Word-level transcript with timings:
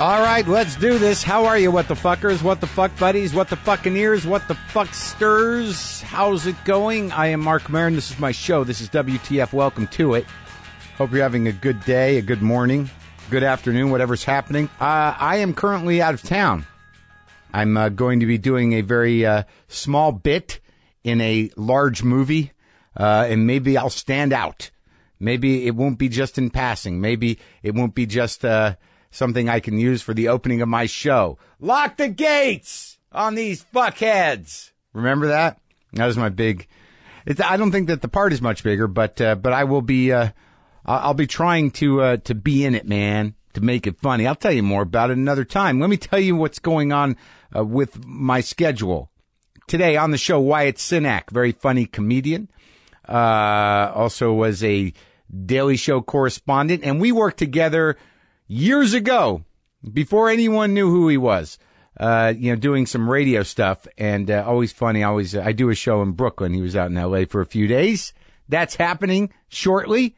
All 0.00 0.20
right, 0.20 0.46
let's 0.48 0.74
do 0.74 0.98
this. 0.98 1.22
How 1.22 1.44
are 1.44 1.56
you, 1.56 1.70
what 1.70 1.86
the 1.86 1.94
fuckers, 1.94 2.42
what 2.42 2.60
the 2.60 2.66
fuck 2.66 2.98
buddies, 2.98 3.32
what 3.32 3.48
the 3.48 3.54
fucking 3.54 3.96
ears, 3.96 4.26
what 4.26 4.48
the 4.48 4.56
fuck 4.56 4.92
stirs? 4.92 6.00
How's 6.00 6.48
it 6.48 6.56
going? 6.64 7.12
I 7.12 7.28
am 7.28 7.40
Marc 7.40 7.70
Maron. 7.70 7.94
This 7.94 8.10
is 8.10 8.18
my 8.18 8.32
show. 8.32 8.64
This 8.64 8.80
is 8.80 8.88
WTF. 8.88 9.52
Welcome 9.52 9.86
to 9.88 10.14
it. 10.14 10.26
Hope 10.98 11.12
you're 11.12 11.22
having 11.22 11.46
a 11.46 11.52
good 11.52 11.84
day, 11.84 12.18
a 12.18 12.22
good 12.22 12.42
morning, 12.42 12.90
good 13.30 13.44
afternoon, 13.44 13.92
whatever's 13.92 14.24
happening. 14.24 14.68
Uh, 14.80 15.14
I 15.16 15.36
am 15.36 15.54
currently 15.54 16.02
out 16.02 16.12
of 16.12 16.22
town. 16.22 16.66
I'm 17.52 17.76
uh, 17.76 17.88
going 17.88 18.18
to 18.18 18.26
be 18.26 18.36
doing 18.36 18.72
a 18.72 18.80
very 18.80 19.24
uh, 19.24 19.44
small 19.68 20.10
bit 20.10 20.58
in 21.04 21.20
a 21.20 21.50
large 21.56 22.02
movie, 22.02 22.50
uh, 22.96 23.26
and 23.28 23.46
maybe 23.46 23.78
I'll 23.78 23.90
stand 23.90 24.32
out. 24.32 24.72
Maybe 25.20 25.68
it 25.68 25.76
won't 25.76 25.98
be 25.98 26.08
just 26.08 26.36
in 26.36 26.50
passing. 26.50 27.00
Maybe 27.00 27.38
it 27.62 27.76
won't 27.76 27.94
be 27.94 28.06
just 28.06 28.44
uh, 28.44 28.74
something 29.14 29.48
I 29.48 29.60
can 29.60 29.78
use 29.78 30.02
for 30.02 30.12
the 30.12 30.28
opening 30.28 30.60
of 30.60 30.68
my 30.68 30.86
show. 30.86 31.38
Lock 31.60 31.96
the 31.96 32.08
gates 32.08 32.98
on 33.12 33.34
these 33.34 33.64
fuckheads. 33.74 34.72
Remember 34.92 35.28
that? 35.28 35.60
That 35.92 36.06
was 36.06 36.16
my 36.16 36.28
big. 36.28 36.66
It's, 37.24 37.40
I 37.40 37.56
don't 37.56 37.72
think 37.72 37.86
that 37.88 38.02
the 38.02 38.08
part 38.08 38.32
is 38.32 38.42
much 38.42 38.62
bigger, 38.62 38.86
but 38.86 39.20
uh, 39.20 39.36
but 39.36 39.52
I 39.52 39.64
will 39.64 39.82
be. 39.82 40.12
Uh, 40.12 40.30
I'll 40.84 41.14
be 41.14 41.26
trying 41.26 41.70
to 41.72 42.02
uh, 42.02 42.16
to 42.18 42.34
be 42.34 42.64
in 42.64 42.74
it, 42.74 42.86
man, 42.86 43.34
to 43.54 43.62
make 43.62 43.86
it 43.86 43.98
funny. 44.00 44.26
I'll 44.26 44.34
tell 44.34 44.52
you 44.52 44.62
more 44.62 44.82
about 44.82 45.10
it 45.10 45.16
another 45.16 45.44
time. 45.44 45.80
Let 45.80 45.88
me 45.88 45.96
tell 45.96 46.18
you 46.18 46.36
what's 46.36 46.58
going 46.58 46.92
on 46.92 47.16
uh, 47.56 47.64
with 47.64 48.04
my 48.04 48.40
schedule 48.40 49.10
today 49.66 49.96
on 49.96 50.10
the 50.10 50.18
show. 50.18 50.40
Wyatt 50.40 50.76
Cenac, 50.76 51.30
very 51.30 51.52
funny 51.52 51.86
comedian, 51.86 52.50
uh, 53.08 53.92
also 53.94 54.32
was 54.32 54.62
a 54.62 54.92
Daily 55.46 55.76
Show 55.76 56.02
correspondent, 56.02 56.84
and 56.84 57.00
we 57.00 57.12
worked 57.12 57.38
together 57.38 57.96
years 58.46 58.94
ago, 58.94 59.44
before 59.92 60.30
anyone 60.30 60.74
knew 60.74 60.90
who 60.90 61.08
he 61.08 61.16
was. 61.16 61.58
Uh, 61.98 62.34
you 62.36 62.50
know, 62.50 62.56
doing 62.56 62.86
some 62.86 63.08
radio 63.08 63.44
stuff 63.44 63.86
and 63.96 64.28
uh, 64.28 64.42
always 64.44 64.72
funny. 64.72 65.04
Always, 65.04 65.36
I 65.36 65.52
do 65.52 65.70
a 65.70 65.76
show 65.76 66.02
in 66.02 66.10
Brooklyn. 66.10 66.52
He 66.52 66.60
was 66.60 66.74
out 66.74 66.90
in 66.90 66.98
L.A. 66.98 67.24
for 67.24 67.40
a 67.40 67.46
few 67.46 67.68
days. 67.68 68.12
That's 68.48 68.74
happening 68.74 69.32
shortly. 69.48 70.16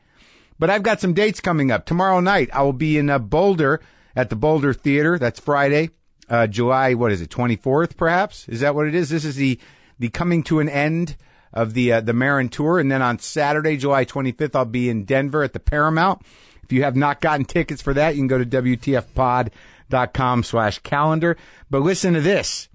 But 0.58 0.70
I've 0.70 0.82
got 0.82 1.00
some 1.00 1.12
dates 1.12 1.40
coming 1.40 1.70
up. 1.70 1.84
Tomorrow 1.84 2.20
night, 2.20 2.48
I 2.52 2.62
will 2.62 2.72
be 2.72 2.96
in 2.96 3.10
uh, 3.10 3.18
Boulder 3.18 3.82
at 4.14 4.30
the 4.30 4.36
Boulder 4.36 4.72
Theater. 4.72 5.18
That's 5.18 5.38
Friday, 5.38 5.90
uh, 6.30 6.46
July, 6.46 6.94
what 6.94 7.12
is 7.12 7.20
it, 7.20 7.30
24th, 7.30 7.96
perhaps? 7.96 8.48
Is 8.48 8.60
that 8.60 8.74
what 8.74 8.86
it 8.86 8.94
is? 8.94 9.10
This 9.10 9.26
is 9.26 9.36
the, 9.36 9.60
the 9.98 10.08
coming 10.08 10.42
to 10.44 10.60
an 10.60 10.70
end 10.70 11.16
of 11.52 11.74
the, 11.74 11.92
uh, 11.92 12.00
the 12.00 12.14
Maron 12.14 12.48
Tour. 12.48 12.78
And 12.78 12.90
then 12.90 13.02
on 13.02 13.18
Saturday, 13.18 13.76
July 13.76 14.06
25th, 14.06 14.56
I'll 14.56 14.64
be 14.64 14.88
in 14.88 15.04
Denver 15.04 15.42
at 15.42 15.52
the 15.52 15.60
Paramount. 15.60 16.22
If 16.66 16.72
you 16.72 16.82
have 16.82 16.96
not 16.96 17.20
gotten 17.20 17.44
tickets 17.44 17.80
for 17.80 17.94
that, 17.94 18.16
you 18.16 18.20
can 18.20 18.26
go 18.26 18.38
to 18.38 18.44
WTFpod.com 18.44 20.42
slash 20.42 20.80
calendar. 20.80 21.36
But 21.70 21.82
listen 21.82 22.14
to 22.14 22.20
this. 22.20 22.68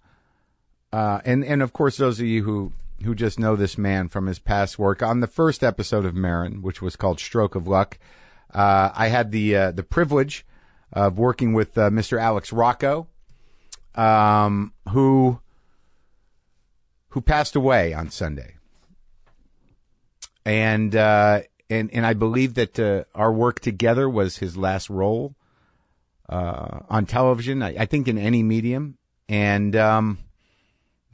and 0.91 1.45
and 1.45 1.61
of 1.61 1.73
course 1.73 1.97
those 1.97 2.19
of 2.19 2.25
you 2.25 2.43
who 2.43 2.73
who 3.03 3.13
just 3.15 3.39
know 3.39 3.55
this 3.55 3.77
man 3.77 4.07
from 4.07 4.27
his 4.27 4.39
past 4.39 4.79
work. 4.79 5.03
On 5.03 5.19
the 5.19 5.27
first 5.27 5.63
episode 5.63 6.05
of 6.05 6.15
Maron, 6.15 6.61
which 6.61 6.81
was 6.81 6.95
called 6.95 7.19
Stroke 7.19 7.55
of 7.55 7.67
Luck, 7.67 7.97
uh, 8.53 8.91
I 8.95 9.07
had 9.07 9.31
the 9.31 9.55
uh, 9.55 9.71
the 9.71 9.83
privilege 9.83 10.45
of 10.93 11.17
working 11.17 11.53
with 11.53 11.77
uh, 11.77 11.89
Mr. 11.89 12.19
Alex 12.19 12.51
Rocco, 12.51 13.07
um, 13.95 14.73
who 14.89 15.39
who 17.09 17.21
passed 17.21 17.55
away 17.55 17.93
on 17.93 18.09
Sunday, 18.09 18.55
and 20.45 20.95
uh, 20.95 21.41
and 21.69 21.89
and 21.93 22.05
I 22.05 22.13
believe 22.13 22.53
that 22.55 22.79
uh, 22.79 23.03
our 23.13 23.31
work 23.31 23.59
together 23.59 24.09
was 24.09 24.37
his 24.37 24.55
last 24.57 24.89
role 24.89 25.35
uh, 26.29 26.79
on 26.89 27.05
television. 27.05 27.61
I, 27.61 27.75
I, 27.79 27.85
think 27.85 28.07
in 28.07 28.17
any 28.17 28.43
medium, 28.43 28.97
and 29.27 29.75
um, 29.75 30.19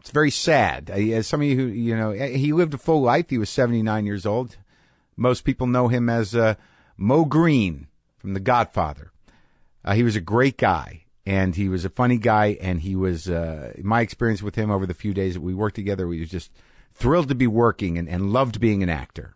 it's 0.03 0.11
very 0.11 0.31
sad. 0.31 0.89
As 0.89 1.27
some 1.27 1.39
of 1.39 1.47
you 1.47 1.55
who, 1.55 1.65
you 1.67 1.95
know, 1.95 2.11
he 2.11 2.51
lived 2.51 2.73
a 2.73 2.77
full 2.77 3.01
life. 3.01 3.29
He 3.29 3.37
was 3.37 3.49
79 3.49 4.05
years 4.05 4.25
old. 4.25 4.57
Most 5.15 5.45
people 5.45 5.65
know 5.65 5.87
him 5.87 6.09
as 6.09 6.35
uh, 6.35 6.55
Moe 6.97 7.23
Greene 7.23 7.87
from 8.17 8.33
The 8.33 8.41
Godfather. 8.41 9.13
Uh, 9.85 9.93
he 9.93 10.03
was 10.03 10.17
a 10.17 10.21
great 10.21 10.57
guy, 10.57 11.05
and 11.25 11.55
he 11.55 11.69
was 11.69 11.85
a 11.85 11.89
funny 11.89 12.17
guy, 12.17 12.57
and 12.59 12.81
he 12.81 12.97
was, 12.97 13.29
uh, 13.29 13.71
my 13.81 14.01
experience 14.01 14.43
with 14.43 14.55
him 14.55 14.69
over 14.69 14.85
the 14.85 14.93
few 14.93 15.13
days 15.13 15.35
that 15.35 15.41
we 15.41 15.53
worked 15.53 15.77
together, 15.77 16.05
we 16.05 16.19
was 16.19 16.29
just 16.29 16.51
thrilled 16.93 17.29
to 17.29 17.35
be 17.35 17.47
working 17.47 17.97
and, 17.97 18.09
and 18.09 18.33
loved 18.33 18.59
being 18.59 18.83
an 18.83 18.89
actor. 18.89 19.33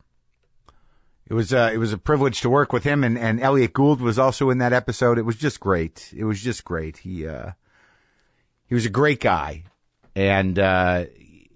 It 1.28 1.34
was, 1.34 1.54
uh, 1.54 1.72
it 1.74 1.78
was 1.78 1.94
a 1.94 1.98
privilege 1.98 2.42
to 2.42 2.50
work 2.50 2.74
with 2.74 2.84
him, 2.84 3.06
and, 3.06 3.18
and 3.18 3.40
Elliott 3.40 3.72
Gould 3.72 4.02
was 4.02 4.20
also 4.20 4.50
in 4.50 4.58
that 4.58 4.74
episode. 4.74 5.18
It 5.18 5.26
was 5.26 5.38
just 5.38 5.62
great. 5.62 6.14
It 6.14 6.26
was 6.26 6.42
just 6.42 6.66
great. 6.66 6.98
He, 6.98 7.26
uh, 7.26 7.52
he 8.66 8.76
was 8.76 8.86
a 8.86 8.90
great 8.90 9.22
guy 9.22 9.64
and 10.18 10.58
uh, 10.58 11.06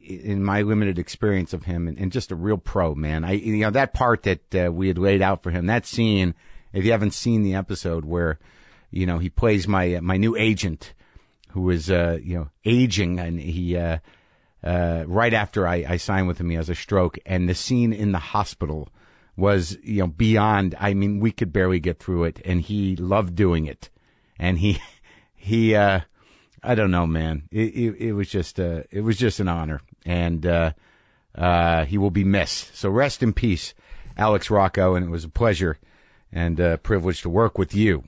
in 0.04 0.44
my 0.44 0.62
limited 0.62 1.00
experience 1.00 1.52
of 1.52 1.64
him, 1.64 1.88
and, 1.88 1.98
and, 1.98 2.12
just 2.12 2.32
a 2.32 2.36
real 2.36 2.60
pro, 2.60 2.94
man. 2.94 3.24
I 3.24 3.32
you 3.32 3.58
know 3.58 3.72
that 3.72 3.96
part 3.96 4.24
that 4.24 4.56
uh, 4.56 4.72
we 4.72 4.88
had 4.88 5.00
laid 5.00 5.24
out 5.24 5.42
for 5.42 5.50
him, 5.50 5.66
that 5.66 5.88
scene. 5.88 6.36
If 6.72 6.86
you 6.86 6.92
haven't 6.92 7.16
seen 7.16 7.42
the 7.42 7.56
episode 7.56 8.06
where, 8.06 8.38
you 8.92 9.08
know, 9.08 9.18
he 9.18 9.30
plays 9.30 9.68
my 9.68 10.00
my 10.02 10.18
new 10.18 10.36
agent, 10.36 10.94
who 11.50 11.72
is 11.72 11.90
uh, 11.90 12.20
you 12.22 12.38
know 12.38 12.50
aging, 12.64 13.20
and 13.20 13.40
he 13.40 13.76
uh, 13.76 13.98
uh, 14.64 15.06
right 15.08 15.34
after 15.34 15.68
I, 15.68 15.84
I 15.90 15.98
signed 15.98 16.28
with 16.28 16.40
him, 16.40 16.52
he 16.52 16.56
has 16.56 16.70
a 16.70 16.76
stroke, 16.76 17.18
and 17.26 17.50
the 17.50 17.56
scene 17.56 17.94
in 17.94 18.12
the 18.12 18.20
hospital 18.20 18.90
was 19.36 19.76
you 19.82 20.02
know 20.02 20.08
beyond. 20.08 20.76
I 20.80 20.94
mean, 20.94 21.20
we 21.20 21.32
could 21.32 21.52
barely 21.52 21.80
get 21.80 21.98
through 21.98 22.26
it, 22.26 22.40
and 22.46 22.62
he 22.62 22.96
loved 22.96 23.36
doing 23.36 23.66
it, 23.66 23.90
and 24.38 24.60
he 24.60 24.80
he. 25.34 25.74
Uh, 25.74 26.02
I 26.64 26.76
don't 26.76 26.92
know, 26.92 27.08
man. 27.08 27.44
It, 27.52 27.76
it, 27.76 27.96
it 28.00 28.14
was 28.14 28.30
just 28.30 28.60
uh, 28.60 28.84
it 28.92 29.02
was 29.02 29.18
just 29.18 29.40
an 29.40 29.48
honor, 29.48 29.82
and 30.06 30.46
uh, 30.46 30.72
uh, 31.36 31.86
he 31.86 31.98
will 31.98 32.12
be 32.12 32.24
missed. 32.24 32.76
So 32.76 32.90
rest 32.90 33.24
in 33.24 33.34
peace, 33.34 33.74
Alex 34.18 34.50
Rocco, 34.50 34.96
and 34.96 35.06
it 35.06 35.10
was 35.10 35.24
a 35.24 35.30
pleasure 35.30 35.78
and 36.32 36.60
a 36.60 36.78
privilege 36.78 37.22
to 37.24 37.30
work 37.30 37.58
with 37.58 37.74
you. 37.74 38.04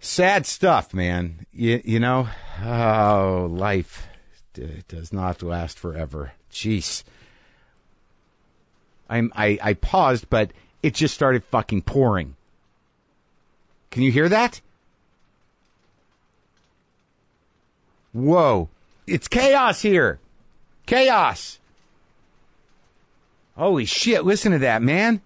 Sad 0.00 0.46
stuff, 0.46 0.92
man. 0.92 1.46
You, 1.52 1.80
you 1.84 2.00
know, 2.00 2.28
oh, 2.62 3.48
life 3.50 4.08
d- 4.52 4.82
does 4.88 5.12
not 5.12 5.42
last 5.44 5.78
forever. 5.78 6.32
Jeez. 6.50 7.04
I'm 9.08 9.32
I, 9.36 9.58
I 9.62 9.74
paused, 9.74 10.28
but 10.28 10.52
it 10.82 10.94
just 10.94 11.14
started 11.14 11.44
fucking 11.44 11.82
pouring. 11.82 12.34
Can 13.92 14.02
you 14.02 14.10
hear 14.10 14.28
that? 14.28 14.60
Whoa. 18.12 18.68
It's 19.06 19.28
chaos 19.28 19.82
here. 19.82 20.20
Chaos. 20.86 21.58
Holy 23.56 23.84
shit. 23.84 24.24
Listen 24.24 24.52
to 24.52 24.58
that, 24.60 24.82
man. 24.82 25.20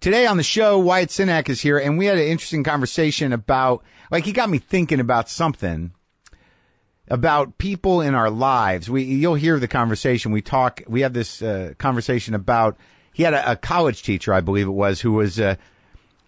Today 0.00 0.26
on 0.26 0.36
the 0.36 0.42
show, 0.42 0.78
Wyatt 0.78 1.10
Cenac 1.10 1.48
is 1.48 1.60
here, 1.60 1.78
and 1.78 1.96
we 1.96 2.06
had 2.06 2.18
an 2.18 2.24
interesting 2.24 2.64
conversation 2.64 3.32
about, 3.32 3.84
like, 4.10 4.24
he 4.24 4.32
got 4.32 4.50
me 4.50 4.58
thinking 4.58 4.98
about 4.98 5.28
something 5.28 5.92
about 7.08 7.58
people 7.58 8.00
in 8.00 8.14
our 8.14 8.30
lives. 8.30 8.90
We, 8.90 9.04
you'll 9.04 9.34
hear 9.34 9.58
the 9.60 9.68
conversation. 9.68 10.32
We 10.32 10.42
talk, 10.42 10.82
we 10.88 11.02
have 11.02 11.12
this 11.12 11.42
uh, 11.42 11.74
conversation 11.78 12.34
about, 12.34 12.76
he 13.12 13.22
had 13.22 13.34
a, 13.34 13.52
a, 13.52 13.56
college 13.56 14.02
teacher, 14.02 14.32
I 14.32 14.40
believe 14.40 14.66
it 14.66 14.70
was, 14.70 15.00
who 15.02 15.12
was 15.12 15.38
uh, 15.38 15.56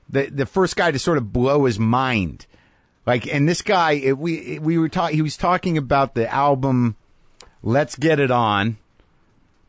the, 0.08 0.26
the 0.26 0.46
first 0.46 0.76
guy 0.76 0.90
to 0.90 0.98
sort 0.98 1.18
of 1.18 1.32
blow 1.32 1.64
his 1.64 1.78
mind. 1.78 2.46
Like, 3.06 3.26
and 3.26 3.48
this 3.48 3.62
guy, 3.62 3.92
it, 3.92 4.18
we, 4.18 4.58
we 4.58 4.78
were 4.78 4.88
talking, 4.88 5.16
he 5.16 5.22
was 5.22 5.36
talking 5.36 5.76
about 5.76 6.14
the 6.14 6.32
album 6.32 6.96
Let's 7.62 7.96
Get 7.96 8.18
It 8.18 8.30
On 8.30 8.78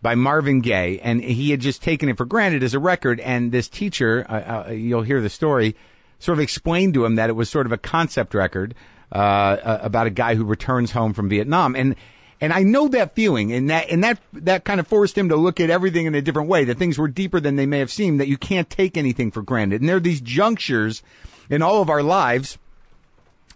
by 0.02 0.16
Marvin 0.16 0.62
Gaye, 0.62 1.00
and 1.00 1.22
he 1.22 1.52
had 1.52 1.60
just 1.60 1.82
taken 1.82 2.10
it 2.10 2.18
for 2.18 2.26
granted 2.26 2.64
as 2.64 2.74
a 2.74 2.80
record. 2.80 3.20
And 3.20 3.52
this 3.52 3.68
teacher, 3.68 4.26
uh, 4.30 4.68
uh, 4.68 4.72
you'll 4.72 5.02
hear 5.02 5.20
the 5.20 5.30
story, 5.30 5.76
sort 6.20 6.38
of 6.38 6.44
explained 6.44 6.94
to 6.94 7.06
him 7.06 7.16
that 7.16 7.30
it 7.30 7.34
was 7.34 7.50
sort 7.50 7.66
of 7.66 7.72
a 7.72 7.78
concept 7.78 8.34
record 8.34 8.76
uh, 9.12 9.16
uh, 9.18 9.80
about 9.82 10.08
a 10.08 10.12
guy 10.12 10.36
who 10.36 10.46
returns 10.46 10.92
home 10.92 11.14
from 11.14 11.30
Vietnam, 11.30 11.76
and 11.76 11.96
and 12.42 12.52
I 12.52 12.64
know 12.64 12.88
that 12.90 13.16
feeling, 13.16 13.54
and 13.54 13.70
that 13.70 13.90
and 13.90 14.04
that 14.04 14.20
that 14.34 14.66
kind 14.66 14.80
of 14.80 14.88
forced 14.88 15.18
him 15.18 15.30
to 15.30 15.36
look 15.36 15.60
at 15.60 15.70
everything 15.70 16.06
in 16.06 16.16
a 16.16 16.22
different 16.22 16.50
way. 16.50 16.66
That 16.66 16.78
things 16.78 16.98
were 16.98 17.08
deeper 17.08 17.40
than 17.40 17.56
they 17.56 17.66
may 17.66 17.80
have 17.80 17.92
seemed. 17.92 18.20
That 18.20 18.28
you 18.28 18.38
can't 18.38 18.70
take 18.70 18.98
anything 18.98 19.32
for 19.32 19.42
granted, 19.42 19.82
and 19.82 19.90
there 19.90 19.98
are 19.98 20.02
these 20.02 20.22
junctures 20.22 21.02
in 21.50 21.62
all 21.62 21.82
of 21.82 21.90
our 21.90 22.04
lives 22.04 22.58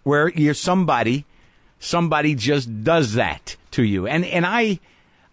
where 0.03 0.29
you're 0.29 0.53
somebody, 0.53 1.25
somebody 1.79 2.35
just 2.35 2.83
does 2.83 3.13
that 3.13 3.55
to 3.71 3.83
you, 3.83 4.07
and 4.07 4.25
and 4.25 4.45
I 4.45 4.79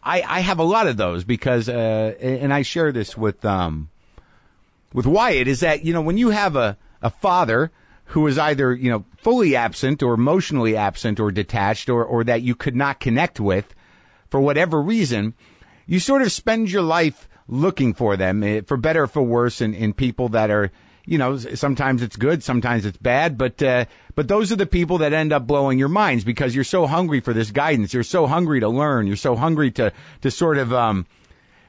I, 0.07 0.23
I 0.23 0.41
have 0.41 0.61
a 0.61 0.65
lot 0.65 0.87
of 0.87 0.97
those 0.97 1.25
because, 1.25 1.69
uh, 1.69 2.15
and 2.21 2.55
I 2.55 2.63
share 2.63 2.93
this 2.93 3.17
with, 3.17 3.45
um, 3.45 3.89
with 4.93 5.05
Wyatt 5.05 5.49
is 5.49 5.61
that, 5.61 5.85
you 5.85 5.93
know, 5.93 6.01
when 6.01 6.17
you 6.17 6.31
have 6.31 6.55
a, 6.55 6.79
a 7.03 7.11
father 7.11 7.73
who 8.11 8.25
is 8.29 8.39
either, 8.39 8.73
you 8.73 8.89
know, 8.89 9.05
fully 9.17 9.57
absent 9.57 10.05
or 10.05 10.15
emotionally 10.15 10.77
absent 10.77 11.19
or 11.19 11.33
detached 11.33 11.89
or, 11.89 12.05
or 12.05 12.23
that 12.23 12.43
you 12.43 12.55
could 12.55 12.77
not 12.77 13.01
connect 13.01 13.41
with 13.41 13.75
for 14.31 14.41
whatever 14.41 14.81
reason, 14.81 15.35
you 15.87 15.99
sort 15.99 16.23
of 16.23 16.31
spend 16.31 16.71
your 16.71 16.83
life 16.83 17.29
looking 17.49 17.93
for 17.93 18.17
them, 18.17 18.45
eh, 18.45 18.61
for 18.65 18.77
better 18.77 19.03
or 19.03 19.07
for 19.09 19.23
worse, 19.23 19.61
in, 19.61 19.75
in 19.75 19.93
people 19.93 20.29
that 20.29 20.53
are, 20.53 20.71
you 21.07 21.19
know, 21.19 21.37
sometimes 21.37 22.03
it's 22.03 22.17
good, 22.17 22.43
sometimes 22.43 22.85
it's 22.85 22.99
bad, 22.99 23.39
but, 23.39 23.63
uh, 23.63 23.85
but 24.17 24.27
those 24.27 24.51
are 24.51 24.57
the 24.57 24.67
people 24.67 24.99
that 24.99 25.13
end 25.13 25.33
up 25.33 25.47
blowing 25.47 25.79
your 25.79 25.89
minds 25.89 26.25
because 26.25 26.55
you're 26.55 26.65
so 26.65 26.87
hungry 26.87 27.21
for 27.21 27.33
this 27.33 27.53
guidance. 27.53 27.95
You're 27.95 28.03
so 28.03 28.27
hungry 28.27 28.61
to 28.61 28.69
learn. 28.69 29.07
You're 29.07 29.17
so 29.17 29.37
hungry 29.37 29.71
to, 29.73 29.93
to 30.23 30.31
sort 30.31 30.59
of, 30.59 30.73
um, 30.73 31.07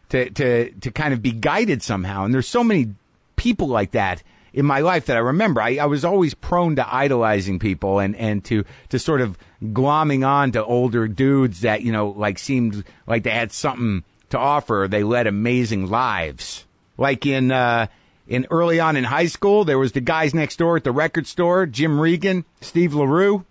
to, 0.09 0.29
to, 0.31 0.71
to 0.71 0.91
kind 0.91 1.13
of 1.13 1.21
be 1.21 1.31
guided 1.31 1.83
somehow. 1.83 2.25
And 2.25 2.33
there's 2.33 2.47
so 2.47 2.63
many 2.63 2.95
people 3.35 3.67
like 3.67 3.91
that 3.91 4.23
in 4.53 4.65
my 4.65 4.79
life 4.79 5.05
that 5.05 5.17
I 5.17 5.19
remember. 5.19 5.61
I, 5.61 5.77
I 5.77 5.85
was 5.85 6.03
always 6.03 6.33
prone 6.33 6.75
to 6.77 6.95
idolizing 6.95 7.59
people 7.59 7.99
and, 7.99 8.15
and 8.15 8.43
to, 8.45 8.65
to 8.89 8.97
sort 8.97 9.21
of 9.21 9.37
glomming 9.61 10.27
on 10.27 10.51
to 10.53 10.65
older 10.65 11.07
dudes 11.07 11.61
that, 11.61 11.83
you 11.83 11.91
know, 11.91 12.09
like 12.09 12.39
seemed 12.39 12.83
like 13.05 13.21
they 13.21 13.29
had 13.29 13.51
something 13.51 14.03
to 14.31 14.39
offer. 14.39 14.87
They 14.89 15.03
led 15.03 15.27
amazing 15.27 15.91
lives. 15.91 16.65
Like 16.97 17.27
in, 17.27 17.51
uh, 17.51 17.87
in 18.27 18.45
early 18.51 18.79
on 18.79 18.95
in 18.95 19.05
high 19.05 19.27
school. 19.27 19.63
There 19.63 19.79
was 19.79 19.93
the 19.93 20.01
guys 20.01 20.33
next 20.33 20.57
door 20.57 20.77
at 20.77 20.83
the 20.83 20.91
record 20.91 21.27
store, 21.27 21.65
Jim 21.65 21.99
Regan, 21.99 22.45
Steve 22.61 22.93
LaRue. 22.93 23.45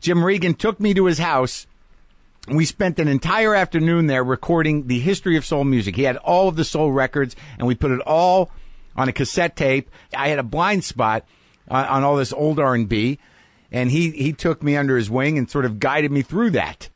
Jim 0.00 0.24
Regan 0.24 0.54
took 0.54 0.80
me 0.80 0.94
to 0.94 1.06
his 1.06 1.18
house. 1.18 1.66
We 2.48 2.64
spent 2.64 2.98
an 2.98 3.08
entire 3.08 3.54
afternoon 3.54 4.06
there 4.06 4.24
recording 4.24 4.86
the 4.86 4.98
history 4.98 5.36
of 5.36 5.44
soul 5.44 5.64
music. 5.64 5.94
He 5.94 6.02
had 6.02 6.16
all 6.16 6.48
of 6.48 6.56
the 6.56 6.64
soul 6.64 6.90
records 6.90 7.36
and 7.58 7.66
we 7.66 7.74
put 7.74 7.90
it 7.90 8.00
all 8.00 8.50
on 8.96 9.08
a 9.08 9.12
cassette 9.12 9.56
tape. 9.56 9.90
I 10.16 10.28
had 10.28 10.38
a 10.38 10.44
blind 10.44 10.84
spot 10.84 11.24
on, 11.68 11.84
on 11.84 12.02
all 12.02 12.16
this 12.16 12.32
old 12.32 12.58
R&B 12.58 13.18
and 13.70 13.90
he, 13.90 14.10
he 14.10 14.32
took 14.32 14.62
me 14.62 14.76
under 14.76 14.96
his 14.96 15.10
wing 15.10 15.38
and 15.38 15.48
sort 15.48 15.64
of 15.64 15.78
guided 15.78 16.10
me 16.10 16.22
through 16.22 16.50
that. 16.50 16.88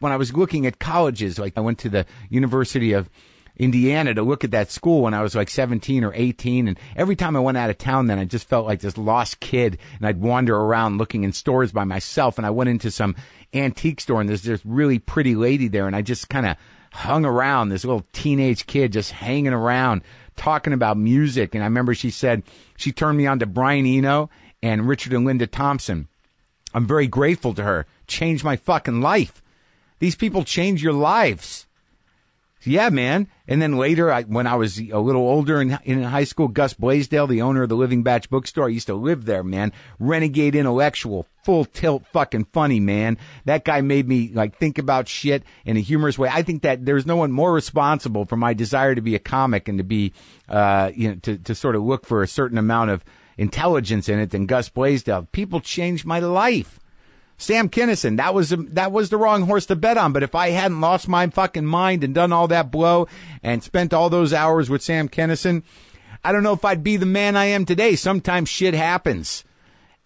When 0.00 0.12
I 0.12 0.16
was 0.16 0.32
looking 0.32 0.66
at 0.66 0.78
colleges, 0.78 1.38
like 1.38 1.56
I 1.56 1.60
went 1.60 1.78
to 1.80 1.88
the 1.88 2.06
University 2.28 2.92
of 2.92 3.08
Indiana 3.58 4.14
to 4.14 4.22
look 4.22 4.44
at 4.44 4.52
that 4.52 4.70
school 4.70 5.02
when 5.02 5.14
I 5.14 5.22
was 5.22 5.34
like 5.34 5.50
17 5.50 6.04
or 6.04 6.12
18. 6.14 6.68
And 6.68 6.78
every 6.96 7.16
time 7.16 7.36
I 7.36 7.40
went 7.40 7.58
out 7.58 7.70
of 7.70 7.78
town, 7.78 8.06
then 8.06 8.18
I 8.18 8.24
just 8.24 8.48
felt 8.48 8.66
like 8.66 8.80
this 8.80 8.96
lost 8.96 9.40
kid. 9.40 9.78
And 9.98 10.06
I'd 10.06 10.20
wander 10.20 10.56
around 10.56 10.98
looking 10.98 11.24
in 11.24 11.32
stores 11.32 11.72
by 11.72 11.84
myself. 11.84 12.38
And 12.38 12.46
I 12.46 12.50
went 12.50 12.70
into 12.70 12.90
some 12.90 13.16
antique 13.52 14.00
store 14.00 14.20
and 14.20 14.28
there's 14.28 14.42
this 14.42 14.64
really 14.64 14.98
pretty 14.98 15.34
lady 15.34 15.68
there. 15.68 15.86
And 15.86 15.96
I 15.96 16.02
just 16.02 16.28
kind 16.28 16.46
of 16.46 16.56
hung 16.92 17.24
around 17.24 17.68
this 17.68 17.84
little 17.84 18.06
teenage 18.12 18.66
kid 18.66 18.92
just 18.92 19.12
hanging 19.12 19.52
around 19.52 20.02
talking 20.36 20.72
about 20.72 20.96
music. 20.96 21.54
And 21.54 21.62
I 21.62 21.66
remember 21.66 21.94
she 21.94 22.10
said 22.10 22.42
she 22.76 22.92
turned 22.92 23.18
me 23.18 23.26
on 23.26 23.40
to 23.40 23.46
Brian 23.46 23.86
Eno 23.86 24.30
and 24.62 24.88
Richard 24.88 25.12
and 25.12 25.24
Linda 25.24 25.46
Thompson. 25.46 26.08
I'm 26.74 26.86
very 26.86 27.06
grateful 27.06 27.54
to 27.54 27.64
her. 27.64 27.86
Changed 28.06 28.44
my 28.44 28.56
fucking 28.56 29.00
life. 29.00 29.42
These 29.98 30.16
people 30.16 30.44
change 30.44 30.82
your 30.82 30.92
lives. 30.92 31.66
Yeah, 32.68 32.90
man. 32.90 33.28
And 33.46 33.62
then 33.62 33.78
later, 33.78 34.12
I, 34.12 34.24
when 34.24 34.46
I 34.46 34.56
was 34.56 34.78
a 34.78 34.98
little 34.98 35.22
older 35.22 35.62
in, 35.62 35.78
in 35.84 36.02
high 36.02 36.24
school, 36.24 36.48
Gus 36.48 36.74
Blaisdell, 36.74 37.26
the 37.26 37.40
owner 37.40 37.62
of 37.62 37.70
the 37.70 37.76
Living 37.76 38.02
Batch 38.02 38.28
bookstore, 38.28 38.66
I 38.66 38.68
used 38.68 38.88
to 38.88 38.94
live 38.94 39.24
there, 39.24 39.42
man. 39.42 39.72
Renegade 39.98 40.54
intellectual, 40.54 41.26
full 41.44 41.64
tilt 41.64 42.06
fucking 42.12 42.44
funny, 42.52 42.78
man. 42.78 43.16
That 43.46 43.64
guy 43.64 43.80
made 43.80 44.06
me 44.06 44.30
like 44.34 44.58
think 44.58 44.76
about 44.76 45.08
shit 45.08 45.44
in 45.64 45.78
a 45.78 45.80
humorous 45.80 46.18
way. 46.18 46.28
I 46.30 46.42
think 46.42 46.62
that 46.62 46.84
there's 46.84 47.06
no 47.06 47.16
one 47.16 47.32
more 47.32 47.52
responsible 47.54 48.26
for 48.26 48.36
my 48.36 48.52
desire 48.52 48.94
to 48.94 49.00
be 49.00 49.14
a 49.14 49.20
comic 49.20 49.68
and 49.68 49.78
to 49.78 49.84
be, 49.84 50.12
uh, 50.48 50.90
you 50.94 51.08
know, 51.08 51.14
to, 51.22 51.38
to 51.38 51.54
sort 51.54 51.74
of 51.74 51.82
look 51.82 52.04
for 52.04 52.22
a 52.22 52.28
certain 52.28 52.58
amount 52.58 52.90
of 52.90 53.02
intelligence 53.38 54.10
in 54.10 54.18
it 54.18 54.30
than 54.30 54.44
Gus 54.44 54.68
Blaisdell. 54.68 55.26
People 55.32 55.60
changed 55.60 56.04
my 56.04 56.18
life. 56.18 56.77
Sam 57.40 57.68
Kinison, 57.68 58.16
that 58.16 58.34
was 58.34 58.50
that 58.50 58.90
was 58.90 59.10
the 59.10 59.16
wrong 59.16 59.42
horse 59.42 59.66
to 59.66 59.76
bet 59.76 59.96
on. 59.96 60.12
But 60.12 60.24
if 60.24 60.34
I 60.34 60.50
hadn't 60.50 60.80
lost 60.80 61.08
my 61.08 61.28
fucking 61.28 61.64
mind 61.64 62.02
and 62.02 62.12
done 62.12 62.32
all 62.32 62.48
that 62.48 62.72
blow 62.72 63.06
and 63.44 63.62
spent 63.62 63.94
all 63.94 64.10
those 64.10 64.32
hours 64.32 64.68
with 64.68 64.82
Sam 64.82 65.08
Kinison, 65.08 65.62
I 66.24 66.32
don't 66.32 66.42
know 66.42 66.52
if 66.52 66.64
I'd 66.64 66.82
be 66.82 66.96
the 66.96 67.06
man 67.06 67.36
I 67.36 67.46
am 67.46 67.64
today. 67.64 67.94
Sometimes 67.94 68.48
shit 68.48 68.74
happens. 68.74 69.44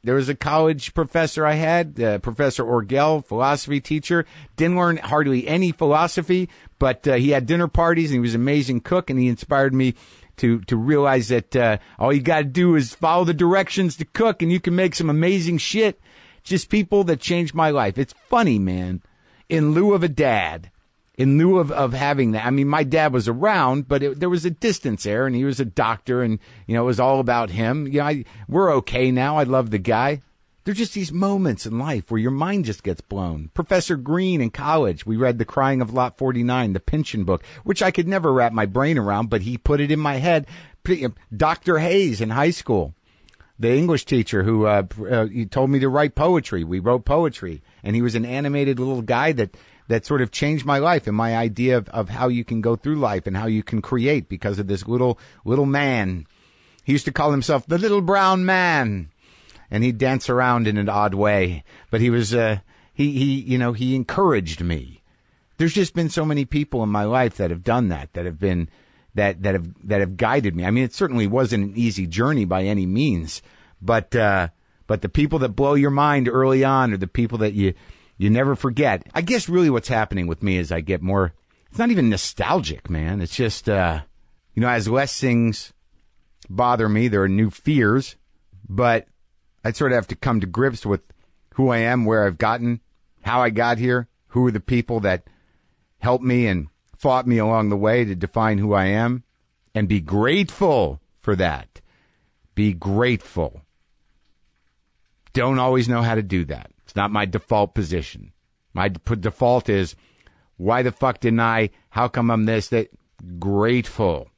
There 0.05 0.17
was 0.17 0.29
a 0.29 0.35
college 0.35 0.95
professor 0.95 1.47
I 1.47 1.55
had, 1.55 1.99
uh, 2.01 2.19
Professor 2.19 2.65
Orgel, 2.65 3.25
philosophy 3.25 3.81
teacher. 3.81 4.27
Didn't 4.57 4.77
learn 4.77 4.97
hardly 4.99 5.47
any 5.47 5.73
philosophy, 5.73 6.51
but 6.81 7.07
uh, 7.07 7.15
he 7.15 7.31
had 7.31 7.47
dinner 7.47 7.69
parties 7.69 8.11
and 8.11 8.17
he 8.17 8.21
was 8.21 8.35
an 8.35 8.43
amazing 8.43 8.81
cook, 8.81 9.09
and 9.09 9.19
he 9.19 9.29
inspired 9.29 9.73
me 9.73 9.95
to 10.37 10.61
to 10.63 10.77
realize 10.77 11.29
that 11.29 11.57
uh, 11.57 11.79
all 11.99 12.13
you 12.13 12.21
got 12.21 12.39
to 12.39 12.45
do 12.45 12.75
is 12.75 12.95
follow 12.95 13.25
the 13.25 13.33
directions 13.33 13.97
to 13.97 14.05
cook, 14.05 14.43
and 14.43 14.53
you 14.53 14.61
can 14.61 14.77
make 14.77 14.95
some 14.95 15.09
amazing 15.09 15.57
shit 15.57 15.99
just 16.43 16.69
people 16.69 17.05
that 17.05 17.21
changed 17.21 17.55
my 17.55 17.71
life. 17.71 17.99
It's 17.99 18.15
funny, 18.29 18.59
man. 18.59 19.03
In 19.49 19.73
lieu 19.73 19.93
of 19.95 20.03
a 20.03 20.09
dad, 20.09 20.71
in 21.17 21.39
lieu 21.39 21.59
of, 21.59 21.71
of 21.71 21.93
having 21.93 22.33
that, 22.33 22.47
I 22.47 22.51
mean, 22.51 22.69
my 22.69 22.85
dad 22.85 23.13
was 23.13 23.29
around, 23.29 23.87
but 23.89 24.03
it, 24.03 24.21
there 24.21 24.31
was 24.31 24.45
a 24.45 24.51
distance 24.51 25.05
there, 25.05 25.27
and 25.27 25.37
he 25.37 25.45
was 25.45 25.61
a 25.61 25.65
doctor, 25.65 26.23
and 26.23 26.39
you 26.67 26.75
know, 26.75 26.83
it 26.83 26.87
was 26.87 27.01
all 27.01 27.21
about 27.21 27.51
him. 27.51 27.87
You 27.87 28.01
know, 28.01 28.07
I, 28.07 28.25
we're 28.49 28.73
okay 28.77 29.11
now. 29.11 29.37
I 29.37 29.45
love 29.45 29.71
the 29.71 29.79
guy. 29.79 30.23
There're 30.65 30.75
just 30.75 30.95
these 30.95 31.13
moments 31.13 31.67
in 31.67 31.77
life 31.77 32.09
where 32.09 32.21
your 32.21 32.31
mind 32.31 32.67
just 32.67 32.85
gets 32.85 33.01
blown. 33.01 33.51
Professor 33.53 33.97
Green 33.97 34.41
in 34.41 34.51
college, 34.51 35.05
we 35.05 35.17
read 35.17 35.39
The 35.39 35.45
Crying 35.45 35.83
of 35.83 35.93
Lot 35.93 36.17
49, 36.17 36.73
the 36.73 36.79
Pynchon 36.79 37.25
book, 37.25 37.43
which 37.65 37.83
I 37.83 37.91
could 37.91 38.07
never 38.07 38.33
wrap 38.33 38.53
my 38.53 38.67
brain 38.67 38.97
around, 38.97 39.29
but 39.29 39.43
he 39.43 39.59
put 39.59 39.81
it 39.81 39.91
in 39.91 39.99
my 39.99 40.17
head. 40.17 40.47
Dr. 41.37 41.79
Hayes 41.79 42.21
in 42.21 42.31
high 42.31 42.51
school, 42.51 42.95
the 43.63 43.73
English 43.73 44.05
teacher 44.05 44.43
who 44.43 44.67
uh, 44.67 44.83
uh, 45.09 45.27
he 45.27 45.47
told 45.47 45.71
me 45.71 45.79
to 45.79 45.89
write 45.89 46.17
poetry. 46.17 46.65
We 46.65 46.81
wrote 46.81 47.05
poetry, 47.05 47.63
and 47.85 47.95
he 47.95 48.03
was 48.03 48.17
an 48.17 48.27
animated 48.27 48.81
little 48.81 49.03
guy 49.03 49.31
that 49.33 49.57
that 49.87 50.05
sort 50.05 50.21
of 50.21 50.33
changed 50.33 50.65
my 50.65 50.79
life 50.79 51.07
and 51.07 51.17
my 51.17 51.37
idea 51.37 51.79
of, 51.79 51.89
of 51.91 52.09
how 52.09 52.29
you 52.29 52.45
can 52.45 52.61
go 52.61 52.75
through 52.75 52.97
life 52.97 53.27
and 53.27 53.37
how 53.37 53.47
you 53.47 53.63
can 53.63 53.81
create 53.81 54.29
because 54.29 54.59
of 54.59 54.67
this 54.67 54.87
little 54.89 55.17
little 55.45 55.67
man. 55.67 56.27
He 56.83 56.93
used 56.93 57.05
to 57.05 57.13
call 57.13 57.31
himself 57.31 57.65
the 57.67 57.79
little 57.79 58.01
brown 58.01 58.45
man, 58.45 59.11
and 59.71 59.85
he'd 59.85 59.99
dance 59.99 60.29
around 60.29 60.67
in 60.67 60.77
an 60.77 60.89
odd 60.89 61.15
way. 61.15 61.63
But 61.89 62.01
he 62.01 62.11
was 62.11 62.35
uh, 62.35 62.59
he 62.93 63.13
he 63.13 63.41
you 63.43 63.59
know 63.59 63.75
he 63.75 63.95
encouraged 63.95 64.61
me. 64.61 65.03
There's 65.59 65.75
just 65.75 65.95
been 65.95 66.11
so 66.11 66.25
many 66.25 66.45
people 66.45 66.83
in 66.83 66.89
my 66.89 67.05
life 67.05 67.37
that 67.37 67.51
have 67.51 67.63
done 67.63 67.91
that 67.91 68.13
that 68.15 68.25
have 68.25 68.41
been 68.41 68.69
that 69.15 69.43
that 69.43 69.55
have 69.55 69.89
that 69.89 70.01
have 70.01 70.17
guided 70.17 70.55
me. 70.55 70.65
I 70.65 70.71
mean, 70.71 70.85
it 70.85 70.95
certainly 70.95 71.27
wasn't 71.27 71.65
an 71.65 71.77
easy 71.77 72.07
journey 72.07 72.45
by 72.45 72.65
any 72.65 72.87
means, 72.87 73.43
but 73.81 74.15
uh, 74.17 74.49
but 74.87 75.03
the 75.03 75.09
people 75.09 75.39
that 75.41 75.51
blow 75.51 75.75
your 75.75 75.91
mind 75.91 76.29
early 76.29 76.65
on 76.65 76.93
are 76.93 76.99
the 76.99 77.07
people 77.07 77.39
that 77.39 77.53
you 77.53 77.75
you 78.17 78.31
never 78.31 78.57
forget. 78.57 79.07
I 79.15 79.23
guess 79.23 79.49
really 79.49 79.71
what's 79.71 79.89
happening 79.89 80.27
with 80.27 80.43
me 80.43 80.57
is 80.57 80.73
I 80.73 80.81
get 80.81 81.03
more. 81.03 81.35
It's 81.69 81.79
not 81.79 81.91
even 81.91 82.11
nostalgic, 82.11 82.91
man. 82.91 83.21
It's 83.21 83.37
just 83.37 83.69
uh, 83.69 84.03
you 84.55 84.61
know, 84.61 84.69
as 84.69 84.89
less 84.89 85.19
things 85.19 85.73
bother 86.49 86.89
me, 86.89 87.09
there 87.09 87.23
are 87.23 87.29
new 87.29 87.51
fears, 87.51 88.17
but 88.69 89.07
I 89.65 89.73
sort 89.73 89.93
of 89.93 89.97
have 89.97 90.09
to 90.09 90.17
come 90.17 90.41
to 90.41 90.47
grips 90.47 90.85
with 90.85 91.01
who 91.55 91.69
I 91.69 91.79
am, 91.79 92.05
where 92.05 92.27
I've 92.27 92.39
gotten, 92.39 92.81
how 93.23 93.43
I 93.43 93.51
got 93.51 93.79
here, 93.79 94.09
who 94.29 94.47
are 94.47 94.51
the 94.51 94.61
people 94.61 95.01
that 95.01 95.25
helped 95.99 96.25
me 96.25 96.47
and 96.47 96.69
fought 97.03 97.27
me 97.27 97.39
along 97.39 97.69
the 97.69 97.77
way 97.77 98.05
to 98.05 98.15
define 98.15 98.59
who 98.59 98.73
I 98.73 98.85
am 98.85 99.25
and 99.75 99.89
be 99.89 100.01
grateful 100.01 101.01
for 101.17 101.35
that. 101.35 101.81
Be 102.55 102.73
grateful. 102.73 103.63
Don't 105.33 105.59
always 105.59 105.89
know 105.89 106.03
how 106.03 106.15
to 106.15 106.23
do 106.23 106.45
that. 106.45 106.71
It's 106.85 106.95
not 106.95 107.11
my 107.11 107.25
default 107.25 107.75
position. 107.75 108.33
My 108.73 108.89
default 108.89 109.69
is, 109.69 109.97
why 110.59 110.83
the 110.83 110.93
fuck 110.93 111.19
didn't 111.19 111.41
I? 111.41 111.71
How 111.91 112.07
come 112.07 112.31
I'm 112.31 112.45
this? 112.45 112.69
That 112.69 112.89
grateful. 113.41 114.29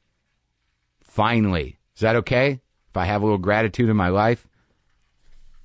Finally, 1.01 1.77
is 1.95 2.01
that 2.01 2.15
okay? 2.15 2.61
If 2.89 2.97
I 2.97 3.05
have 3.05 3.21
a 3.21 3.25
little 3.25 3.37
gratitude 3.37 3.89
in 3.89 3.95
my 3.95 4.09
life, 4.09 4.47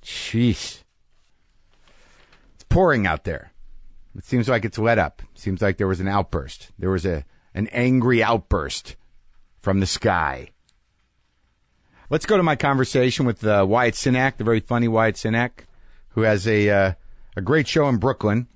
jeez, 0.03 0.83
it's 2.53 2.63
pouring 2.69 3.07
out 3.07 3.23
there. 3.23 3.50
It 4.15 4.25
seems 4.25 4.49
like 4.49 4.65
it's 4.65 4.77
let 4.77 4.99
up. 4.99 5.21
Seems 5.33 5.61
like 5.61 5.77
there 5.77 5.87
was 5.87 5.99
an 5.99 6.07
outburst. 6.07 6.71
There 6.77 6.89
was 6.89 7.05
a 7.05 7.25
an 7.53 7.67
angry 7.67 8.23
outburst 8.23 8.95
from 9.59 9.79
the 9.79 9.85
sky. 9.85 10.49
Let's 12.09 12.25
go 12.25 12.37
to 12.37 12.43
my 12.43 12.55
conversation 12.55 13.25
with 13.25 13.45
uh, 13.45 13.65
Wyatt 13.67 13.93
Cenac, 13.95 14.37
the 14.37 14.43
very 14.43 14.59
funny 14.59 14.87
Wyatt 14.87 15.15
Cenac, 15.15 15.65
who 16.09 16.21
has 16.21 16.47
a 16.47 16.69
uh, 16.69 16.93
a 17.35 17.41
great 17.41 17.67
show 17.67 17.87
in 17.87 17.97
Brooklyn, 17.97 18.47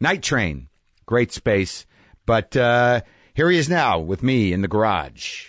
Night 0.00 0.22
Train, 0.22 0.68
great 1.06 1.32
space. 1.32 1.86
But 2.26 2.56
uh, 2.56 3.02
here 3.34 3.50
he 3.50 3.58
is 3.58 3.68
now 3.68 3.98
with 3.98 4.22
me 4.22 4.52
in 4.52 4.62
the 4.62 4.68
garage. 4.68 5.48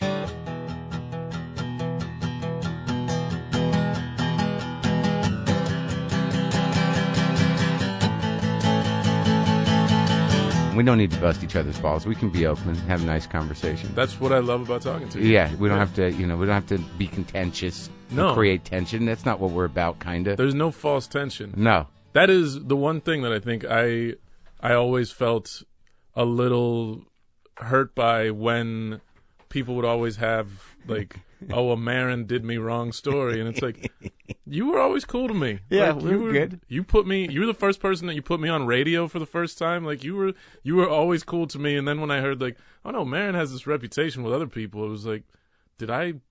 We 10.75 10.83
don't 10.83 10.97
need 10.97 11.11
to 11.11 11.19
bust 11.19 11.43
each 11.43 11.55
other's 11.55 11.79
balls. 11.79 12.05
We 12.05 12.15
can 12.15 12.29
be 12.29 12.45
open 12.45 12.69
and 12.69 12.77
have 12.79 13.01
a 13.01 13.05
nice 13.05 13.25
conversation. 13.25 13.91
That's 13.95 14.19
what 14.19 14.31
I 14.31 14.39
love 14.39 14.61
about 14.61 14.81
talking 14.81 15.09
to 15.09 15.21
you. 15.21 15.27
Yeah, 15.29 15.53
we 15.55 15.69
don't 15.69 15.79
have 15.79 15.95
to, 15.95 16.11
you 16.11 16.27
know, 16.27 16.35
we 16.35 16.45
don't 16.45 16.55
have 16.55 16.67
to 16.67 16.79
be 16.97 17.07
contentious. 17.07 17.89
No. 18.11 18.33
create 18.33 18.63
tension. 18.63 19.05
That's 19.05 19.25
not 19.25 19.39
what 19.39 19.51
we're 19.51 19.65
about, 19.65 19.99
kind 19.99 20.27
of. 20.27 20.37
There's 20.37 20.53
no 20.53 20.71
false 20.71 21.07
tension. 21.07 21.53
No. 21.57 21.87
That 22.13 22.29
is 22.29 22.63
the 22.65 22.75
one 22.75 23.01
thing 23.01 23.23
that 23.23 23.33
I 23.33 23.39
think 23.39 23.65
I 23.67 24.13
I 24.61 24.73
always 24.73 25.11
felt 25.11 25.63
a 26.15 26.23
little 26.23 27.03
hurt 27.57 27.95
by 27.95 28.29
when 28.31 29.01
people 29.49 29.75
would 29.75 29.85
always 29.85 30.17
have 30.17 30.75
like, 30.87 31.17
oh, 31.51 31.71
a 31.71 31.77
Maron 31.77 32.25
did 32.25 32.43
me 32.45 32.57
wrong 32.57 32.91
story, 32.91 33.39
and 33.39 33.49
it's 33.49 33.61
like 33.61 33.91
you 34.45 34.67
were 34.67 34.79
always 34.79 35.05
cool 35.05 35.27
to 35.27 35.33
me. 35.33 35.59
Yeah, 35.69 35.91
Like, 35.93 36.03
we 36.03 36.11
you 36.11 36.19
were 36.19 36.31
good. 36.31 36.61
You 36.67 36.83
put 36.83 37.05
me. 37.07 37.27
You 37.29 37.41
were 37.41 37.45
the 37.45 37.53
first 37.53 37.79
person 37.79 38.07
that 38.07 38.15
you 38.15 38.21
put 38.21 38.39
me 38.39 38.49
on 38.49 38.65
radio 38.65 39.07
for 39.07 39.19
the 39.19 39.25
first 39.25 39.57
time. 39.57 39.83
Like 39.85 40.03
you 40.03 40.15
were 40.15 40.33
you 40.63 40.75
were 40.75 40.87
always 40.89 41.23
cool 41.23 41.47
to 41.47 41.59
me. 41.59 41.75
And 41.75 41.87
then 41.87 41.99
when 42.01 42.11
I 42.11 42.21
heard 42.21 42.41
like, 42.41 42.57
oh 42.83 42.91
no, 42.91 43.03
Maron 43.05 43.35
has 43.35 43.51
this 43.51 43.67
reputation 43.67 44.23
with 44.23 44.33
other 44.33 44.47
people, 44.47 44.85
it 44.85 44.89
was 44.89 45.05
like, 45.05 45.23
did 45.77 45.89
I 45.89 46.13
Did 46.13 46.21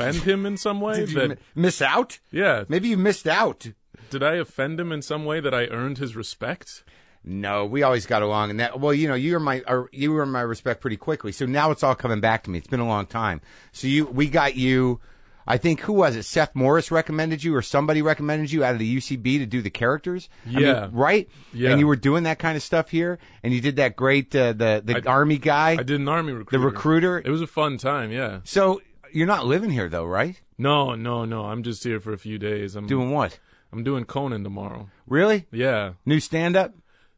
offend 0.00 0.14
you- 0.16 0.22
him 0.32 0.46
in 0.46 0.56
some 0.56 0.80
way? 0.80 0.96
Did 1.06 1.08
that 1.14 1.28
mi- 1.30 1.36
miss 1.62 1.80
out? 1.82 2.18
yeah, 2.30 2.64
Maybe 2.68 2.88
you 2.88 2.96
missed 2.96 3.26
out. 3.28 3.66
did 4.10 4.22
I 4.22 4.34
offend 4.34 4.78
him 4.80 4.92
in 4.92 5.02
some 5.02 5.24
way 5.24 5.40
that 5.40 5.54
I 5.54 5.66
earned 5.66 5.98
his 5.98 6.14
respect? 6.16 6.84
No, 7.24 7.64
we 7.64 7.82
always 7.82 8.04
got 8.06 8.22
along, 8.22 8.50
and 8.50 8.60
that. 8.60 8.78
Well, 8.80 8.92
you 8.92 9.08
know, 9.08 9.14
you 9.14 9.32
were 9.32 9.40
my, 9.40 9.62
or 9.66 9.88
you 9.92 10.12
were 10.12 10.26
my 10.26 10.42
respect 10.42 10.80
pretty 10.80 10.96
quickly. 10.98 11.32
So 11.32 11.46
now 11.46 11.70
it's 11.70 11.82
all 11.82 11.94
coming 11.94 12.20
back 12.20 12.44
to 12.44 12.50
me. 12.50 12.58
It's 12.58 12.66
been 12.66 12.80
a 12.80 12.86
long 12.86 13.06
time. 13.06 13.40
So 13.72 13.86
you, 13.86 14.04
we 14.06 14.28
got 14.28 14.56
you. 14.56 15.00
I 15.46 15.58
think 15.58 15.80
who 15.80 15.92
was 15.92 16.16
it? 16.16 16.22
Seth 16.24 16.54
Morris 16.54 16.90
recommended 16.90 17.44
you, 17.44 17.54
or 17.54 17.60
somebody 17.62 18.00
recommended 18.02 18.50
you 18.50 18.64
out 18.64 18.72
of 18.72 18.78
the 18.78 18.96
UCB 18.96 19.38
to 19.38 19.46
do 19.46 19.60
the 19.62 19.68
characters. 19.70 20.28
I 20.46 20.50
mean, 20.50 20.60
Yeah. 20.60 20.88
right. 20.92 21.28
Yeah. 21.52 21.70
And 21.70 21.80
you 21.80 21.86
were 21.86 21.96
doing 21.96 22.24
that 22.24 22.38
kind 22.38 22.56
of 22.56 22.62
stuff 22.62 22.90
here, 22.90 23.18
and 23.42 23.52
you 23.52 23.60
did 23.60 23.76
that 23.76 23.94
great 23.96 24.34
uh, 24.34 24.52
the 24.54 24.82
the 24.84 25.02
I- 25.06 25.10
army 25.10 25.38
guy. 25.38 25.72
I 25.72 25.82
did 25.82 26.00
an 26.00 26.08
army 26.08 26.32
recruiter. 26.32 26.58
The 26.58 26.64
recruiter. 26.66 27.18
It 27.24 27.30
was 27.30 27.42
a 27.42 27.46
fun 27.46 27.76
time, 27.78 28.10
yeah. 28.10 28.40
so 28.44 28.80
you're 29.12 29.26
not 29.26 29.46
living 29.46 29.70
here 29.70 29.88
though, 29.88 30.04
right? 30.06 30.40
No, 30.58 30.94
no, 30.94 31.24
no. 31.24 31.44
I'm 31.46 31.62
just 31.62 31.84
here 31.84 32.00
for 32.00 32.12
a 32.12 32.18
few 32.18 32.38
days. 32.38 32.74
I'm 32.76 32.86
Doing 32.86 33.10
what? 33.10 33.38
I'm 33.72 33.82
doing 33.84 34.04
Conan 34.04 34.44
tomorrow. 34.44 34.88
Really? 35.06 35.46
Yeah. 35.50 35.94
New 36.06 36.20
stand 36.20 36.54
up? 36.56 36.72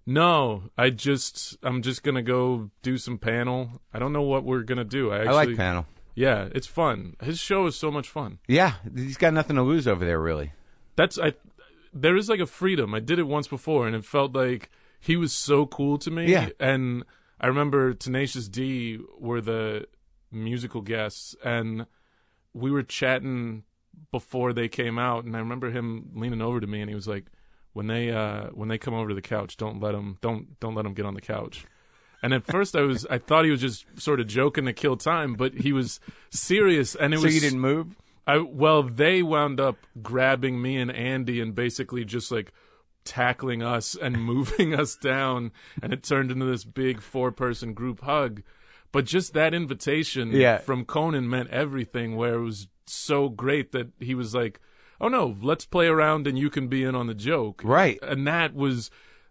No, 0.06 0.70
I 0.78 0.90
just 0.90 1.56
I'm 1.62 1.82
just 1.82 2.02
gonna 2.02 2.22
go 2.22 2.70
do 2.82 2.96
some 2.96 3.18
panel. 3.18 3.82
I 3.92 3.98
don't 3.98 4.12
know 4.12 4.22
what 4.22 4.44
we're 4.44 4.62
gonna 4.62 4.84
do. 4.84 5.10
I 5.10 5.16
I 5.16 5.18
actually 5.18 5.34
like 5.34 5.56
panel. 5.56 5.86
Yeah, 6.14 6.48
it's 6.54 6.66
fun. 6.66 7.16
His 7.20 7.38
show 7.38 7.66
is 7.66 7.76
so 7.76 7.90
much 7.90 8.08
fun. 8.08 8.38
Yeah, 8.46 8.74
he's 8.94 9.16
got 9.18 9.34
nothing 9.34 9.56
to 9.56 9.62
lose 9.62 9.86
over 9.86 10.04
there, 10.04 10.20
really. 10.20 10.52
That's 10.94 11.18
I 11.18 11.34
there 11.92 12.16
is 12.16 12.28
like 12.28 12.40
a 12.40 12.46
freedom. 12.46 12.94
I 12.94 13.00
did 13.00 13.18
it 13.18 13.26
once 13.26 13.48
before 13.48 13.86
and 13.86 13.96
it 13.96 14.04
felt 14.04 14.34
like 14.34 14.70
he 15.00 15.16
was 15.16 15.32
so 15.32 15.66
cool 15.66 15.98
to 15.98 16.10
me. 16.10 16.30
Yeah. 16.30 16.48
And 16.60 17.04
I 17.40 17.46
remember 17.46 17.94
Tenacious 17.94 18.48
D 18.48 18.98
were 19.18 19.40
the 19.40 19.86
musical 20.30 20.82
guests 20.82 21.34
and 21.44 21.86
we 22.52 22.70
were 22.70 22.82
chatting 22.82 23.64
before 24.12 24.52
they 24.52 24.68
came 24.68 24.98
out 24.98 25.24
and 25.24 25.34
I 25.34 25.38
remember 25.38 25.70
him 25.70 26.10
leaning 26.14 26.42
over 26.42 26.60
to 26.60 26.66
me 26.66 26.80
and 26.80 26.90
he 26.90 26.94
was 26.94 27.08
like 27.08 27.26
when 27.76 27.86
they 27.88 28.10
uh 28.10 28.46
when 28.54 28.68
they 28.68 28.78
come 28.78 28.94
over 28.94 29.08
to 29.10 29.14
the 29.14 29.20
couch 29.36 29.56
don't 29.58 29.80
let 29.80 29.92
them 29.92 30.16
don't 30.22 30.58
don't 30.60 30.74
let 30.74 30.82
them 30.84 30.94
get 30.94 31.04
on 31.04 31.14
the 31.14 31.20
couch. 31.20 31.64
And 32.22 32.32
at 32.32 32.46
first 32.46 32.74
I 32.74 32.80
was 32.80 33.06
I 33.10 33.18
thought 33.18 33.44
he 33.44 33.50
was 33.50 33.60
just 33.60 33.84
sort 34.00 34.18
of 34.20 34.26
joking 34.26 34.64
to 34.64 34.72
kill 34.72 34.96
time, 34.96 35.34
but 35.34 35.52
he 35.54 35.72
was 35.72 36.00
serious 36.30 36.94
and 36.94 37.12
it 37.12 37.18
So 37.18 37.24
was 37.24 37.34
you 37.34 37.40
didn't 37.40 37.60
move? 37.60 37.94
I 38.26 38.38
well, 38.38 38.82
they 38.82 39.22
wound 39.22 39.60
up 39.60 39.76
grabbing 40.02 40.60
me 40.62 40.76
and 40.78 40.90
Andy 40.90 41.40
and 41.40 41.54
basically 41.54 42.04
just 42.04 42.32
like 42.32 42.50
tackling 43.04 43.62
us 43.62 43.94
and 43.94 44.24
moving 44.32 44.74
us 44.74 44.96
down, 44.96 45.52
and 45.82 45.92
it 45.92 46.02
turned 46.02 46.30
into 46.32 46.46
this 46.46 46.64
big 46.64 47.00
four-person 47.00 47.74
group 47.74 48.00
hug. 48.00 48.42
But 48.90 49.04
just 49.04 49.32
that 49.34 49.52
invitation 49.54 50.32
Yeah. 50.32 50.58
from 50.58 50.84
Conan 50.86 51.28
meant 51.28 51.50
everything. 51.50 52.16
Where 52.16 52.34
it 52.34 52.42
was 52.42 52.66
so 52.86 53.28
great 53.28 53.70
that 53.72 53.88
he 54.00 54.14
was 54.14 54.34
like, 54.34 54.58
"Oh 55.00 55.08
no, 55.08 55.36
let's 55.42 55.64
play 55.66 55.86
around 55.86 56.26
and 56.26 56.38
you 56.38 56.50
can 56.50 56.68
be 56.68 56.84
in 56.84 56.94
on 56.94 57.06
the 57.06 57.14
joke." 57.14 57.62
Right. 57.64 57.98
and 58.02 58.26
that 58.26 58.54
was 58.54 58.90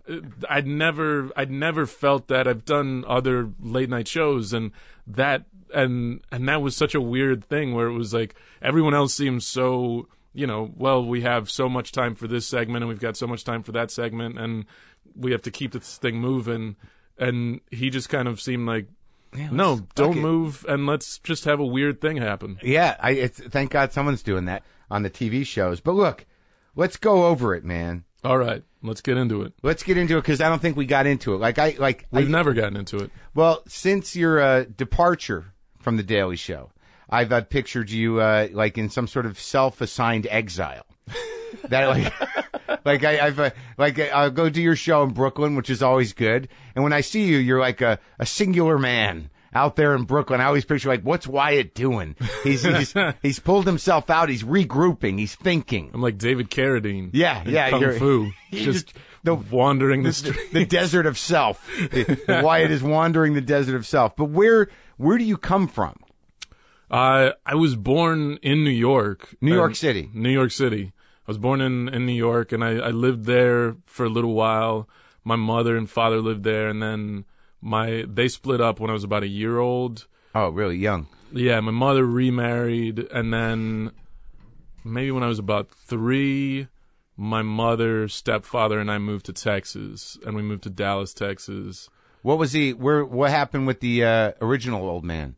uh, 0.10 0.17
I'd 0.50 0.67
never 0.67 1.31
I'd 1.36 1.51
never 1.51 1.86
felt 1.86 2.27
that 2.27 2.48
I've 2.48 2.65
done 2.65 3.03
other 3.07 3.50
late 3.60 3.89
night 3.89 4.07
shows 4.07 4.53
and 4.53 4.72
that 5.07 5.45
and 5.74 6.22
and 6.31 6.48
that 6.48 6.62
was 6.62 6.75
such 6.75 6.93
a 6.95 7.01
weird 7.01 7.43
thing 7.45 7.74
where 7.74 7.88
it 7.88 7.93
was 7.93 8.13
like 8.13 8.36
everyone 8.62 8.93
else 8.93 9.13
seems 9.13 9.45
so 9.45 10.07
you 10.34 10.45
know 10.45 10.72
well 10.77 11.03
we 11.03 11.22
have 11.22 11.50
so 11.50 11.67
much 11.67 11.91
time 11.91 12.13
for 12.15 12.27
this 12.27 12.45
segment 12.45 12.84
and 12.84 12.89
we've 12.89 13.00
got 13.00 13.17
so 13.17 13.25
much 13.27 13.43
time 13.43 13.63
for 13.63 13.72
that 13.72 13.89
segment 13.91 14.38
and 14.38 14.65
we 15.15 15.31
have 15.31 15.41
to 15.41 15.51
keep 15.51 15.72
this 15.72 15.98
thing 15.98 16.19
moving 16.19 16.75
and 17.17 17.62
he 17.72 17.89
just 17.89 18.10
kind 18.10 18.27
of 18.27 18.39
seemed 18.39 18.67
like 18.67 18.88
no 19.51 19.81
don't 19.95 20.17
it. 20.17 20.22
move 20.22 20.65
and 20.69 20.86
let's 20.86 21.17
just 21.19 21.45
have 21.45 21.60
a 21.60 21.65
weird 21.65 22.00
thing 22.00 22.17
happen 22.17 22.60
Yeah, 22.62 22.95
I 23.00 23.12
it's, 23.12 23.39
thank 23.39 23.72
God 23.72 23.91
someone's 23.91 24.24
doing 24.24 24.45
that 24.45 24.63
on 24.89 25.04
the 25.04 25.10
TV 25.10 25.46
shows. 25.46 25.80
But 25.80 25.94
look, 25.94 26.25
let's 26.75 26.98
go 26.98 27.25
over 27.27 27.56
it, 27.56 27.63
man. 27.63 28.04
all 28.24 28.38
right 28.38 28.63
let's 28.84 29.01
get 29.01 29.18
into 29.18 29.42
it 29.42 29.54
Let's 29.63 29.82
get 29.84 29.98
into 29.98 30.18
it 30.18 30.22
because 30.22 30.42
I 30.42 30.48
don't 30.50 30.62
think 30.62 30.77
we 30.77 30.86
got 30.86 31.08
into 31.08 31.34
it. 31.34 31.38
Like 31.38 31.58
I 31.58 31.75
like 31.80 32.06
we've 32.12 32.30
never 32.30 32.54
gotten 32.54 32.77
into 32.77 32.98
it 32.98 33.12
well 33.34 33.63
since 33.68 34.15
your 34.15 34.39
uh, 34.39 34.65
departure 34.77 35.54
from 35.80 35.98
the 35.98 36.04
Daily 36.04 36.36
Show, 36.36 36.72
I've 37.10 37.32
uh, 37.32 37.42
pictured 37.42 37.89
you 37.89 38.20
uh, 38.20 38.48
like 38.51 38.77
in 38.77 38.89
some 38.89 39.08
sort 39.08 39.25
of 39.25 39.39
self-assigned 39.39 40.27
exile. 40.30 40.86
that 41.70 41.88
like. 41.88 42.13
Like 42.84 43.04
I, 43.04 43.20
I've 43.20 43.39
uh, 43.39 43.50
like 43.80 43.98
I'll 44.00 44.30
go 44.30 44.48
do 44.50 44.62
your 44.62 44.75
show 44.75 45.01
in 45.04 45.10
Brooklyn, 45.10 45.56
which 45.56 45.72
is 45.72 45.82
always 45.82 46.13
good. 46.13 46.48
And 46.75 46.84
when 46.84 46.94
I 46.94 47.01
see 47.01 47.24
you, 47.25 47.38
you're 47.38 47.60
like 47.60 47.82
a, 47.82 48.00
a 48.20 48.27
singular 48.27 48.77
man 48.77 49.32
out 49.55 49.75
there 49.77 49.95
in 49.95 50.03
Brooklyn. 50.03 50.41
I 50.41 50.45
always 50.45 50.65
picture 50.65 50.89
like, 50.89 51.01
what's 51.03 51.25
Wyatt 51.25 51.74
doing? 51.74 52.15
He's 52.43 52.63
he's, 52.63 52.93
he's 53.21 53.39
pulled 53.39 53.65
himself 53.65 54.09
out. 54.09 54.29
He's 54.29 54.43
regrouping. 54.43 55.17
He's 55.17 55.33
thinking. 55.33 55.89
I'm 55.93 56.01
like 56.01 56.17
David 56.17 56.51
Carradine 56.51 57.09
Yeah, 57.13 57.41
yeah, 57.47 57.69
Kung 57.69 57.91
Fu 57.93 58.31
just 58.51 58.93
the- 59.24 59.33
wandering 59.33 60.03
the 60.03 60.09
the, 60.09 60.13
street 60.13 60.53
the 60.53 60.65
desert 60.65 61.05
of 61.05 61.17
self. 61.17 61.67
Wyatt 62.27 62.69
is 62.69 62.83
wandering 62.83 63.33
the 63.33 63.41
desert 63.41 63.75
of 63.75 63.88
self. 63.88 64.15
But 64.15 64.25
where 64.25 64.69
where 64.97 65.17
do 65.17 65.24
you 65.24 65.38
come 65.38 65.67
from? 65.67 65.95
Uh, 66.91 67.31
I 67.45 67.55
was 67.55 67.75
born 67.75 68.38
in 68.43 68.63
New 68.63 68.69
York. 68.69 69.35
New 69.41 69.55
York 69.55 69.75
City. 69.75 70.09
New 70.13 70.29
York 70.29 70.51
City. 70.51 70.93
I 71.27 71.31
was 71.31 71.39
born 71.39 71.59
in, 71.59 71.89
in 71.89 72.05
New 72.05 72.13
York 72.13 72.51
and 72.51 72.63
I, 72.63 72.74
I 72.77 72.89
lived 72.91 73.25
there 73.25 73.77
for 73.85 74.05
a 74.05 74.09
little 74.09 74.33
while. 74.33 74.88
My 75.24 75.35
mother 75.35 75.75
and 75.75 75.89
father 75.89 76.21
lived 76.21 76.43
there 76.43 76.69
and 76.69 76.83
then 76.83 77.25
my 77.65 78.05
they 78.07 78.27
split 78.27 78.62
up 78.62 78.79
when 78.79 78.89
I 78.89 78.93
was 78.93 79.03
about 79.03 79.24
a 79.24 79.27
year 79.27 79.57
old. 79.60 80.07
Oh, 80.34 80.50
really 80.50 80.77
young. 80.77 81.07
Yeah, 81.34 81.60
my 81.62 81.72
mother 81.72 82.05
remarried 82.05 83.00
and 83.12 83.34
then 83.34 83.91
maybe 84.84 85.12
when 85.12 85.24
I 85.24 85.27
was 85.27 85.39
about 85.39 85.69
three, 85.72 86.67
my 87.17 87.41
mother, 87.41 88.07
stepfather, 88.07 88.79
and 88.79 88.91
I 88.91 89.00
moved 89.00 89.25
to 89.25 89.34
Texas 89.34 90.17
and 90.25 90.36
we 90.36 90.41
moved 90.43 90.63
to 90.63 90.69
Dallas, 90.69 91.13
Texas. 91.13 91.89
What 92.22 92.38
was 92.38 92.51
he? 92.53 92.74
Where? 92.74 93.03
What 93.03 93.31
happened 93.31 93.67
with 93.67 93.79
the 93.79 94.03
uh, 94.03 94.31
original 94.41 94.88
old 94.88 95.03
man? 95.03 95.36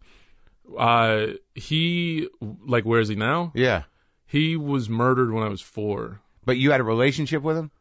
Uh, 0.78 1.28
he, 1.56 2.28
like, 2.66 2.84
where 2.84 3.00
is 3.00 3.08
he 3.08 3.16
now? 3.16 3.52
Yeah, 3.56 3.84
He 4.26 4.58
was 4.58 4.90
murdered 4.90 5.32
when 5.32 5.44
I 5.44 5.48
was 5.50 5.62
four. 5.62 6.22
but 6.46 6.58
you 6.58 6.72
had 6.72 6.82
a 6.82 6.84
relationship 6.84 7.42
with 7.42 7.58
him. 7.58 7.72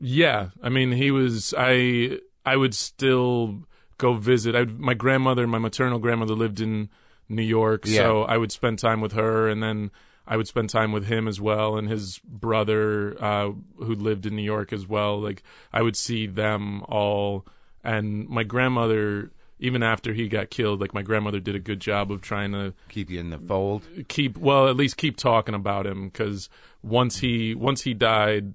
Yeah, 0.00 0.50
I 0.62 0.68
mean, 0.68 0.92
he 0.92 1.10
was. 1.10 1.54
I 1.56 2.18
I 2.44 2.56
would 2.56 2.74
still 2.74 3.66
go 4.00 4.14
visit. 4.14 4.56
I 4.56 4.64
my 4.64 4.94
grandmother, 4.94 5.46
my 5.46 5.58
maternal 5.58 5.98
grandmother, 5.98 6.34
lived 6.34 6.60
in 6.60 6.88
New 7.28 7.42
York. 7.42 7.82
Yeah. 7.86 8.00
So 8.02 8.22
I 8.24 8.36
would 8.36 8.50
spend 8.52 8.78
time 8.78 9.00
with 9.00 9.12
her, 9.12 9.48
and 9.48 9.62
then 9.62 9.90
I 10.26 10.36
would 10.36 10.48
spend 10.48 10.70
time 10.70 10.92
with 10.92 11.06
him 11.06 11.28
as 11.28 11.40
well, 11.40 11.76
and 11.76 11.88
his 11.88 12.18
brother 12.24 13.16
uh, 13.22 13.50
who 13.78 13.94
lived 13.94 14.26
in 14.26 14.34
New 14.36 14.42
York 14.42 14.72
as 14.72 14.86
well. 14.86 15.20
Like 15.20 15.42
I 15.72 15.82
would 15.82 15.96
see 15.96 16.26
them 16.26 16.82
all, 16.88 17.46
and 17.84 18.28
my 18.28 18.42
grandmother. 18.42 19.30
Even 19.62 19.82
after 19.82 20.14
he 20.14 20.26
got 20.26 20.48
killed, 20.48 20.80
like 20.80 20.94
my 20.94 21.02
grandmother 21.02 21.38
did 21.38 21.54
a 21.54 21.58
good 21.58 21.80
job 21.80 22.10
of 22.10 22.22
trying 22.22 22.52
to 22.52 22.72
Keep 22.88 23.10
you 23.10 23.20
in 23.20 23.28
the 23.28 23.36
fold. 23.36 23.82
keep 24.08 24.38
well 24.38 24.66
at 24.68 24.74
least 24.74 24.96
keep 24.96 25.18
talking 25.18 25.54
about 25.54 25.86
him 25.86 26.08
because 26.08 26.48
once 26.82 27.18
he 27.18 27.54
once 27.54 27.82
he 27.82 27.92
died 27.92 28.54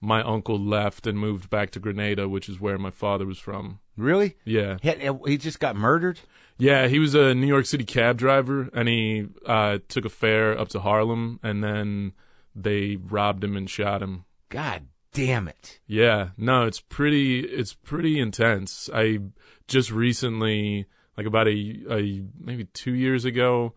my 0.00 0.22
uncle 0.22 0.58
left 0.58 1.06
and 1.06 1.18
moved 1.18 1.50
back 1.50 1.68
to 1.72 1.78
grenada 1.78 2.26
which 2.26 2.48
is 2.48 2.58
where 2.58 2.78
my 2.78 2.88
father 2.90 3.26
was 3.26 3.38
from 3.38 3.80
Really? 3.96 4.36
yeah 4.44 4.76
He, 4.82 4.88
had- 4.88 5.18
he 5.26 5.36
just 5.38 5.60
got 5.60 5.76
murdered. 5.76 6.20
yeah 6.58 6.86
he 6.88 6.98
was 6.98 7.14
a 7.14 7.34
new 7.34 7.46
york 7.46 7.66
city 7.66 7.84
cab 7.84 8.18
driver 8.18 8.68
and 8.72 8.88
he 8.88 9.26
uh, 9.46 9.78
took 9.88 10.04
a 10.04 10.08
fare 10.10 10.58
up 10.58 10.68
to 10.70 10.80
harlem 10.80 11.40
and 11.42 11.62
then 11.64 12.12
they 12.54 12.96
robbed 12.96 13.42
him 13.44 13.56
and 13.56 13.68
shot 13.68 14.02
him 14.02 14.24
God 14.48 14.82
damn 15.12 15.48
it! 15.48 15.80
yeah 15.86 16.28
no 16.36 16.64
it's 16.66 16.80
pretty 16.80 17.40
it's 17.40 17.72
pretty 17.74 18.18
intense 18.20 18.88
i 18.94 19.18
just 19.66 19.90
recently 19.90 20.86
like 21.16 21.26
about 21.26 21.48
a, 21.48 21.76
a 21.90 22.22
maybe 22.38 22.64
two 22.74 22.92
years 22.94 23.24
ago 23.24 23.72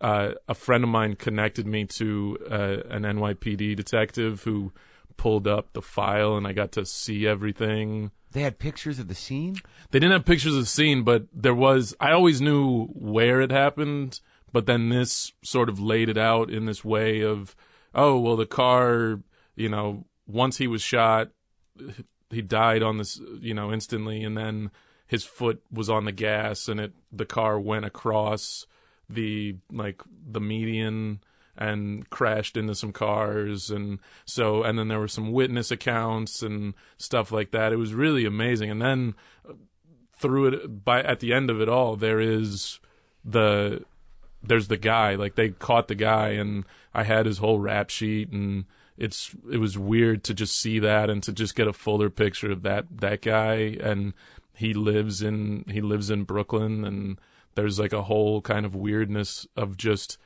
uh, 0.00 0.32
a 0.48 0.54
friend 0.54 0.82
of 0.82 0.90
mine 0.90 1.14
connected 1.14 1.64
me 1.64 1.84
to 1.84 2.36
uh, 2.50 2.78
an 2.90 3.02
NYPD 3.04 3.76
detective 3.76 4.42
who 4.42 4.72
pulled 5.16 5.46
up 5.46 5.72
the 5.72 5.82
file, 5.82 6.36
and 6.36 6.46
I 6.46 6.52
got 6.52 6.72
to 6.72 6.84
see 6.84 7.26
everything. 7.26 8.10
They 8.32 8.42
had 8.42 8.58
pictures 8.58 8.98
of 8.98 9.08
the 9.08 9.14
scene. 9.14 9.56
They 9.90 9.98
didn't 9.98 10.12
have 10.12 10.24
pictures 10.24 10.54
of 10.54 10.60
the 10.60 10.66
scene, 10.66 11.02
but 11.02 11.26
there 11.32 11.54
was. 11.54 11.94
I 12.00 12.12
always 12.12 12.40
knew 12.40 12.86
where 12.86 13.40
it 13.40 13.50
happened, 13.50 14.20
but 14.52 14.66
then 14.66 14.88
this 14.88 15.32
sort 15.42 15.68
of 15.68 15.80
laid 15.80 16.08
it 16.08 16.18
out 16.18 16.50
in 16.50 16.66
this 16.66 16.84
way 16.84 17.22
of, 17.22 17.54
oh 17.94 18.18
well, 18.18 18.36
the 18.36 18.46
car, 18.46 19.20
you 19.54 19.68
know, 19.68 20.06
once 20.26 20.58
he 20.58 20.66
was 20.66 20.82
shot, 20.82 21.30
he 22.30 22.42
died 22.42 22.82
on 22.82 22.98
this, 22.98 23.20
you 23.40 23.54
know, 23.54 23.72
instantly, 23.72 24.24
and 24.24 24.36
then 24.36 24.70
his 25.06 25.24
foot 25.24 25.62
was 25.70 25.90
on 25.90 26.06
the 26.06 26.12
gas, 26.12 26.68
and 26.68 26.80
it 26.80 26.92
the 27.12 27.26
car 27.26 27.60
went 27.60 27.84
across 27.84 28.66
the 29.08 29.56
like 29.70 30.02
the 30.26 30.40
median 30.40 31.20
and 31.56 32.08
crashed 32.08 32.56
into 32.56 32.74
some 32.74 32.92
cars 32.92 33.70
and 33.70 33.98
so 34.24 34.62
and 34.62 34.78
then 34.78 34.88
there 34.88 34.98
were 34.98 35.08
some 35.08 35.32
witness 35.32 35.70
accounts 35.70 36.42
and 36.42 36.74
stuff 36.96 37.30
like 37.30 37.50
that. 37.50 37.72
It 37.72 37.76
was 37.76 37.94
really 37.94 38.24
amazing. 38.24 38.70
And 38.70 38.80
then 38.80 39.14
uh, 39.48 39.52
through 40.16 40.46
it 40.48 40.84
by 40.84 41.02
at 41.02 41.20
the 41.20 41.32
end 41.32 41.50
of 41.50 41.60
it 41.60 41.68
all 41.68 41.96
there 41.96 42.20
is 42.20 42.80
the 43.24 43.84
there's 44.42 44.68
the 44.68 44.76
guy 44.76 45.14
like 45.14 45.34
they 45.34 45.50
caught 45.50 45.88
the 45.88 45.94
guy 45.94 46.30
and 46.30 46.64
I 46.94 47.04
had 47.04 47.26
his 47.26 47.38
whole 47.38 47.58
rap 47.58 47.90
sheet 47.90 48.30
and 48.30 48.64
it's 48.96 49.34
it 49.50 49.58
was 49.58 49.78
weird 49.78 50.22
to 50.24 50.34
just 50.34 50.56
see 50.56 50.78
that 50.78 51.10
and 51.10 51.22
to 51.24 51.32
just 51.32 51.54
get 51.54 51.66
a 51.66 51.72
fuller 51.72 52.10
picture 52.10 52.50
of 52.50 52.62
that 52.62 52.86
that 53.00 53.22
guy. 53.22 53.76
And 53.80 54.14
he 54.54 54.74
lives 54.74 55.22
in 55.22 55.64
he 55.68 55.80
lives 55.80 56.10
in 56.10 56.24
Brooklyn 56.24 56.84
and 56.84 57.18
there's 57.54 57.78
like 57.78 57.92
a 57.92 58.02
whole 58.02 58.40
kind 58.40 58.64
of 58.64 58.74
weirdness 58.74 59.46
of 59.56 59.76
just 59.76 60.18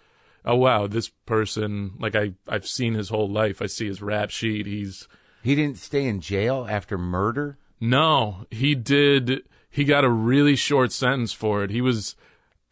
oh 0.46 0.56
wow 0.56 0.86
this 0.86 1.08
person 1.26 1.92
like 1.98 2.14
I 2.14 2.32
I've 2.48 2.66
seen 2.66 2.94
his 2.94 3.08
whole 3.08 3.28
life 3.28 3.60
I 3.60 3.66
see 3.66 3.86
his 3.86 4.00
rap 4.00 4.30
sheet 4.30 4.66
he's 4.66 5.08
He 5.42 5.54
didn't 5.54 5.78
stay 5.78 6.04
in 6.06 6.20
jail 6.20 6.66
after 6.68 6.96
murder. 6.98 7.58
no, 7.80 8.46
he 8.50 8.74
did. 8.74 9.42
He 9.68 9.84
got 9.84 10.04
a 10.04 10.10
really 10.10 10.56
short 10.56 10.90
sentence 10.92 11.32
for 11.32 11.62
it. 11.62 11.70
He 11.70 11.82
was, 11.82 12.16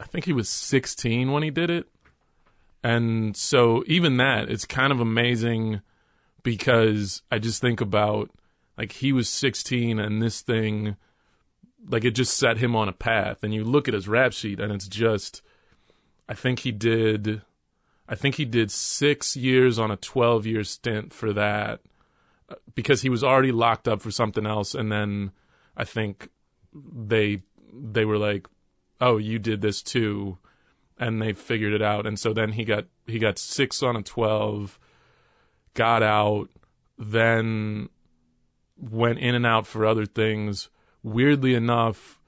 I 0.01 0.05
think 0.05 0.25
he 0.25 0.33
was 0.33 0.49
16 0.49 1.31
when 1.31 1.43
he 1.43 1.51
did 1.51 1.69
it. 1.69 1.87
And 2.83 3.37
so 3.37 3.85
even 3.87 4.17
that, 4.17 4.49
it's 4.51 4.65
kind 4.65 4.93
of 4.93 5.01
amazing 5.01 5.83
because 6.43 7.23
I 7.31 7.39
just 7.39 7.61
think 7.61 7.81
about 7.81 8.31
like 8.79 8.93
he 8.93 9.13
was 9.13 9.29
16 9.29 9.99
and 9.99 10.23
this 10.23 10.41
thing, 10.41 10.97
like 11.87 12.05
it 12.05 12.13
just 12.13 12.37
set 12.37 12.59
him 12.59 12.75
on 12.75 12.89
a 12.89 12.93
path. 12.93 13.43
And 13.43 13.53
you 13.53 13.65
look 13.65 13.87
at 13.87 13.95
his 13.95 14.09
rap 14.09 14.33
sheet 14.33 14.59
and 14.59 14.73
it's 14.73 14.89
just, 14.89 15.43
I 16.29 16.35
think 16.35 16.61
he 16.61 16.73
did, 16.73 17.43
I 18.09 18.15
think 18.15 18.35
he 18.35 18.45
did 18.45 18.71
six 18.71 19.37
years 19.37 19.79
on 19.79 19.91
a 19.91 19.97
12 19.97 20.47
year 20.47 20.65
stint 20.65 21.13
for 21.13 21.33
that 21.33 21.81
because 22.75 23.03
he 23.03 23.09
was 23.09 23.25
already 23.25 23.53
locked 23.53 23.89
up 23.89 24.03
for 24.03 24.11
something 24.11 24.47
else 24.47 24.75
and 24.75 24.93
then 24.93 25.33
I 25.77 25.85
think 25.85 26.29
they 26.73 27.43
they 27.73 28.05
were 28.05 28.19
like, 28.19 28.47
"Oh, 29.01 29.17
you 29.17 29.39
did 29.39 29.61
this 29.61 29.83
too." 29.83 30.39
And 30.97 31.21
they 31.21 31.33
figured 31.33 31.73
it 31.73 31.83
out 31.83 32.07
and 32.07 32.19
so 32.19 32.33
then 32.33 32.53
he 32.53 32.65
got 32.65 32.85
he 33.07 33.19
got 33.19 33.39
6 33.39 33.83
on 33.83 33.97
a 33.97 34.03
12 34.03 34.79
got 35.75 36.05
out 36.05 36.51
then 36.97 37.89
went 38.77 39.19
in 39.19 39.35
and 39.35 39.45
out 39.45 39.67
for 39.67 39.85
other 39.85 40.07
things 40.07 40.69
weirdly 41.03 41.55
enough 41.55 42.21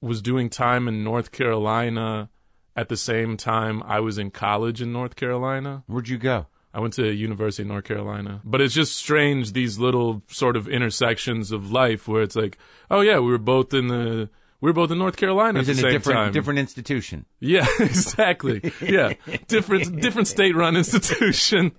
was 0.00 0.22
doing 0.22 0.48
time 0.48 0.88
in 0.88 1.04
North 1.04 1.30
Carolina 1.30 2.30
at 2.76 2.88
the 2.88 2.96
same 2.96 3.36
time 3.36 3.82
I 3.84 4.00
was 4.00 4.18
in 4.18 4.30
college 4.30 4.82
in 4.82 4.92
North 4.92 5.16
Carolina. 5.16 5.84
Where'd 5.86 6.08
you 6.08 6.18
go? 6.18 6.46
I 6.72 6.80
went 6.80 6.94
to 6.94 7.12
University 7.12 7.62
of 7.62 7.68
North 7.68 7.84
Carolina. 7.84 8.40
But 8.44 8.60
it's 8.60 8.74
just 8.74 8.96
strange 8.96 9.52
these 9.52 9.78
little 9.78 10.22
sort 10.26 10.56
of 10.56 10.68
intersections 10.68 11.52
of 11.52 11.70
life 11.70 12.08
where 12.08 12.22
it's 12.22 12.34
like, 12.34 12.58
oh 12.90 13.00
yeah, 13.00 13.20
we 13.20 13.30
were 13.30 13.38
both 13.38 13.72
in 13.72 13.86
the 13.86 14.28
we 14.60 14.70
were 14.70 14.72
both 14.74 14.90
in 14.90 14.98
North 14.98 15.16
Carolina 15.16 15.60
at 15.60 15.66
the 15.66 15.72
in 15.72 15.78
a 15.78 15.82
same 15.82 15.90
different 15.92 16.16
time. 16.16 16.32
different 16.32 16.58
institution. 16.58 17.26
Yeah, 17.38 17.66
exactly. 17.80 18.72
Yeah, 18.82 19.12
different 19.46 20.00
different 20.00 20.26
state 20.26 20.56
run 20.56 20.76
institution. 20.76 21.72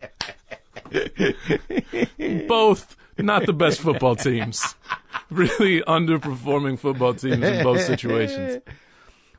both 2.48 2.96
not 3.18 3.46
the 3.46 3.54
best 3.54 3.82
football 3.82 4.16
teams. 4.16 4.76
Really 5.30 5.82
underperforming 5.82 6.80
football 6.80 7.14
teams 7.16 7.44
in 7.44 7.64
both 7.64 7.82
situations. 7.82 8.62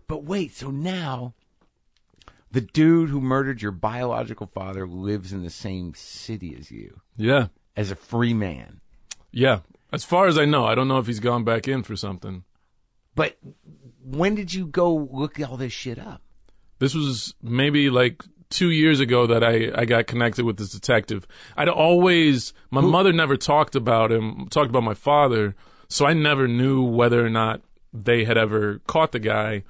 But 0.09 0.23
wait, 0.23 0.55
so 0.55 0.71
now 0.71 1.35
the 2.53 2.61
dude 2.61 3.11
who 3.11 3.21
murdered 3.21 3.61
your 3.63 3.73
biological 3.73 4.47
father 4.47 4.87
lives 4.87 5.33
in 5.33 5.43
the 5.43 5.51
same 5.51 5.93
city 5.95 6.57
as 6.59 6.71
you 6.71 7.01
Yeah. 7.17 7.49
as 7.77 7.91
a 7.91 7.97
free 7.97 8.35
man. 8.35 8.81
Yeah. 9.33 9.61
As 9.93 10.05
far 10.05 10.27
as 10.27 10.39
I 10.39 10.45
know, 10.45 10.65
I 10.65 10.75
don't 10.75 10.89
know 10.89 10.99
if 10.99 11.07
he's 11.07 11.21
gone 11.21 11.45
back 11.45 11.69
in 11.69 11.83
for 11.83 11.97
something. 11.97 12.45
But 13.15 13.39
when 14.03 14.35
did 14.35 14.53
you 14.55 14.67
go 14.67 14.95
look 14.95 15.41
all 15.41 15.57
this 15.57 15.73
shit 15.73 15.99
up? 15.99 16.23
This 16.79 16.95
was 16.95 17.35
maybe 17.43 17.89
like 17.91 18.23
two 18.51 18.71
years 18.71 19.01
ago 19.01 19.27
that 19.27 19.43
I, 19.43 19.71
I 19.75 19.85
got 19.87 20.07
connected 20.07 20.45
with 20.45 20.57
this 20.59 20.71
detective. 20.71 21.27
I'd 21.57 21.69
always, 21.69 22.53
my 22.71 22.81
mother 22.81 23.13
never 23.13 23.37
talked 23.37 23.75
about 23.75 24.13
him, 24.13 24.49
talked 24.51 24.69
about 24.71 24.83
my 24.85 24.95
father, 24.95 25.57
so 25.89 26.05
I 26.07 26.13
never 26.13 26.47
knew 26.47 26.83
whether 26.83 27.25
or 27.25 27.31
not 27.31 27.63
they 27.93 28.25
had 28.25 28.37
ever 28.37 28.81
caught 28.87 29.13
the 29.13 29.19
guy. 29.19 29.63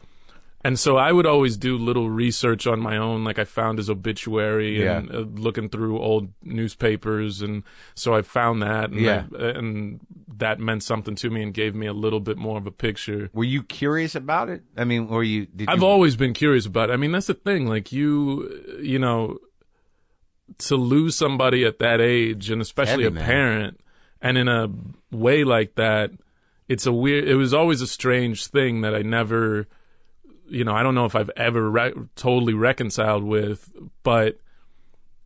And 0.66 0.79
so 0.79 0.96
I 0.96 1.12
would 1.12 1.26
always 1.26 1.57
do 1.57 1.79
little 1.79 2.11
research 2.11 2.66
on 2.66 2.81
my 2.81 2.96
own. 2.96 3.22
Like 3.22 3.38
I 3.38 3.44
found 3.44 3.79
his 3.79 3.88
obituary 3.88 4.85
and 4.87 5.14
uh, 5.14 5.18
looking 5.18 5.68
through 5.68 5.98
old 6.00 6.33
newspapers. 6.42 7.40
And 7.40 7.62
so 7.94 8.14
I 8.14 8.22
found 8.22 8.62
that. 8.62 8.90
And, 8.90 9.00
Yeah. 9.00 9.24
that, 9.31 9.57
and 9.57 10.00
that 10.38 10.59
meant 10.59 10.83
something 10.83 11.14
to 11.16 11.31
me 11.31 11.42
and 11.42 11.55
gave 11.55 11.74
me 11.74 11.87
a 11.87 11.92
little 11.92 12.18
bit 12.20 12.37
more 12.37 12.59
of 12.59 12.66
a 12.66 12.72
picture. 12.72 13.31
Were 13.33 13.44
you 13.44 13.62
curious 13.62 14.14
about 14.16 14.48
it? 14.48 14.62
I 14.76 14.85
mean, 14.85 15.07
were 15.07 15.22
you? 15.22 15.46
Did 15.46 15.68
I've 15.68 15.83
you, 15.83 15.87
always 15.87 16.16
been 16.16 16.35
curious 16.35 16.66
about 16.66 16.90
it. 16.90 16.94
I 16.94 16.96
mean, 16.96 17.12
that's 17.12 17.29
the 17.29 17.35
thing. 17.35 17.66
Like 17.68 17.92
you, 17.92 18.79
you 18.83 18.98
know, 18.98 19.38
to 20.59 20.76
lose 20.76 21.14
somebody 21.16 21.64
at 21.64 21.79
that 21.79 22.00
age, 22.00 22.50
and 22.50 22.61
especially 22.61 23.05
Heavy, 23.05 23.16
a 23.16 23.18
man. 23.20 23.24
parent, 23.24 23.81
and 24.20 24.37
in 24.37 24.48
a 24.48 24.68
way 25.11 25.44
like 25.44 25.76
that, 25.76 26.11
it's 26.68 26.87
a 26.87 26.92
weird. 26.92 27.29
It 27.29 27.37
was 27.37 27.55
always 27.55 27.81
a 27.83 27.87
strange 27.87 28.46
thing 28.48 28.81
that 28.83 28.94
I 28.94 29.02
never, 29.02 29.68
you 30.48 30.64
know, 30.64 30.74
I 30.74 30.82
don't 30.82 30.94
know 30.94 31.04
if 31.06 31.14
I've 31.16 31.30
ever 31.37 31.70
re- 31.70 31.94
totally 32.16 32.54
reconciled 32.54 33.24
with, 33.24 33.70
but. 34.02 34.38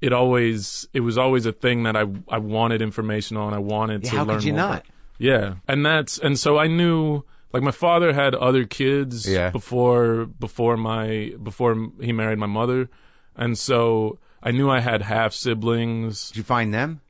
It 0.02 0.14
always, 0.14 0.88
it 0.94 1.00
was 1.00 1.18
always 1.18 1.44
a 1.44 1.52
thing 1.52 1.82
that 1.82 1.94
I 1.94 2.06
I 2.26 2.38
wanted 2.38 2.80
information 2.80 3.36
on. 3.36 3.52
I 3.52 3.58
wanted 3.58 4.02
Yeah, 4.04 4.10
to 4.12 4.16
how 4.16 4.24
learn 4.24 4.36
could 4.38 4.44
you 4.46 4.54
more 4.54 4.60
not? 4.62 4.86
Yeah, 5.18 5.56
and 5.68 5.84
that's 5.84 6.16
and 6.16 6.38
so 6.38 6.56
I 6.56 6.68
knew 6.68 7.22
like 7.52 7.62
my 7.62 7.70
father 7.70 8.14
had 8.14 8.34
other 8.34 8.64
kids 8.64 9.28
Yeah. 9.30 9.50
before 9.50 10.24
before 10.24 10.78
my 10.78 11.34
before 11.42 11.90
he 12.00 12.14
married 12.14 12.38
my 12.38 12.46
mother, 12.46 12.88
and 13.36 13.58
so 13.58 14.18
I 14.42 14.52
knew 14.52 14.70
I 14.70 14.80
had 14.80 15.02
half 15.02 15.34
siblings. 15.34 16.28
Did 16.28 16.38
you 16.38 16.44
find 16.44 16.72
them? 16.72 17.02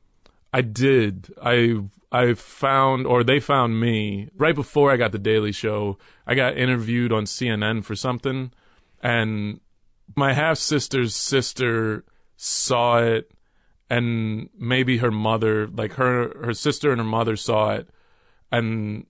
I 0.51 0.59
did. 0.59 1.33
I 1.41 1.79
I 2.11 2.33
found 2.33 3.07
or 3.07 3.23
they 3.23 3.39
found 3.39 3.79
me 3.79 4.29
right 4.35 4.55
before 4.55 4.91
I 4.91 4.97
got 4.97 5.11
the 5.11 5.19
Daily 5.19 5.51
Show. 5.51 5.97
I 6.27 6.35
got 6.35 6.57
interviewed 6.57 7.13
on 7.13 7.23
CNN 7.23 7.83
for 7.83 7.95
something, 7.95 8.51
and 9.01 9.59
my 10.15 10.33
half 10.33 10.57
sister's 10.57 11.15
sister 11.15 12.03
saw 12.35 12.97
it 12.97 13.31
and 13.89 14.49
maybe 14.57 14.97
her 14.97 15.11
mother 15.11 15.67
like 15.67 15.93
her 15.93 16.33
her 16.43 16.53
sister 16.53 16.91
and 16.91 16.99
her 16.99 17.05
mother 17.05 17.35
saw 17.35 17.71
it 17.71 17.89
and 18.51 19.05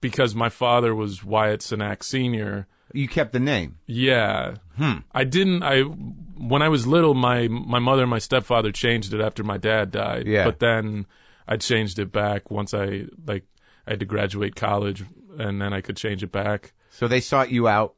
because 0.00 0.34
my 0.34 0.48
father 0.48 0.94
was 0.94 1.24
Wyatt 1.24 1.60
Cenac 1.60 2.02
senior 2.02 2.66
You 2.92 3.08
kept 3.08 3.32
the 3.32 3.40
name. 3.40 3.78
Yeah. 3.86 4.56
Hmm. 4.76 4.98
I 5.12 5.24
didn't. 5.24 5.62
I 5.62 5.80
when 5.80 6.60
I 6.60 6.68
was 6.68 6.86
little, 6.86 7.14
my 7.14 7.48
my 7.48 7.78
mother 7.78 8.02
and 8.02 8.10
my 8.10 8.18
stepfather 8.18 8.70
changed 8.70 9.14
it 9.14 9.20
after 9.20 9.42
my 9.42 9.56
dad 9.56 9.90
died. 9.90 10.26
Yeah. 10.26 10.44
But 10.44 10.58
then 10.58 11.06
I 11.46 11.56
changed 11.56 11.98
it 11.98 12.12
back 12.12 12.50
once 12.50 12.74
I 12.74 13.06
like 13.26 13.44
I 13.86 13.90
had 13.90 14.00
to 14.00 14.06
graduate 14.06 14.54
college, 14.54 15.04
and 15.38 15.60
then 15.60 15.72
I 15.72 15.80
could 15.80 15.96
change 15.96 16.22
it 16.22 16.32
back. 16.32 16.72
So 16.90 17.08
they 17.08 17.20
sought 17.20 17.50
you 17.50 17.68
out. 17.68 17.94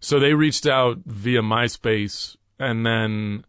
So 0.00 0.18
they 0.18 0.34
reached 0.34 0.66
out 0.66 0.98
via 1.04 1.42
MySpace, 1.42 2.36
and 2.58 2.84
then 2.86 3.44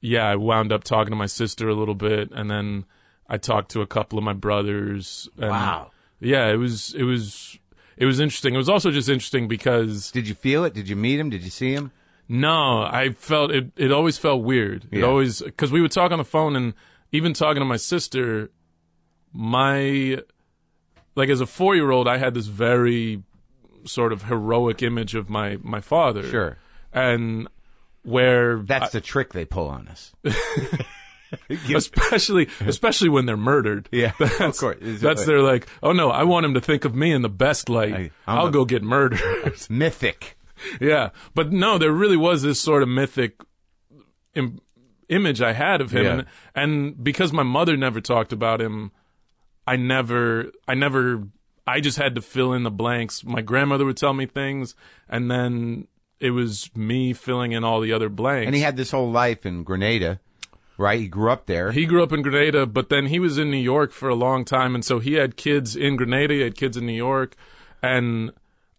yeah, 0.00 0.26
I 0.26 0.36
wound 0.36 0.72
up 0.72 0.84
talking 0.84 1.10
to 1.12 1.16
my 1.16 1.26
sister 1.26 1.68
a 1.68 1.74
little 1.74 1.94
bit, 1.94 2.30
and 2.32 2.50
then 2.50 2.84
I 3.28 3.36
talked 3.36 3.70
to 3.72 3.82
a 3.82 3.86
couple 3.86 4.18
of 4.18 4.24
my 4.24 4.32
brothers. 4.32 5.28
And 5.38 5.50
Wow. 5.50 5.90
Yeah, 6.20 6.48
it 6.48 6.56
was 6.56 6.94
it 6.94 7.04
was 7.04 7.58
it 7.96 8.06
was 8.06 8.20
interesting. 8.20 8.54
It 8.54 8.58
was 8.58 8.68
also 8.68 8.90
just 8.90 9.08
interesting 9.08 9.48
because 9.48 10.10
Did 10.10 10.28
you 10.28 10.34
feel 10.34 10.64
it? 10.64 10.74
Did 10.74 10.88
you 10.88 10.96
meet 10.96 11.20
him? 11.20 11.30
Did 11.30 11.42
you 11.42 11.50
see 11.50 11.72
him? 11.72 11.92
no, 12.28 12.82
I 12.82 13.10
felt 13.10 13.50
it. 13.50 13.72
It 13.76 13.92
always 13.92 14.16
felt 14.16 14.42
weird. 14.42 14.86
It 14.90 15.04
always 15.04 15.42
because 15.42 15.70
we 15.70 15.82
would 15.82 15.92
talk 15.92 16.12
on 16.12 16.18
the 16.18 16.24
phone, 16.24 16.56
and 16.56 16.72
even 17.10 17.34
talking 17.34 17.60
to 17.60 17.66
my 17.66 17.76
sister, 17.76 18.50
my 19.32 20.18
like 21.14 21.28
as 21.28 21.40
a 21.40 21.46
four 21.46 21.74
year 21.76 21.90
old, 21.90 22.08
I 22.08 22.18
had 22.18 22.34
this 22.34 22.46
very 22.46 23.22
sort 23.84 24.12
of 24.12 24.24
heroic 24.24 24.82
image 24.82 25.14
of 25.14 25.28
my 25.28 25.58
my 25.62 25.80
father. 25.80 26.22
Sure. 26.28 26.58
and 26.92 27.48
where 28.04 28.58
That's 28.58 28.92
the 28.92 29.00
trick 29.00 29.32
they 29.32 29.44
pull 29.44 29.68
on 29.68 29.86
us. 29.88 30.12
especially 31.74 32.48
especially 32.60 33.08
when 33.08 33.26
they're 33.26 33.36
murdered. 33.36 33.88
Yeah, 33.92 34.12
of 34.20 34.38
that's, 34.38 34.60
course. 34.60 34.78
Is 34.80 34.96
it- 34.96 35.00
That's 35.06 35.24
they're 35.24 35.40
like, 35.42 35.66
oh 35.82 35.92
no, 35.92 36.10
I 36.10 36.24
want 36.24 36.46
him 36.46 36.54
to 36.54 36.60
think 36.60 36.84
of 36.84 36.94
me 36.94 37.12
in 37.12 37.22
the 37.22 37.28
best 37.28 37.68
light. 37.68 37.94
I- 37.94 38.10
I'm 38.26 38.38
I'll 38.38 38.50
go 38.50 38.64
get 38.64 38.82
murdered. 38.82 39.20
Mythic. 39.70 40.36
yeah, 40.80 41.10
but 41.34 41.52
no, 41.52 41.78
there 41.78 41.92
really 41.92 42.16
was 42.16 42.42
this 42.42 42.60
sort 42.60 42.82
of 42.82 42.88
mythic 42.88 43.40
Im- 44.34 44.60
image 45.08 45.40
I 45.42 45.52
had 45.52 45.80
of 45.80 45.90
him, 45.90 46.04
Yeah. 46.04 46.12
and, 46.12 46.26
and 46.54 47.04
because 47.04 47.32
my 47.32 47.42
mother 47.42 47.76
never 47.76 48.00
talked 48.00 48.32
about 48.32 48.60
him, 48.60 48.92
I 49.66 49.76
never, 49.76 50.50
I 50.66 50.74
never, 50.74 51.28
I 51.66 51.80
just 51.80 51.98
had 51.98 52.14
to 52.16 52.22
fill 52.22 52.52
in 52.52 52.62
the 52.62 52.70
blanks. 52.70 53.24
My 53.24 53.42
grandmother 53.42 53.84
would 53.84 53.96
tell 53.96 54.12
me 54.12 54.26
things, 54.26 54.74
and 55.08 55.30
then 55.30 55.86
it 56.20 56.30
was 56.30 56.70
me 56.74 57.12
filling 57.12 57.52
in 57.52 57.64
all 57.64 57.80
the 57.80 57.92
other 57.92 58.08
blanks. 58.08 58.46
And 58.46 58.54
he 58.54 58.62
had 58.62 58.76
this 58.76 58.90
whole 58.90 59.10
life 59.10 59.46
in 59.46 59.62
Grenada, 59.62 60.20
right? 60.78 61.00
He 61.00 61.08
grew 61.08 61.30
up 61.30 61.46
there. 61.46 61.72
He 61.72 61.86
grew 61.86 62.02
up 62.02 62.12
in 62.12 62.22
Grenada, 62.22 62.66
but 62.66 62.88
then 62.88 63.06
he 63.06 63.18
was 63.18 63.38
in 63.38 63.50
New 63.50 63.56
York 63.56 63.92
for 63.92 64.08
a 64.08 64.14
long 64.14 64.44
time, 64.44 64.74
and 64.74 64.84
so 64.84 64.98
he 64.98 65.14
had 65.14 65.36
kids 65.36 65.76
in 65.76 65.96
Grenada, 65.96 66.34
he 66.34 66.40
had 66.40 66.56
kids 66.56 66.76
in 66.76 66.86
New 66.86 66.92
York, 66.92 67.36
and 67.82 68.32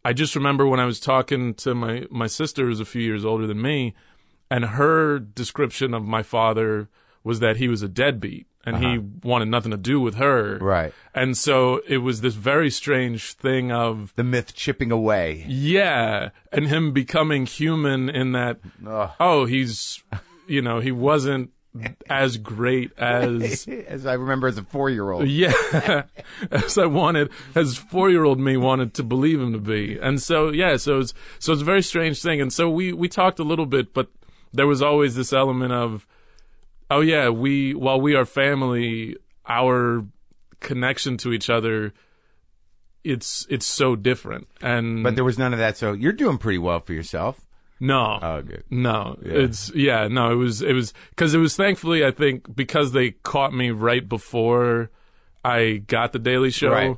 I 0.06 0.12
just 0.12 0.36
remember 0.36 0.68
when 0.68 0.82
I 0.82 0.86
was 0.86 1.00
talking 1.00 1.54
to 1.56 1.74
my 1.74 2.06
my 2.12 2.28
sister, 2.28 2.66
who's 2.66 2.82
a 2.82 2.86
few 2.86 3.02
years 3.02 3.24
older 3.24 3.48
than 3.48 3.62
me, 3.62 3.94
and 4.52 4.66
her 4.66 5.18
description 5.18 5.94
of 5.94 6.04
my 6.04 6.24
father 6.24 6.90
was 7.24 7.40
that 7.40 7.56
he 7.58 7.70
was 7.70 7.82
a 7.82 7.88
deadbeat 7.88 8.48
and 8.66 8.78
he 8.78 8.98
uh-huh. 8.98 9.02
wanted 9.24 9.50
nothing 9.50 9.72
to 9.72 9.78
do 9.78 10.00
with 10.00 10.16
her, 10.16 10.58
Right. 10.60 10.94
And 11.14 11.38
so 11.38 11.82
it 11.88 11.98
was 12.00 12.22
this 12.22 12.34
very 12.36 12.70
strange 12.70 13.34
thing 13.34 13.72
of 13.72 14.14
the 14.16 14.24
myth 14.24 14.56
chipping 14.56 14.92
away. 14.92 15.46
yeah, 15.48 16.30
and 16.52 16.68
him 16.68 16.92
becoming 16.94 17.46
human 17.46 18.10
in 18.10 18.32
that 18.34 18.60
Ugh. 18.86 19.12
oh 19.20 19.46
he's 19.46 20.04
you 20.48 20.62
know 20.62 20.80
he 20.80 20.92
wasn't 20.92 21.52
as 22.10 22.38
great 22.38 22.92
as 23.00 23.68
As 23.88 24.06
I 24.06 24.14
remember 24.14 24.48
as 24.48 24.58
a 24.58 24.64
four 24.64 24.90
year 24.90 25.10
old. 25.12 25.28
yeah, 25.28 26.04
as 26.52 26.78
I 26.78 26.86
wanted, 26.86 27.30
as 27.56 27.78
four 27.78 28.10
year 28.10 28.24
old 28.24 28.40
me 28.40 28.58
wanted 28.58 28.94
to 28.96 29.04
believe 29.04 29.42
him 29.42 29.54
to 29.54 29.60
be. 29.60 29.98
And 30.00 30.22
so, 30.22 30.50
yeah, 30.50 30.78
so 30.78 31.00
it's, 31.00 31.14
so 31.40 31.54
it's 31.54 31.62
a 31.62 31.66
very 31.66 31.82
strange 31.82 32.22
thing. 32.22 32.42
And 32.42 32.54
so 32.54 32.70
we, 32.70 32.94
we 32.94 33.08
talked 33.10 33.40
a 33.40 33.44
little 33.44 33.66
bit, 33.66 33.94
but 33.94 34.10
there 34.52 34.68
was 34.68 34.82
always 34.82 35.16
this 35.16 35.34
element 35.34 35.74
of, 35.74 36.06
oh 36.94 37.02
yeah, 37.02 37.30
we, 37.30 37.74
while 37.74 38.00
we 38.00 38.16
are 38.16 38.26
family, 38.26 39.18
our 39.48 40.06
connection 40.60 41.18
to 41.18 41.34
each 41.34 41.50
other, 41.50 41.94
it's, 43.04 43.46
it's 43.50 43.66
so 43.66 43.96
different. 43.96 44.48
And 44.62 45.04
But 45.04 45.16
there 45.16 45.24
was 45.26 45.38
none 45.38 45.54
of 45.54 45.60
that. 45.60 45.78
So 45.78 45.94
you're 45.94 46.14
doing 46.14 46.38
pretty 46.38 46.60
well 46.60 46.80
for 46.80 46.94
yourself. 46.94 47.40
no, 47.80 48.20
Oh, 48.22 48.42
good. 48.42 48.64
no, 48.70 49.18
it's 49.22 49.72
yeah, 49.76 50.08
no, 50.08 50.32
it 50.32 50.36
was 50.36 50.62
it 50.62 50.72
was 50.74 50.94
because 51.10 51.34
it 51.34 51.40
was 51.40 51.56
thankfully 51.58 52.06
I 52.06 52.12
think 52.12 52.56
because 52.56 52.94
they 52.94 53.12
caught 53.24 53.54
me 53.54 53.72
right 53.72 54.08
before 54.08 54.90
I 55.44 55.82
got 55.88 56.14
the 56.14 56.20
Daily 56.20 56.50
Show. 56.52 56.70
Right. 56.72 56.98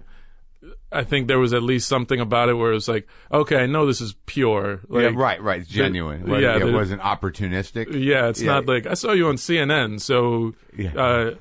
I 0.96 1.04
think 1.04 1.28
there 1.28 1.40
was 1.40 1.54
at 1.54 1.62
least 1.64 1.88
something 1.88 2.20
about 2.20 2.50
it 2.50 2.54
where 2.54 2.72
it 2.72 2.76
was 2.76 2.88
like, 2.88 3.08
okay, 3.32 3.58
I 3.58 3.66
know 3.66 3.86
this 3.86 4.02
is 4.02 4.16
pure. 4.26 4.82
Like, 4.88 5.04
yeah, 5.04 5.12
right, 5.14 5.42
right. 5.42 5.62
It's 5.62 5.70
genuine. 5.70 6.22
It 6.22 6.28
wasn't- 6.28 6.42
yeah, 6.44 6.56
it 6.58 6.66
the- 6.66 6.72
wasn't 6.72 7.02
opportunistic. 7.02 7.88
Yeah, 7.94 8.30
it's 8.30 8.42
Yeah. 8.42 8.54
not 8.54 8.66
like 8.68 8.88
I 8.88 8.94
saw 8.96 9.12
you 9.12 9.28
on 9.28 9.36
CNN, 9.36 10.00
so 10.02 10.54
uh, 10.98 11.32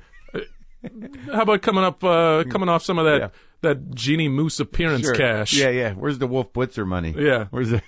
how 1.33 1.41
about 1.41 1.61
coming 1.61 1.83
up, 1.83 2.03
uh, 2.03 2.43
coming 2.49 2.69
off 2.69 2.83
some 2.83 2.99
of 2.99 3.05
that 3.05 3.33
that 3.61 3.95
Jeanne 3.95 4.29
Moos 4.31 4.59
appearance 4.59 5.05
Sure. 5.05 5.15
cash? 5.15 5.53
Yeah, 5.53 5.69
yeah. 5.69 5.93
Where's 5.93 6.19
the 6.19 6.27
Wolf 6.27 6.53
Blitzer 6.53 6.85
money? 6.85 7.15
Yeah. 7.17 7.45
Where's 7.49 7.69
the 7.71 7.81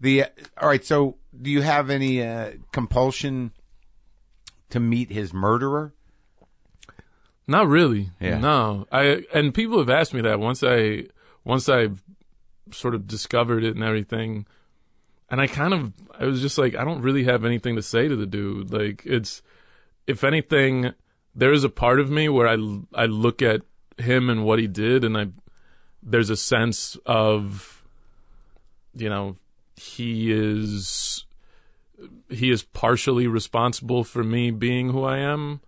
the? 0.00 0.24
Uh, 0.24 0.26
all 0.60 0.68
right. 0.68 0.84
So, 0.84 1.16
do 1.40 1.50
you 1.50 1.62
have 1.62 1.88
any 1.90 2.22
uh, 2.22 2.52
compulsion 2.72 3.52
to 4.70 4.80
meet 4.80 5.10
his 5.10 5.32
murderer? 5.32 5.94
Not 7.50 7.66
really. 7.66 8.10
Yeah. 8.20 8.38
No. 8.38 8.86
I 8.92 9.24
and 9.34 9.52
people 9.52 9.80
have 9.80 9.90
asked 9.90 10.14
me 10.14 10.20
that 10.20 10.38
once 10.38 10.62
I 10.62 11.06
once 11.42 11.68
I 11.68 11.88
sort 12.70 12.94
of 12.94 13.08
discovered 13.08 13.64
it 13.64 13.74
and 13.74 13.82
everything. 13.82 14.46
And 15.28 15.40
I 15.40 15.48
kind 15.48 15.74
of 15.74 15.92
I 16.16 16.26
was 16.26 16.42
just 16.42 16.58
like 16.58 16.76
I 16.76 16.84
don't 16.84 17.02
really 17.02 17.24
have 17.24 17.44
anything 17.44 17.74
to 17.74 17.82
say 17.82 18.06
to 18.06 18.14
the 18.14 18.24
dude. 18.24 18.72
Like 18.72 19.02
it's 19.04 19.42
if 20.06 20.22
anything 20.22 20.92
there 21.34 21.52
is 21.52 21.64
a 21.64 21.68
part 21.68 21.98
of 21.98 22.08
me 22.08 22.28
where 22.28 22.46
I 22.46 22.54
I 22.94 23.06
look 23.06 23.42
at 23.42 23.62
him 23.98 24.30
and 24.30 24.44
what 24.44 24.60
he 24.60 24.68
did 24.68 25.02
and 25.02 25.18
I 25.18 25.26
there's 26.04 26.30
a 26.30 26.36
sense 26.36 26.96
of 27.04 27.82
you 28.94 29.08
know 29.08 29.34
he 29.74 30.30
is 30.30 31.24
he 32.28 32.52
is 32.52 32.62
partially 32.62 33.26
responsible 33.26 34.04
for 34.04 34.22
me 34.22 34.52
being 34.52 34.90
who 34.90 35.02
I 35.02 35.18
am. 35.18 35.62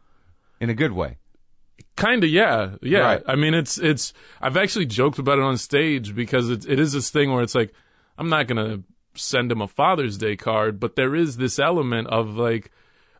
In 0.61 0.71
a 0.71 0.75
good 0.75 0.93
way. 0.93 1.17
Kind 1.97 2.25
of, 2.25 2.31
yeah, 2.31 2.77
yeah. 2.81 3.01
Right. 3.01 3.23
I 3.27 3.37
mean, 3.37 3.55
it's 3.55 3.79
it's. 3.79 4.13
I've 4.41 4.57
actually 4.57 4.87
joked 4.87 5.19
about 5.19 5.39
it 5.39 5.45
on 5.45 5.59
stage 5.59 6.15
because 6.15 6.49
it 6.49 6.67
it 6.67 6.81
is 6.81 6.93
this 6.93 7.11
thing 7.11 7.33
where 7.33 7.43
it's 7.43 7.55
like 7.55 7.73
I'm 8.17 8.29
not 8.29 8.47
gonna 8.47 8.83
send 9.15 9.53
him 9.53 9.61
a 9.61 9.69
Father's 9.69 10.17
Day 10.17 10.37
card, 10.37 10.81
but 10.81 10.97
there 10.97 11.15
is 11.15 11.37
this 11.37 11.59
element 11.59 12.09
of 12.09 12.35
like, 12.37 12.71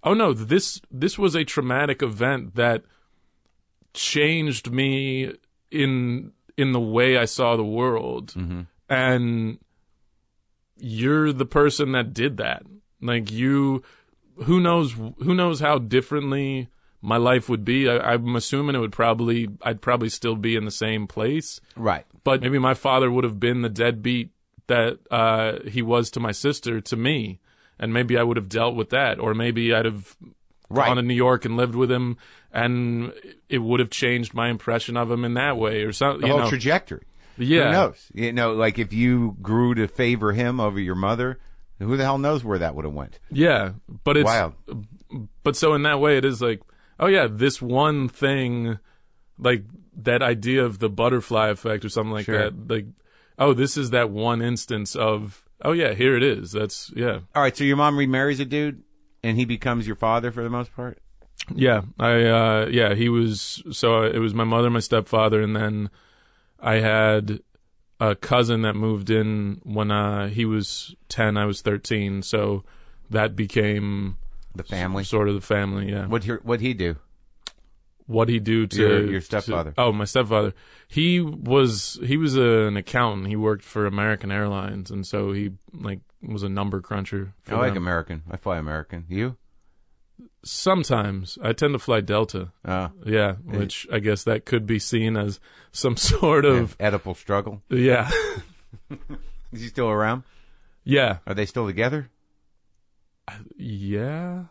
oh 0.03 0.15
no, 0.15 0.33
this 0.33 0.81
this 0.91 1.19
was 1.19 1.35
a 1.35 1.45
traumatic 1.45 2.03
event 2.03 2.55
that 2.55 2.83
changed 3.95 4.71
me 4.71 5.35
in 5.71 6.33
in 6.57 6.73
the 6.73 6.81
way 6.81 7.17
I 7.17 7.25
saw 7.25 7.57
the 7.57 7.65
world, 7.65 8.35
mm-hmm. 8.35 8.63
and 8.89 9.59
you're 10.77 11.33
the 11.33 11.47
person 11.47 11.93
that 11.93 12.13
did 12.13 12.37
that. 12.39 12.63
Like 13.01 13.31
you, 13.31 13.83
who 14.45 14.61
knows? 14.61 14.93
Who 14.93 15.35
knows 15.35 15.61
how 15.61 15.79
differently 15.79 16.69
my 17.03 17.17
life 17.19 17.49
would 17.49 17.65
be? 17.65 17.89
I, 17.89 17.99
I'm 18.15 18.35
assuming 18.37 18.75
it 18.77 18.79
would 18.79 18.93
probably, 18.93 19.49
I'd 19.63 19.83
probably 19.83 20.09
still 20.09 20.37
be 20.37 20.57
in 20.57 20.65
the 20.65 20.71
same 20.71 21.07
place, 21.07 21.61
Right. 21.77 22.07
but 22.25 22.41
maybe 22.41 22.59
my 22.59 22.75
father 22.75 23.11
would 23.11 23.25
have 23.25 23.39
been 23.41 23.63
the 23.63 23.69
deadbeat 23.69 24.31
that 24.69 24.99
uh, 25.11 25.59
he 25.69 25.83
was 25.83 26.11
to 26.13 26.21
my 26.21 26.33
sister 26.33 26.81
to 26.81 26.97
me, 26.97 27.41
and 27.79 27.93
maybe 27.93 28.17
I 28.17 28.23
would 28.23 28.37
have 28.37 28.49
dealt 28.49 28.77
with 28.77 28.91
that, 28.91 29.19
or 29.19 29.35
maybe 29.35 29.75
I'd 29.75 29.85
have 29.85 30.17
Right. 30.71 30.87
gone 30.87 30.97
to 30.97 31.03
New 31.03 31.13
York 31.13 31.45
and 31.45 31.55
lived 31.59 31.75
with 31.75 31.91
him, 31.93 32.17
and 32.51 33.13
it 33.51 33.59
would 33.59 33.81
have 33.81 33.91
changed 33.91 34.33
my 34.33 34.49
impression 34.49 34.97
of 34.97 35.11
him 35.11 35.23
in 35.23 35.35
that 35.35 35.59
way, 35.59 35.83
or 35.83 35.93
something. 35.93 36.23
The 36.23 36.29
whole 36.29 36.41
know, 36.41 36.49
trajectory. 36.49 37.03
yeah, 37.37 37.65
Who 37.67 37.73
knows? 37.73 38.07
You 38.15 38.33
know, 38.33 38.55
like 38.55 38.79
if 38.79 38.91
you 38.93 39.37
grew 39.43 39.75
to 39.75 39.87
favor 39.87 40.33
him 40.33 40.61
over 40.61 40.81
your 40.81 40.95
mother, 40.95 41.39
who 41.79 41.97
the 41.99 42.05
hell 42.05 42.17
knows 42.17 42.43
where 42.43 42.59
that 42.61 42.75
would 42.75 42.87
have 42.87 42.95
went? 42.95 43.19
Yeah, 43.31 43.73
but 44.05 44.17
it's 44.17 44.25
Wild. 44.25 44.55
but 45.43 45.57
so 45.57 45.75
in 45.75 45.83
that 45.83 46.01
way 46.01 46.17
it 46.17 46.25
is 46.25 46.41
like, 46.41 46.63
oh 47.03 47.07
yeah, 47.09 47.27
this 47.31 47.61
one 47.61 48.09
thing 48.09 48.79
like 49.39 49.65
that 49.95 50.23
idea 50.23 50.65
of 50.65 50.79
the 50.79 50.89
butterfly 50.89 51.49
effect 51.49 51.85
or 51.85 51.89
something 51.91 52.13
like 52.13 52.25
Sure. 52.25 52.39
that. 52.51 52.69
Like 52.71 52.87
oh, 53.39 53.53
this 53.53 53.77
is 53.77 53.91
that 53.91 54.09
one 54.09 54.41
instance 54.41 54.95
of 54.97 55.45
oh 55.63 55.73
yeah, 55.73 55.93
here 55.93 56.17
it 56.17 56.23
is. 56.23 56.53
That's 56.53 56.91
yeah. 56.97 57.19
All 57.35 57.43
right. 57.43 57.55
So 57.57 57.65
your 57.65 57.77
mom 57.77 57.99
remarries 57.99 58.41
a 58.41 58.45
dude, 58.47 58.83
and 59.23 59.37
he 59.37 59.45
becomes 59.45 59.87
your 59.87 59.97
father 59.97 60.31
for 60.31 60.43
the 60.43 60.51
most 60.51 60.75
part. 60.75 60.99
Yeah, 61.55 61.83
I 61.99 62.23
uh 62.25 62.69
yeah, 62.71 62.95
he 62.95 63.09
was 63.09 63.63
so 63.73 64.05
it 64.05 64.19
was 64.21 64.33
my 64.33 64.45
mother, 64.45 64.71
my 64.71 64.81
stepfather 64.81 65.43
and 65.43 65.57
then 65.57 65.91
I 66.61 66.77
had 66.77 67.41
a 67.99 68.15
cousin 68.15 68.63
that 68.63 68.75
moved 68.75 69.11
in 69.11 69.61
when 69.65 69.91
uh 69.91 70.29
he 70.29 70.45
was 70.45 70.95
10, 71.09 71.37
I 71.37 71.45
was 71.47 71.61
13, 71.61 72.23
so 72.23 72.63
that 73.11 73.35
became 73.35 74.17
The 74.55 74.65
family. 74.65 75.05
sort 75.05 75.29
of 75.29 75.35
the 75.35 75.41
family, 75.41 75.91
yeah. 75.91 76.07
What 76.07 76.25
he 76.25 76.33
what 76.33 76.61
he 76.61 76.75
do? 76.75 76.97
what 78.07 78.29
he 78.29 78.41
do 78.41 78.67
to 78.67 78.77
Your- 78.81 79.01
your 79.13 79.21
to- 79.21 79.25
stepfather. 79.27 79.73
oh, 79.79 79.93
my 79.93 80.05
stepfather. 80.05 80.53
He 80.89 81.21
was 81.21 81.99
he 82.05 82.17
was 82.17 82.37
a, 82.37 82.67
an 82.67 82.77
accountant. 82.77 83.29
He 83.29 83.37
worked 83.37 83.65
for 83.65 83.87
American 83.87 84.31
Airlines, 84.33 84.91
and 84.91 85.07
so 85.07 85.33
he 85.33 85.53
like 85.73 86.01
was 86.21 86.43
a 86.43 86.49
number 86.49 86.81
cruncher. 86.81 87.33
For 87.43 87.55
I 87.55 87.59
like 87.61 87.75
them. 87.75 87.83
American. 87.85 88.23
I 88.31 88.37
fly 88.37 88.59
American. 88.59 89.07
You? 89.09 89.37
Sometimes 90.45 91.39
I 91.43 91.53
tend 91.53 91.73
to 91.75 91.79
fly 91.79 92.01
Delta. 92.01 92.51
Uh, 92.65 92.89
Yeah, 93.07 93.35
which 93.45 93.87
I 93.93 94.01
guess 94.01 94.25
that 94.25 94.45
could 94.45 94.67
be 94.67 94.79
seen 94.81 95.17
as 95.17 95.39
some 95.71 95.97
sort 96.13 96.45
of 96.45 96.77
Oedipal 96.79 97.17
struggle. 97.17 97.63
yeah, 97.71 98.11
Is 99.53 99.61
he 99.63 99.69
still 99.69 99.89
around? 99.89 100.25
yeah, 100.85 101.19
Are 101.27 101.35
they 101.35 101.47
still 101.47 101.67
together? 101.67 102.11
Yeah. 103.57 104.45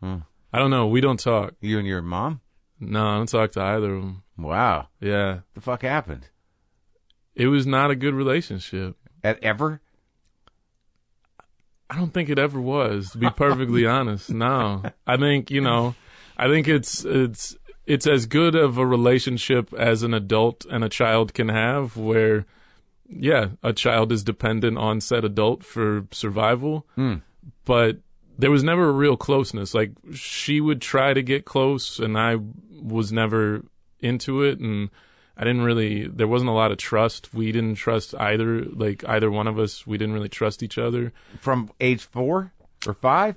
Hmm. 0.00 0.18
I 0.52 0.58
don't 0.58 0.70
know. 0.70 0.86
We 0.86 1.00
don't 1.00 1.18
talk. 1.20 1.54
You 1.60 1.78
and 1.78 1.86
your 1.86 2.02
mom? 2.02 2.40
No, 2.80 3.06
I 3.06 3.16
don't 3.16 3.28
talk 3.28 3.52
to 3.52 3.60
either 3.62 3.94
of 3.94 4.02
them. 4.02 4.22
Wow. 4.36 4.88
Yeah, 5.00 5.40
The 5.54 5.60
fuck 5.60 5.82
happened? 5.82 6.28
it 7.34 7.46
was 7.46 7.66
not 7.66 7.90
a 7.90 7.94
good 7.96 8.12
relationship. 8.14 8.96
At 9.24 9.42
ever? 9.42 9.80
I 11.88 11.96
don't 11.96 12.12
think 12.12 12.28
it 12.28 12.38
ever 12.38 12.60
was, 12.60 13.10
to 13.12 13.18
be 13.18 13.30
perfectly 13.30 13.86
honest. 13.98 14.30
No, 14.30 14.82
I 15.06 15.16
think 15.16 15.50
you 15.50 15.60
know, 15.60 15.94
I 16.36 16.48
think 16.48 16.66
it's 16.68 17.04
it's 17.04 17.56
it's 17.86 18.06
as 18.06 18.26
good 18.26 18.54
of 18.54 18.78
a 18.78 18.86
relationship 18.86 19.72
as 19.74 20.02
an 20.02 20.14
adult 20.14 20.64
and 20.70 20.82
a 20.84 20.88
child 20.88 21.34
can 21.34 21.48
have, 21.50 21.96
where 21.96 22.46
yeah, 23.08 23.48
a 23.62 23.72
child 23.74 24.10
is 24.12 24.24
dependent 24.24 24.78
on 24.78 25.00
said 25.00 25.24
adult 25.24 25.64
for 25.64 26.06
survival, 26.10 26.86
but 27.64 27.98
there 28.38 28.50
was 28.50 28.62
never 28.62 28.88
a 28.88 28.92
real 28.92 29.16
closeness. 29.16 29.74
Like 29.74 29.92
she 30.14 30.60
would 30.60 30.80
try 30.80 31.12
to 31.14 31.22
get 31.22 31.44
close, 31.44 31.98
and 31.98 32.18
I 32.18 32.38
was 32.82 33.12
never 33.12 33.62
into 34.00 34.42
it, 34.42 34.58
and 34.58 34.90
I 35.36 35.44
didn't 35.44 35.62
really. 35.62 36.06
There 36.06 36.28
wasn't 36.28 36.50
a 36.50 36.54
lot 36.54 36.72
of 36.72 36.78
trust. 36.78 37.32
We 37.34 37.52
didn't 37.52 37.76
trust 37.76 38.14
either. 38.18 38.64
Like 38.64 39.04
either 39.08 39.30
one 39.30 39.46
of 39.46 39.58
us, 39.58 39.86
we 39.86 39.98
didn't 39.98 40.14
really 40.14 40.28
trust 40.28 40.62
each 40.62 40.78
other. 40.78 41.12
From 41.40 41.70
age 41.80 42.02
four 42.02 42.52
or 42.86 42.94
five? 42.94 43.36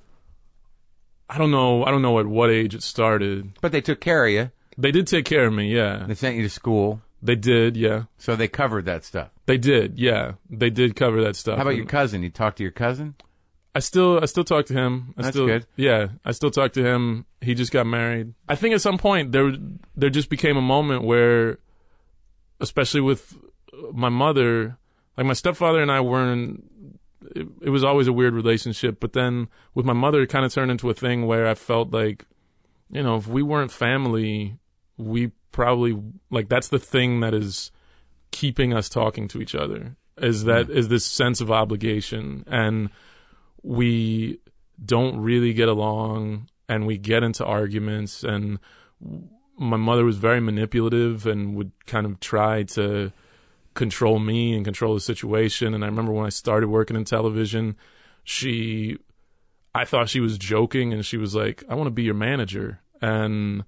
I 1.29 1.37
don't 1.37 1.51
know. 1.51 1.83
I 1.83 1.91
don't 1.91 2.01
know 2.03 2.19
at 2.19 2.27
what 2.27 2.49
age 2.51 2.75
it 2.75 2.83
started. 2.83 3.51
But 3.61 3.71
they 3.71 3.81
took 3.81 3.99
care 3.99 4.25
of 4.25 4.31
you. 4.31 4.51
They 4.77 4.91
did 4.91 5.07
take 5.07 5.25
care 5.25 5.47
of 5.47 5.53
me. 5.53 5.73
Yeah, 5.73 6.05
They 6.07 6.13
sent 6.15 6.35
you 6.35 6.43
to 6.43 6.49
school. 6.49 7.01
they 7.21 7.35
did. 7.35 7.75
Yeah, 7.77 8.03
So 8.17 8.35
they 8.35 8.47
covered 8.47 8.85
that 8.85 9.03
stuff. 9.05 9.29
they 9.45 9.57
did. 9.57 9.97
Yeah, 9.97 10.33
they 10.49 10.69
did 10.69 10.95
cover 10.95 11.21
that 11.23 11.35
stuff. 11.35 11.55
How 11.55 11.61
about 11.63 11.77
your 11.77 11.85
cousin? 11.85 12.21
You 12.23 12.29
talked 12.29 12.57
to 12.57 12.63
your 12.63 12.71
cousin? 12.73 13.15
I 13.75 13.79
still, 13.79 14.19
I 14.21 14.25
still 14.25 14.45
talk 14.45 14.67
to 14.67 14.73
him. 14.73 15.13
I 15.17 15.23
That's 15.23 15.35
still, 15.35 15.47
good. 15.47 15.65
Yeah, 15.75 16.07
I 16.23 16.31
still 16.31 16.49
talk 16.49 16.71
to 16.73 16.83
him. 16.83 17.25
He 17.41 17.53
just 17.53 17.73
got 17.73 17.85
married. 17.85 18.33
I 18.47 18.55
think 18.55 18.73
at 18.73 18.81
some 18.81 18.97
point 18.97 19.33
there, 19.33 19.51
there 19.97 20.09
just 20.09 20.29
became 20.29 20.55
a 20.55 20.61
moment 20.61 21.03
where, 21.03 21.59
especially 22.61 23.01
with 23.01 23.37
my 23.91 24.07
mother, 24.07 24.77
like 25.17 25.27
my 25.27 25.33
stepfather 25.33 25.81
and 25.81 25.91
I 25.91 25.99
weren't. 25.99 26.63
It, 27.35 27.47
it 27.63 27.69
was 27.69 27.83
always 27.83 28.07
a 28.07 28.13
weird 28.13 28.33
relationship, 28.33 28.99
but 29.01 29.11
then 29.11 29.49
with 29.73 29.85
my 29.85 29.93
mother, 29.93 30.21
it 30.21 30.27
kind 30.27 30.45
of 30.45 30.53
turned 30.53 30.71
into 30.71 30.89
a 30.89 30.93
thing 30.93 31.25
where 31.25 31.47
I 31.47 31.55
felt 31.55 31.91
like, 31.91 32.25
you 32.89 33.03
know, 33.03 33.17
if 33.17 33.27
we 33.27 33.43
weren't 33.43 33.71
family, 33.71 34.57
we 34.97 35.31
probably 35.51 35.99
like 36.29 36.47
that's 36.47 36.69
the 36.69 36.79
thing 36.79 37.19
that 37.21 37.33
is 37.33 37.71
keeping 38.31 38.73
us 38.73 38.87
talking 38.87 39.27
to 39.29 39.41
each 39.41 39.55
other. 39.55 39.97
Is 40.17 40.45
that 40.45 40.67
hmm. 40.67 40.77
is 40.77 40.87
this 40.87 41.03
sense 41.03 41.41
of 41.41 41.51
obligation 41.51 42.45
and 42.47 42.89
we 43.65 44.39
don't 44.83 45.17
really 45.17 45.53
get 45.53 45.67
along 45.67 46.47
and 46.69 46.85
we 46.85 46.97
get 46.97 47.23
into 47.23 47.43
arguments 47.43 48.23
and 48.23 48.59
my 49.57 49.77
mother 49.77 50.05
was 50.05 50.17
very 50.17 50.39
manipulative 50.39 51.25
and 51.25 51.55
would 51.55 51.71
kind 51.87 52.05
of 52.05 52.19
try 52.19 52.61
to 52.61 53.11
control 53.73 54.19
me 54.19 54.55
and 54.55 54.63
control 54.65 54.93
the 54.93 54.99
situation. 54.99 55.73
And 55.73 55.83
I 55.83 55.87
remember 55.87 56.11
when 56.11 56.25
I 56.25 56.29
started 56.29 56.69
working 56.69 56.95
in 56.95 57.05
television 57.05 57.75
she 58.23 58.97
I 59.73 59.85
thought 59.85 60.09
she 60.09 60.19
was 60.19 60.37
joking 60.37 60.93
and 60.93 61.05
she 61.05 61.17
was 61.17 61.33
like 61.33 61.63
I 61.67 61.73
want 61.75 61.87
to 61.87 61.91
be 61.91 62.03
your 62.03 62.13
manager. 62.13 62.81
And 63.01 63.63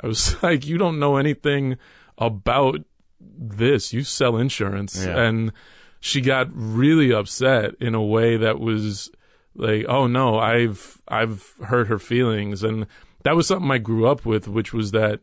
I 0.00 0.06
was 0.06 0.40
like 0.42 0.66
you 0.66 0.78
don't 0.78 1.00
know 1.00 1.16
anything 1.16 1.78
about 2.16 2.80
this. 3.20 3.92
You 3.92 4.04
sell 4.04 4.36
insurance. 4.36 5.04
Yeah. 5.04 5.18
and 5.18 5.52
she 6.00 6.20
got 6.20 6.48
really 6.52 7.12
upset 7.12 7.74
in 7.80 7.94
a 7.94 8.02
way 8.02 8.36
that 8.36 8.58
was 8.58 9.10
like 9.54 9.84
oh 9.88 10.06
no 10.06 10.38
i've 10.38 11.00
i've 11.08 11.52
hurt 11.64 11.88
her 11.88 11.98
feelings. 11.98 12.62
And 12.62 12.86
that 13.24 13.36
was 13.36 13.46
something 13.46 13.70
i 13.70 13.78
grew 13.78 14.06
up 14.06 14.24
with 14.24 14.48
which 14.48 14.72
was 14.72 14.90
that 14.92 15.20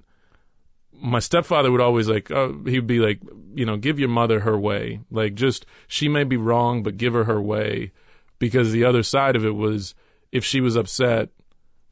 my 1.01 1.19
stepfather 1.19 1.71
would 1.71 1.81
always 1.81 2.09
like 2.09 2.29
oh, 2.31 2.61
he'd 2.65 2.87
be 2.87 2.99
like 2.99 3.19
you 3.53 3.65
know 3.65 3.77
give 3.77 3.99
your 3.99 4.09
mother 4.09 4.41
her 4.41 4.57
way. 4.57 5.01
Like 5.11 5.35
just 5.35 5.65
she 5.87 6.07
may 6.07 6.23
be 6.23 6.37
wrong 6.37 6.83
but 6.83 6.97
give 6.97 7.13
her 7.13 7.25
her 7.25 7.41
way. 7.41 7.91
Because 8.37 8.71
the 8.71 8.85
other 8.85 9.03
side 9.03 9.35
of 9.35 9.45
it 9.45 9.55
was 9.55 9.95
if 10.31 10.45
she 10.45 10.61
was 10.61 10.77
upset 10.77 11.29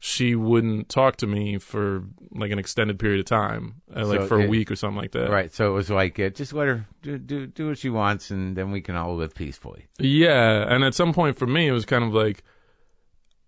she 0.00 0.34
wouldn't 0.36 0.88
talk 0.88 1.16
to 1.16 1.26
me 1.26 1.58
for 1.58 2.04
like 2.30 2.52
an 2.52 2.58
extended 2.58 2.98
period 3.00 3.18
of 3.18 3.26
time 3.26 3.82
uh, 3.96 4.06
like 4.06 4.20
So 4.20 4.26
for 4.26 4.40
a 4.40 4.46
week 4.46 4.70
or 4.70 4.76
something 4.76 5.00
like 5.00 5.10
that 5.12 5.28
Right. 5.28 5.52
So 5.52 5.70
it 5.70 5.74
was 5.74 5.90
like, 5.90 6.20
uh, 6.20 6.28
just 6.28 6.52
let 6.52 6.68
her 6.68 6.86
do, 7.02 7.18
do 7.18 7.46
do 7.48 7.68
what 7.68 7.78
she 7.78 7.90
wants, 7.90 8.30
and 8.30 8.56
then 8.56 8.70
we 8.70 8.80
can 8.80 8.94
all 8.96 9.16
live 9.16 9.34
peacefully. 9.34 9.86
Yeah, 9.98 10.72
and 10.72 10.84
at 10.84 10.94
some 10.94 11.12
point 11.12 11.36
for 11.36 11.46
me, 11.46 11.66
it 11.66 11.72
was 11.72 11.84
kind 11.84 12.04
of 12.04 12.14
like, 12.14 12.44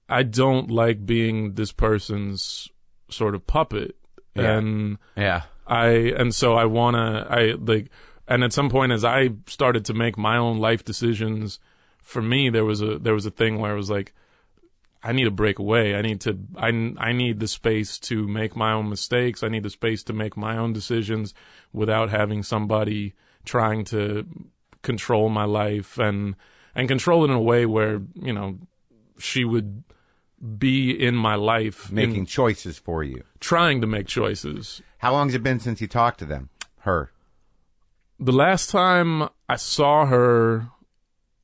I 0.09 0.23
don't 0.25 0.71
like 0.71 1.07
being 1.07 1.55
this 1.55 1.71
person's 1.73 2.69
sort 3.11 3.35
of 3.35 3.47
puppet, 3.47 3.97
Yeah. 4.35 4.59
and 4.59 4.99
Yeah. 5.17 5.43
I 5.67 5.87
and 6.19 6.35
so 6.35 6.55
I 6.55 6.65
wanna 6.65 7.27
I 7.31 7.55
like, 7.59 7.91
and 8.27 8.43
at 8.43 8.53
some 8.53 8.71
point 8.71 8.91
as 8.91 9.05
I 9.05 9.31
started 9.47 9.85
to 9.85 9.95
make 9.95 10.19
my 10.19 10.37
own 10.37 10.59
life 10.59 10.85
decisions, 10.85 11.61
for 12.03 12.21
me 12.23 12.51
there 12.51 12.65
was 12.65 12.81
a 12.83 12.99
there 12.99 13.15
was 13.15 13.27
a 13.27 13.31
thing 13.31 13.59
where 13.61 13.71
I 13.71 13.77
was 13.77 13.89
like, 13.91 14.13
I 15.03 15.13
need 15.13 15.25
to 15.25 15.31
break 15.31 15.59
away. 15.59 15.95
I 15.95 16.03
need 16.03 16.21
to 16.23 16.39
I 16.57 16.69
I 16.99 17.13
need 17.13 17.41
the 17.41 17.49
space 17.49 17.99
to 18.01 18.29
make 18.29 18.55
my 18.55 18.73
own 18.73 18.89
mistakes. 18.91 19.43
I 19.43 19.49
need 19.49 19.63
the 19.63 19.71
space 19.71 20.03
to 20.05 20.13
make 20.13 20.37
my 20.37 20.57
own 20.59 20.73
decisions 20.73 21.33
without 21.73 22.11
having 22.11 22.43
somebody 22.43 23.15
trying 23.45 23.85
to 23.87 24.27
control 24.83 25.29
my 25.31 25.45
life 25.45 25.99
and 25.99 26.37
and 26.75 26.87
control 26.89 27.23
it 27.25 27.29
in 27.31 27.37
a 27.37 27.41
way 27.41 27.65
where 27.67 28.03
you 28.15 28.33
know 28.33 28.59
she 29.19 29.45
would 29.45 29.85
be 30.59 30.91
in 30.91 31.15
my 31.15 31.35
life 31.35 31.89
in- 31.91 31.95
Making 31.97 32.27
choices 32.27 32.79
for 32.79 33.03
you. 33.05 33.23
trying 33.41 33.81
to 33.83 33.87
make 33.87 34.07
choices 34.07 34.81
How 34.99 35.13
long 35.13 35.29
has 35.29 35.35
it 35.35 35.43
been 35.43 35.61
since 35.61 35.81
you 35.83 35.87
talked 35.89 36.19
to 36.21 36.25
them? 36.27 36.49
Her. 36.81 37.11
the 38.19 38.33
last 38.33 38.71
time 38.71 39.29
i 39.51 39.57
saw 39.57 40.07
her 40.07 40.69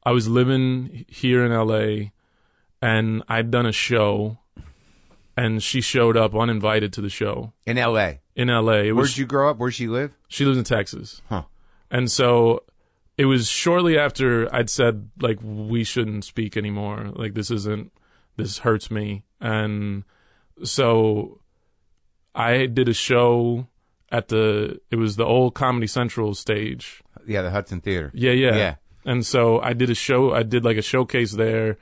i 0.05 0.13
was 0.13 0.29
living 0.29 1.05
here 1.09 1.45
in 1.45 1.53
la 1.53 2.09
and 2.87 3.23
i'd 3.29 3.51
done 3.51 3.67
a 3.67 3.73
show 3.73 4.39
and 5.37 5.63
she 5.63 5.81
showed 5.81 6.17
up 6.17 6.35
uninvited 6.35 6.93
to 6.93 7.01
the 7.01 7.11
show 7.11 7.53
In 7.67 7.77
L.A. 7.79 8.21
in 8.35 8.49
la 8.49 8.73
it 8.73 8.93
was 8.93 9.11
Where'd 9.11 9.17
you 9.19 9.27
grow 9.27 9.51
up? 9.51 9.59
Where'd 9.59 9.75
she 9.75 9.89
live? 9.89 10.11
she 10.29 10.45
lives 10.45 10.59
in 10.59 10.65
texas 10.65 11.21
Huh. 11.29 11.43
And 11.91 12.11
so 12.11 12.63
it 13.17 13.27
was 13.27 13.49
shortly 13.49 13.97
after 13.99 14.53
I'd 14.55 14.69
said 14.69 15.09
like 15.21 15.39
we 15.43 15.85
shouldn't 15.85 16.25
speak 16.25 16.57
anymore. 16.57 17.11
Like 17.15 17.35
this 17.35 17.51
isn't 17.51 17.93
this 18.37 18.59
hurts 18.59 18.91
me. 18.91 19.23
And 19.41 20.05
so 20.65 21.41
I 22.35 22.67
did 22.67 22.89
a 22.89 22.93
show 22.93 23.69
at 24.11 24.29
the 24.29 24.81
it 24.91 24.97
was 24.97 25.17
the 25.17 25.25
old 25.25 25.55
Comedy 25.55 25.87
Central 25.87 26.35
stage. 26.35 27.03
Yeah, 27.27 27.43
the 27.43 27.51
Hudson 27.51 27.81
Theater. 27.81 28.11
Yeah, 28.15 28.33
yeah. 28.33 28.57
Yeah. 28.57 28.75
And 29.05 29.25
so 29.25 29.61
I 29.61 29.73
did 29.73 29.89
a 29.91 29.95
show 29.95 30.35
I 30.35 30.43
did 30.43 30.65
like 30.65 30.77
a 30.77 30.83
showcase 30.83 31.33
there 31.33 31.79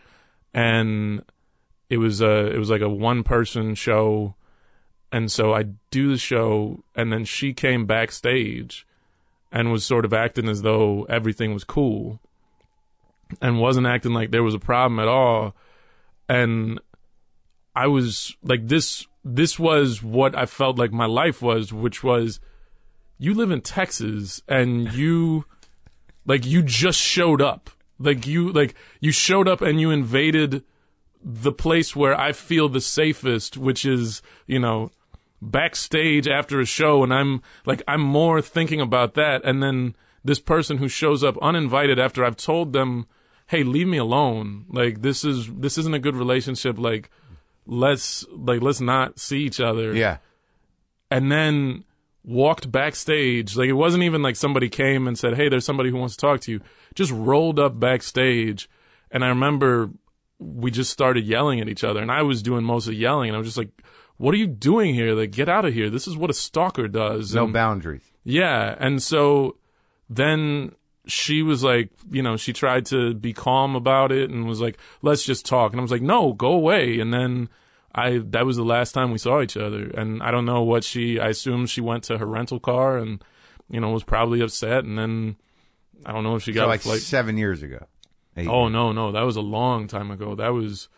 and 0.55 1.23
it 1.91 1.99
was 1.99 2.21
a 2.21 2.47
it 2.55 2.59
was 2.59 2.71
like 2.71 2.81
a 2.81 2.89
one 2.89 3.23
person 3.25 3.75
show. 3.75 4.37
And 5.13 5.31
so 5.31 5.55
I 5.55 5.65
do 5.91 6.09
the 6.09 6.19
show 6.19 6.83
and 6.95 7.13
then 7.13 7.25
she 7.25 7.53
came 7.53 7.87
backstage 7.87 8.87
and 9.53 9.71
was 9.71 9.85
sort 9.85 10.05
of 10.05 10.13
acting 10.13 10.49
as 10.49 10.63
though 10.63 11.05
everything 11.05 11.53
was 11.53 11.63
cool 11.63 12.21
and 13.41 13.61
wasn't 13.61 13.87
acting 13.87 14.13
like 14.13 14.31
there 14.31 14.43
was 14.43 14.55
a 14.55 14.61
problem 14.61 14.99
at 14.99 15.09
all. 15.09 15.55
And 16.29 16.81
I 17.77 17.87
was 17.89 18.37
like 18.43 18.67
this 18.67 19.07
this 19.25 19.59
was 19.59 20.03
what 20.03 20.37
I 20.37 20.47
felt 20.47 20.79
like 20.79 20.93
my 20.93 21.07
life 21.07 21.43
was 21.43 21.73
which 21.73 22.03
was 22.03 22.41
you 23.19 23.35
live 23.35 23.51
in 23.51 23.61
Texas 23.61 24.43
and 24.49 24.93
you 24.93 25.45
like 26.27 26.45
you 26.45 26.63
just 26.63 26.99
showed 26.99 27.41
up 27.41 27.71
like 28.05 28.27
you 28.27 28.53
like 28.53 28.75
you 29.01 29.13
showed 29.13 29.49
up 29.49 29.61
and 29.61 29.81
you 29.81 29.91
invaded 29.91 30.63
the 31.23 31.53
place 31.53 31.97
where 31.97 32.19
I 32.19 32.33
feel 32.33 32.69
the 32.69 32.81
safest 32.81 33.57
which 33.57 33.85
is 33.85 34.23
you 34.47 34.59
know 34.59 34.91
backstage 35.41 36.29
after 36.29 36.61
a 36.61 36.67
show 36.67 37.03
and 37.03 37.13
I'm 37.13 37.43
like 37.67 37.83
I'm 37.89 38.01
more 38.01 38.41
thinking 38.43 38.81
about 38.81 39.15
that. 39.15 39.45
And 39.45 39.63
then 39.63 39.95
this 40.25 40.39
person 40.39 40.79
who 40.79 40.89
shows 40.89 41.25
up 41.25 41.37
uninvited 41.43 41.99
after 41.99 42.25
I've 42.25 42.37
told 42.37 42.73
them 42.73 43.07
hey 43.49 43.63
leave 43.63 43.89
me 43.89 43.99
alone. 43.99 44.67
Like 44.69 45.03
this 45.03 45.25
is 45.25 45.51
this 45.53 45.79
isn't 45.79 45.95
a 45.95 45.99
good 45.99 46.17
relationship. 46.17 46.79
Like 46.79 47.11
let's 47.67 48.27
like 48.31 48.63
let's 48.63 48.81
not 48.81 49.19
see 49.19 49.41
each 49.45 49.61
other. 49.61 49.95
Yeah. 49.95 50.19
and 51.11 51.31
then 51.33 51.85
walked 52.25 52.71
backstage. 52.73 53.57
Like 53.57 53.69
it 53.69 53.75
wasn't 53.75 54.03
even 54.05 54.23
like 54.23 54.37
somebody 54.37 54.69
came 54.69 55.07
and 55.07 55.19
said, 55.19 55.35
"Hey, 55.37 55.49
there's 55.49 55.65
somebody 55.65 55.91
who 55.91 55.97
wants 55.99 56.17
to 56.17 56.21
talk 56.21 56.41
to 56.43 56.53
you." 56.53 56.61
Just 56.95 57.13
rolled 57.13 57.59
up 57.59 57.79
backstage, 57.79 58.69
and 59.11 59.25
I 59.25 59.29
remember 59.29 59.91
we 60.39 60.71
just 60.71 60.91
started 60.91 61.25
yelling 61.25 61.61
at 61.61 61.69
each 61.69 61.85
other, 61.85 62.01
and 62.01 62.11
I 62.11 62.23
was 62.23 62.43
doing 62.43 62.65
most 62.65 62.87
of 62.89 62.95
yelling, 62.95 63.29
and 63.31 63.37
I 63.37 63.39
was 63.39 63.47
just 63.49 63.59
like, 63.59 63.71
"What 64.17 64.35
are 64.35 64.39
you 64.39 64.47
doing 64.47 64.95
here? 64.95 65.15
Like, 65.15 65.31
get 65.33 65.49
out 65.49 65.65
of 65.65 65.75
here! 65.75 65.91
This 65.91 66.07
is 66.09 66.17
what 66.17 66.31
a 66.31 66.35
stalker 66.35 66.89
does." 66.89 67.35
No 67.35 67.45
And- 67.45 67.53
boundaries. 67.53 68.11
yeah, 68.25 68.75
and 68.79 69.03
so 69.03 69.57
then 70.11 70.73
she 71.07 71.43
was 71.43 71.63
like, 71.63 71.91
you 72.11 72.23
know, 72.23 72.37
she 72.37 72.53
tried 72.53 72.87
to 72.87 73.13
be 73.15 73.33
calm 73.35 73.77
about 73.77 74.11
it 74.11 74.31
and 74.31 74.47
was 74.47 74.61
like, 74.61 74.79
"Let's 75.03 75.25
just 75.25 75.45
talk." 75.47 75.73
And 75.73 75.81
I 75.81 75.83
was 75.83 75.91
like, 75.93 76.03
"No, 76.03 76.33
go 76.33 76.53
away." 76.53 76.99
And 76.99 77.13
then 77.13 77.49
I 77.95 78.19
that 78.31 78.45
was 78.45 78.57
the 78.57 78.65
last 78.65 78.93
time 78.93 79.11
we 79.13 79.19
saw 79.19 79.41
each 79.41 79.57
other, 79.57 79.85
and 79.95 80.23
I 80.23 80.31
don't 80.31 80.45
know 80.47 80.63
what 80.63 80.83
she. 80.85 81.21
I 81.21 81.29
assume 81.29 81.67
she 81.67 81.81
went 81.81 82.05
to 82.05 82.19
her 82.19 82.27
rental 82.27 82.59
car 82.59 82.99
and 82.99 83.23
you 83.71 83.81
know 83.81 83.91
was 83.91 84.03
probably 84.05 84.41
upset, 84.41 84.85
and 84.85 84.99
then 84.99 85.37
I 86.05 86.13
don't 86.13 86.25
know 86.25 86.35
if 86.37 86.43
she 86.43 86.53
got 86.53 86.63
So 86.65 86.69
like 86.69 86.81
flight. 86.81 87.01
seven 87.01 87.39
years 87.39 87.63
ago. 87.63 87.87
Eight 88.37 88.49
Oh 88.49 88.63
years. 88.65 88.73
no, 88.73 88.93
no, 88.93 89.13
that 89.13 89.23
was 89.23 89.37
a 89.37 89.41
long 89.41 89.87
time 89.87 90.11
ago. 90.11 90.35
That 90.35 90.49
was 90.53 90.89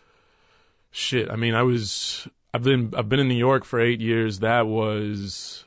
shit. 0.89 1.29
I 1.29 1.35
mean, 1.35 1.53
I 1.53 1.61
was 1.61 2.27
I've 2.53 2.63
been 2.63 2.91
I've 2.97 3.07
been 3.09 3.19
in 3.19 3.27
New 3.27 3.35
York 3.35 3.63
for 3.63 3.79
8 3.79 4.01
years. 4.01 4.39
That 4.39 4.65
was 4.65 5.65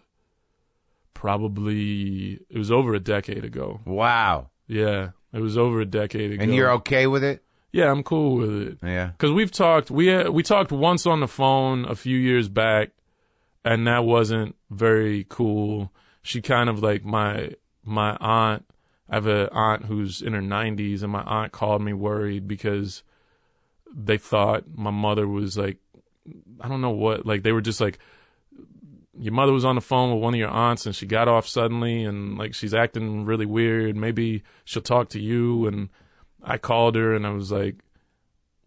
probably 1.14 2.40
it 2.49 2.59
was 2.59 2.71
over 2.71 2.95
a 2.95 3.01
decade 3.01 3.45
ago. 3.45 3.81
Wow. 3.85 4.51
Yeah, 4.66 5.11
it 5.33 5.40
was 5.40 5.57
over 5.59 5.81
a 5.81 5.85
decade 5.87 6.33
ago. 6.33 6.43
And 6.43 6.55
you're 6.55 6.73
okay 6.73 7.07
with 7.07 7.23
it? 7.25 7.43
Yeah, 7.72 7.90
I'm 7.90 8.02
cool 8.02 8.37
with 8.37 8.62
it. 8.62 8.78
Yeah. 8.83 9.11
Cuz 9.18 9.30
we've 9.30 9.52
talked 9.52 9.90
we 9.90 10.12
uh, 10.12 10.30
we 10.30 10.42
talked 10.42 10.72
once 10.72 11.06
on 11.06 11.20
the 11.20 11.28
phone 11.28 11.85
a 11.85 11.94
few 11.94 12.16
years 12.16 12.48
back 12.48 12.90
and 13.64 13.87
that 13.87 14.04
wasn't 14.04 14.56
very 14.70 15.26
cool. 15.28 15.92
She 16.22 16.40
kind 16.42 16.68
of 16.68 16.83
like 16.83 17.04
my 17.04 17.54
my 17.85 18.16
aunt 18.20 18.64
I 19.11 19.16
have 19.16 19.26
an 19.26 19.48
aunt 19.50 19.87
who's 19.87 20.22
in 20.22 20.35
her 20.35 20.40
90s, 20.40 21.02
and 21.02 21.11
my 21.11 21.22
aunt 21.22 21.50
called 21.50 21.83
me 21.83 21.92
worried 21.92 22.46
because 22.46 23.02
they 23.92 24.18
thought 24.18 24.64
my 24.72 24.92
mother 24.92 25.26
was 25.26 25.59
like, 25.59 25.78
I 26.61 26.68
don't 26.68 26.80
know 26.80 26.90
what, 26.90 27.26
like 27.26 27.42
they 27.42 27.50
were 27.50 27.61
just 27.61 27.80
like, 27.80 27.98
your 29.18 29.33
mother 29.33 29.52
was 29.52 29.64
on 29.64 29.74
the 29.74 29.80
phone 29.80 30.14
with 30.14 30.22
one 30.22 30.35
of 30.35 30.38
your 30.38 30.48
aunts, 30.48 30.87
and 30.87 30.94
she 30.94 31.06
got 31.06 31.26
off 31.26 31.48
suddenly, 31.48 32.04
and 32.04 32.38
like 32.38 32.54
she's 32.54 32.72
acting 32.72 33.24
really 33.24 33.46
weird. 33.46 33.96
Maybe 33.96 34.44
she'll 34.64 34.80
talk 34.80 35.09
to 35.11 35.20
you. 35.20 35.66
And 35.66 35.88
I 36.42 36.59
called 36.59 36.96
her, 36.96 37.14
and 37.14 37.26
I 37.26 37.31
was 37.31 37.53
like, 37.53 37.76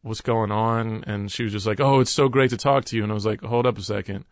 what's 0.02 0.22
going 0.22 0.52
on? 0.52 1.04
And 1.08 1.32
she 1.32 1.44
was 1.44 1.54
just 1.54 1.66
like, 1.66 1.80
oh, 1.80 2.00
it's 2.00 2.12
so 2.12 2.30
great 2.30 2.52
to 2.52 2.58
talk 2.58 2.86
to 2.86 2.96
you. 2.96 3.04
And 3.04 3.12
I 3.12 3.16
was 3.16 3.26
like, 3.26 3.42
hold 3.42 3.66
up 3.66 3.78
a 3.78 3.82
second. 3.82 4.26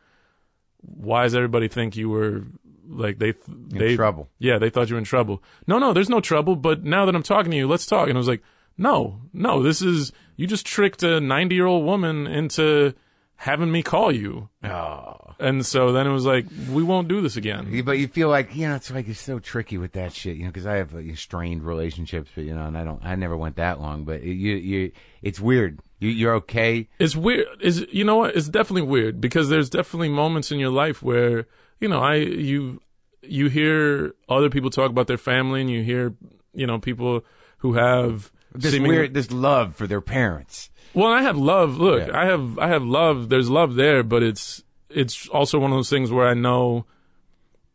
Why 0.81 1.23
does 1.23 1.35
everybody 1.35 1.67
think 1.67 1.95
you 1.95 2.09
were 2.09 2.43
like 2.87 3.19
they 3.19 3.29
In 3.47 3.67
they 3.69 3.95
trouble. 3.95 4.29
yeah, 4.37 4.57
they 4.57 4.69
thought 4.69 4.89
you 4.89 4.95
were 4.95 4.99
in 4.99 5.05
trouble. 5.05 5.41
No, 5.65 5.79
no, 5.79 5.93
there's 5.93 6.09
no 6.09 6.19
trouble, 6.19 6.55
but 6.55 6.83
now 6.83 7.05
that 7.05 7.15
I'm 7.15 7.23
talking 7.23 7.51
to 7.51 7.57
you, 7.57 7.67
let's 7.67 7.85
talk. 7.85 8.09
And 8.09 8.17
I 8.17 8.19
was 8.19 8.27
like, 8.27 8.43
no, 8.77 9.21
no, 9.33 9.63
this 9.63 9.81
is, 9.81 10.11
you 10.35 10.47
just 10.47 10.65
tricked 10.65 11.03
a 11.03 11.21
90 11.21 11.55
year 11.55 11.65
old 11.65 11.85
woman 11.85 12.27
into 12.27 12.93
having 13.41 13.71
me 13.71 13.81
call 13.81 14.11
you. 14.11 14.49
Oh. 14.63 15.17
And 15.39 15.65
so 15.65 15.91
then 15.91 16.05
it 16.05 16.11
was 16.11 16.27
like, 16.27 16.45
we 16.69 16.83
won't 16.83 17.07
do 17.07 17.21
this 17.21 17.35
again. 17.35 17.81
But 17.83 17.97
you 17.97 18.07
feel 18.07 18.29
like 18.29 18.55
you 18.55 18.67
know 18.67 18.75
it's 18.75 18.91
like 18.91 19.07
it's 19.07 19.19
so 19.19 19.39
tricky 19.39 19.79
with 19.79 19.93
that 19.93 20.13
shit, 20.13 20.37
you 20.37 20.43
know, 20.43 20.51
because 20.51 20.67
I 20.67 20.75
have 20.75 20.93
uh, 20.93 21.15
strained 21.15 21.63
relationships, 21.63 22.29
but 22.35 22.43
you 22.43 22.53
know, 22.53 22.67
and 22.67 22.77
I 22.77 22.83
don't, 22.83 23.03
I 23.03 23.15
never 23.15 23.35
went 23.35 23.55
that 23.55 23.81
long, 23.81 24.05
but 24.05 24.21
you, 24.21 24.55
you, 24.55 24.91
it's 25.23 25.39
weird. 25.39 25.79
You, 25.97 26.09
you're 26.09 26.35
okay. 26.35 26.87
It's 26.99 27.15
weird. 27.15 27.47
Is 27.61 27.87
you 27.91 28.03
know 28.03 28.17
what? 28.17 28.35
It's 28.35 28.47
definitely 28.47 28.83
weird 28.83 29.19
because 29.19 29.49
there's 29.49 29.71
definitely 29.71 30.09
moments 30.09 30.51
in 30.51 30.59
your 30.59 30.69
life 30.69 31.01
where 31.01 31.47
you 31.79 31.87
know 31.87 31.99
I 31.99 32.17
you 32.17 32.79
you 33.23 33.49
hear 33.49 34.13
other 34.29 34.51
people 34.51 34.69
talk 34.69 34.91
about 34.91 35.07
their 35.07 35.17
family 35.17 35.61
and 35.61 35.69
you 35.69 35.81
hear 35.81 36.13
you 36.53 36.67
know 36.67 36.77
people 36.77 37.25
who 37.57 37.73
have 37.73 38.31
This 38.53 38.71
seeming- 38.73 38.89
weird, 38.89 39.13
this 39.13 39.31
love 39.31 39.75
for 39.75 39.87
their 39.87 40.01
parents. 40.01 40.69
Well, 40.93 41.11
I 41.11 41.21
have 41.21 41.37
love. 41.37 41.77
Look, 41.77 42.07
Yeah. 42.07 42.19
I 42.19 42.25
have 42.25 42.59
I 42.59 42.67
have 42.67 42.83
love. 42.83 43.29
There's 43.29 43.49
love 43.49 43.75
there, 43.75 44.03
but 44.03 44.23
it's 44.23 44.63
it's 44.89 45.27
also 45.29 45.57
one 45.59 45.71
of 45.71 45.77
those 45.77 45.89
things 45.89 46.11
where 46.11 46.27
I 46.27 46.33
know 46.33 46.85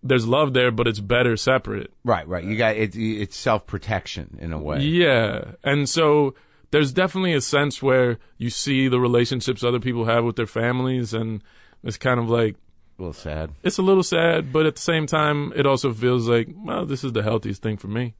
there's 0.02 0.26
love 0.28 0.52
there, 0.52 0.70
but 0.70 0.86
it's 0.86 1.00
better 1.00 1.36
separate. 1.36 1.92
Right, 2.04 2.28
right. 2.28 2.44
You 2.44 2.56
got 2.56 2.76
it. 2.76 2.94
It's 2.94 3.36
self 3.36 3.66
protection 3.66 4.38
in 4.40 4.52
a 4.52 4.58
way. 4.58 4.80
Yeah, 4.82 5.52
and 5.64 5.88
so 5.88 6.34
there's 6.72 6.92
definitely 6.92 7.32
a 7.32 7.40
sense 7.40 7.82
where 7.82 8.18
you 8.36 8.50
see 8.50 8.86
the 8.88 9.00
relationships 9.00 9.64
other 9.64 9.80
people 9.80 10.04
have 10.04 10.24
with 10.24 10.36
their 10.36 10.46
families, 10.46 11.14
and 11.14 11.42
it's 11.82 11.96
kind 11.96 12.20
of 12.20 12.28
like 12.28 12.56
A 12.98 13.02
little 13.02 13.12
sad. 13.14 13.52
it's 13.62 13.78
a 13.78 13.82
little 13.82 14.02
sad, 14.02 14.52
but 14.52 14.66
at 14.66 14.74
the 14.76 14.82
same 14.82 15.06
time, 15.06 15.52
it 15.56 15.64
also 15.66 15.92
feels 15.94 16.28
like 16.28 16.48
well, 16.54 16.84
this 16.84 17.02
is 17.02 17.12
the 17.12 17.22
healthiest 17.22 17.62
thing 17.62 17.78
for 17.78 17.88
me. 17.88 18.14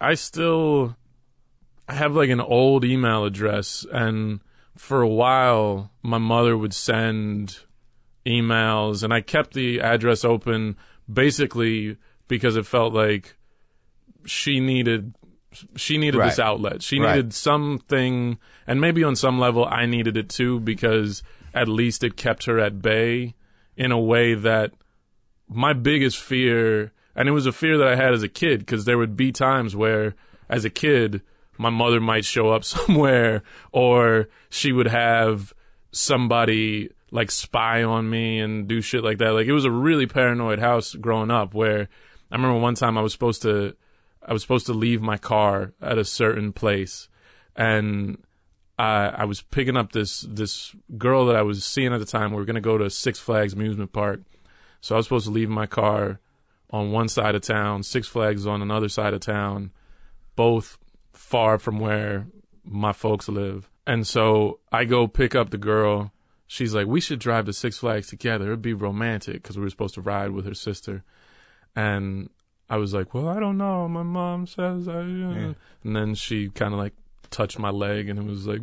I 0.00 0.14
still 0.14 0.96
I 1.88 1.94
have 1.94 2.14
like 2.14 2.30
an 2.30 2.40
old 2.40 2.84
email 2.84 3.24
address, 3.24 3.84
and 3.90 4.40
for 4.76 5.02
a 5.02 5.08
while, 5.08 5.90
my 6.02 6.18
mother 6.18 6.56
would 6.56 6.74
send 6.74 7.58
emails, 8.26 9.02
and 9.02 9.12
I 9.12 9.20
kept 9.20 9.54
the 9.54 9.80
address 9.80 10.24
open 10.24 10.76
basically 11.12 11.96
because 12.28 12.56
it 12.56 12.66
felt 12.66 12.94
like 12.94 13.36
she 14.24 14.60
needed 14.60 15.14
she 15.76 15.98
needed 15.98 16.18
this 16.22 16.38
outlet. 16.38 16.82
She 16.82 16.98
Right. 16.98 17.16
needed 17.16 17.34
something, 17.34 18.38
and 18.66 18.80
maybe 18.80 19.04
on 19.04 19.16
some 19.16 19.38
level, 19.38 19.66
I 19.66 19.84
needed 19.84 20.16
it 20.16 20.30
too 20.30 20.60
because 20.60 21.22
at 21.52 21.68
least 21.68 22.02
it 22.02 22.16
kept 22.16 22.46
her 22.46 22.58
at 22.58 22.80
bay 22.80 23.34
in 23.76 23.92
a 23.92 23.98
way 24.00 24.34
that 24.34 24.72
my 25.48 25.74
biggest 25.74 26.16
fear, 26.18 26.92
and 27.14 27.28
it 27.28 27.32
was 27.32 27.44
a 27.44 27.52
fear 27.52 27.76
that 27.76 27.88
I 27.88 27.96
had 27.96 28.14
as 28.14 28.22
a 28.22 28.28
kid, 28.28 28.60
because 28.60 28.86
there 28.86 28.96
would 28.96 29.14
be 29.14 29.30
times 29.30 29.76
where, 29.76 30.14
as 30.48 30.64
a 30.64 30.70
kid, 30.70 31.20
my 31.62 31.70
mother 31.70 32.00
might 32.00 32.24
show 32.24 32.50
up 32.50 32.64
somewhere, 32.76 33.42
or 33.72 34.28
she 34.50 34.72
would 34.72 34.88
have 34.88 35.54
somebody 35.92 36.90
like 37.10 37.30
spy 37.30 37.82
on 37.82 38.08
me 38.08 38.40
and 38.40 38.66
do 38.66 38.80
shit 38.80 39.04
like 39.04 39.18
that. 39.18 39.30
Like 39.30 39.46
it 39.46 39.52
was 39.52 39.64
a 39.64 39.70
really 39.70 40.06
paranoid 40.06 40.58
house 40.58 40.94
growing 40.94 41.30
up. 41.30 41.54
Where 41.54 41.88
I 42.30 42.34
remember 42.34 42.58
one 42.58 42.74
time 42.74 42.98
I 42.98 43.02
was 43.02 43.12
supposed 43.12 43.42
to, 43.42 43.76
I 44.26 44.32
was 44.32 44.42
supposed 44.42 44.66
to 44.66 44.72
leave 44.72 45.00
my 45.00 45.16
car 45.16 45.72
at 45.80 45.98
a 45.98 46.04
certain 46.04 46.52
place, 46.52 47.08
and 47.54 48.22
I, 48.78 49.06
I 49.18 49.24
was 49.24 49.42
picking 49.42 49.76
up 49.76 49.92
this 49.92 50.22
this 50.28 50.74
girl 50.98 51.26
that 51.26 51.36
I 51.36 51.42
was 51.42 51.64
seeing 51.64 51.92
at 51.92 52.00
the 52.00 52.06
time. 52.06 52.32
We 52.32 52.38
were 52.38 52.44
gonna 52.44 52.60
go 52.60 52.78
to 52.78 52.90
Six 52.90 53.18
Flags 53.20 53.52
amusement 53.52 53.92
park, 53.92 54.22
so 54.80 54.94
I 54.94 54.98
was 54.98 55.06
supposed 55.06 55.26
to 55.26 55.32
leave 55.32 55.48
my 55.48 55.66
car 55.66 56.18
on 56.70 56.90
one 56.90 57.08
side 57.08 57.34
of 57.34 57.42
town, 57.42 57.82
Six 57.82 58.08
Flags 58.08 58.46
on 58.46 58.62
another 58.62 58.88
side 58.88 59.12
of 59.12 59.20
town, 59.20 59.70
both 60.34 60.78
far 61.32 61.58
from 61.58 61.78
where 61.80 62.26
my 62.62 62.92
folks 62.92 63.26
live. 63.26 63.70
And 63.86 64.06
so 64.06 64.60
I 64.70 64.84
go 64.84 65.08
pick 65.08 65.34
up 65.34 65.48
the 65.48 65.56
girl. 65.58 66.12
She's 66.46 66.74
like, 66.74 66.86
"We 66.86 67.00
should 67.00 67.18
drive 67.20 67.46
to 67.46 67.54
Six 67.54 67.78
Flags 67.78 68.08
together. 68.08 68.48
It'd 68.48 68.60
be 68.60 68.74
romantic 68.74 69.36
because 69.42 69.56
we 69.56 69.62
were 69.64 69.70
supposed 69.70 69.94
to 69.94 70.02
ride 70.02 70.32
with 70.32 70.44
her 70.44 70.54
sister." 70.54 71.04
And 71.74 72.28
I 72.68 72.76
was 72.76 72.92
like, 72.92 73.14
"Well, 73.14 73.28
I 73.28 73.40
don't 73.40 73.56
know. 73.56 73.88
My 73.88 74.02
mom 74.02 74.46
says 74.46 74.86
I." 74.86 75.00
uh," 75.00 75.54
And 75.84 75.96
then 75.96 76.14
she 76.14 76.50
kind 76.50 76.74
of 76.74 76.78
like 76.78 76.92
touched 77.30 77.58
my 77.58 77.70
leg, 77.70 78.10
and 78.10 78.18
it 78.18 78.26
was 78.26 78.46
like, 78.46 78.60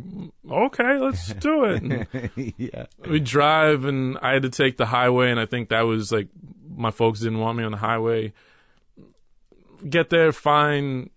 "Okay, 0.48 0.96
let's 0.98 1.34
do 1.48 1.64
it." 1.64 2.54
Yeah. 2.56 2.86
we 3.08 3.18
drive 3.18 3.84
and 3.84 4.16
I 4.22 4.32
had 4.34 4.42
to 4.42 4.50
take 4.50 4.76
the 4.76 4.86
highway 4.86 5.30
and 5.32 5.40
I 5.40 5.46
think 5.46 5.70
that 5.70 5.82
was 5.82 6.12
like 6.12 6.28
my 6.76 6.92
folks 6.92 7.18
didn't 7.18 7.40
want 7.40 7.58
me 7.58 7.64
on 7.64 7.72
the 7.72 7.78
highway. 7.78 8.32
Get 9.88 10.10
there, 10.10 10.30
fine, 10.32 11.10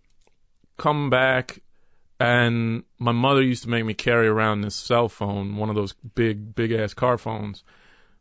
come 0.77 1.09
back 1.09 1.61
and 2.19 2.83
my 2.99 3.11
mother 3.11 3.41
used 3.41 3.63
to 3.63 3.69
make 3.69 3.85
me 3.85 3.93
carry 3.93 4.27
around 4.27 4.61
this 4.61 4.75
cell 4.75 5.09
phone, 5.09 5.57
one 5.57 5.69
of 5.69 5.75
those 5.75 5.93
big, 6.15 6.55
big 6.55 6.71
ass 6.71 6.93
car 6.93 7.17
phones. 7.17 7.63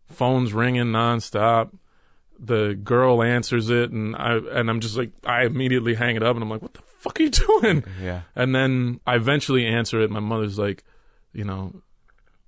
Phone's 0.06 0.52
ringing 0.52 0.86
nonstop. 0.86 1.70
The 2.38 2.74
girl 2.74 3.22
answers 3.22 3.70
it 3.70 3.92
and 3.92 4.16
I 4.16 4.38
and 4.38 4.68
I'm 4.68 4.80
just 4.80 4.96
like 4.96 5.12
I 5.24 5.44
immediately 5.44 5.94
hang 5.94 6.16
it 6.16 6.22
up 6.24 6.34
and 6.34 6.42
I'm 6.42 6.50
like, 6.50 6.62
What 6.62 6.74
the 6.74 6.80
fuck 6.98 7.20
are 7.20 7.22
you 7.22 7.30
doing? 7.60 7.84
Yeah. 8.02 8.22
And 8.34 8.54
then 8.54 9.00
I 9.06 9.14
eventually 9.14 9.64
answer 9.64 10.00
it. 10.00 10.10
My 10.10 10.20
mother's 10.20 10.58
like, 10.58 10.82
you 11.32 11.44
know, 11.44 11.72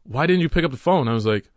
why 0.03 0.27
didn't 0.27 0.43
you 0.43 0.49
pick 0.49 0.65
up 0.65 0.73
the 0.73 0.77
phone? 0.77 1.07
I 1.07 1.15
was 1.15 1.27
like, 1.27 1.51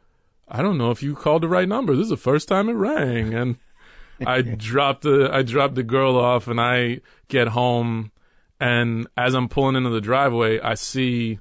I 0.48 0.62
don't 0.62 0.78
know 0.78 0.91
if 0.91 1.02
you 1.02 1.16
called 1.16 1.41
the 1.41 1.48
right 1.48 1.68
number. 1.68 1.95
This 1.95 2.04
is 2.04 2.10
the 2.10 2.18
first 2.18 2.48
time 2.48 2.70
it 2.70 2.74
rang. 2.74 3.34
And 3.34 3.58
I 4.26 4.41
dropped 4.41 5.02
the 5.02 5.30
I 5.34 5.41
dropped 5.41 5.74
the 5.74 5.84
girl 5.84 6.16
off 6.18 6.48
and 6.48 6.62
I 6.62 7.02
get 7.28 7.50
home 7.50 8.12
and 8.60 9.08
as 9.16 9.34
I'm 9.34 9.49
pulling 9.49 9.76
into 9.76 9.89
the 9.89 10.01
driveway, 10.01 10.60
I 10.60 10.74
see 10.74 11.39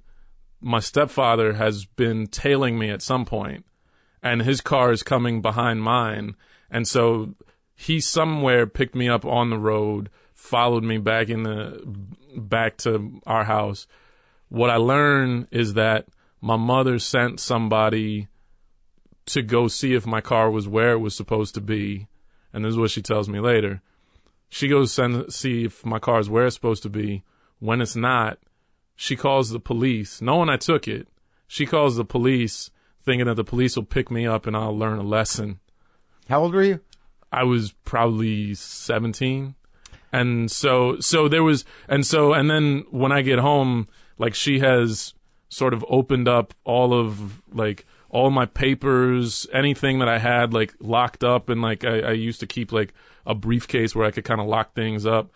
my 0.60 0.80
stepfather 0.80 1.54
has 1.54 1.84
been 1.84 2.26
tailing 2.26 2.78
me 2.78 2.90
at 2.90 3.02
some 3.02 3.24
point 3.24 3.64
and 4.22 4.42
his 4.42 4.60
car 4.60 4.92
is 4.92 5.02
coming 5.02 5.40
behind 5.40 5.82
mine. 5.82 6.34
And 6.70 6.86
so 6.88 7.34
he 7.74 8.00
somewhere 8.00 8.66
picked 8.66 8.94
me 8.94 9.08
up 9.08 9.24
on 9.24 9.50
the 9.50 9.58
road, 9.58 10.10
followed 10.34 10.82
me 10.82 10.98
back 10.98 11.28
in 11.28 11.44
the 11.44 11.80
back 12.36 12.76
to 12.78 13.20
our 13.26 13.44
house. 13.44 13.86
What 14.48 14.70
I 14.70 14.76
learned 14.76 15.48
is 15.50 15.74
that 15.74 16.06
my 16.40 16.56
mother 16.56 16.98
sent 16.98 17.40
somebody 17.40 18.28
to 19.26 19.42
go 19.42 19.68
see 19.68 19.94
if 19.94 20.06
my 20.06 20.20
car 20.20 20.50
was 20.50 20.68
where 20.68 20.92
it 20.92 20.98
was 20.98 21.14
supposed 21.14 21.54
to 21.54 21.60
be. 21.60 22.06
And 22.52 22.64
this 22.64 22.70
is 22.70 22.78
what 22.78 22.90
she 22.90 23.02
tells 23.02 23.28
me 23.28 23.40
later. 23.40 23.82
She 24.48 24.68
goes 24.68 24.92
send 24.92 25.32
see 25.32 25.64
if 25.64 25.84
my 25.84 25.98
car 25.98 26.20
is 26.20 26.30
where 26.30 26.46
it's 26.46 26.54
supposed 26.54 26.82
to 26.84 26.88
be. 26.88 27.24
When 27.58 27.80
it's 27.80 27.96
not, 27.96 28.38
she 28.94 29.16
calls 29.16 29.50
the 29.50 29.60
police, 29.60 30.20
knowing 30.20 30.48
I 30.48 30.56
took 30.56 30.86
it. 30.86 31.08
She 31.46 31.66
calls 31.66 31.96
the 31.96 32.04
police, 32.04 32.70
thinking 33.02 33.26
that 33.26 33.34
the 33.34 33.44
police 33.44 33.76
will 33.76 33.84
pick 33.84 34.10
me 34.10 34.26
up 34.26 34.46
and 34.46 34.56
I'll 34.56 34.76
learn 34.76 34.98
a 34.98 35.02
lesson. 35.02 35.60
How 36.28 36.42
old 36.42 36.54
were 36.54 36.62
you? 36.62 36.80
I 37.32 37.44
was 37.44 37.72
probably 37.84 38.54
17. 38.54 39.54
And 40.12 40.50
so, 40.50 40.98
so 41.00 41.28
there 41.28 41.42
was, 41.42 41.64
and 41.88 42.06
so, 42.06 42.32
and 42.32 42.48
then 42.48 42.84
when 42.90 43.12
I 43.12 43.22
get 43.22 43.38
home, 43.38 43.88
like 44.18 44.34
she 44.34 44.60
has 44.60 45.14
sort 45.48 45.74
of 45.74 45.84
opened 45.88 46.28
up 46.28 46.54
all 46.64 46.92
of 46.92 47.42
like 47.52 47.86
all 48.08 48.30
my 48.30 48.46
papers, 48.46 49.46
anything 49.52 49.98
that 49.98 50.08
I 50.08 50.18
had 50.18 50.54
like 50.54 50.74
locked 50.80 51.22
up 51.22 51.48
and 51.48 51.60
like 51.60 51.84
I, 51.84 52.00
I 52.00 52.12
used 52.12 52.40
to 52.40 52.46
keep 52.46 52.72
like 52.72 52.94
a 53.26 53.34
briefcase 53.34 53.94
where 53.94 54.06
I 54.06 54.10
could 54.10 54.24
kind 54.24 54.40
of 54.40 54.46
lock 54.46 54.74
things 54.74 55.04
up. 55.04 55.30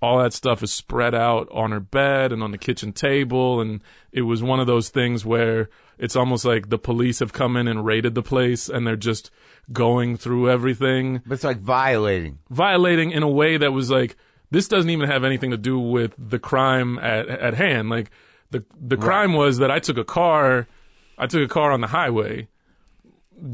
All 0.00 0.18
that 0.18 0.32
stuff 0.32 0.62
is 0.62 0.72
spread 0.72 1.14
out 1.14 1.48
on 1.50 1.72
her 1.72 1.80
bed 1.80 2.32
and 2.32 2.42
on 2.42 2.50
the 2.52 2.58
kitchen 2.58 2.92
table. 2.92 3.60
And 3.60 3.80
it 4.12 4.22
was 4.22 4.42
one 4.42 4.60
of 4.60 4.66
those 4.66 4.90
things 4.90 5.24
where 5.24 5.68
it's 5.98 6.14
almost 6.14 6.44
like 6.44 6.68
the 6.68 6.78
police 6.78 7.18
have 7.18 7.32
come 7.32 7.56
in 7.56 7.66
and 7.66 7.84
raided 7.84 8.14
the 8.14 8.22
place 8.22 8.68
and 8.68 8.86
they're 8.86 8.94
just 8.96 9.30
going 9.72 10.16
through 10.16 10.50
everything, 10.50 11.20
But 11.26 11.34
it's 11.34 11.44
like 11.44 11.58
violating. 11.58 12.38
violating 12.48 13.10
in 13.10 13.22
a 13.22 13.28
way 13.28 13.56
that 13.56 13.72
was 13.72 13.90
like, 13.90 14.16
this 14.50 14.68
doesn't 14.68 14.88
even 14.90 15.08
have 15.10 15.24
anything 15.24 15.50
to 15.50 15.58
do 15.58 15.78
with 15.78 16.14
the 16.16 16.38
crime 16.38 16.98
at, 17.00 17.28
at 17.28 17.54
hand. 17.54 17.90
Like 17.90 18.10
the, 18.50 18.64
the 18.80 18.96
crime 18.96 19.34
was 19.34 19.58
that 19.58 19.70
I 19.70 19.78
took 19.80 19.98
a 19.98 20.04
car, 20.04 20.66
I 21.18 21.26
took 21.26 21.42
a 21.42 21.52
car 21.52 21.72
on 21.72 21.80
the 21.80 21.88
highway. 21.88 22.48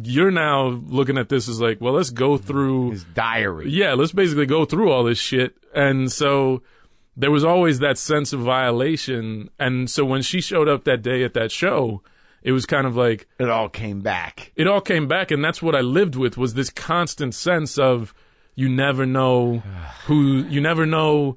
You're 0.02 0.30
now 0.30 0.66
looking 0.86 1.18
at 1.18 1.28
this 1.28 1.48
as 1.48 1.60
like, 1.60 1.80
well, 1.80 1.94
let's 1.94 2.10
go 2.10 2.36
through 2.38 2.92
His 2.92 3.04
diary. 3.04 3.70
yeah, 3.70 3.94
let's 3.94 4.12
basically 4.12 4.46
go 4.46 4.64
through 4.64 4.90
all 4.90 5.04
this 5.04 5.18
shit. 5.18 5.56
And 5.74 6.10
so 6.10 6.62
there 7.16 7.30
was 7.30 7.44
always 7.44 7.78
that 7.80 7.98
sense 7.98 8.32
of 8.32 8.40
violation. 8.40 9.50
And 9.58 9.88
so 9.90 10.04
when 10.04 10.22
she 10.22 10.40
showed 10.40 10.68
up 10.68 10.84
that 10.84 11.02
day 11.02 11.22
at 11.24 11.34
that 11.34 11.52
show, 11.52 12.02
it 12.42 12.52
was 12.52 12.66
kind 12.66 12.86
of 12.86 12.96
like 12.96 13.26
It 13.38 13.48
all 13.48 13.68
came 13.68 14.00
back. 14.00 14.52
it 14.56 14.66
all 14.66 14.80
came 14.80 15.06
back 15.08 15.30
and 15.30 15.42
that's 15.44 15.62
what 15.62 15.74
I 15.74 15.80
lived 15.80 16.14
with 16.16 16.36
was 16.36 16.54
this 16.54 16.70
constant 16.70 17.34
sense 17.34 17.78
of 17.78 18.12
you 18.54 18.68
never 18.68 19.06
know 19.06 19.62
who 20.06 20.44
you 20.44 20.60
never 20.60 20.84
know 20.86 21.36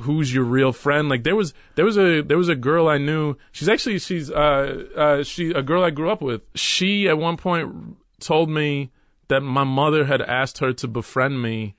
who's 0.00 0.32
your 0.32 0.44
real 0.44 0.72
friend 0.72 1.08
like 1.10 1.22
there 1.22 1.36
was 1.36 1.52
there 1.74 1.84
was 1.84 1.98
a 1.98 2.22
there 2.22 2.38
was 2.38 2.48
a 2.48 2.54
girl 2.56 2.88
I 2.88 2.96
knew 2.98 3.36
she's 3.52 3.68
actually 3.68 3.98
she's 3.98 4.30
uh 4.30 4.84
uh 4.96 5.22
she 5.22 5.50
a 5.50 5.62
girl 5.62 5.84
I 5.84 5.90
grew 5.90 6.10
up 6.10 6.22
with 6.22 6.40
she 6.54 7.08
at 7.08 7.18
one 7.18 7.36
point 7.36 7.96
told 8.18 8.48
me 8.48 8.90
that 9.28 9.42
my 9.42 9.64
mother 9.64 10.06
had 10.06 10.22
asked 10.22 10.58
her 10.58 10.72
to 10.74 10.88
befriend 10.88 11.42
me 11.42 11.74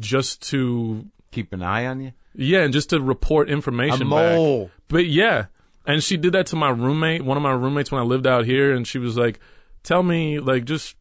just 0.00 0.42
to 0.50 1.06
Keep 1.30 1.52
an 1.52 1.62
eye 1.62 1.86
on 1.86 2.00
you. 2.00 2.12
yeah 2.34 2.60
and 2.62 2.72
just 2.72 2.90
to 2.90 3.00
report 3.00 3.48
information 3.48 4.02
A 4.02 4.10
back. 4.10 4.36
mole. 4.36 4.70
But 4.88 5.06
yeah, 5.06 5.46
and 5.86 6.02
she 6.02 6.16
did 6.16 6.32
that 6.34 6.46
to 6.48 6.56
my 6.56 6.68
roommate, 6.70 7.22
one 7.24 7.36
of 7.38 7.42
my 7.42 7.52
roommates 7.52 7.90
when 7.90 8.00
I 8.02 8.04
lived 8.04 8.26
out 8.26 8.44
here, 8.44 8.74
and 8.74 8.86
she 8.86 8.98
was 8.98 9.16
like, 9.16 9.40
"Tell 9.82 10.02
me, 10.02 10.38
like, 10.40 10.64
just 10.66 10.94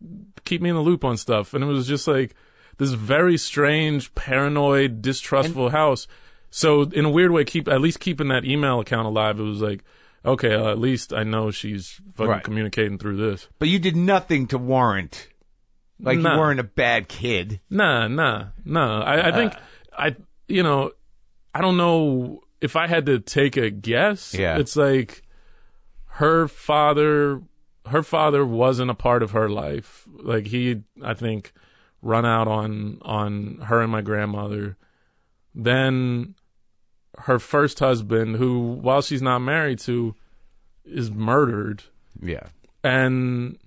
keep 0.46 0.62
me 0.62 0.70
in 0.70 0.76
the 0.76 0.82
loop 0.82 1.04
on 1.04 1.18
stuff." 1.18 1.54
And 1.54 1.62
it 1.64 1.68
was 1.68 1.86
just 1.86 2.08
like 2.08 2.34
this 2.78 2.92
very 2.94 3.38
strange, 3.38 4.16
paranoid, 4.16 5.02
distrustful 5.02 5.70
house. 5.72 6.08
So 6.52 6.84
in 6.84 7.06
a 7.06 7.10
weird 7.10 7.32
way, 7.32 7.44
keep 7.46 7.68
at 7.68 7.82
least 7.82 8.00
keeping 8.00 8.28
that 8.28 8.46
email 8.46 8.80
account 8.82 9.08
alive. 9.08 9.40
It 9.40 9.44
was 9.44 9.62
like, 9.62 9.84
okay, 10.26 10.54
uh, 10.54 10.70
at 10.70 10.78
least 10.80 11.14
I 11.14 11.24
know 11.24 11.50
she's 11.50 12.00
fucking 12.16 12.30
Right. 12.30 12.44
communicating 12.44 12.98
through 12.98 13.18
this. 13.18 13.48
But 13.58 13.70
you 13.70 13.80
did 13.80 13.96
nothing 13.96 14.48
to 14.48 14.58
warrant. 14.58 15.30
Like 16.00 16.18
you 16.18 16.24
weren't 16.24 16.60
a 16.60 16.64
bad 16.64 17.08
kid. 17.08 17.60
Nah, 17.70 18.08
nah, 18.08 18.48
nah. 18.66 19.02
I, 19.04 19.30
I 19.30 19.32
think 19.32 19.54
I, 19.98 20.16
you 20.48 20.64
know, 20.64 20.92
I 21.54 21.62
don't 21.62 21.78
know 21.78 22.42
if 22.60 22.76
I 22.76 22.88
had 22.88 23.06
to 23.06 23.20
take 23.20 23.56
a 23.56 23.70
guess. 23.70 24.34
Yeah. 24.34 24.58
it's 24.58 24.76
like 24.76 25.22
her 26.06 26.48
father. 26.48 27.42
Her 27.88 28.04
father 28.04 28.46
wasn't 28.46 28.92
a 28.92 28.96
part 28.96 29.24
of 29.24 29.32
her 29.32 29.48
life. 29.50 30.08
Like 30.12 30.48
he, 30.48 30.82
I 31.04 31.14
think, 31.14 31.52
run 32.02 32.26
out 32.26 32.48
on 32.48 33.00
on 33.04 33.60
her 33.66 33.82
and 33.82 33.92
my 33.92 34.02
grandmother. 34.02 34.78
Then 35.54 36.36
her 37.26 37.40
first 37.40 37.80
husband, 37.80 38.36
who 38.38 38.60
while 38.60 39.02
she's 39.02 39.22
not 39.22 39.40
married 39.40 39.80
to, 39.80 40.16
is 40.86 41.12
murdered. 41.12 41.84
Yeah. 42.22 42.48
and 42.84 43.58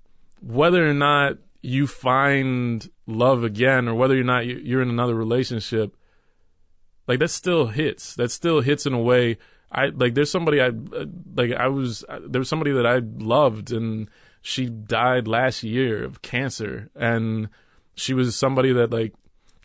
whether 0.41 0.89
or 0.89 0.93
not 0.95 1.39
you 1.63 1.87
find 1.87 2.89
love 3.07 3.43
again 3.45 3.89
or 3.89 3.95
whether 3.95 4.19
or 4.21 4.23
not 4.25 4.45
you- 4.45 4.61
you're 4.63 4.83
in 4.83 4.91
another 4.91 5.15
relationship 5.15 5.97
like 7.09 7.19
that 7.21 7.29
still 7.31 7.67
hits. 7.69 8.15
That 8.17 8.31
still 8.31 8.61
hits 8.61 8.85
in 8.87 8.93
a 8.93 9.01
way. 9.01 9.39
I 9.73 9.87
like 9.87 10.15
there's 10.15 10.31
somebody 10.31 10.61
i 10.61 10.71
like 11.35 11.53
i 11.53 11.69
was 11.69 12.05
there 12.29 12.39
was 12.41 12.49
somebody 12.49 12.71
that 12.73 12.87
i 12.87 12.99
loved 13.19 13.73
and 13.73 14.09
she 14.43 14.67
died 14.67 15.27
last 15.27 15.63
year 15.63 16.05
of 16.05 16.23
cancer. 16.23 16.91
And 16.95 17.49
she 17.95 18.13
was 18.15 18.37
somebody 18.37 18.73
that 18.75 18.91
like 18.91 19.15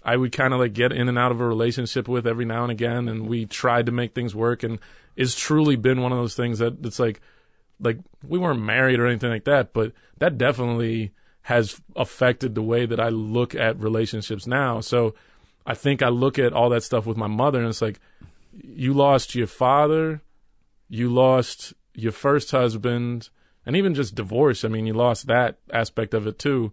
I 0.04 0.16
would 0.16 0.32
kind 0.32 0.54
of 0.54 0.60
like 0.60 0.74
get 0.74 0.92
in 0.92 1.10
and 1.10 1.18
out 1.18 1.32
of 1.32 1.42
a 1.42 1.48
relationship 1.48 2.08
with 2.08 2.26
every 2.26 2.46
now 2.46 2.64
and 2.64 2.72
again, 2.72 3.08
and 3.08 3.28
we 3.28 3.46
tried 3.46 3.86
to 3.88 3.92
make 3.92 4.14
things 4.14 4.34
work, 4.34 4.64
and 4.64 4.80
it's 5.16 5.36
truly 5.36 5.76
been 5.76 6.02
one 6.02 6.12
of 6.12 6.18
those 6.18 6.36
things 6.36 6.60
that 6.60 6.86
it's 6.86 7.00
like, 7.00 7.22
like 7.80 7.98
we 8.28 8.40
weren't 8.40 8.62
married 8.62 9.00
or 9.00 9.08
anything 9.08 9.30
like 9.30 9.44
that, 9.46 9.74
but 9.74 9.92
that 10.18 10.38
definitely 10.38 11.12
has 11.44 11.82
affected 11.96 12.56
the 12.56 12.62
way 12.62 12.86
that 12.86 13.00
I 13.00 13.10
look 13.10 13.56
at 13.56 13.80
relationships 13.80 14.48
now. 14.48 14.82
So 14.82 15.16
I 15.66 15.74
think 15.74 16.02
I 16.02 16.10
look 16.10 16.40
at 16.40 16.54
all 16.54 16.70
that 16.70 16.84
stuff 16.84 17.06
with 17.06 17.18
my 17.18 17.28
mother, 17.28 17.60
and 17.60 17.68
it's 17.68 17.82
like, 17.82 18.00
you 18.52 18.94
lost 18.94 19.36
your 19.36 19.48
father, 19.48 20.22
you 20.88 21.10
lost 21.10 21.74
your 21.94 22.12
first 22.12 22.52
husband, 22.52 23.30
and 23.66 23.76
even 23.76 23.94
just 23.94 24.16
divorce. 24.16 24.64
I 24.64 24.70
mean, 24.70 24.86
you 24.86 24.94
lost 24.94 25.28
that 25.28 25.58
aspect 25.72 26.14
of 26.14 26.26
it 26.26 26.40
too 26.40 26.72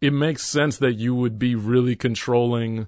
it 0.00 0.12
makes 0.12 0.44
sense 0.46 0.78
that 0.78 0.94
you 0.94 1.14
would 1.14 1.38
be 1.38 1.54
really 1.54 1.96
controlling 1.96 2.86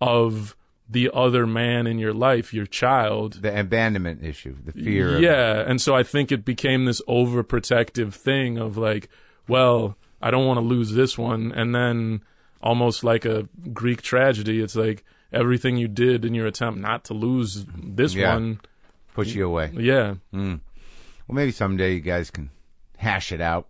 of 0.00 0.56
the 0.88 1.10
other 1.12 1.46
man 1.46 1.86
in 1.86 1.98
your 1.98 2.14
life, 2.14 2.54
your 2.54 2.66
child. 2.66 3.42
The 3.42 3.58
abandonment 3.58 4.24
issue, 4.24 4.56
the 4.64 4.72
fear. 4.72 5.16
Of, 5.16 5.20
Yeah, 5.22 5.64
and 5.66 5.80
so 5.80 5.94
I 5.96 6.02
think 6.02 6.30
it 6.30 6.44
became 6.44 6.84
this 6.84 7.02
overprotective 7.08 8.14
thing 8.14 8.56
of 8.58 8.76
like, 8.76 9.08
well, 9.48 9.96
I 10.22 10.30
don't 10.30 10.46
want 10.46 10.58
to 10.58 10.64
lose 10.64 10.92
this 10.92 11.18
one, 11.18 11.52
and 11.52 11.74
then 11.74 12.22
almost 12.62 13.04
like 13.04 13.24
a 13.24 13.48
Greek 13.72 14.00
tragedy, 14.02 14.60
it's 14.60 14.76
like 14.76 15.04
everything 15.32 15.76
you 15.76 15.88
did 15.88 16.24
in 16.24 16.34
your 16.34 16.46
attempt 16.46 16.78
not 16.80 17.04
to 17.04 17.14
lose 17.14 17.66
this 17.76 18.14
Yeah. 18.14 18.34
one. 18.34 18.60
push 19.14 19.34
you 19.34 19.46
away. 19.46 19.70
Yeah, 19.74 20.14
hmm. 20.30 20.56
Well, 21.26 21.34
maybe 21.34 21.50
someday 21.50 21.94
you 21.94 22.00
guys 22.00 22.30
can 22.30 22.50
hash 22.98 23.32
it 23.32 23.40
out. 23.40 23.66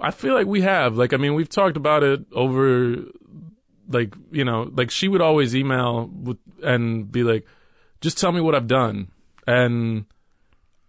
I 0.00 0.10
feel 0.10 0.34
like 0.34 0.46
we 0.46 0.62
have. 0.62 0.96
Like, 0.96 1.12
I 1.12 1.16
mean, 1.16 1.34
we've 1.34 1.48
talked 1.48 1.76
about 1.76 2.02
it 2.02 2.20
over, 2.32 2.96
like, 3.88 4.14
you 4.30 4.44
know, 4.44 4.70
like 4.72 4.90
she 4.90 5.08
would 5.08 5.20
always 5.20 5.54
email 5.56 6.06
with, 6.06 6.38
and 6.62 7.10
be 7.10 7.22
like, 7.22 7.46
just 8.00 8.18
tell 8.18 8.32
me 8.32 8.40
what 8.40 8.54
I've 8.54 8.66
done. 8.66 9.08
And 9.46 10.04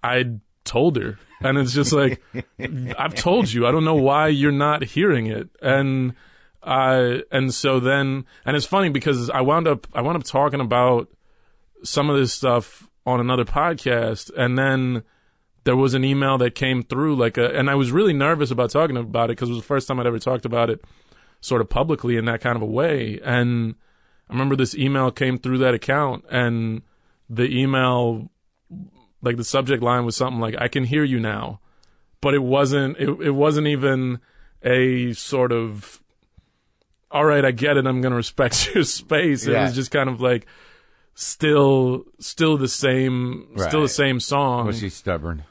I 0.04 0.38
told 0.64 0.98
her. 0.98 1.18
And 1.42 1.58
it's 1.58 1.74
just 1.74 1.94
like, 1.94 2.22
I've 2.98 3.16
told 3.16 3.52
you. 3.52 3.66
I 3.66 3.72
don't 3.72 3.86
know 3.86 3.96
why 3.96 4.28
you're 4.28 4.52
not 4.52 4.84
hearing 4.84 5.28
it. 5.28 5.50
And, 5.62 6.14
I 6.62 7.24
and 7.32 7.54
so 7.54 7.80
then, 7.80 8.26
and 8.46 8.58
it's 8.58 8.66
funny 8.66 8.90
because 8.90 9.30
I 9.30 9.42
wound 9.42 9.68
up, 9.68 9.88
I 9.94 10.02
wound 10.02 10.18
up 10.18 10.24
talking 10.24 10.60
about 10.60 11.08
some 11.84 12.10
of 12.10 12.18
this 12.18 12.34
stuff 12.34 12.88
on 13.06 13.20
another 13.20 13.46
podcast. 13.46 14.30
And 14.36 14.58
then, 14.58 15.04
there 15.70 15.76
was 15.76 15.94
an 15.94 16.04
email 16.04 16.36
that 16.40 16.56
came 16.56 16.82
through 16.82 17.16
like 17.16 17.38
a 17.38 17.56
and 17.56 17.70
I 17.70 17.76
was 17.76 17.92
really 17.92 18.12
nervous 18.12 18.50
about 18.50 18.72
talking 18.72 18.98
about 18.98 19.26
it 19.30 19.34
because 19.34 19.50
it 19.50 19.54
was 19.54 19.62
the 19.62 19.68
first 19.68 19.88
time 19.88 20.00
I'd 20.00 20.08
ever 20.08 20.18
talked 20.18 20.44
about 20.46 20.72
it 20.72 20.84
sort 21.42 21.62
of 21.62 21.70
publicly 21.70 22.18
in 22.18 22.26
that 22.26 22.42
kind 22.42 22.56
of 22.56 22.64
a 22.64 22.66
way. 22.66 23.20
And 23.24 23.76
I 24.28 24.34
remember 24.34 24.56
this 24.56 24.74
email 24.74 25.12
came 25.12 25.38
through 25.38 25.60
that 25.60 25.76
account 25.76 26.26
and 26.32 26.82
the 27.30 27.44
email 27.56 28.32
like 29.22 29.38
the 29.38 29.44
subject 29.44 29.84
line 29.84 30.06
was 30.06 30.16
something 30.16 30.40
like 30.40 30.56
I 30.58 30.70
can 30.70 30.86
hear 30.86 31.04
you 31.04 31.20
now. 31.20 31.60
But 32.20 32.34
it 32.34 32.42
wasn't 32.42 32.98
it, 32.98 33.10
it 33.22 33.36
wasn't 33.36 33.68
even 33.68 34.22
a 34.64 35.14
sort 35.14 35.52
of 35.52 36.02
all 37.12 37.26
right 37.26 37.46
I 37.46 37.52
get 37.52 37.78
it 37.78 37.86
I'm 37.86 38.02
going 38.02 38.10
to 38.12 38.18
respect 38.18 38.56
your 38.74 38.86
space. 38.86 39.46
It 39.46 39.52
Yeah. 39.52 39.66
was 39.66 39.76
just 39.76 39.92
kind 39.92 40.10
of 40.10 40.20
like 40.20 40.48
still 41.14 42.06
still 42.20 42.58
the 42.58 42.68
same 42.68 43.50
still 43.68 43.82
the 43.84 43.88
same 43.88 44.20
song. 44.20 44.66
Was 44.66 44.80
she 44.80 44.90
stubborn? 44.90 45.44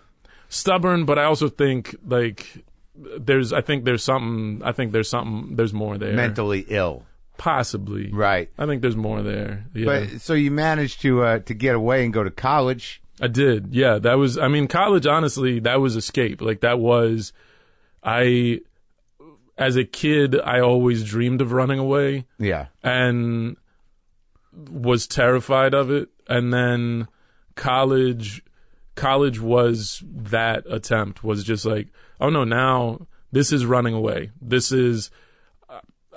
Stubborn, 0.49 1.05
but 1.05 1.19
I 1.19 1.25
also 1.25 1.49
think 1.49 1.95
like 2.07 2.65
there's 2.95 3.53
I 3.53 3.61
think 3.61 3.85
there's 3.85 4.03
something 4.05 4.63
I 4.65 4.73
think 4.73 4.93
there's 4.93 5.09
something 5.09 5.57
there's 5.57 5.73
more 5.73 5.99
there. 5.99 6.13
Mentally 6.15 6.65
ill. 6.69 7.05
Possibly. 7.37 8.11
Right. 8.11 8.51
I 8.59 8.67
think 8.67 8.83
there's 8.83 8.97
more 8.97 9.23
there. 9.23 9.67
Yeah. 9.73 9.85
But 9.85 10.21
so 10.21 10.35
you 10.35 10.51
managed 10.51 11.01
to 11.03 11.23
uh, 11.23 11.39
to 11.41 11.55
get 11.55 11.75
away 11.77 12.05
and 12.05 12.13
go 12.13 12.25
to 12.25 12.31
college. 12.31 13.01
I 13.21 13.27
did. 13.29 13.75
Yeah, 13.75 13.99
that 13.99 14.15
was 14.15 14.37
I 14.39 14.49
mean 14.49 14.67
college 14.69 15.07
honestly, 15.07 15.61
that 15.61 15.81
was 15.81 15.97
escape. 15.97 16.41
Like 16.41 16.61
that 16.61 16.79
was 16.81 17.33
I 18.03 18.61
as 19.57 19.77
a 19.77 19.85
kid, 19.85 20.37
I 20.41 20.61
always 20.61 21.03
dreamed 21.05 21.41
of 21.41 21.51
running 21.53 21.81
away 21.81 22.27
Yeah. 22.39 22.67
and 22.83 23.57
was 24.71 25.07
terrified 25.09 25.75
of 25.75 25.91
it. 25.91 26.09
And 26.29 26.53
then 26.53 27.09
college, 27.57 28.43
college 28.99 29.41
was 29.41 30.03
that 30.07 30.65
attempt. 30.69 31.25
Was 31.25 31.45
just 31.45 31.65
like, 31.65 31.89
oh 32.21 32.29
no, 32.29 32.45
now 32.45 33.07
this 33.33 33.53
is 33.53 33.65
running 33.65 33.95
away. 33.95 34.31
This 34.41 34.73
is. 34.73 35.11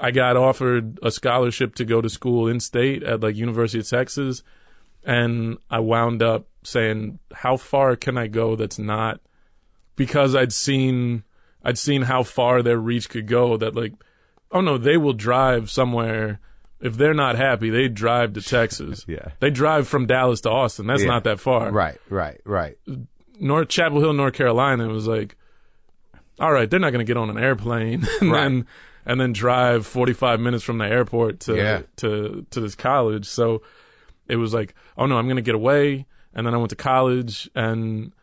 I 0.04 0.10
got 0.10 0.36
offered 0.36 0.98
a 1.04 1.12
scholarship 1.12 1.76
to 1.76 1.86
go 1.86 2.02
to 2.02 2.10
school 2.10 2.48
in 2.48 2.60
state 2.60 3.04
at 3.04 3.22
like 3.22 3.36
University 3.36 3.80
of 3.80 3.88
Texas, 3.88 4.42
and 5.04 5.60
I 5.70 5.80
wound 5.80 6.24
up 6.24 6.48
saying, 6.64 7.20
how 7.32 7.56
far 7.56 7.96
can 7.96 8.18
I 8.18 8.26
go? 8.26 8.56
That's 8.56 8.80
not 8.80 9.22
because 9.96 10.36
I'd 10.36 10.54
seen 10.54 11.24
I'd 11.64 11.78
seen 11.78 12.04
how 12.04 12.24
far 12.24 12.64
their 12.64 12.80
reach 12.80 13.10
could 13.10 13.28
go. 13.28 13.58
That 13.58 13.76
like, 13.76 13.94
oh 14.52 14.62
no, 14.62 14.78
they 14.78 14.98
will 14.98 15.14
drive 15.14 15.70
somewhere. 15.70 16.40
If 16.82 16.98
they're 16.98 17.14
not 17.14 17.36
happy, 17.36 17.70
they 17.70 17.88
drive 17.88 18.34
to 18.34 18.42
Texas. 18.42 19.06
Yeah. 19.08 19.30
They 19.40 19.50
drive 19.52 19.88
from 19.88 20.06
Dallas 20.08 20.42
to 20.42 20.50
Austin. 20.50 20.88
That's 20.88 21.02
Yeah. 21.04 21.10
not 21.10 21.24
that 21.26 21.40
far. 21.40 21.72
Right. 21.72 21.98
Right. 22.10 22.42
Right. 22.46 22.78
North 23.40 23.68
Chapel 23.70 24.00
Hill, 24.00 24.14
North 24.14 24.34
Carolina 24.34 24.88
was 24.88 25.08
like, 25.08 25.36
all 26.40 26.52
right, 26.52 26.70
they're 26.70 26.80
not 26.80 26.92
going 26.92 27.06
to 27.06 27.10
get 27.10 27.18
on 27.18 27.30
an 27.30 27.38
airplane 27.38 28.08
and 28.22 28.32
Right. 28.32 28.42
then 28.44 28.66
and 29.06 29.20
then 29.20 29.34
drive 29.34 29.86
45 29.88 30.40
minutes 30.40 30.64
from 30.64 30.78
the 30.78 30.86
airport 30.86 31.40
to 31.42 31.56
Yeah. 31.56 31.82
to 31.98 32.46
to 32.52 32.60
this 32.62 32.76
college. 32.76 33.26
So 33.26 33.62
it 34.28 34.36
was 34.38 34.54
like, 34.54 34.74
oh 34.98 35.06
no, 35.06 35.18
I'm 35.18 35.26
going 35.26 35.36
to 35.38 35.42
get 35.42 35.56
away. 35.56 36.06
And 36.34 36.46
then 36.48 36.54
I 36.54 36.58
went 36.58 36.70
to 36.70 36.76
college 36.76 37.50
and 37.56 38.14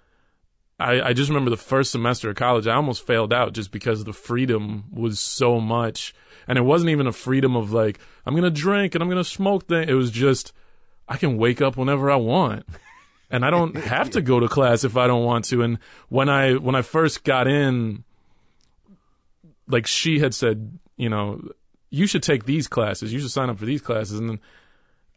I, 0.81 1.01
I 1.09 1.13
just 1.13 1.29
remember 1.29 1.51
the 1.51 1.57
first 1.57 1.91
semester 1.91 2.31
of 2.31 2.37
college, 2.37 2.67
I 2.69 2.75
almost 2.75 3.05
failed 3.07 3.33
out 3.33 3.53
just 3.53 3.71
because 3.73 4.05
the 4.05 4.13
freedom 4.13 4.85
was 4.93 5.19
so 5.21 5.61
much. 5.61 6.15
And 6.49 6.57
it 6.57 6.63
wasn't 6.63 6.91
even 6.91 7.07
a 7.07 7.13
freedom 7.13 7.55
of 7.55 7.73
like, 7.73 8.01
I'm 8.25 8.33
going 8.33 8.43
to 8.43 8.51
drink 8.51 8.95
and 8.95 9.03
I'm 9.03 9.09
going 9.09 9.23
to 9.23 9.29
smoke 9.29 9.69
thing. 9.69 9.89
It 9.89 9.93
was 9.93 10.11
just, 10.11 10.55
I 11.07 11.19
can 11.19 11.37
wake 11.37 11.61
up 11.61 11.77
whenever 11.77 12.11
I 12.11 12.17
want. 12.17 12.67
And 13.31 13.45
I 13.45 13.51
don't 13.51 13.77
have 13.77 14.09
to 14.13 14.23
go 14.23 14.41
to 14.41 14.49
class 14.49 14.85
if 14.85 14.97
I 14.97 15.07
don't 15.07 15.23
want 15.23 15.45
to. 15.47 15.61
And 15.61 15.81
when 16.09 16.31
I, 16.31 16.55
when 16.55 16.75
I 16.75 16.81
first 16.81 17.25
got 17.25 17.47
in, 17.47 18.05
like 19.67 19.87
she 19.87 20.19
had 20.19 20.33
said, 20.33 20.79
you 20.97 21.11
know, 21.11 21.43
you 21.91 22.07
should 22.07 22.23
take 22.23 22.47
these 22.47 22.69
classes. 22.69 23.13
You 23.13 23.21
should 23.21 23.31
sign 23.31 23.51
up 23.51 23.59
for 23.59 23.67
these 23.67 23.83
classes. 23.83 24.19
And 24.19 24.31
then 24.31 24.41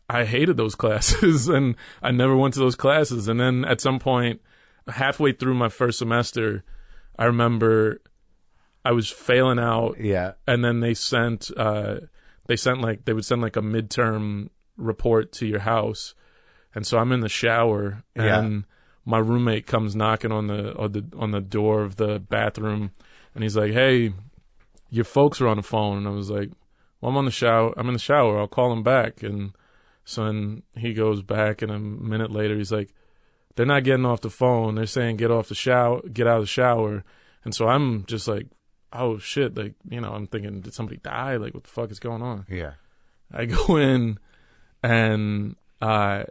I 0.10 0.26
hated 0.26 0.58
those 0.58 0.76
classes 0.84 1.48
and 1.48 1.76
I 2.04 2.12
never 2.12 2.36
went 2.36 2.54
to 2.56 2.60
those 2.60 2.76
classes. 2.76 3.30
And 3.30 3.40
then 3.40 3.64
at 3.64 3.80
some 3.80 3.98
point, 3.98 4.42
halfway 4.88 5.32
through 5.32 5.54
my 5.54 5.70
first 5.70 5.98
semester, 5.98 6.66
I 7.18 7.24
remember 7.24 8.02
I 8.84 8.92
was 8.94 9.10
failing 9.10 9.60
out 9.60 10.00
Yeah. 10.00 10.34
and 10.48 10.64
then 10.66 10.80
they 10.80 10.94
sent 10.94 11.52
uh 11.58 12.02
they 12.48 12.56
sent 12.56 12.82
like 12.82 13.06
they 13.06 13.14
would 13.14 13.26
send 13.26 13.42
like 13.42 13.56
a 13.56 13.62
midterm 13.62 14.50
report 14.78 15.32
to 15.34 15.46
your 15.46 15.60
house. 15.60 16.16
And 16.74 16.86
so 16.88 16.98
I'm 16.98 17.12
in 17.12 17.20
the 17.20 17.30
shower 17.30 18.04
Yeah. 18.16 18.40
and 18.40 18.66
my 19.06 19.18
roommate 19.20 19.68
comes 19.68 19.96
knocking 19.96 20.32
on 20.32 20.48
the 20.48 20.76
on 20.78 20.92
the 20.94 21.06
on 21.18 21.32
the 21.32 21.42
door 21.42 21.84
of 21.84 21.96
the 21.98 22.20
bathroom 22.20 22.92
and 23.34 23.44
he's 23.44 23.56
like, 23.58 23.72
"Hey, 23.72 24.14
your 24.90 25.06
folks 25.06 25.40
are 25.42 25.48
on 25.48 25.58
the 25.58 25.64
phone." 25.64 25.98
And 25.98 26.08
I 26.08 26.12
was 26.12 26.30
like, 26.30 26.50
"Well, 27.00 27.12
I'm 27.12 27.18
on 27.18 27.26
the 27.26 27.32
shower. 27.32 27.74
I'm 27.78 27.88
in 27.88 27.94
the 27.94 28.00
shower. 28.00 28.40
I'll 28.40 28.48
call 28.48 28.70
them 28.70 28.84
back." 28.84 29.24
And 29.24 29.54
so 30.06 30.26
then 30.26 30.64
he 30.76 30.94
goes 30.94 31.22
back 31.22 31.62
and 31.62 31.72
a 31.72 31.80
minute 31.80 32.32
later 32.32 32.58
he's 32.58 32.72
like, 32.72 32.94
"They're 33.56 33.66
not 33.66 33.84
getting 33.84 34.06
off 34.06 34.22
the 34.22 34.30
phone. 34.30 34.76
They're 34.76 34.86
saying 34.86 35.18
get 35.18 35.32
off 35.32 35.48
the 35.50 35.56
shower, 35.56 36.02
get 36.10 36.28
out 36.28 36.38
of 36.38 36.44
the 36.44 36.48
shower." 36.48 37.04
And 37.44 37.56
so 37.56 37.68
I'm 37.68 38.06
just 38.06 38.28
like, 38.28 38.48
"Oh 38.94 39.18
shit!" 39.18 39.56
Like 39.56 39.74
you 39.90 40.02
know, 40.02 40.12
I'm 40.14 40.28
thinking, 40.28 40.62
did 40.62 40.74
somebody 40.74 40.98
die? 40.98 41.38
Like 41.38 41.54
what 41.54 41.64
the 41.64 41.70
fuck 41.70 41.92
is 41.92 42.00
going 42.00 42.22
on? 42.22 42.46
Yeah. 42.50 42.74
I 43.34 43.46
go 43.46 43.76
in 43.78 44.20
and 44.84 45.56
uh, 45.82 46.24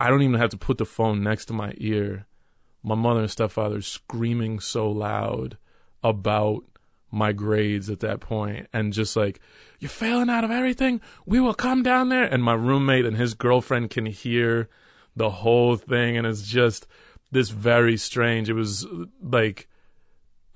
I 0.00 0.10
don't 0.10 0.22
even 0.22 0.40
have 0.40 0.50
to 0.50 0.56
put 0.58 0.78
the 0.78 0.86
phone 0.86 1.22
next 1.22 1.46
to 1.46 1.52
my 1.52 1.74
ear. 1.78 2.26
My 2.82 2.94
mother 2.94 3.20
and 3.20 3.30
stepfather 3.30 3.82
screaming 3.82 4.60
so 4.60 4.90
loud 4.90 5.58
about 6.02 6.64
my 7.10 7.32
grades 7.32 7.90
at 7.90 8.00
that 8.00 8.20
point 8.20 8.68
and 8.72 8.92
just 8.92 9.16
like, 9.16 9.40
you're 9.78 9.88
failing 9.88 10.30
out 10.30 10.44
of 10.44 10.50
everything. 10.50 11.00
We 11.26 11.40
will 11.40 11.54
come 11.54 11.82
down 11.82 12.08
there. 12.08 12.24
And 12.24 12.42
my 12.42 12.54
roommate 12.54 13.04
and 13.04 13.16
his 13.16 13.34
girlfriend 13.34 13.90
can 13.90 14.06
hear 14.06 14.68
the 15.16 15.30
whole 15.30 15.76
thing. 15.76 16.16
And 16.16 16.26
it's 16.26 16.42
just 16.42 16.86
this 17.32 17.50
very 17.50 17.96
strange. 17.96 18.48
It 18.48 18.54
was 18.54 18.86
like, 19.22 19.68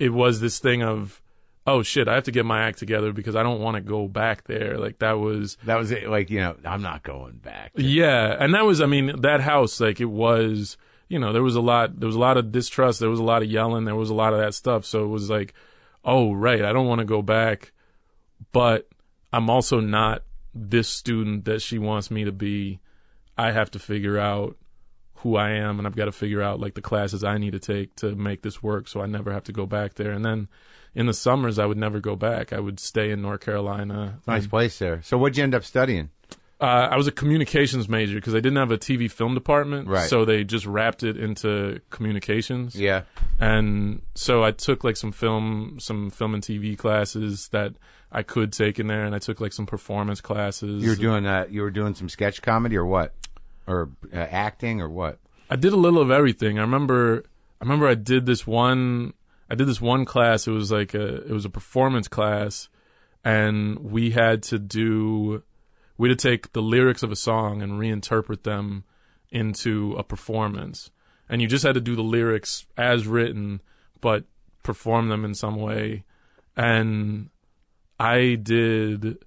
it 0.03 0.13
was 0.13 0.41
this 0.41 0.59
thing 0.59 0.83
of, 0.83 1.23
oh 1.65 1.85
shit, 1.85 2.09
I 2.09 2.15
have 2.15 2.25
to 2.25 2.33
get 2.33 2.45
my 2.45 2.65
act 2.65 2.79
together 2.79 3.13
because 3.13 3.37
I 3.37 3.45
don't 3.45 3.61
want 3.61 3.77
to 3.77 3.81
go 3.81 4.09
back 4.09 4.45
there. 4.45 4.79
Like 4.79 4.99
that 4.99 5.13
was, 5.13 5.57
That 5.65 5.77
was 5.77 5.93
it. 5.93 6.09
Like 6.09 6.29
you 6.29 6.41
know, 6.41 6.57
I'm 6.65 6.83
not 6.83 7.05
going 7.05 7.37
back. 7.37 7.71
yeah, 7.77 8.37
and 8.39 8.53
that 8.55 8.65
was, 8.65 8.81
I 8.81 8.87
mean, 8.87 9.21
that 9.21 9.41
house, 9.41 9.81
like 9.81 10.01
it 10.01 10.07
was, 10.07 10.77
you 11.09 11.21
know, 11.21 11.33
there 11.33 11.45
was 11.45 11.55
a 11.55 11.61
lot, 11.61 12.01
there 12.01 12.09
was 12.09 12.17
a 12.17 12.21
lot 12.21 12.37
of 12.37 12.51
distrust, 12.51 12.99
there 12.99 13.11
was 13.11 13.21
a 13.21 13.25
lot 13.25 13.43
of 13.43 13.51
yelling, 13.51 13.85
there 13.85 13.95
was 13.95 14.11
a 14.11 14.15
lot 14.15 14.33
of 14.33 14.41
that 14.41 14.55
stuff. 14.55 14.85
So 14.85 15.05
it 15.05 15.09
was 15.09 15.31
like, 15.31 15.55
oh 16.05 16.33
right, 16.33 16.65
I 16.65 16.73
don't 16.73 16.89
want 16.89 16.99
to 16.99 17.05
go 17.05 17.23
back, 17.23 17.71
but 18.51 18.89
I'm 19.33 19.49
also 19.49 19.79
not 19.79 20.25
this 20.53 20.89
student 20.89 21.45
that 21.45 21.63
she 21.63 21.79
wants 21.79 22.11
me 22.11 22.25
to 22.25 22.33
be. 22.33 22.81
I 23.39 23.53
have 23.53 23.71
to 23.71 23.79
figure 23.79 24.19
out 24.19 24.57
who 25.23 25.37
I 25.37 25.51
am, 25.51 25.79
and 25.79 25.87
I've 25.87 25.97
got 25.97 26.07
to 26.07 26.13
figure 26.13 26.43
out 26.43 26.61
like 26.61 26.75
the 26.75 26.81
classes 26.83 27.25
I 27.25 27.39
need 27.39 27.53
to 27.53 27.59
take 27.59 27.95
to 27.97 28.15
make 28.15 28.43
this 28.43 28.63
work, 28.63 28.89
so 28.89 29.01
I 29.01 29.07
never 29.07 29.33
have 29.33 29.45
to 29.45 29.53
go 29.53 29.67
back 29.67 29.95
there. 29.95 30.11
And 30.13 30.25
then 30.25 30.49
in 30.95 31.07
the 31.07 31.15
summers, 31.15 31.59
I 31.59 31.67
would 31.67 31.79
never 31.79 32.01
go 32.01 32.17
back. 32.17 32.53
I 32.53 32.61
would 32.61 32.79
stay 32.81 33.11
in 33.11 33.23
North 33.23 33.41
Carolina. 33.41 34.19
Nice 34.27 34.47
place 34.47 34.79
there. 34.79 35.01
So 35.03 35.17
what'd 35.19 35.37
you 35.37 35.43
end 35.45 35.55
up 35.55 35.65
studying? 35.65 36.11
Uh, 36.61 36.89
I 36.93 36.97
was 36.97 37.09
a 37.09 37.13
communications 37.13 37.89
major 37.89 38.15
because 38.15 38.33
they 38.35 38.41
didn't 38.41 38.59
have 38.59 38.71
a 38.71 38.79
TV 38.79 39.11
film 39.11 39.35
department, 39.35 39.89
Right. 39.89 40.09
so 40.09 40.25
they 40.25 40.45
just 40.45 40.65
wrapped 40.65 41.03
it 41.03 41.17
into 41.17 41.81
communications. 41.91 42.77
Yeah. 42.77 43.03
And 43.41 44.03
so 44.15 44.45
I 44.45 44.53
took 44.53 44.85
like 44.85 44.97
some 44.97 45.11
film, 45.11 45.79
some 45.81 46.11
film 46.11 46.35
and 46.35 46.43
TV 46.43 46.79
classes 46.79 47.49
that 47.49 47.75
I 48.13 48.23
could 48.23 48.53
take 48.53 48.79
in 48.79 48.87
there, 48.87 49.05
and 49.05 49.13
I 49.15 49.19
took 49.19 49.41
like 49.41 49.53
some 49.53 49.67
performance 49.67 50.21
classes. 50.21 50.85
You 50.85 50.91
were 50.91 50.97
doing 50.97 51.27
uh, 51.27 51.47
you 51.51 51.63
were 51.63 51.71
doing 51.71 51.95
some 51.95 52.09
sketch 52.09 52.43
comedy 52.43 52.77
or 52.77 52.87
what, 52.87 53.13
or 53.67 53.91
uh, 54.13 54.17
acting 54.17 54.81
or 54.81 54.89
what? 54.89 55.19
I 55.51 55.57
did 55.57 55.73
a 55.73 55.77
little 55.77 56.01
of 56.01 56.11
everything. 56.11 56.59
I 56.59 56.63
remember, 56.63 57.25
I 57.61 57.65
remember 57.65 57.89
I 57.89 57.95
did 57.95 58.27
this 58.27 58.47
one. 58.47 59.15
I 59.51 59.55
did 59.55 59.69
this 59.69 59.81
one 59.81 60.05
class. 60.05 60.47
It 60.47 60.53
was 60.53 60.73
like 60.73 60.95
a, 60.95 61.17
it 61.23 61.33
was 61.33 61.45
a 61.45 61.51
performance 61.51 62.09
class, 62.09 62.69
and 63.23 63.79
we 63.79 64.13
had 64.13 64.43
to 64.45 64.59
do, 64.59 65.43
we 65.99 66.09
had 66.09 66.19
to 66.19 66.29
take 66.31 66.53
the 66.53 66.63
lyrics 66.63 67.03
of 67.03 67.13
a 67.13 67.17
song 67.17 67.61
and 67.61 67.73
reinterpret 67.73 68.45
them 68.45 68.85
into 69.31 69.95
a 69.99 70.03
performance. 70.03 70.91
And 71.29 71.41
you 71.41 71.49
just 71.49 71.65
had 71.65 71.75
to 71.75 71.81
do 71.81 71.97
the 71.97 72.03
lyrics 72.03 72.67
as 72.77 73.07
written, 73.07 73.61
but 74.01 74.25
perform 74.63 75.09
them 75.09 75.25
in 75.25 75.35
some 75.35 75.57
way. 75.57 76.05
And 76.57 77.31
I 77.99 78.35
did 78.35 79.19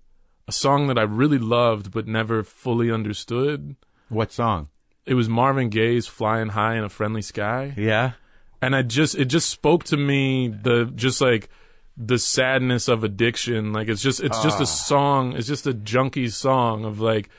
a 0.48 0.52
song 0.52 0.88
that 0.88 0.98
I 0.98 1.04
really 1.04 1.40
loved, 1.40 1.92
but 1.92 2.08
never 2.08 2.44
fully 2.44 2.92
understood. 2.92 3.76
What 4.16 4.32
song? 4.32 4.70
It 5.06 5.14
was 5.14 5.30
Marvin 5.30 5.70
Gaye's 5.70 6.08
"Flying 6.08 6.50
High 6.50 6.76
in 6.76 6.84
a 6.84 6.90
Friendly 6.90 7.22
Sky," 7.22 7.74
Yeah. 7.78 8.14
and 8.62 8.76
I 8.76 8.82
just 8.82 9.16
it 9.16 9.26
just 9.26 9.50
spoke 9.50 9.84
to 9.86 9.98
me 9.98 10.48
the 10.48 10.92
just 10.96 11.22
like 11.22 11.50
the 11.98 12.18
sadness 12.18 12.88
of 12.88 13.04
addiction. 13.04 13.74
Like 13.74 13.88
it's 13.88 14.02
just 14.02 14.22
it's 14.22 14.42
just 14.42 14.60
a 14.60 14.64
ah. 14.64 14.66
song. 14.66 15.34
It's 15.34 15.48
just 15.48 15.68
a 15.68 15.74
junkie 15.74 16.30
song 16.30 16.86
of 16.86 17.00
like 17.00 17.30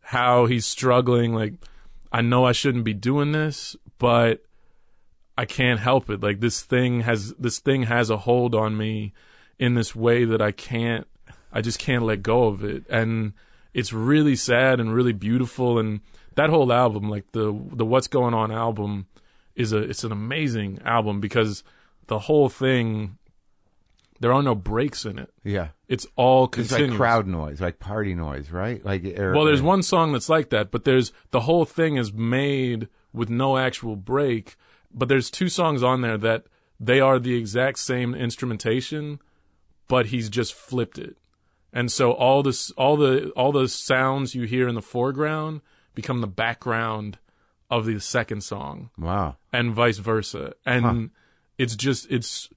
how 0.00 0.46
he's 0.46 0.66
struggling. 0.66 1.32
Like 1.32 1.54
I 2.12 2.22
know 2.22 2.44
I 2.44 2.52
shouldn't 2.52 2.84
be 2.84 2.94
doing 2.94 3.32
this, 3.32 3.76
but 3.98 4.42
I 5.38 5.44
can't 5.44 5.80
help 5.80 6.10
it. 6.10 6.22
Like 6.22 6.40
this 6.40 6.62
thing 6.62 7.00
has 7.02 7.34
this 7.34 7.58
thing 7.58 7.84
has 7.84 8.10
a 8.10 8.16
hold 8.16 8.54
on 8.54 8.76
me 8.76 9.12
in 9.58 9.74
this 9.74 9.94
way 9.94 10.24
that 10.24 10.42
I 10.42 10.52
can't 10.52 11.06
I 11.52 11.60
just 11.60 11.78
can't 11.78 12.04
let 12.04 12.22
go 12.22 12.48
of 12.48 12.64
it. 12.64 12.84
And 12.90 13.32
it's 13.76 13.92
really 13.92 14.34
sad 14.36 14.80
and 14.80 14.94
really 14.94 15.12
beautiful 15.12 15.78
and 15.78 16.00
that 16.34 16.48
whole 16.50 16.72
album, 16.72 17.10
like 17.10 17.30
the 17.32 17.46
the 17.72 17.84
What's 17.84 18.08
Going 18.08 18.34
On 18.34 18.50
album 18.50 19.06
is 19.54 19.72
a 19.72 19.78
it's 19.78 20.02
an 20.02 20.12
amazing 20.12 20.80
album 20.84 21.20
because 21.20 21.62
the 22.06 22.20
whole 22.20 22.48
thing 22.48 23.18
there 24.18 24.32
are 24.32 24.42
no 24.42 24.54
breaks 24.54 25.04
in 25.04 25.18
it. 25.18 25.30
Yeah. 25.44 25.68
It's 25.88 26.06
all 26.16 26.50
It's 26.56 26.72
like 26.72 26.90
crowd 26.92 27.26
noise, 27.26 27.60
like 27.60 27.78
party 27.78 28.14
noise, 28.14 28.50
right? 28.50 28.82
Like 28.82 29.04
or, 29.18 29.34
Well, 29.34 29.44
there's 29.44 29.60
or- 29.60 29.64
one 29.74 29.82
song 29.82 30.12
that's 30.12 30.30
like 30.30 30.48
that, 30.50 30.70
but 30.70 30.84
there's 30.84 31.12
the 31.32 31.40
whole 31.40 31.66
thing 31.66 31.96
is 31.96 32.14
made 32.14 32.88
with 33.12 33.28
no 33.28 33.58
actual 33.58 33.94
break. 33.96 34.56
But 34.90 35.08
there's 35.08 35.30
two 35.30 35.50
songs 35.50 35.82
on 35.82 36.00
there 36.00 36.16
that 36.16 36.46
they 36.80 37.00
are 37.00 37.18
the 37.18 37.34
exact 37.34 37.78
same 37.78 38.14
instrumentation, 38.14 39.20
but 39.88 40.06
he's 40.06 40.30
just 40.30 40.54
flipped 40.54 40.98
it. 40.98 41.16
And 41.76 41.92
so 41.92 42.12
all 42.12 42.42
this, 42.42 42.70
all 42.72 42.96
the, 42.96 43.30
all 43.36 43.52
the 43.52 43.68
sounds 43.68 44.34
you 44.34 44.44
hear 44.44 44.66
in 44.66 44.74
the 44.74 44.82
foreground 44.82 45.60
become 45.94 46.20
the 46.22 46.26
background 46.26 47.18
of 47.70 47.84
the 47.84 48.00
second 48.00 48.42
song 48.42 48.90
Wow. 48.98 49.36
and 49.52 49.74
vice 49.74 49.98
versa. 49.98 50.54
And 50.64 51.10
it's 51.58 51.76
just 51.76 52.10
it's 52.10 52.48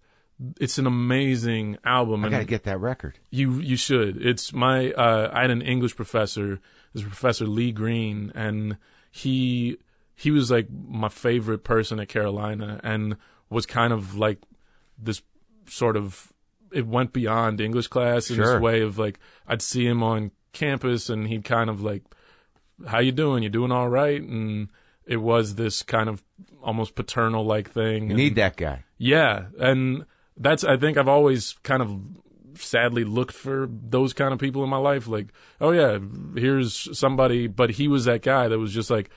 it's 0.59 0.77
an 0.77 0.87
amazing 0.87 1.77
album. 1.83 2.23
I 2.23 2.27
and 2.27 2.31
got 2.31 2.39
to 2.39 2.45
get 2.45 2.63
that 2.63 2.79
record. 2.79 3.19
you 3.29 3.55
you 3.59 3.75
should. 3.75 4.25
It's 4.25 4.53
my 4.53 4.91
uh, 4.93 5.29
I 5.33 5.41
had 5.41 5.51
an 5.51 5.61
English 5.61 5.95
professor, 5.97 6.59
this 6.93 7.03
Professor 7.03 7.45
Lee 7.45 7.71
Green, 7.73 8.31
and 8.35 8.77
he 9.11 9.77
he 10.15 10.31
was 10.31 10.49
like 10.49 10.67
my 10.71 11.09
favorite 11.09 11.63
person 11.65 11.99
at 11.99 12.07
Carolina, 12.07 12.79
and 12.83 13.17
was 13.49 13.65
kind 13.65 13.91
of 13.91 14.15
like 14.15 14.39
this 14.97 15.21
sort 15.67 15.97
of 15.97 16.31
it 16.71 16.85
went 16.87 17.13
beyond 17.13 17.59
English 17.61 17.87
class 17.87 18.29
in 18.29 18.35
Sure. 18.37 18.53
this 18.53 18.61
way 18.61 18.81
of 18.81 18.97
like 18.97 19.19
I'd 19.47 19.61
see 19.61 19.85
him 19.85 20.03
on 20.03 20.31
campus, 20.53 21.09
and 21.09 21.27
he'd 21.27 21.43
kind 21.43 21.69
of 21.69 21.81
like, 21.81 22.03
"How 22.87 22.99
you 22.99 23.11
doing? 23.11 23.43
You 23.43 23.49
doing 23.49 23.71
all 23.71 23.89
right?" 23.89 24.21
And 24.21 24.69
it 25.05 25.17
was 25.17 25.55
this 25.55 25.81
kind 25.83 26.09
of 26.09 26.23
almost 26.61 26.95
paternal 26.95 27.43
like 27.45 27.69
thing. 27.71 28.03
You 28.05 28.09
and- 28.09 28.17
need 28.17 28.35
that 28.35 28.55
guy. 28.57 28.83
yeah, 28.97 29.45
and 29.59 30.05
that's 30.37 30.63
I 30.63 30.77
think 30.77 30.97
I've 30.97 31.07
always 31.07 31.53
kind 31.63 31.81
of 31.81 31.99
sadly 32.55 33.03
looked 33.03 33.33
for 33.33 33.69
those 33.71 34.11
kind 34.13 34.33
of 34.33 34.39
people 34.39 34.63
in 34.63 34.69
my 34.69 34.77
life. 34.77 35.07
Like, 35.07 35.27
oh 35.61 35.71
yeah, 35.71 35.97
here's 36.35 36.97
somebody, 36.97 37.47
but 37.47 37.71
he 37.71 37.87
was 37.87 38.05
that 38.05 38.21
guy 38.21 38.47
that 38.47 38.59
was 38.59 38.73
just 38.73 38.89
like, 38.89 39.09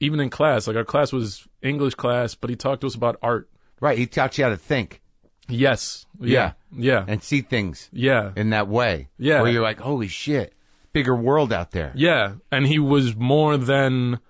even 0.00 0.20
in 0.20 0.30
class, 0.30 0.66
like 0.66 0.76
our 0.76 0.84
class 0.84 1.12
was 1.12 1.46
English 1.62 1.94
class, 1.94 2.34
but 2.34 2.50
he 2.50 2.56
talked 2.56 2.80
to 2.82 2.86
us 2.86 2.94
about 2.94 3.16
art. 3.22 3.48
Right. 3.80 3.98
He 3.98 4.06
taught 4.06 4.36
you 4.38 4.44
how 4.44 4.50
to 4.50 4.56
think 4.56 5.00
Yes, 5.48 6.06
yeah, 6.20 6.52
yeah, 6.74 7.04
and 7.06 7.22
see 7.22 7.40
things 7.42 7.88
yeah, 7.92 8.32
in 8.36 8.50
that 8.50 8.66
way. 8.68 9.08
Yeah. 9.18 9.42
Where 9.42 9.50
you're 9.50 9.62
like, 9.62 9.78
holy 9.80 10.08
shit, 10.08 10.54
bigger 10.92 11.14
world 11.14 11.52
out 11.52 11.72
there. 11.72 11.92
yeah. 11.94 12.34
And 12.50 12.66
he 12.66 12.78
was 12.78 13.14
more 13.14 13.56
than 13.56 14.20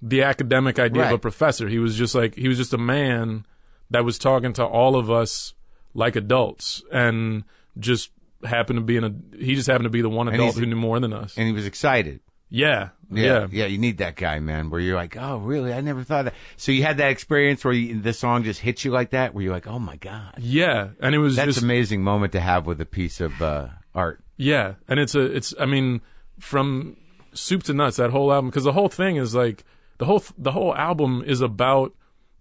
the 0.00 0.22
academic 0.22 0.78
idea 0.78 1.02
of 1.02 1.08
a 1.08 1.12
Right. 1.12 1.20
professor. 1.22 1.68
He 1.68 1.78
was 1.78 1.96
just 1.96 2.14
like 2.14 2.34
he 2.34 2.48
was 2.48 2.58
just 2.58 2.72
a 2.72 2.78
man 2.78 3.44
that 3.90 4.04
was 4.04 4.18
talking 4.18 4.52
to 4.54 4.64
all 4.64 4.96
of 4.96 5.10
us 5.10 5.54
like 5.94 6.16
adults, 6.16 6.82
and 6.90 7.44
just 7.78 8.10
happened 8.44 8.78
to 8.78 8.82
be 8.82 8.96
in 8.96 9.04
a. 9.04 9.14
He 9.36 9.54
just 9.54 9.66
happened 9.66 9.84
to 9.84 9.90
be 9.90 10.00
the 10.00 10.08
one 10.08 10.26
adult 10.28 10.54
he's- 10.54 10.58
who 10.58 10.64
knew 10.66 10.74
more 10.76 10.98
than 11.00 11.12
us. 11.12 11.36
And 11.36 11.46
he 11.46 11.52
was 11.52 11.66
excited. 11.66 12.20
Yeah, 12.52 12.90
Yeah, 13.10 13.46
yeah, 13.50 13.64
You 13.64 13.78
need 13.78 13.98
that 13.98 14.14
guy, 14.14 14.38
man. 14.38 14.68
Where 14.68 14.78
you're 14.78 14.96
like, 14.96 15.16
oh, 15.16 15.38
really? 15.38 15.72
I 15.72 15.80
never 15.80 16.04
thought 16.04 16.26
that. 16.26 16.34
So 16.58 16.70
you 16.70 16.82
had 16.82 16.98
that 16.98 17.10
experience 17.10 17.64
where 17.64 17.72
you, 17.72 17.98
the 17.98 18.12
song 18.12 18.44
just 18.44 18.60
hits 18.60 18.84
you 18.84 18.90
like 18.90 19.10
that, 19.10 19.32
where 19.32 19.42
you're 19.42 19.54
like, 19.54 19.66
oh 19.66 19.78
my 19.78 19.96
god, 19.96 20.34
yeah. 20.38 20.90
And 21.00 21.14
it 21.14 21.18
was 21.18 21.36
that's 21.36 21.46
just 21.46 21.58
an 21.58 21.64
amazing 21.64 22.04
moment 22.04 22.32
to 22.32 22.40
have 22.40 22.66
with 22.66 22.78
a 22.80 22.86
piece 22.86 23.22
of 23.22 23.40
uh, 23.40 23.68
art. 23.94 24.22
Yeah, 24.36 24.74
and 24.86 25.00
it's 25.00 25.14
a 25.14 25.20
it's 25.20 25.54
I 25.58 25.64
mean 25.64 26.02
from 26.38 26.96
soup 27.32 27.62
to 27.64 27.72
nuts 27.72 27.96
that 27.96 28.10
whole 28.10 28.30
album 28.30 28.50
because 28.50 28.64
the 28.64 28.72
whole 28.72 28.90
thing 28.90 29.16
is 29.16 29.34
like 29.34 29.64
the 29.96 30.04
whole 30.04 30.22
the 30.36 30.52
whole 30.52 30.74
album 30.74 31.22
is 31.26 31.40
about 31.40 31.94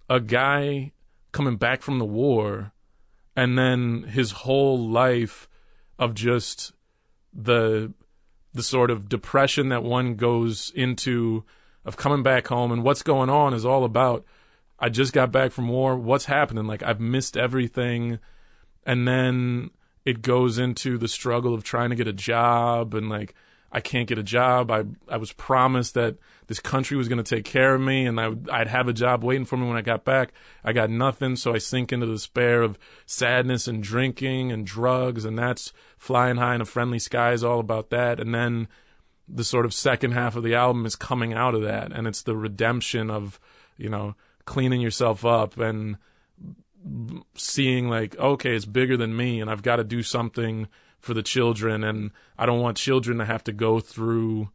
a 0.10 0.20
guy 0.20 0.92
coming 1.32 1.56
back 1.56 1.82
from 1.82 2.00
the 2.00 2.06
war 2.06 2.74
and 3.36 3.58
then 3.58 4.04
his 4.04 4.32
whole 4.32 4.90
life 4.90 5.48
of 5.98 6.14
just 6.14 6.74
the 7.34 7.94
the 8.54 8.64
sort 8.64 8.92
of 8.92 9.10
depression 9.10 9.70
that 9.70 9.84
one 9.84 10.16
goes 10.16 10.72
into 10.76 11.44
of 11.86 11.98
coming 11.98 12.24
back 12.24 12.48
home 12.48 12.72
and 12.72 12.84
what's 12.84 13.02
going 13.02 13.30
on 13.30 13.54
is 13.54 13.66
all 13.66 13.84
about 13.84 14.24
I 14.80 14.90
just 14.90 15.14
got 15.14 15.32
back 15.32 15.52
from 15.52 15.68
war 15.68 15.96
what's 15.96 16.26
happening 16.26 16.68
like 16.68 16.84
I've 16.84 17.00
missed 17.00 17.38
everything 17.38 18.20
and 18.86 19.08
then 19.08 19.72
it 20.06 20.22
goes 20.22 20.58
into 20.58 20.98
the 20.98 21.08
struggle 21.08 21.54
of 21.54 21.64
trying 21.64 21.92
to 21.92 21.96
get 21.96 22.08
a 22.08 22.14
job 22.14 22.94
and 22.94 23.10
like 23.10 23.36
I 23.72 23.80
can't 23.80 24.08
get 24.08 24.18
a 24.18 24.24
job. 24.24 24.70
I 24.70 24.84
I 25.08 25.18
was 25.18 25.32
promised 25.32 25.94
that 25.94 26.18
this 26.52 26.60
country 26.60 26.98
was 26.98 27.08
going 27.08 27.24
to 27.24 27.36
take 27.36 27.46
care 27.46 27.74
of 27.76 27.80
me 27.80 28.06
and 28.06 28.20
I 28.20 28.28
would, 28.28 28.50
I'd 28.52 28.68
have 28.68 28.90
a 28.90 28.94
job 28.94 29.24
waiting 29.24 29.46
for 29.46 29.56
me 29.56 29.70
when 29.70 29.78
I 29.78 29.82
got 29.82 30.04
back. 30.04 30.34
I 30.66 30.74
got 30.74 30.90
nothing, 30.90 31.38
so 31.38 31.54
I 31.54 31.60
sink 31.60 31.94
into 31.94 32.06
despair 32.06 32.62
of 32.62 32.78
sadness 33.06 33.70
and 33.70 33.82
drinking 33.82 34.52
and 34.52 34.68
drugs 34.68 35.24
and 35.24 35.40
that's 35.40 35.72
flying 35.98 36.36
high 36.36 36.56
in 36.56 36.60
a 36.60 36.66
friendly 36.66 37.00
sky 37.00 37.32
is 37.32 37.42
all 37.42 37.62
about 37.62 37.90
that. 37.92 38.20
And 38.20 38.36
then 38.36 38.68
the 39.30 39.46
sort 39.46 39.66
of 39.66 39.74
second 39.74 40.12
half 40.12 40.36
of 40.36 40.44
the 40.44 40.54
album 40.54 40.86
is 40.86 40.98
coming 40.98 41.34
out 41.34 41.56
of 41.56 41.62
that 41.62 41.94
and 41.94 42.06
it's 42.06 42.24
the 42.24 42.36
redemption 42.36 43.10
of, 43.10 43.40
you 43.78 43.88
know, 43.88 44.16
cleaning 44.44 44.82
yourself 44.82 45.24
up 45.24 45.58
and 45.58 45.96
seeing 47.36 47.88
like 47.88 48.18
okay 48.18 48.56
it's 48.56 48.66
bigger 48.66 48.98
than 48.98 49.16
me 49.16 49.40
and 49.40 49.52
i've 49.52 49.62
got 49.62 49.76
to 49.76 49.84
do 49.84 50.02
something 50.02 50.68
for 51.00 51.14
the 51.14 51.22
children 51.22 51.84
and 51.84 52.10
i 52.40 52.46
don't 52.48 52.60
want 52.60 52.76
children 52.76 53.20
to 53.20 53.26
have 53.26 53.44
to 53.44 53.52
go 53.52 53.80
through 53.80 54.50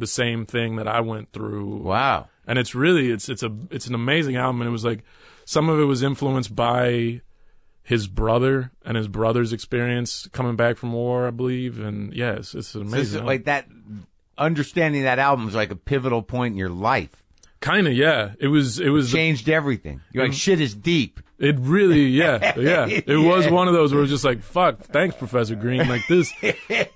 the 0.00 0.06
same 0.06 0.44
thing 0.46 0.76
that 0.76 0.88
i 0.88 1.00
went 1.00 1.32
through 1.32 1.76
Wow. 1.82 2.28
and 2.46 2.58
it's 2.58 2.74
really 2.74 3.10
it's 3.10 3.28
it's 3.28 3.42
a 3.42 3.54
it's 3.70 3.86
an 3.86 3.94
amazing 3.94 4.36
album 4.36 4.60
and 4.62 4.68
it 4.68 4.72
was 4.72 4.84
like 4.84 5.04
some 5.44 5.68
of 5.68 5.78
it 5.80 5.84
was 5.84 6.02
influenced 6.02 6.54
by 6.56 7.20
his 7.82 8.06
brother 8.06 8.70
and 8.84 8.96
his 8.96 9.08
brother's 9.08 9.52
experience 9.52 10.28
coming 10.32 10.56
back 10.56 10.76
from 10.76 10.92
war 10.92 11.26
i 11.26 11.30
believe 11.30 11.78
and 11.80 12.12
yes 12.14 12.54
it's 12.54 12.68
So 12.68 12.80
amazing 12.80 12.98
this 12.98 13.14
is 13.14 13.20
like 13.22 13.44
that. 13.44 13.66
Understanding 14.38 15.02
that 15.02 15.18
album 15.18 15.44
was 15.44 15.54
like 15.54 15.70
a 15.70 15.76
pivotal 15.76 16.22
point 16.22 16.52
in 16.52 16.58
your 16.58 16.70
life. 16.70 17.22
kind 17.60 17.86
of 17.86 17.92
yeah 17.92 18.32
it 18.40 18.48
was 18.48 18.78
it 18.80 18.88
was 18.88 19.12
Changed 19.12 19.48
everything. 19.50 20.00
You're 20.12 20.24
like, 20.24 20.30
mm-hmm. 20.32 20.36
shit 20.36 20.60
is 20.62 20.74
deep. 20.74 21.20
It 21.40 21.56
really, 21.58 22.04
yeah, 22.08 22.52
yeah. 22.58 22.86
It 22.86 23.16
was 23.16 23.48
one 23.48 23.66
of 23.66 23.72
those 23.72 23.92
where 23.92 24.00
it 24.00 24.02
was 24.02 24.10
just 24.10 24.26
like, 24.26 24.42
fuck, 24.42 24.80
thanks, 24.80 25.16
Professor 25.16 25.54
Green. 25.54 25.88
Like 25.88 26.06
this, 26.06 26.30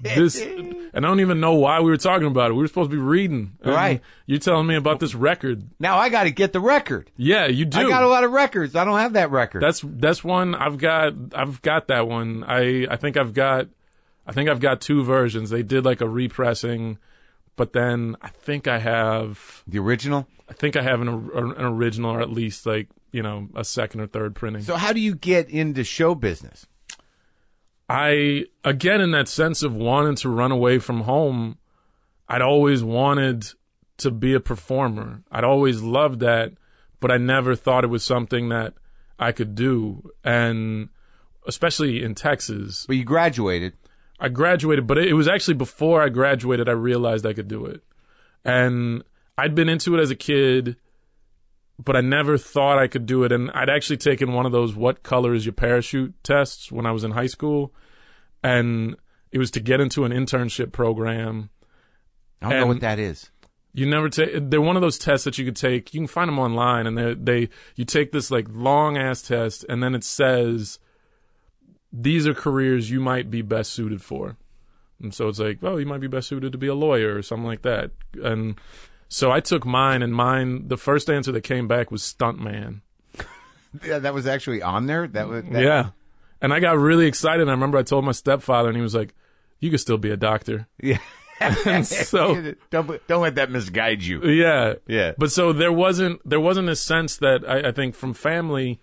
this, 0.03 0.39
and 0.39 0.87
I 0.95 1.01
don't 1.01 1.21
even 1.21 1.41
know 1.41 1.55
why 1.55 1.81
we 1.81 1.91
were 1.91 1.97
talking 1.97 2.27
about 2.27 2.51
it. 2.51 2.53
We 2.55 2.61
were 2.61 2.69
supposed 2.69 2.91
to 2.91 2.97
be 2.97 3.03
reading. 3.03 3.57
Right. 3.65 4.03
You're 4.27 4.39
telling 4.39 4.67
me 4.67 4.75
about 4.77 5.01
this 5.01 5.15
record. 5.15 5.67
Now 5.81 5.97
I 5.97 6.11
got 6.11 6.25
to 6.25 6.31
get 6.31 6.53
the 6.53 6.61
record. 6.61 7.11
Yeah, 7.17 7.47
you 7.47 7.65
do. 7.65 7.79
I 7.79 7.89
got 7.89 8.03
a 8.03 8.07
lot 8.09 8.23
of 8.23 8.33
records. 8.33 8.77
I 8.77 8.85
don't 8.85 8.99
have 8.99 9.15
that 9.15 9.31
record. 9.31 9.63
that's 9.63 9.81
that's 9.83 10.23
one 10.23 10.55
I've 10.55 10.77
got. 10.77 11.15
I've 11.35 11.63
got 11.63 11.89
that 11.89 12.07
one. 12.07 12.45
I 12.47 12.87
I 12.91 12.97
think 12.97 13.17
I've 13.17 13.33
got. 13.33 13.69
I 14.27 14.33
think 14.33 14.51
I've 14.51 14.61
got 14.61 14.83
two 14.83 15.05
versions. 15.05 15.49
They 15.49 15.63
did 15.63 15.87
like 15.87 16.03
a 16.03 16.09
repressing, 16.09 16.99
but 17.57 17.73
then 17.73 18.17
I 18.21 18.29
think 18.29 18.69
I 18.69 18.79
have. 18.79 19.63
the 19.67 19.79
original. 19.79 20.27
I 20.51 20.53
think 20.53 20.77
I 20.77 20.83
have 20.83 21.01
an 21.01 21.09
an 21.09 21.65
original, 21.65 22.11
or 22.11 22.21
at 22.21 22.31
least 22.31 22.67
like 22.67 22.89
you 23.15 23.23
know 23.23 23.49
a 23.55 23.65
second 23.65 24.01
or 24.01 24.07
third 24.09 24.35
printing. 24.35 24.63
So 24.63 24.77
how 24.77 24.93
do 24.93 25.01
you 25.01 25.15
get 25.15 25.49
into 25.49 25.85
show 25.85 26.15
business? 26.17 26.67
I 27.89 28.47
again 28.65 29.01
in 29.01 29.13
that 29.13 29.29
sense 29.29 29.63
of 29.63 29.75
wanting 29.75 30.17
to 30.17 30.29
run 30.29 30.51
away 30.51 30.81
from 30.81 31.03
home, 31.03 31.59
I'd 32.29 32.43
always 32.43 32.83
wanted 32.83 33.47
to 33.99 34.11
be 34.11 34.35
a 34.35 34.41
performer. 34.41 35.23
I'd 35.31 35.45
always 35.45 35.81
loved 35.81 36.19
that, 36.21 36.55
but 36.99 37.13
I 37.13 37.17
never 37.19 37.55
thought 37.55 37.85
it 37.85 37.89
was 37.89 38.03
something 38.03 38.49
that 38.49 38.75
I 39.19 39.31
could 39.31 39.55
do. 39.55 40.11
And 40.25 40.89
especially 41.47 42.03
in 42.03 42.17
Texas, 42.17 42.85
But 42.87 42.97
you 42.97 43.05
graduated. 43.05 43.75
I 44.19 44.29
graduated, 44.29 44.89
but 44.89 44.99
it, 44.99 45.09
it 45.09 45.15
was 45.15 45.29
actually 45.29 45.55
before 45.55 46.03
I 46.03 46.09
graduated 46.09 46.69
I 46.69 46.73
realized 46.73 47.25
I 47.25 47.33
could 47.33 47.49
do 47.49 47.65
it. 47.67 47.83
And 48.45 49.05
I'd 49.39 49.55
been 49.55 49.69
into 49.69 49.97
it 49.97 50.01
as 50.01 50.11
a 50.11 50.17
kid, 50.17 50.77
but 51.83 51.97
I 51.97 52.01
never 52.01 52.39
thought 52.39 52.79
I 52.79 52.87
could 52.87 53.07
do 53.07 53.25
it. 53.25 53.33
And 53.33 53.51
I'd 53.53 53.71
actually 53.71 53.97
taken 53.97 54.33
one 54.33 54.47
of 54.47 54.53
those 54.53 54.75
what 54.75 55.03
color 55.03 55.35
is 55.35 55.45
your 55.45 55.53
parachute 55.53 56.15
tests 56.23 56.71
when 56.71 56.87
I 56.87 56.93
was 56.93 57.05
in 57.05 57.13
high 57.13 57.27
school. 57.27 57.73
And 58.43 58.97
it 59.33 59.39
was 59.39 59.51
to 59.53 59.61
get 59.61 59.81
into 59.81 60.05
an 60.05 60.13
internship 60.13 60.73
program. 60.73 61.51
I 62.41 62.51
don't 62.51 62.61
know 62.61 62.67
what 62.67 62.81
that 62.81 62.99
is. 62.99 63.31
You 63.73 63.87
never 63.87 64.09
take. 64.09 64.31
They're 64.51 64.61
one 64.61 64.77
of 64.77 64.83
those 64.83 64.99
tests 64.99 65.25
that 65.25 65.37
you 65.39 65.45
could 65.45 65.57
take. 65.57 65.93
You 65.93 66.01
can 66.01 66.07
find 66.07 66.29
them 66.29 66.39
online, 66.39 66.87
and 66.87 66.97
they 66.97 67.15
they 67.15 67.49
you 67.75 67.85
take 67.85 68.13
this 68.13 68.31
like 68.31 68.47
long 68.49 68.97
ass 68.97 69.23
test, 69.23 69.65
and 69.69 69.83
then 69.83 69.97
it 69.97 70.05
says 70.05 70.79
these 71.93 72.27
are 72.27 72.35
careers 72.35 72.91
you 72.91 73.01
might 73.01 73.31
be 73.31 73.43
best 73.43 73.73
suited 73.73 74.01
for. 74.01 74.37
And 75.01 75.13
so 75.13 75.29
it's 75.29 75.41
like, 75.41 75.59
oh, 75.63 75.77
you 75.77 75.87
might 75.87 76.01
be 76.01 76.07
best 76.07 76.29
suited 76.29 76.53
to 76.53 76.59
be 76.59 76.67
a 76.67 76.75
lawyer 76.75 77.17
or 77.17 77.23
something 77.23 77.47
like 77.47 77.63
that. 77.63 77.91
And 78.23 78.59
so 79.15 79.31
I 79.31 79.39
took 79.39 79.65
mine, 79.65 80.03
and 80.03 80.13
mine 80.13 80.67
the 80.67 80.77
first 80.77 81.09
answer 81.09 81.31
that 81.31 81.43
came 81.43 81.69
back 81.69 81.91
was 81.93 82.03
stuntman. 82.03 82.81
Yeah, 83.85 83.99
that 83.99 84.15
was 84.15 84.27
actually 84.29 84.63
on 84.63 84.87
there. 84.87 85.09
That 85.09 85.27
was 85.29 85.43
that, 85.51 85.63
Yeah, 85.63 85.91
and 86.41 86.53
I 86.55 86.61
got 86.61 86.79
really 86.79 87.07
excited. 87.07 87.49
I 87.49 87.51
remember 87.51 87.77
I 87.79 87.83
told 87.83 88.05
my 88.05 88.13
stepfather, 88.13 88.69
and 88.69 88.77
he 88.77 88.83
was 88.83 88.95
like, 88.95 89.15
"You 89.59 89.71
could 89.71 89.81
still 89.81 89.99
be 89.99 90.11
a 90.11 90.17
doctor." 90.17 90.69
yeah. 90.81 90.99
And 91.67 91.85
so 91.85 92.55
don't 92.71 93.07
don't 93.09 93.23
let 93.23 93.35
that 93.35 93.51
misguide 93.51 94.03
you. 94.03 94.23
yeah 94.25 94.75
Yeah. 94.87 95.13
but 95.19 95.33
so 95.33 95.53
there 95.53 95.73
wasn't 95.73 96.21
there 96.29 96.39
wasn't 96.41 96.69
a 96.69 96.77
sense 96.77 97.17
that 97.17 97.41
I, 97.49 97.69
I 97.69 97.73
think 97.73 97.97
from 97.97 98.15
family 98.15 98.81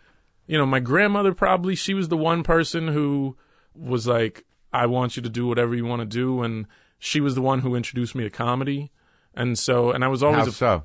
you 0.48 0.58
know 0.58 0.66
my 0.66 0.82
grandmother 0.82 1.34
probably 1.34 1.76
she 1.76 1.94
was 1.94 2.10
the 2.10 2.18
one 2.18 2.44
person 2.44 2.90
who 2.90 3.38
was 3.74 4.06
like 4.06 4.44
i 4.74 4.86
want 4.86 5.16
you 5.16 5.22
to 5.24 5.30
do 5.30 5.48
whatever 5.48 5.74
you 5.74 5.86
want 5.86 6.02
to 6.02 6.06
do 6.24 6.44
and 6.44 6.66
she 7.00 7.22
was 7.22 7.36
the 7.36 7.42
one 7.42 7.60
who 7.60 7.74
introduced 7.74 8.16
me 8.16 8.24
to 8.26 8.30
comedy 8.30 8.92
and 9.34 9.58
so 9.58 9.92
and 9.92 10.04
i 10.04 10.08
was 10.08 10.22
always 10.24 10.44
How 10.44 10.50
a, 10.50 10.52
so? 10.52 10.84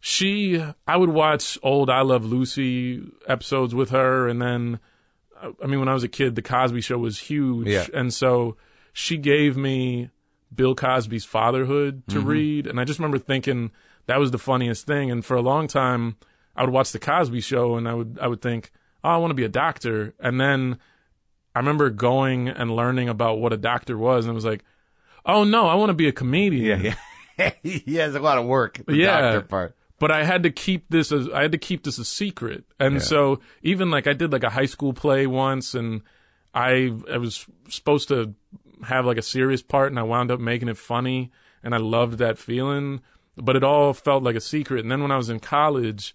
she 0.00 0.62
i 0.86 0.96
would 0.96 1.10
watch 1.10 1.58
old 1.62 1.90
i 1.90 2.00
love 2.02 2.24
lucy 2.24 3.02
episodes 3.26 3.74
with 3.74 3.90
her 3.90 4.28
and 4.28 4.40
then 4.40 4.78
uh, 5.40 5.50
i 5.62 5.66
mean 5.66 5.78
when 5.80 5.88
i 5.88 5.94
was 5.94 6.04
a 6.04 6.08
kid 6.08 6.34
the 6.34 6.42
cosby 6.42 6.80
show 6.80 6.98
was 6.98 7.18
huge 7.18 7.66
Yeah. 7.68 7.86
and 7.94 8.12
so 8.12 8.56
she 8.92 9.16
gave 9.16 9.56
me 9.56 10.10
bill 10.54 10.74
cosby's 10.74 11.24
fatherhood 11.24 12.02
to 12.08 12.16
Mm-hmm. 12.18 12.28
read 12.28 12.66
and 12.66 12.78
i 12.80 12.84
just 12.84 12.98
remember 12.98 13.18
thinking 13.18 13.70
that 14.06 14.18
was 14.20 14.30
the 14.30 14.38
funniest 14.38 14.86
thing 14.86 15.10
and 15.10 15.24
for 15.24 15.36
a 15.36 15.40
long 15.42 15.66
time 15.68 16.16
i 16.54 16.62
would 16.62 16.72
watch 16.72 16.92
the 16.92 16.98
cosby 16.98 17.40
show 17.40 17.76
and 17.76 17.88
i 17.88 17.94
would 17.94 18.18
i 18.20 18.26
would 18.26 18.42
think 18.42 18.70
oh, 19.06 19.10
I 19.10 19.16
want 19.18 19.32
to 19.32 19.34
be 19.34 19.44
a 19.44 19.50
doctor. 19.50 20.14
And 20.18 20.40
then 20.40 20.78
I 21.54 21.58
remember 21.58 21.90
going 21.90 22.48
and 22.48 22.74
learning 22.74 23.10
about 23.10 23.38
what 23.38 23.52
a 23.52 23.58
doctor 23.58 23.98
was, 23.98 24.24
and 24.24 24.32
it 24.32 24.34
was 24.34 24.46
like, 24.46 24.64
oh 25.26 25.44
no, 25.44 25.66
I 25.68 25.74
want 25.74 25.90
to 25.90 25.94
be 25.94 26.08
a 26.08 26.12
comedian. 26.12 26.80
Yeah, 26.80 26.86
yeah. 26.86 26.94
he 27.62 27.96
has 27.96 28.14
a 28.14 28.20
lot 28.20 28.38
of 28.38 28.46
work. 28.46 28.80
The 28.86 28.96
Yeah. 28.96 29.20
doctor 29.20 29.40
part. 29.42 29.76
but 29.98 30.10
I 30.10 30.24
had 30.24 30.42
to 30.42 30.50
keep 30.50 30.86
this 30.90 31.12
as 31.12 31.28
I 31.30 31.42
had 31.42 31.52
to 31.52 31.58
keep 31.58 31.84
this 31.84 31.98
a 31.98 32.04
secret. 32.04 32.64
And 32.78 32.94
Yeah. 32.94 33.00
so 33.00 33.40
even 33.62 33.90
like 33.90 34.06
I 34.06 34.12
did 34.12 34.32
like 34.32 34.44
a 34.44 34.50
high 34.50 34.66
school 34.66 34.92
play 34.92 35.26
once 35.26 35.74
and 35.74 36.02
I 36.54 36.92
I 37.12 37.18
was 37.18 37.46
supposed 37.68 38.08
to 38.08 38.34
have 38.84 39.06
like 39.06 39.16
a 39.18 39.22
serious 39.22 39.62
part 39.62 39.90
and 39.92 39.98
I 39.98 40.02
wound 40.02 40.30
up 40.30 40.40
making 40.40 40.68
it 40.68 40.76
funny 40.76 41.30
and 41.62 41.74
I 41.74 41.78
loved 41.78 42.18
that 42.18 42.38
feeling, 42.38 43.00
but 43.36 43.56
it 43.56 43.64
all 43.64 43.94
felt 43.94 44.22
like 44.22 44.36
a 44.36 44.40
secret. 44.40 44.80
And 44.80 44.90
then 44.90 45.00
when 45.00 45.10
I 45.10 45.16
was 45.16 45.30
in 45.30 45.40
college, 45.40 46.14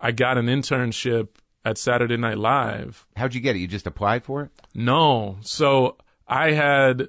I 0.00 0.12
got 0.12 0.38
an 0.38 0.46
internship 0.46 1.28
at 1.64 1.76
Saturday 1.78 2.16
Night 2.16 2.38
Live. 2.38 3.06
How'd 3.16 3.34
you 3.34 3.40
get 3.40 3.56
it? 3.56 3.58
You 3.58 3.66
just 3.66 3.86
applied 3.86 4.22
for 4.24 4.42
it? 4.44 4.50
No. 4.74 5.38
So 5.42 5.96
I 6.28 6.52
had 6.52 7.08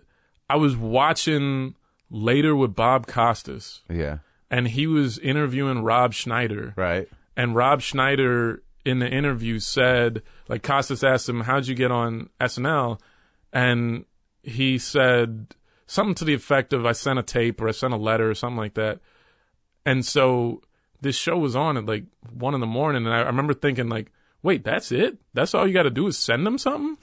I 0.50 0.56
was 0.58 0.76
watching 0.76 1.76
later 2.12 2.56
with 2.56 2.76
Bob 2.76 3.08
Costas 3.08 3.82
Yeah. 3.90 4.18
and 4.50 4.68
he 4.68 4.86
was 4.86 5.18
interviewing 5.18 5.82
Rob 5.84 6.14
Schneider. 6.14 6.74
Right. 6.76 7.08
And 7.38 7.56
Rob 7.56 7.82
Schneider 7.82 8.62
in 8.84 9.00
the 9.00 9.08
interview 9.10 9.60
said, 9.60 10.22
like 10.50 10.62
Costas 10.62 11.04
asked 11.04 11.30
him, 11.30 11.42
How'd 11.42 11.68
you 11.68 11.74
get 11.76 11.90
on 11.92 12.30
SNL? 12.42 13.00
And 13.54 14.06
he 14.44 14.78
said 14.78 15.56
something 15.88 16.16
to 16.16 16.26
the 16.26 16.34
effect 16.34 16.74
of, 16.74 16.86
I 16.86 16.92
sent 16.92 17.18
a 17.20 17.24
tape 17.24 17.62
or 17.62 17.68
I 17.70 17.72
sent 17.72 17.94
a 17.94 17.98
letter 17.98 18.30
or 18.30 18.36
something 18.36 18.58
like 18.58 18.74
that. 18.74 19.00
And 19.86 20.06
so 20.06 20.62
this 21.00 21.16
show 21.16 21.38
was 21.38 21.56
on 21.56 21.78
at 21.78 21.86
like 21.86 22.04
one 22.34 22.54
in 22.54 22.60
the 22.60 22.68
morning. 22.68 23.06
And 23.06 23.14
I, 23.16 23.20
I 23.20 23.28
remember 23.28 23.54
thinking, 23.54 23.88
like, 23.88 24.12
wait, 24.44 24.64
that's 24.64 24.92
it? 24.92 25.18
That's 25.34 25.54
all 25.56 25.68
you 25.68 25.74
got 25.74 25.84
to 25.84 25.90
do 25.90 26.08
is 26.08 26.18
send 26.18 26.46
them 26.46 26.58
something? 26.58 26.98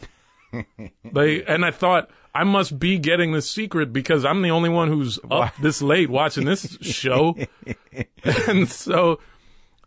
Like, 0.53 1.45
and 1.47 1.65
I 1.65 1.71
thought, 1.71 2.11
I 2.35 2.45
must 2.45 2.79
be 2.79 2.99
getting 2.99 3.33
the 3.33 3.43
secret 3.43 3.93
because 3.93 4.25
I'm 4.25 4.43
the 4.43 4.51
only 4.51 4.69
one 4.69 4.89
who's 4.89 5.19
up 5.31 5.57
this 5.61 5.83
late 5.83 6.11
watching 6.11 6.45
this 6.45 6.79
show. 6.83 7.37
and 8.25 8.69
so 8.69 9.19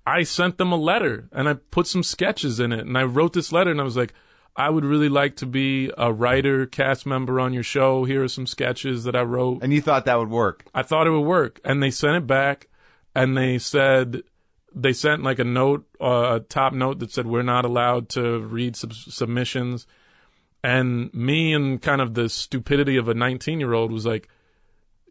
I 0.06 0.24
sent 0.24 0.58
them 0.58 0.72
a 0.72 0.78
letter 0.78 1.30
and 1.32 1.48
I 1.48 1.54
put 1.54 1.88
some 1.88 2.04
sketches 2.04 2.60
in 2.60 2.72
it 2.72 2.86
and 2.86 2.98
I 2.98 3.04
wrote 3.04 3.34
this 3.34 3.52
letter 3.52 3.72
and 3.72 3.80
I 3.80 3.86
was 3.86 3.96
like, 3.96 4.14
I 4.56 4.70
would 4.70 4.84
really 4.84 5.08
like 5.08 5.38
to 5.38 5.46
be 5.46 5.92
a 5.98 6.12
writer, 6.12 6.66
cast 6.66 7.06
member 7.06 7.40
on 7.40 7.54
your 7.54 7.64
show. 7.64 8.04
Here 8.04 8.24
are 8.24 8.28
some 8.28 8.46
sketches 8.46 9.06
that 9.06 9.16
I 9.16 9.22
wrote. 9.22 9.64
And 9.64 9.72
you 9.72 9.82
thought 9.82 10.06
that 10.06 10.20
would 10.20 10.30
work? 10.30 10.66
I 10.74 10.84
thought 10.84 11.08
it 11.08 11.12
would 11.12 11.22
work. 11.22 11.62
And 11.64 11.82
they 11.82 11.92
sent 11.92 12.18
it 12.18 12.28
back 12.28 12.68
and 13.16 13.38
they 13.38 13.60
said, 13.60 14.24
they 14.74 14.94
sent 14.94 15.24
like 15.24 15.40
a 15.40 15.46
note, 15.46 15.86
uh, 16.02 16.36
a 16.36 16.40
top 16.42 16.74
note 16.74 17.00
that 17.00 17.12
said, 17.12 17.28
we're 17.28 17.44
not 17.44 17.64
allowed 17.66 18.10
to 18.10 18.40
read 18.40 18.76
sub- 18.76 18.94
submissions. 18.94 19.88
And 20.64 21.14
me 21.14 21.54
and 21.54 21.82
kind 21.82 22.02
of 22.02 22.14
the 22.14 22.30
stupidity 22.30 22.98
of 22.98 23.08
a 23.08 23.14
19 23.14 23.60
year 23.60 23.74
old 23.74 23.92
was 23.92 24.06
like, 24.06 24.30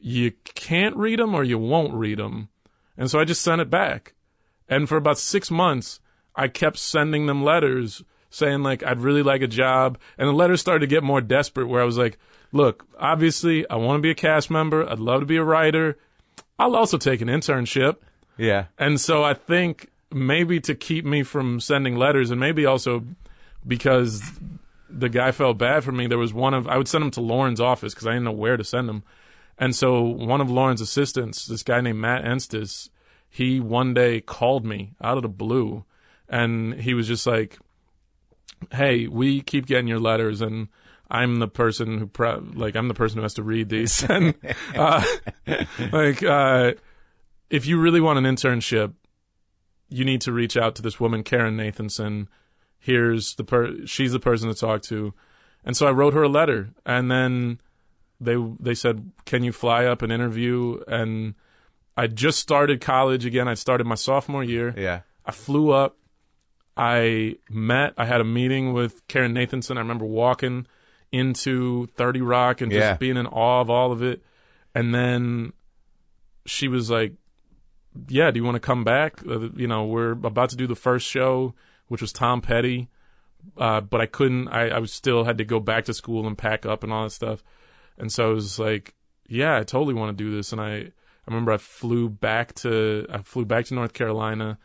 you 0.01 0.33
can't 0.45 0.97
read 0.97 1.19
them 1.19 1.35
or 1.35 1.45
you 1.45 1.59
won't 1.59 1.93
read 1.95 2.19
them. 2.19 2.49
And 2.97 3.11
so 3.11 3.19
I 3.19 3.25
just 3.25 3.43
sent 3.43 3.61
it 3.61 3.71
back. 3.71 4.15
And 4.69 4.89
for 4.89 4.97
about 4.97 5.19
six 5.19 5.51
months, 5.51 6.01
I 6.37 6.49
kept 6.49 6.79
sending 6.79 7.27
them 7.27 7.43
letters 7.43 8.03
saying 8.31 8.63
like, 8.63 8.83
I'd 8.85 8.99
really 8.99 9.23
like 9.23 9.43
a 9.43 9.49
job. 9.49 9.99
And 10.17 10.29
the 10.29 10.33
letters 10.33 10.61
started 10.61 10.81
to 10.81 10.87
get 10.87 11.03
more 11.03 11.21
desperate 11.21 11.67
where 11.67 11.83
I 11.83 11.85
was 11.85 11.99
like, 11.99 12.19
look, 12.53 12.87
obviously 12.99 13.69
I 13.69 13.77
want 13.77 13.99
to 13.99 14.03
be 14.03 14.11
a 14.11 14.15
cast 14.15 14.51
member. 14.51 14.89
I'd 14.89 15.01
love 15.01 15.21
to 15.21 15.27
be 15.27 15.37
a 15.37 15.45
writer. 15.45 15.99
I'll 16.59 16.77
also 16.77 16.97
take 16.97 17.21
an 17.21 17.29
internship. 17.29 17.97
Yeah. 18.37 18.67
And 18.79 19.01
so 19.01 19.25
I 19.25 19.35
think 19.35 19.91
maybe 20.13 20.61
to 20.61 20.75
keep 20.75 21.05
me 21.05 21.23
from 21.23 21.61
sending 21.61 21.97
letters 21.97 22.31
and 22.31 22.41
maybe 22.41 22.67
also 22.67 23.05
because 23.67 24.23
the 24.91 25.09
guy 25.09 25.32
felt 25.32 25.59
bad 25.59 25.84
for 25.84 25.93
me, 25.93 26.07
there 26.07 26.18
was 26.18 26.34
one 26.34 26.55
of, 26.55 26.66
I 26.66 26.76
would 26.76 26.88
send 26.88 27.05
him 27.05 27.11
to 27.12 27.20
Lorne's 27.20 27.61
office 27.61 27.95
because 27.95 28.07
I 28.07 28.12
didn't 28.12 28.24
know 28.24 28.32
where 28.32 28.57
to 28.57 28.64
send 28.64 28.88
him. 28.88 29.03
And 29.59 29.74
so 29.76 30.03
one 30.03 30.41
of 30.41 30.51
Lorne's 30.51 30.80
assistants, 30.80 31.47
this 31.47 31.62
guy 31.62 31.80
named 31.80 31.99
Matt 31.99 32.24
Enstis, 32.24 32.88
he 33.28 33.61
one 33.61 33.95
day 33.95 34.20
called 34.20 34.64
me 34.64 34.95
out 35.01 35.16
of 35.16 35.22
the 35.22 35.28
blue 35.28 35.84
and 36.28 36.74
he 36.74 36.95
was 36.95 37.07
just 37.07 37.26
like, 37.26 37.59
Hey, 38.72 39.07
we 39.07 39.41
keep 39.41 39.66
getting 39.66 39.86
your 39.86 40.01
letters 40.01 40.41
and 40.41 40.68
I'm 41.11 41.38
the 41.38 41.49
person 41.49 41.99
who, 41.99 42.07
pro- 42.07 42.45
like, 42.55 42.76
I'm 42.76 42.88
the 42.88 42.95
person 42.95 43.18
who 43.18 43.22
has 43.22 43.34
to 43.34 43.43
read 43.43 43.68
these. 43.68 44.03
and, 44.09 44.34
uh, 44.74 45.05
like, 45.93 46.22
uh, 46.22 46.72
if 47.49 47.66
you 47.66 47.80
really 47.80 48.01
want 48.01 48.18
an 48.18 48.24
internship, 48.24 48.95
you 49.88 50.05
need 50.05 50.20
to 50.22 50.32
reach 50.32 50.57
out 50.57 50.76
to 50.76 50.82
this 50.82 51.01
woman, 51.01 51.24
Karen 51.24 51.57
Nathanson. 51.57 52.28
Here's 52.81 53.35
the 53.37 53.45
per, 53.45 53.87
she's 53.87 54.12
the 54.12 54.18
person 54.18 54.49
to 54.49 54.55
talk 54.55 54.83
to. 54.83 55.12
And 55.64 55.76
so 55.76 55.87
I 55.87 55.91
wrote 55.93 56.14
her 56.14 56.22
a 56.22 56.28
letter 56.28 56.70
and 56.87 57.11
then 57.11 57.61
they, 58.20 58.37
they 58.59 58.74
said, 58.74 59.12
can 59.26 59.45
you 59.45 59.53
fly 59.53 59.85
up 59.85 60.03
and 60.03 60.11
interview? 60.11 60.81
And 60.89 61.35
I 61.97 62.07
just 62.07 62.39
started 62.39 62.81
college 62.81 63.26
again. 63.26 63.47
I 63.49 63.55
started 63.55 63.87
my 63.87 63.95
sophomore 63.95 64.43
year. 64.45 64.74
Yeah. 64.76 65.01
I 65.24 65.33
flew 65.33 65.70
up. 65.70 65.97
I 66.76 67.37
met, 67.51 67.93
I 67.99 68.07
had 68.07 68.22
a 68.22 68.24
meeting 68.24 68.72
with 68.72 69.07
Karen 69.07 69.35
Nathanson. 69.35 69.76
I 69.76 69.81
remember 69.81 70.07
walking 70.07 70.66
into 71.12 71.87
30 71.97 72.22
Rock 72.22 72.61
and 72.62 72.72
just 72.72 72.81
Yeah. 72.83 72.97
being 72.97 73.16
in 73.18 73.26
awe 73.26 73.61
of 73.61 73.68
all 73.68 73.93
of 73.93 74.03
it. 74.03 74.22
And 74.74 74.95
then 74.95 75.53
she 76.47 76.68
was 76.68 76.91
like, 76.91 77.12
yeah, 78.09 78.31
do 78.31 78.39
you 78.39 78.45
want 78.45 78.55
to 78.55 78.61
come 78.61 78.85
back? 78.85 79.20
Uh, 79.28 79.51
you 79.57 79.66
know, 79.66 79.85
we're 79.85 80.12
about 80.12 80.49
to 80.51 80.57
do 80.57 80.66
the 80.66 80.76
first 80.76 81.07
show, 81.07 81.55
which 81.91 82.01
was 82.01 82.12
Tom 82.12 82.41
Petty. 82.41 82.88
Uh, 83.57 83.80
but 83.80 84.01
I 84.01 84.07
couldn't, 84.07 84.47
I, 84.47 84.76
I 84.76 84.84
still 84.84 85.24
had 85.24 85.38
to 85.38 85.45
go 85.45 85.59
back 85.59 85.86
to 85.86 85.95
school 85.95 86.24
and 86.28 86.38
pack 86.38 86.64
up 86.64 86.84
and 86.84 86.93
all 86.93 87.03
that 87.03 87.11
stuff. 87.11 87.43
And 87.99 88.12
so 88.12 88.30
I 88.30 88.32
was 88.32 88.61
like, 88.61 88.95
yeah, 89.26 89.57
I 89.57 89.64
totally 89.64 89.93
want 89.95 90.16
to 90.16 90.24
do 90.24 90.34
this. 90.34 90.53
And 90.53 90.61
I, 90.61 90.74
I 90.74 90.93
remember 91.26 91.51
I 91.51 91.57
flew 91.57 92.09
back 92.09 92.55
to, 92.57 93.07
I 93.11 93.18
flew 93.18 93.45
back 93.45 93.64
to 93.66 93.74
North 93.74 93.93
Carolina. 93.93 94.57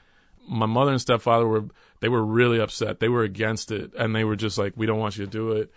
My 0.47 0.67
mother 0.67 0.91
and 0.91 1.01
stepfather 1.01 1.47
were, 1.47 1.65
they 1.99 2.09
were 2.09 2.23
really 2.23 2.59
upset. 2.59 2.99
They 2.99 3.09
were 3.09 3.23
against 3.23 3.71
it. 3.71 3.91
And 3.97 4.15
they 4.15 4.23
were 4.23 4.35
just 4.35 4.59
like, 4.59 4.73
we 4.75 4.85
don't 4.85 4.99
want 4.99 5.17
you 5.17 5.25
to 5.25 5.31
do 5.31 5.53
it. 5.53 5.71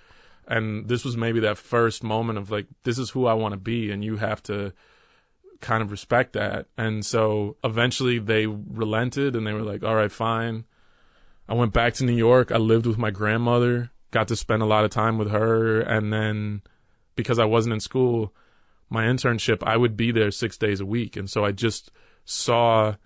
And 0.46 0.86
this 0.86 1.03
was 1.03 1.16
maybe 1.16 1.40
that 1.40 1.57
first 1.57 2.03
moment 2.03 2.38
of 2.38 2.51
like, 2.51 2.66
this 2.82 2.99
is 2.99 3.11
who 3.11 3.24
I 3.24 3.32
want 3.32 3.53
to 3.53 3.59
be. 3.59 3.90
And 3.90 4.05
you 4.05 4.16
have 4.16 4.42
to, 4.44 4.74
kind 5.61 5.82
of 5.82 5.90
respect 5.90 6.34
that. 6.34 6.66
And 6.76 7.05
so 7.05 7.57
eventually 7.64 8.18
they 8.18 8.46
relented 8.46 9.34
and 9.34 9.46
they 9.46 9.53
were 9.53 9.62
like, 9.62 9.82
all 9.82 9.94
right, 9.94 10.12
fine. 10.12 10.64
I 11.49 11.55
went 11.55 11.72
back 11.72 11.94
to 11.94 12.05
New 12.05 12.16
York. 12.16 12.53
I 12.53 12.59
lived 12.59 12.86
with 12.86 12.99
my 12.99 13.11
grandmother, 13.11 13.90
got 14.11 14.28
to 14.28 14.36
spend 14.36 14.62
a 14.62 14.66
lot 14.66 14.84
of 14.84 14.90
time 14.90 15.16
with 15.18 15.30
her. 15.30 15.80
And 15.80 16.12
then 16.12 16.62
because 17.16 17.38
I 17.38 17.46
wasn't 17.46 17.74
in 17.74 17.80
school, 17.80 18.34
my 18.90 19.05
internship, 19.05 19.62
I 19.62 19.76
would 19.76 19.96
be 19.96 20.12
there 20.12 20.30
six 20.30 20.57
days 20.57 20.80
a 20.80 20.86
week. 20.86 21.16
And 21.16 21.28
so 21.28 21.44
I 21.44 21.53
just 21.53 21.90
saw 22.24 22.96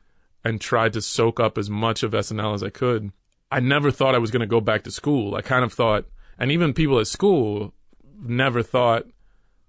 and 0.44 0.60
tried 0.60 0.92
to 0.94 1.02
soak 1.02 1.38
up 1.38 1.56
as 1.56 1.70
much 1.70 2.02
of 2.02 2.12
SNL 2.12 2.54
as 2.54 2.62
I 2.62 2.70
could. 2.70 3.12
I 3.50 3.60
never 3.60 3.90
thought 3.90 4.14
I 4.14 4.18
was 4.18 4.30
going 4.30 4.40
to 4.40 4.46
go 4.46 4.60
back 4.60 4.82
to 4.84 4.90
school. 4.90 5.34
I 5.34 5.42
kind 5.42 5.64
of 5.64 5.72
thought, 5.72 6.06
and 6.38 6.50
even 6.50 6.72
people 6.72 6.98
at 6.98 7.06
school 7.06 7.74
never 8.20 8.62
thought 8.62 9.06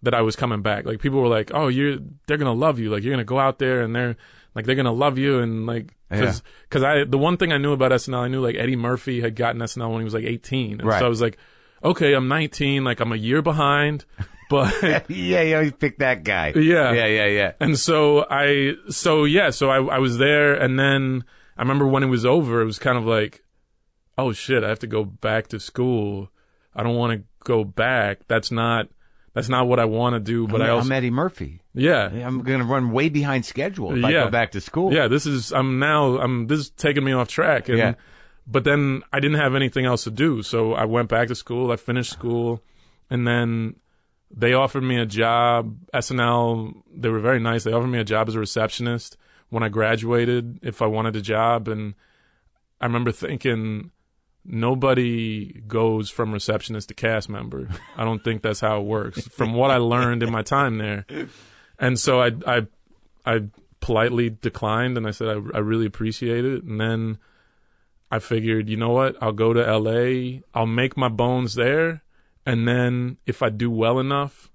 that 0.02 0.14
I 0.14 0.22
was 0.22 0.36
coming 0.36 0.62
back. 0.62 0.86
Like 0.86 1.00
people 1.00 1.20
were 1.20 1.28
like, 1.28 1.52
"Oh, 1.54 1.68
you're 1.70 1.98
they're 2.28 2.38
gonna 2.38 2.54
love 2.54 2.78
you. 2.78 2.90
Like 2.90 3.04
you're 3.04 3.14
gonna 3.14 3.24
go 3.24 3.40
out 3.40 3.60
there 3.60 3.82
and 3.82 3.96
they're 3.96 4.18
like 4.56 4.66
they're 4.66 4.76
gonna 4.76 4.92
love 4.94 5.18
you." 5.18 5.40
And 5.40 5.66
like 5.66 5.96
because 6.10 6.44
because 6.70 6.84
I 6.84 7.04
the 7.06 7.18
one 7.18 7.38
thing 7.38 7.52
I 7.52 7.58
knew 7.58 7.74
about 7.74 7.92
SNL, 7.92 8.20
I 8.20 8.28
knew 8.28 8.42
like 8.46 8.56
Eddie 8.56 8.76
Murphy 8.76 9.22
had 9.22 9.36
gotten 9.36 9.62
SNL 9.62 9.90
when 9.92 10.00
he 10.00 10.06
was 10.06 10.14
like 10.14 10.26
18, 10.26 10.80
and 10.80 10.86
Right. 10.86 11.00
so 11.00 11.06
I 11.06 11.10
was 11.10 11.22
like, 11.22 11.38
"Okay, 11.84 12.14
I'm 12.14 12.28
19. 12.28 12.84
Like 12.84 13.00
I'm 13.00 13.12
a 13.12 13.18
year 13.18 13.42
behind." 13.42 14.06
But 14.50 14.74
yeah, 15.10 15.42
you 15.42 15.56
always 15.56 15.72
pick 15.72 15.98
that 16.00 16.24
guy. 16.24 16.50
Yeah. 16.56 16.92
Yeah, 16.92 17.06
yeah, 17.08 17.26
yeah. 17.26 17.52
and 17.60 17.80
so 17.80 18.26
I 18.30 18.74
so 18.90 19.24
yeah, 19.24 19.50
so 19.50 19.70
I 19.70 19.78
I 19.78 19.98
was 20.00 20.18
there, 20.20 20.54
and 20.54 20.78
then 20.78 21.24
I 21.58 21.62
remember 21.64 21.88
when 21.88 22.04
it 22.04 22.08
was 22.08 22.24
over, 22.26 22.62
it 22.62 22.66
was 22.66 22.78
kind 22.78 22.98
of 22.98 23.06
like, 23.06 23.42
"Oh 24.16 24.32
shit, 24.32 24.64
I 24.64 24.70
have 24.70 24.80
to 24.80 24.88
go 24.88 25.06
back 25.06 25.48
to 25.48 25.60
school. 25.60 26.30
I 26.76 26.84
don't 26.84 26.96
want 26.98 27.14
to 27.14 27.24
go 27.46 27.64
back. 27.64 28.28
That's 28.28 28.52
not." 28.52 28.90
That's 29.34 29.50
not 29.50 29.68
what 29.68 29.80
I 29.80 29.86
want 29.86 30.14
to 30.14 30.20
do, 30.20 30.48
but 30.48 30.62
I 30.62 30.70
I'm 30.76 30.92
Eddie 30.92 31.10
Murphy. 31.10 31.62
yeah 31.74 32.06
I'm 32.08 32.44
going 32.44 32.60
to 32.60 32.66
run 32.66 32.92
way 32.92 33.10
behind 33.10 33.46
schedule 33.46 33.96
if 33.96 34.04
I 34.06 34.10
Yeah. 34.12 34.24
go 34.26 34.30
back 34.32 34.52
to 34.52 34.62
school. 34.62 34.94
Yeah, 34.94 35.08
this 35.08 35.26
is 35.26 35.52
I'm 35.52 35.80
now 35.80 36.18
I'm 36.20 36.48
this 36.48 36.60
is 36.60 36.70
taking 36.72 37.04
me 37.04 37.14
off 37.14 37.28
track 37.28 37.68
and 37.70 37.78
Yeah. 37.78 37.94
but 38.46 38.64
then 38.64 39.02
I 39.12 39.20
didn't 39.20 39.40
have 39.40 39.56
anything 39.56 39.86
else 39.86 40.04
to 40.04 40.12
do. 40.12 40.44
So 40.44 40.74
I 40.74 40.86
went 40.86 41.10
back 41.10 41.28
to 41.30 41.36
school, 41.36 41.72
I 41.72 41.78
finished 41.78 42.12
school, 42.12 42.62
and 43.10 43.26
then 43.28 43.76
they 44.36 44.54
offered 44.54 44.84
me 44.84 44.98
a 45.00 45.06
job. 45.06 45.78
SNL, 45.94 46.74
they 46.96 47.10
were 47.10 47.20
very 47.20 47.40
nice. 47.40 47.64
They 47.64 47.72
offered 47.74 47.88
me 47.88 48.00
a 48.00 48.04
job 48.04 48.28
as 48.30 48.36
a 48.36 48.40
receptionist 48.40 49.18
when 49.50 49.64
I 49.64 49.70
graduated 49.70 50.60
if 50.62 50.82
I 50.82 50.86
wanted 50.88 51.16
a 51.16 51.22
job 51.22 51.68
and 51.68 51.94
I 52.82 52.86
remember 52.86 53.12
thinking 53.12 53.92
nobody 54.46 55.62
goes 55.68 56.10
from 56.10 56.32
receptionist 56.32 56.90
to 56.90 56.94
cast 56.94 57.30
member. 57.30 57.70
I 57.98 58.04
don't 58.04 58.24
think 58.24 58.42
that's 58.42 58.60
how 58.60 58.80
it 58.80 58.86
works 58.86 59.28
from 59.28 59.54
what 59.54 59.72
I 59.72 59.78
learned 59.78 60.24
in 60.24 60.32
my 60.32 60.42
time 60.42 60.78
there. 60.78 61.06
And 61.80 62.00
so 62.00 62.22
I 62.22 62.32
I 62.46 62.68
I 63.26 63.44
politely 63.80 64.30
declined 64.30 64.98
and 64.98 65.08
I 65.08 65.12
said 65.12 65.28
I, 65.28 65.58
I 65.58 65.60
really 65.60 65.86
appreciate 65.86 66.46
it. 66.46 66.64
And 66.64 66.80
then 66.80 67.18
I 68.14 68.20
figured, 68.20 68.70
you 68.70 68.78
know 68.78 68.92
what? 68.92 69.16
I'll 69.22 69.32
go 69.32 69.54
to 69.54 69.78
LA. 69.78 70.42
I'll 70.54 70.68
make 70.68 70.96
my 70.96 71.10
bones 71.10 71.56
there, 71.56 72.04
and 72.46 72.68
then 72.68 73.18
if 73.26 73.42
I 73.42 73.50
do 73.50 73.72
well 73.72 74.00
enough, 74.00 74.52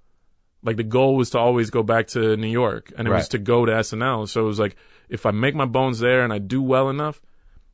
like 0.62 0.76
the 0.76 0.84
goal 0.84 1.16
was 1.16 1.30
to 1.30 1.38
always 1.38 1.68
go 1.68 1.82
back 1.82 2.06
to 2.08 2.36
New 2.36 2.46
York, 2.46 2.92
and 2.96 3.08
it 3.08 3.10
was 3.10 3.28
to 3.30 3.38
go 3.38 3.66
to 3.66 3.72
SNL. 3.72 4.28
So 4.28 4.42
it 4.42 4.46
was 4.46 4.60
like, 4.60 4.76
if 5.08 5.26
I 5.26 5.32
make 5.32 5.56
my 5.56 5.64
bones 5.64 5.98
there 5.98 6.22
and 6.22 6.32
I 6.32 6.38
do 6.38 6.62
well 6.62 6.88
enough, 6.88 7.20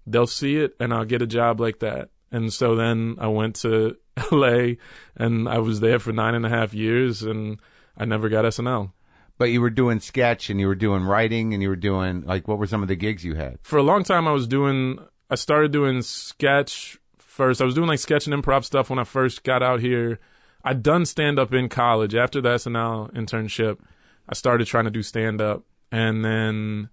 they'll 0.06 0.26
see 0.26 0.56
it, 0.56 0.74
and 0.80 0.92
I'll 0.92 1.04
get 1.04 1.22
a 1.22 1.26
job 1.26 1.60
like 1.60 1.80
that. 1.80 2.10
And 2.30 2.52
so 2.52 2.74
then 2.74 3.16
I 3.18 3.28
went 3.28 3.56
to 3.56 3.96
LA, 4.32 4.74
and 5.16 5.48
I 5.48 5.58
was 5.58 5.80
there 5.80 5.98
for 5.98 6.12
nine 6.12 6.34
and 6.34 6.44
a 6.44 6.48
half 6.48 6.74
years, 6.74 7.22
and 7.22 7.60
I 7.96 8.04
never 8.04 8.28
got 8.28 8.44
SNL. 8.44 8.92
But 9.36 9.46
you 9.46 9.60
were 9.60 9.70
doing 9.70 10.00
sketch 10.00 10.48
and 10.48 10.60
you 10.60 10.68
were 10.68 10.76
doing 10.76 11.02
writing 11.02 11.54
and 11.54 11.62
you 11.62 11.68
were 11.68 11.76
doing 11.76 12.22
like 12.22 12.46
what 12.46 12.58
were 12.58 12.68
some 12.68 12.82
of 12.82 12.88
the 12.88 12.94
gigs 12.94 13.24
you 13.24 13.34
had? 13.34 13.58
for 13.62 13.78
a 13.78 13.82
long 13.82 14.04
time 14.04 14.28
I 14.28 14.32
was 14.32 14.46
doing 14.46 14.98
I 15.28 15.34
started 15.34 15.72
doing 15.72 16.02
sketch 16.02 16.98
first. 17.18 17.60
I 17.60 17.64
was 17.64 17.74
doing 17.74 17.88
like 17.88 17.98
sketch 17.98 18.26
and 18.28 18.42
improv 18.42 18.64
stuff 18.64 18.90
when 18.90 18.98
I 19.00 19.04
first 19.04 19.42
got 19.42 19.62
out 19.62 19.80
here. 19.80 20.20
I'd 20.62 20.82
done 20.82 21.04
stand 21.04 21.38
up 21.38 21.52
in 21.52 21.68
college 21.68 22.14
after 22.14 22.40
the 22.40 22.50
SNL 22.50 23.12
internship. 23.12 23.80
I 24.28 24.34
started 24.34 24.66
trying 24.66 24.84
to 24.84 24.90
do 24.90 25.02
stand 25.02 25.40
up 25.40 25.64
and 25.90 26.24
then 26.24 26.90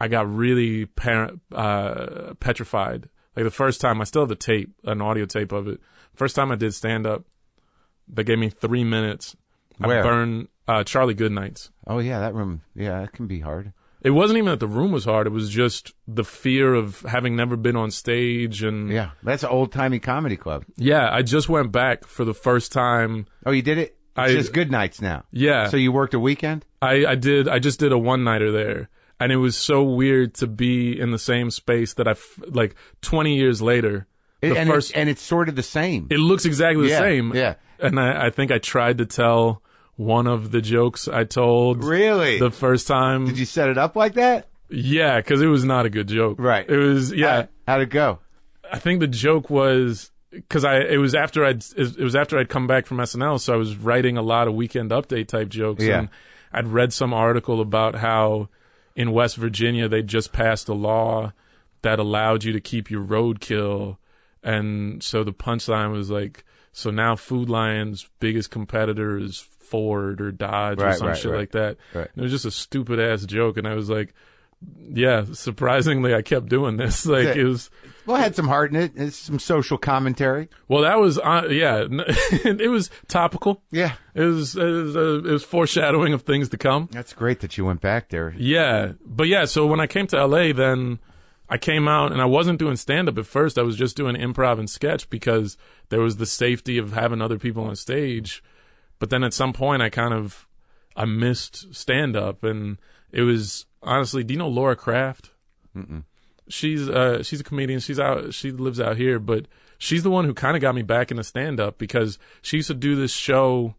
I 0.00 0.08
got 0.08 0.32
really 0.34 0.86
par- 0.86 1.32
uh, 1.52 2.34
petrified. 2.40 3.08
Like 3.36 3.44
the 3.44 3.50
first 3.50 3.80
time 3.80 4.00
I 4.00 4.04
still 4.04 4.22
have 4.22 4.28
the 4.28 4.34
tape, 4.36 4.72
an 4.84 5.00
audio 5.00 5.26
tape 5.26 5.52
of 5.52 5.68
it. 5.68 5.80
First 6.14 6.34
time 6.36 6.50
I 6.50 6.56
did 6.56 6.74
stand 6.74 7.06
up, 7.06 7.24
they 8.08 8.24
gave 8.24 8.38
me 8.38 8.48
3 8.50 8.82
minutes. 8.84 9.36
Where? 9.78 10.00
I 10.00 10.02
burned 10.02 10.48
uh, 10.66 10.84
Charlie 10.84 11.14
Goodnight's. 11.14 11.70
Oh 11.86 11.98
yeah, 11.98 12.20
that 12.20 12.34
room. 12.34 12.62
Yeah, 12.74 13.02
it 13.02 13.12
can 13.12 13.26
be 13.26 13.40
hard. 13.40 13.72
It 14.02 14.10
wasn't 14.10 14.38
even 14.38 14.50
that 14.50 14.60
the 14.60 14.66
room 14.66 14.92
was 14.92 15.04
hard. 15.04 15.26
It 15.26 15.30
was 15.30 15.50
just 15.50 15.92
the 16.08 16.24
fear 16.24 16.72
of 16.74 17.00
having 17.02 17.36
never 17.36 17.56
been 17.56 17.76
on 17.76 17.90
stage. 17.90 18.62
And 18.62 18.88
yeah, 18.88 18.94
Yeah, 18.94 19.10
that's 19.22 19.42
an 19.42 19.50
old 19.50 19.72
timey 19.72 19.98
comedy 19.98 20.36
club. 20.36 20.64
Yeah, 20.76 21.08
I 21.12 21.22
just 21.22 21.48
went 21.50 21.70
back 21.70 22.06
for 22.06 22.24
the 22.24 22.32
first 22.34 22.72
time. 22.72 23.26
Oh, 23.44 23.50
you 23.50 23.62
did 23.62 23.76
it. 23.78 23.96
It's 24.16 24.32
I- 24.32 24.32
just 24.32 24.52
good 24.52 24.70
nights 24.70 25.00
now. 25.02 25.24
Yeah. 25.30 25.68
So 25.68 25.76
you 25.76 25.92
worked 25.92 26.14
a 26.14 26.20
weekend? 26.20 26.64
I, 26.80 27.04
I 27.06 27.14
did, 27.14 27.46
I 27.48 27.58
just 27.58 27.78
did 27.78 27.92
a 27.92 27.98
one 27.98 28.24
nighter 28.24 28.50
there. 28.50 28.88
And 29.20 29.30
it 29.30 29.36
was 29.36 29.54
so 29.56 29.82
weird 29.84 30.34
to 30.36 30.46
be 30.46 30.98
in 30.98 31.10
the 31.10 31.18
same 31.18 31.50
space 31.50 31.94
that 31.94 32.08
I, 32.08 32.12
f- 32.12 32.40
like 32.48 32.74
20 33.02 33.36
years 33.36 33.60
later, 33.62 34.06
It- 34.40 34.48
the 34.54 34.58
and 34.58 34.68
first, 34.70 34.90
it's, 34.90 34.96
and 34.98 35.08
it's 35.10 35.20
sort 35.22 35.48
of 35.50 35.54
the 35.56 35.62
same. 35.62 36.06
it 36.10 36.18
looks 36.18 36.46
exactly 36.46 36.84
the 36.84 36.90
Yeah, 36.92 36.98
same. 37.00 37.34
yeah. 37.34 37.54
And 37.78 38.00
I, 38.00 38.26
I 38.26 38.30
think 38.30 38.50
I 38.50 38.58
tried 38.58 38.98
to 38.98 39.06
tell 39.06 39.62
one 39.96 40.26
of 40.26 40.50
the 40.50 40.62
jokes 40.62 41.06
I 41.06 41.24
told 41.24 41.84
really? 41.84 42.38
the 42.38 42.50
first 42.50 42.86
time. 42.88 43.26
did 43.26 43.38
you 43.38 43.44
set 43.44 43.68
it 43.68 43.76
up 43.78 43.94
like 43.94 44.14
that? 44.14 44.48
yeah, 44.70 45.18
because 45.20 45.42
it 45.42 45.46
was 45.48 45.64
not 45.64 45.84
a 45.84 45.90
good 45.90 46.08
joke. 46.08 46.38
Right. 46.40 46.68
It 46.68 46.76
was, 46.76 47.12
yeah. 47.12 47.42
How, 47.42 47.48
how'd 47.74 47.82
it 47.82 47.90
go? 47.90 48.18
I 48.72 48.78
think 48.78 49.00
the 49.00 49.06
joke 49.08 49.50
was 49.50 50.10
because 50.30 50.64
I 50.64 50.76
it 50.78 50.98
was 50.98 51.12
after 51.14 51.44
I'd 51.44 51.64
it 51.76 51.98
was 51.98 52.14
after 52.14 52.38
I'd 52.38 52.48
come 52.48 52.68
back 52.68 52.86
from 52.86 52.98
SNL, 52.98 53.40
so 53.40 53.52
I 53.52 53.56
was 53.56 53.76
writing 53.76 54.16
a 54.16 54.22
lot 54.22 54.46
of 54.46 54.54
weekend 54.54 54.92
update 54.92 55.26
type 55.26 55.48
jokes, 55.48 55.82
Yeah. 55.82 55.98
and 55.98 56.08
I'd 56.52 56.68
read 56.68 56.92
some 56.92 57.12
article 57.12 57.60
about 57.60 57.96
how 57.96 58.48
in 58.96 59.12
West 59.12 59.36
Virginia 59.36 59.88
they 59.88 60.02
just 60.02 60.32
passed 60.32 60.68
a 60.68 60.74
law 60.74 61.32
that 61.82 61.98
allowed 61.98 62.44
you 62.44 62.52
to 62.52 62.60
keep 62.60 62.90
your 62.90 63.04
roadkill, 63.04 63.96
and 64.42 65.02
so 65.02 65.24
the 65.24 65.32
punchline 65.32 65.92
was 65.92 66.10
like, 66.10 66.44
so 66.72 66.90
now 66.90 67.16
Food 67.16 67.48
Lion's 67.48 68.08
biggest 68.20 68.50
competitor 68.50 69.18
is 69.18 69.38
Ford 69.38 70.20
or 70.20 70.30
Dodge 70.32 70.80
or 70.80 70.92
some 70.92 71.08
right, 71.08 71.16
shit 71.16 71.30
right. 71.30 71.38
like 71.38 71.52
that. 71.52 71.76
Right. 71.94 72.08
It 72.14 72.20
was 72.20 72.32
just 72.32 72.44
a 72.44 72.50
stupid 72.50 73.00
ass 73.00 73.24
joke, 73.24 73.56
and 73.56 73.66
I 73.66 73.74
was 73.74 73.90
like. 73.90 74.14
Yeah, 74.92 75.24
surprisingly, 75.32 76.14
I 76.14 76.22
kept 76.22 76.48
doing 76.48 76.76
this. 76.76 77.06
Like 77.10 77.36
it 77.36 77.44
was, 77.44 77.70
Well, 78.06 78.16
it 78.16 78.20
had 78.20 78.36
some 78.36 78.48
heart 78.48 78.72
in 78.72 78.76
it. 78.76 78.92
It's 78.94 79.16
some 79.16 79.38
social 79.38 79.78
commentary. 79.78 80.48
well, 80.68 80.82
that 80.82 80.98
was 80.98 81.18
uh, 81.18 81.46
yeah, 81.50 81.86
it 81.90 82.70
was 82.70 82.90
topical. 83.08 83.62
Yeah. 83.70 83.94
It 84.14 84.22
was 84.24 84.56
it 84.56 84.64
was, 84.64 84.96
uh, 84.96 85.18
it 85.18 85.32
was 85.32 85.44
foreshadowing 85.44 86.12
of 86.12 86.22
things 86.22 86.48
to 86.50 86.58
come. 86.58 86.88
That's 86.92 87.12
great 87.12 87.40
that 87.40 87.56
you 87.56 87.64
went 87.64 87.80
back 87.80 88.08
there. 88.10 88.34
Yeah, 88.36 88.92
but 89.04 89.28
yeah. 89.28 89.44
So 89.44 89.66
when 89.66 89.80
I 89.80 89.86
came 89.86 90.06
to 90.08 90.26
LA, 90.26 90.52
then 90.52 90.98
I 91.48 91.56
came 91.58 91.88
out 91.88 92.12
and 92.12 92.20
I 92.20 92.26
wasn't 92.26 92.58
doing 92.58 92.76
stand 92.76 93.08
up 93.08 93.18
at 93.18 93.26
first. 93.26 93.58
I 93.58 93.62
was 93.62 93.76
just 93.76 93.96
doing 93.96 94.16
improv 94.16 94.58
and 94.58 94.68
sketch 94.68 95.08
because 95.08 95.56
there 95.88 96.00
was 96.00 96.16
the 96.16 96.26
safety 96.26 96.78
of 96.78 96.92
having 96.92 97.22
other 97.22 97.38
people 97.38 97.64
on 97.64 97.76
stage. 97.76 98.42
But 98.98 99.10
then 99.10 99.24
at 99.24 99.32
some 99.34 99.52
point, 99.52 99.82
I 99.82 99.88
kind 99.88 100.12
of 100.12 100.46
I 100.96 101.06
missed 101.06 101.74
stand 101.74 102.16
up, 102.16 102.44
and 102.44 102.78
it 103.12 103.22
was 103.22 103.66
honestly, 103.82 104.22
do 104.24 104.34
you 104.34 104.38
know 104.38 104.48
Laura 104.48 104.76
Krafft? 104.76 105.30
she's 106.48 106.88
uh 106.88 107.22
she's 107.22 107.40
a 107.40 107.44
comedian. 107.44 107.80
She's 107.80 108.00
out. 108.00 108.34
She 108.34 108.50
lives 108.50 108.80
out 108.80 108.96
here, 108.96 109.18
but 109.18 109.46
she's 109.78 110.02
the 110.02 110.10
one 110.10 110.24
who 110.24 110.34
kind 110.34 110.56
of 110.56 110.60
got 110.60 110.74
me 110.74 110.82
back 110.82 111.10
into 111.10 111.22
stand 111.24 111.60
up 111.60 111.78
because 111.78 112.18
she 112.42 112.56
used 112.58 112.68
to 112.68 112.74
do 112.74 112.96
this 112.96 113.12
show 113.12 113.74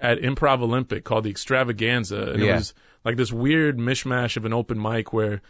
at 0.00 0.18
Improv 0.20 0.60
Olympic 0.60 1.04
called 1.04 1.24
the 1.24 1.30
Extravaganza, 1.30 2.32
and 2.32 2.42
it 2.42 2.46
was 2.56 2.74
like 3.04 3.16
this 3.16 3.32
weird 3.32 3.78
mishmash 3.78 4.36
of 4.36 4.44
an 4.44 4.52
open 4.52 4.80
mic 4.80 5.12
where 5.12 5.40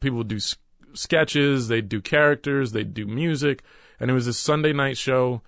people 0.00 0.18
would 0.18 0.28
do 0.28 0.36
s- 0.36 0.56
sketches, 0.94 1.68
they'd 1.68 1.88
do 1.88 2.00
characters, 2.00 2.72
they'd 2.72 2.94
do 2.94 3.06
music, 3.06 3.62
and 3.98 4.10
it 4.10 4.14
was 4.14 4.26
a 4.26 4.32
Sunday 4.32 4.72
night 4.72 4.96
show, 4.96 5.42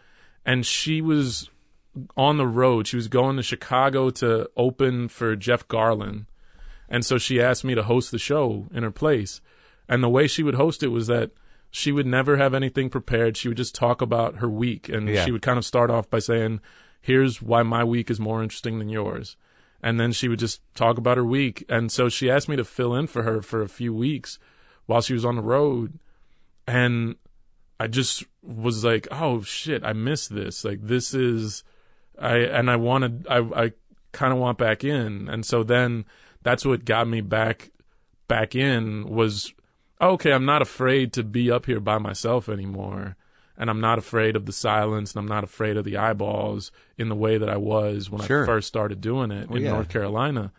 and 0.44 0.66
she 0.66 1.00
was 1.00 1.48
on 2.16 2.36
the 2.38 2.46
road. 2.46 2.86
She 2.86 2.96
was 2.96 3.08
going 3.08 3.36
to 3.36 3.42
Chicago 3.42 4.10
to 4.10 4.50
open 4.56 5.08
for 5.08 5.36
Jeff 5.36 5.66
Garlin. 5.68 6.26
And 6.92 7.04
so 7.04 7.16
she 7.18 7.40
asked 7.42 7.64
me 7.64 7.74
to 7.74 7.82
host 7.82 8.10
the 8.12 8.18
show 8.18 8.66
in 8.72 8.82
her 8.84 8.90
place. 8.90 9.40
And 9.88 10.02
the 10.02 10.08
way 10.08 10.26
she 10.28 10.42
would 10.42 10.54
host 10.56 10.82
it 10.82 10.88
was 10.88 11.06
that 11.08 11.30
she 11.70 11.90
would 11.90 12.06
never 12.06 12.36
have 12.36 12.52
anything 12.54 12.90
prepared. 12.90 13.36
She 13.36 13.48
would 13.48 13.56
just 13.56 13.74
talk 13.74 14.02
about 14.02 14.36
her 14.36 14.48
week. 14.48 14.88
And 14.90 15.08
Yeah. 15.08 15.24
she 15.24 15.32
would 15.32 15.42
kind 15.42 15.58
of 15.58 15.64
start 15.64 15.90
off 15.90 16.08
by 16.10 16.18
saying, 16.20 16.60
Here's 17.00 17.42
why 17.42 17.62
my 17.64 17.82
week 17.82 18.10
is 18.10 18.20
more 18.20 18.42
interesting 18.42 18.78
than 18.78 18.88
yours. 18.90 19.36
And 19.82 19.98
then 19.98 20.12
she 20.12 20.28
would 20.28 20.38
just 20.38 20.60
talk 20.74 20.98
about 20.98 21.16
her 21.16 21.24
week. 21.24 21.64
And 21.68 21.90
so 21.90 22.08
she 22.08 22.30
asked 22.30 22.48
me 22.48 22.54
to 22.56 22.64
fill 22.64 22.94
in 22.94 23.06
for 23.08 23.22
her 23.24 23.42
for 23.42 23.62
a 23.62 23.68
few 23.68 23.92
weeks 23.92 24.38
while 24.86 25.00
she 25.00 25.14
was 25.14 25.24
on 25.24 25.34
the 25.34 25.42
road. 25.42 25.98
And 26.68 27.16
I 27.80 27.88
just 27.88 28.22
was 28.42 28.84
like, 28.84 29.08
oh 29.10 29.42
shit, 29.42 29.82
I 29.82 29.94
missed 29.94 30.32
this. 30.32 30.64
Like 30.64 30.80
this 30.82 31.14
is, 31.14 31.64
I 32.18 32.36
and 32.36 32.70
I 32.70 32.76
wanted, 32.76 33.26
I 33.28 33.38
I 33.38 33.72
kind 34.12 34.32
of 34.32 34.38
want 34.38 34.58
back 34.58 34.84
in, 34.84 35.28
and 35.28 35.44
so 35.44 35.64
then 35.64 36.04
that's 36.42 36.64
what 36.64 36.84
got 36.84 37.08
me 37.08 37.20
back 37.20 37.70
back 38.28 38.54
in 38.54 39.08
was 39.08 39.52
okay. 40.00 40.32
I'm 40.32 40.44
not 40.44 40.62
afraid 40.62 41.12
to 41.14 41.22
be 41.22 41.50
up 41.50 41.66
here 41.66 41.80
by 41.80 41.98
myself 41.98 42.48
anymore, 42.48 43.16
and 43.56 43.70
I'm 43.70 43.80
not 43.80 43.98
afraid 43.98 44.36
of 44.36 44.46
the 44.46 44.52
silence, 44.52 45.12
and 45.14 45.20
I'm 45.20 45.28
not 45.28 45.44
afraid 45.44 45.76
of 45.76 45.84
the 45.84 45.96
eyeballs 45.96 46.72
in 46.98 47.08
the 47.08 47.14
way 47.16 47.38
that 47.38 47.48
I 47.48 47.56
was 47.56 48.10
when 48.10 48.22
Sure. 48.22 48.44
I 48.44 48.46
first 48.46 48.68
started 48.68 49.00
doing 49.00 49.30
it 49.30 49.50
in 49.50 49.62
yeah. 49.62 49.70
North 49.70 49.88
Carolina. 49.88 50.52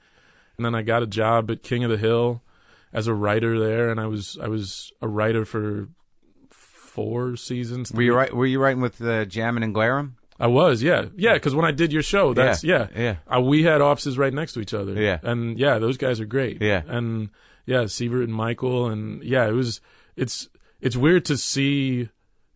And 0.57 0.65
then 0.65 0.75
I 0.75 0.83
got 0.83 1.01
a 1.01 1.07
job 1.07 1.49
at 1.49 1.63
King 1.63 1.83
of 1.83 1.89
the 1.89 1.97
Hill 1.97 2.43
as 2.93 3.07
a 3.07 3.13
writer 3.13 3.59
there, 3.59 3.89
and 3.89 3.99
I 3.99 4.05
was 4.05 4.37
I 4.41 4.47
was 4.47 4.91
a 5.01 5.07
writer 5.07 5.45
for 5.45 5.89
four 6.49 7.35
seasons. 7.35 7.91
Were 7.91 8.03
you 8.03 8.13
right? 8.13 8.31
Were 8.33 8.45
you 8.45 8.59
writing 8.59 8.81
with 8.81 9.01
uh, 9.01 9.25
Jamin 9.25 9.63
and 9.63 9.73
Glarum? 9.73 10.13
I 10.43 10.47
was, 10.47 10.83
yeah, 10.83 11.05
yeah. 11.15 11.33
Because 11.35 11.55
when 11.55 11.65
I 11.65 11.71
did 11.71 11.93
your 11.93 12.03
show, 12.03 12.33
that's 12.33 12.63
yeah, 12.63 12.87
yeah. 12.95 13.15
Uh, 13.33 13.39
we 13.41 13.63
had 13.63 13.79
offices 13.81 14.17
right 14.17 14.33
next 14.33 14.53
to 14.53 14.59
each 14.59 14.73
other. 14.73 14.93
Yeah. 15.01 15.19
and 15.23 15.57
yeah, 15.57 15.79
those 15.79 15.97
guys 15.97 16.19
are 16.19 16.25
great. 16.25 16.61
Yeah. 16.61 16.81
and 16.87 17.29
yeah, 17.65 17.83
Sivert 17.83 18.25
and 18.25 18.33
Michael, 18.33 18.87
and 18.87 19.23
yeah, 19.23 19.47
it 19.47 19.53
was. 19.53 19.79
It's 20.15 20.49
it's 20.81 20.97
weird 20.97 21.23
to 21.25 21.37
see 21.37 22.09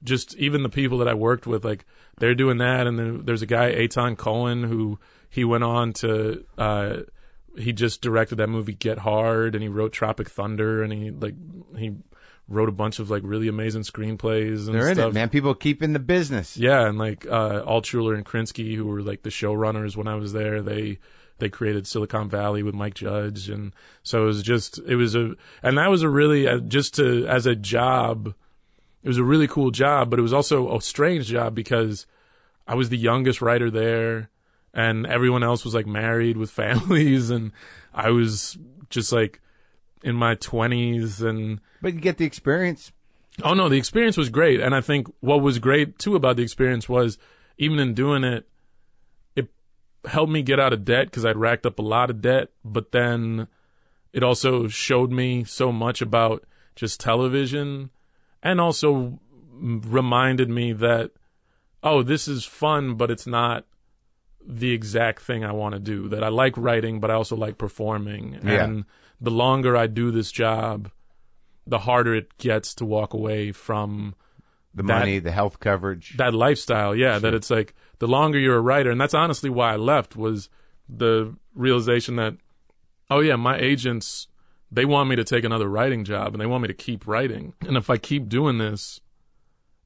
just 0.03 0.35
even 0.35 0.63
the 0.63 0.69
people 0.69 0.97
that 0.97 1.07
I 1.07 1.13
worked 1.13 1.47
with, 1.47 1.63
like 1.63 1.85
they're 2.19 2.35
doing 2.35 2.57
that, 2.57 2.87
and 2.87 2.99
then 2.99 3.21
there's 3.25 3.41
a 3.41 3.45
guy, 3.47 3.71
Etan 3.71 4.17
Cohen, 4.17 4.63
who 4.63 4.99
he 5.29 5.43
went 5.45 5.63
on 5.63 5.93
to. 5.93 6.45
uh 6.57 6.97
he 7.57 7.73
just 7.73 8.01
directed 8.01 8.35
that 8.35 8.49
movie 8.49 8.75
Get 8.75 8.99
Hard, 8.99 9.55
and 9.55 9.63
he 9.63 9.67
wrote 9.67 9.91
Tropic 9.91 10.29
Thunder, 10.29 10.83
and 10.83 10.93
he 10.93 11.09
like 11.09 11.33
he 11.77 11.93
wrote 12.47 12.69
a 12.69 12.73
bunch 12.73 12.99
of 12.99 13.09
like 13.09 13.23
really 13.25 13.47
amazing 13.47 13.81
screenplays 13.81 14.67
and 14.67 14.75
They're 14.75 14.87
in 14.89 14.95
stuff. 14.95 15.11
it, 15.11 15.13
man. 15.13 15.29
People 15.29 15.53
keep 15.53 15.83
in 15.83 15.93
the 15.93 15.99
business. 15.99 16.55
Yeah, 16.57 16.87
and 16.87 16.97
like 16.97 17.25
uh, 17.25 17.63
Altschuler 17.63 18.15
and 18.15 18.25
Krinsky, 18.25 18.75
who 18.75 18.85
were 18.85 19.01
like 19.01 19.23
the 19.23 19.29
showrunners 19.29 19.95
when 19.95 20.07
I 20.07 20.15
was 20.15 20.33
there, 20.33 20.61
they 20.61 20.99
they 21.39 21.49
created 21.49 21.85
Silicon 21.85 22.29
Valley 22.29 22.63
with 22.63 22.73
Mike 22.73 22.95
Judge, 22.95 23.49
and 23.49 23.73
so 24.01 24.23
it 24.23 24.25
was 24.27 24.43
just 24.43 24.79
it 24.87 24.95
was 24.95 25.13
a 25.15 25.35
and 25.61 25.77
that 25.77 25.89
was 25.89 26.01
a 26.01 26.09
really 26.09 26.47
uh, 26.47 26.59
just 26.59 26.95
to 26.95 27.25
as 27.27 27.45
a 27.45 27.55
job, 27.55 28.33
it 29.03 29.07
was 29.07 29.17
a 29.17 29.23
really 29.23 29.47
cool 29.47 29.69
job, 29.71 30.09
but 30.09 30.17
it 30.19 30.23
was 30.23 30.33
also 30.33 30.75
a 30.75 30.81
strange 30.81 31.27
job 31.27 31.53
because 31.53 32.05
I 32.67 32.75
was 32.75 32.89
the 32.89 32.97
youngest 32.97 33.41
writer 33.41 33.69
there, 33.69 34.29
and 34.73 35.05
everyone 35.05 35.43
else 35.43 35.63
was 35.65 35.75
like 35.75 35.85
married 35.85 36.37
with 36.37 36.49
families, 36.63 37.29
and 37.29 37.51
I 37.93 38.09
was 38.11 38.57
just 38.89 39.11
like 39.11 39.41
in 40.03 40.15
my 40.15 40.35
twenties 40.35 41.21
and 41.21 41.59
But 41.81 41.93
you 41.93 41.99
get 41.99 42.17
the 42.17 42.25
experience. 42.25 42.91
Oh 43.43 43.53
no, 43.53 43.69
the 43.69 43.77
experience 43.77 44.17
was 44.17 44.29
great, 44.29 44.59
and 44.59 44.73
I 44.73 44.81
think 44.81 45.07
what 45.19 45.41
was 45.41 45.59
great 45.59 45.99
too 45.99 46.15
about 46.15 46.37
the 46.37 46.43
experience 46.43 46.89
was 46.89 47.17
even 47.57 47.79
in 47.79 47.93
doing 47.93 48.23
it, 48.23 48.47
it 49.35 49.49
helped 50.05 50.31
me 50.31 50.41
get 50.41 50.59
out 50.59 50.73
of 50.73 50.85
debt 50.85 51.07
because 51.07 51.25
I'd 51.25 51.37
racked 51.37 51.65
up 51.65 51.79
a 51.79 51.83
lot 51.83 52.09
of 52.09 52.21
debt. 52.21 52.49
But 52.65 52.91
then 52.91 53.47
it 54.13 54.23
also 54.23 54.67
showed 54.67 55.11
me 55.11 55.43
so 55.43 55.71
much 55.71 56.01
about 56.01 56.45
just 56.75 56.99
television, 56.99 57.91
and 58.41 58.59
also 58.59 59.19
reminded 59.59 60.49
me 60.49 60.73
that 60.73 61.11
oh, 61.83 62.03
this 62.03 62.27
is 62.27 62.43
fun, 62.43 62.95
but 62.95 63.11
it's 63.11 63.27
not 63.27 63.65
the 64.45 64.71
exact 64.71 65.21
thing 65.21 65.43
I 65.43 65.51
want 65.51 65.73
to 65.73 65.79
do. 65.79 66.09
That 66.09 66.23
I 66.23 66.29
like 66.29 66.57
writing, 66.57 66.99
but 66.99 67.11
I 67.11 67.15
also 67.15 67.35
like 67.35 67.57
performing. 67.57 68.39
Yeah. 68.43 68.63
And 68.63 68.85
the 69.19 69.31
longer 69.31 69.75
I 69.75 69.87
do 69.87 70.11
this 70.11 70.31
job, 70.31 70.91
the 71.65 71.79
harder 71.79 72.13
it 72.15 72.37
gets 72.37 72.73
to 72.75 72.85
walk 72.85 73.13
away 73.13 73.51
from 73.51 74.15
The 74.73 74.83
That- 74.83 74.99
money, 74.99 75.19
the 75.19 75.31
health 75.31 75.59
coverage. 75.59 76.15
that 76.17 76.33
lifestyle. 76.35 76.95
Yeah, 76.95 77.17
that 77.19 77.33
it's 77.33 77.49
like 77.49 77.73
the 77.99 78.07
longer 78.07 78.37
you're 78.37 78.57
a 78.57 78.61
writer, 78.61 78.91
and 78.91 79.01
that's 79.01 79.15
honestly 79.15 79.49
why 79.49 79.73
I 79.73 79.75
left 79.77 80.15
was 80.15 80.49
the 80.87 81.35
realization 81.55 82.15
that 82.17 82.35
oh 83.09 83.19
yeah, 83.21 83.35
my 83.37 83.57
agents 83.57 84.27
they 84.71 84.83
want 84.85 85.09
me 85.09 85.15
to 85.15 85.23
take 85.23 85.43
another 85.45 85.67
writing 85.69 86.03
job 86.03 86.33
and 86.33 86.41
they 86.41 86.45
want 86.45 86.61
me 86.61 86.67
to 86.67 86.73
keep 86.73 87.07
writing. 87.07 87.53
And 87.65 87.77
if 87.77 87.89
I 87.89 87.97
keep 87.97 88.27
doing 88.29 88.57
this, 88.57 88.99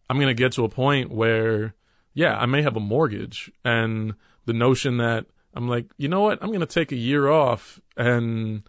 I'm 0.09 0.17
going 0.17 0.27
to 0.27 0.33
get 0.33 0.51
to 0.53 0.63
a 0.65 0.69
point 0.69 1.11
where 1.11 1.75
yeah, 2.13 2.35
I 2.37 2.45
may 2.47 2.61
have 2.63 2.75
a 2.75 2.79
mortgage 2.81 3.49
and 3.63 4.15
the 4.45 4.53
notion 4.53 4.97
that 4.97 5.27
I'm 5.53 5.69
like, 5.69 5.85
you 5.97 6.09
know 6.09 6.21
what? 6.21 6.39
I'm 6.41 6.49
going 6.49 6.59
to 6.61 6.65
take 6.65 6.91
a 6.91 6.95
year 6.97 7.29
off 7.29 7.79
and 7.95 8.63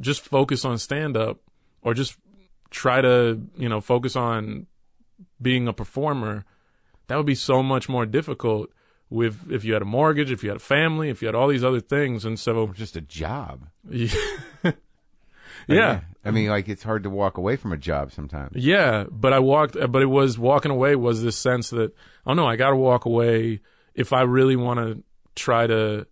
just 0.00 0.20
focus 0.20 0.64
on 0.64 0.78
stand 0.78 1.16
up 1.16 1.38
or 1.82 1.94
just 1.94 2.16
try 2.70 3.00
to, 3.00 3.40
you 3.56 3.68
know, 3.68 3.80
focus 3.80 4.16
on 4.16 4.66
being 5.40 5.68
a 5.68 5.72
performer. 5.72 6.44
That 7.06 7.16
would 7.16 7.26
be 7.26 7.34
so 7.34 7.62
much 7.62 7.88
more 7.88 8.06
difficult 8.06 8.70
with 9.10 9.50
if 9.50 9.64
you 9.64 9.72
had 9.72 9.82
a 9.82 9.86
mortgage, 9.86 10.30
if 10.30 10.42
you 10.42 10.50
had 10.50 10.56
a 10.56 10.60
family, 10.60 11.08
if 11.08 11.22
you 11.22 11.28
had 11.28 11.34
all 11.34 11.48
these 11.48 11.64
other 11.64 11.80
things. 11.80 12.24
And 12.24 12.38
so, 12.38 12.66
just 12.68 12.96
a 12.96 13.00
job. 13.00 13.68
yeah. 15.66 16.00
I 16.24 16.30
mean, 16.30 16.48
like 16.48 16.68
it's 16.68 16.82
hard 16.82 17.04
to 17.04 17.10
walk 17.10 17.38
away 17.38 17.56
from 17.56 17.72
a 17.72 17.76
job 17.76 18.12
sometimes. 18.12 18.56
Yeah, 18.56 19.04
but 19.10 19.32
I 19.32 19.38
walked, 19.38 19.76
but 19.90 20.02
it 20.02 20.06
was 20.06 20.38
walking 20.38 20.70
away 20.70 20.94
was 20.96 21.22
this 21.22 21.36
sense 21.36 21.70
that 21.70 21.94
oh 22.26 22.34
no, 22.34 22.46
I 22.46 22.56
got 22.56 22.70
to 22.70 22.76
walk 22.76 23.06
away 23.06 23.60
if 23.94 24.12
I 24.12 24.22
really 24.22 24.56
want 24.56 24.78
to 24.80 25.02
try 25.34 25.66
to 25.66 26.06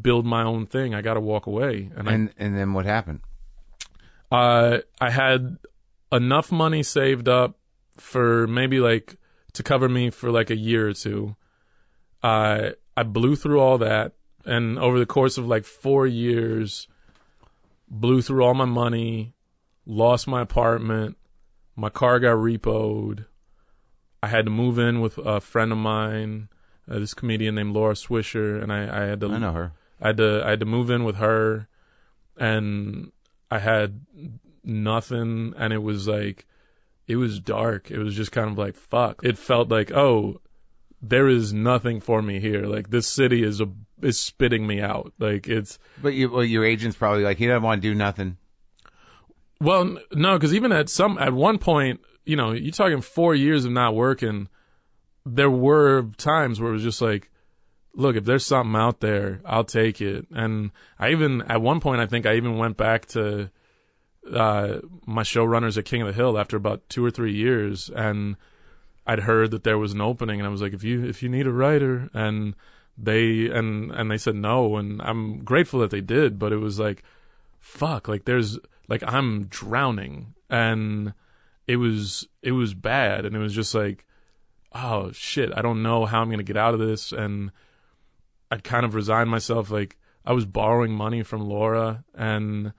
build 0.00 0.26
my 0.26 0.42
own 0.42 0.66
thing. 0.66 0.94
I 0.94 1.02
got 1.02 1.14
to 1.14 1.20
walk 1.20 1.46
away, 1.46 1.90
and, 1.96 2.08
And 2.08 2.34
and 2.38 2.56
then 2.56 2.72
what 2.72 2.84
happened? 2.84 3.20
I 4.30 4.36
uh, 4.36 4.78
I 5.00 5.10
had 5.10 5.58
enough 6.12 6.52
money 6.52 6.82
saved 6.82 7.28
up 7.28 7.58
for 7.96 8.46
maybe 8.46 8.80
like 8.80 9.16
to 9.54 9.62
cover 9.62 9.88
me 9.88 10.10
for 10.10 10.30
like 10.30 10.50
a 10.50 10.56
year 10.56 10.88
or 10.88 10.92
two. 10.92 11.36
I 12.22 12.72
I 12.96 13.02
blew 13.02 13.36
through 13.36 13.60
all 13.60 13.78
that, 13.78 14.12
and 14.44 14.78
over 14.78 14.98
the 14.98 15.06
course 15.06 15.38
of 15.38 15.46
like 15.46 15.64
four 15.64 16.06
years, 16.06 16.88
blew 17.88 18.22
through 18.22 18.44
all 18.44 18.54
my 18.54 18.64
money, 18.64 19.34
lost 19.84 20.26
my 20.26 20.42
apartment, 20.42 21.16
my 21.76 21.90
car 21.90 22.18
got 22.18 22.36
repoed. 22.36 23.26
I 24.22 24.28
had 24.28 24.46
to 24.46 24.50
move 24.50 24.78
in 24.78 25.00
with 25.00 25.18
a 25.18 25.40
friend 25.40 25.70
of 25.70 25.78
mine, 25.78 26.48
uh, 26.90 26.98
this 26.98 27.14
comedian 27.14 27.54
named 27.54 27.74
Laura 27.74 27.94
Swisher, 27.94 28.60
and 28.60 28.72
I, 28.72 29.04
I 29.04 29.06
had 29.06 29.20
to 29.20 29.28
I 29.28 29.38
know 29.38 29.52
her. 29.52 29.72
I 30.00 30.08
had 30.08 30.16
to 30.18 30.42
I 30.44 30.50
had 30.50 30.60
to 30.60 30.66
move 30.66 30.90
in 30.90 31.04
with 31.04 31.16
her, 31.16 31.68
and 32.36 33.12
I 33.50 33.58
had 33.58 34.06
nothing, 34.64 35.54
and 35.56 35.72
it 35.72 35.82
was 35.82 36.06
like 36.06 36.46
it 37.06 37.16
was 37.16 37.40
dark. 37.40 37.90
It 37.90 37.98
was 37.98 38.14
just 38.14 38.32
kind 38.32 38.50
of 38.50 38.58
like 38.58 38.74
fuck. 38.74 39.20
It 39.22 39.38
felt 39.38 39.68
like 39.70 39.92
oh, 39.92 40.40
there 41.00 41.28
is 41.28 41.52
nothing 41.52 42.00
for 42.00 42.22
me 42.22 42.40
here. 42.40 42.64
Like 42.66 42.90
this 42.90 43.06
city 43.06 43.42
is 43.42 43.60
a 43.60 43.68
is 44.02 44.18
spitting 44.18 44.66
me 44.66 44.80
out. 44.80 45.12
Like 45.18 45.48
it's 45.48 45.78
But 46.02 46.14
you, 46.14 46.30
well, 46.30 46.44
your 46.44 46.64
agent's 46.64 46.96
probably 46.96 47.22
like, 47.22 47.38
he 47.38 47.46
doesn't 47.46 47.62
want 47.62 47.82
to 47.82 47.88
do 47.88 47.94
nothing. 47.94 48.36
well 49.60 49.98
no, 50.12 50.36
because 50.36 50.54
even 50.54 50.72
at 50.72 50.88
some 50.88 51.18
at 51.18 51.32
one 51.32 51.58
point, 51.58 52.00
you 52.24 52.36
know, 52.36 52.52
you're 52.52 52.72
talking 52.72 53.00
four 53.00 53.34
years 53.34 53.64
of 53.64 53.72
not 53.72 53.94
working. 53.94 54.48
There 55.24 55.50
were 55.50 56.10
times 56.16 56.60
where 56.60 56.70
it 56.70 56.74
was 56.74 56.82
just 56.82 57.00
like 57.02 57.30
look, 57.96 58.14
if 58.14 58.24
there's 58.24 58.46
something 58.46 58.76
out 58.76 59.00
there, 59.00 59.40
I'll 59.44 59.64
take 59.64 60.00
it. 60.00 60.26
And 60.30 60.70
I 60.98 61.10
even 61.10 61.42
at 61.42 61.60
one 61.60 61.80
point, 61.80 62.00
I 62.00 62.06
think 62.06 62.26
I 62.26 62.36
even 62.36 62.58
went 62.58 62.76
back 62.76 63.06
to 63.06 63.50
uh, 64.32 64.78
my 65.06 65.22
showrunners 65.22 65.78
at 65.78 65.86
King 65.86 66.02
of 66.02 66.08
the 66.08 66.12
Hill 66.12 66.38
after 66.38 66.56
about 66.56 66.88
two 66.88 67.04
or 67.04 67.10
three 67.10 67.34
years, 67.34 67.90
and 67.90 68.36
I'd 69.06 69.20
heard 69.20 69.50
that 69.52 69.64
there 69.64 69.78
was 69.78 69.92
an 69.92 70.00
opening, 70.00 70.38
and 70.38 70.46
I 70.46 70.50
was 70.50 70.62
like, 70.62 70.74
if 70.74 70.84
you 70.84 71.04
if 71.04 71.22
you 71.22 71.28
need 71.28 71.46
a 71.46 71.52
writer, 71.52 72.10
and 72.12 72.54
they 72.98 73.46
and 73.46 73.90
and 73.90 74.10
they 74.10 74.18
said 74.18 74.36
no, 74.36 74.76
and 74.76 75.00
I'm 75.02 75.38
grateful 75.38 75.80
that 75.80 75.90
they 75.90 76.00
did, 76.00 76.38
but 76.38 76.52
it 76.52 76.58
was 76.58 76.78
like, 76.78 77.02
fuck, 77.58 78.08
like 78.08 78.24
there's 78.24 78.58
like 78.88 79.02
I'm 79.06 79.46
drowning, 79.46 80.34
and 80.50 81.14
it 81.66 81.76
was 81.76 82.28
it 82.42 82.52
was 82.52 82.74
bad, 82.74 83.24
and 83.24 83.34
it 83.34 83.40
was 83.40 83.54
just 83.54 83.74
like, 83.74 84.04
oh 84.74 85.12
shit, 85.12 85.50
I 85.56 85.62
don't 85.62 85.82
know 85.82 86.04
how 86.04 86.20
I'm 86.20 86.30
gonna 86.30 86.42
get 86.42 86.58
out 86.58 86.74
of 86.74 86.80
this, 86.80 87.12
and 87.12 87.52
I'd 88.50 88.64
kind 88.64 88.84
of 88.84 88.94
resigned 88.94 89.30
myself. 89.30 89.70
Like 89.70 89.96
I 90.24 90.32
was 90.32 90.44
borrowing 90.44 90.92
money 90.92 91.22
from 91.22 91.48
Laura, 91.48 92.04
and 92.14 92.72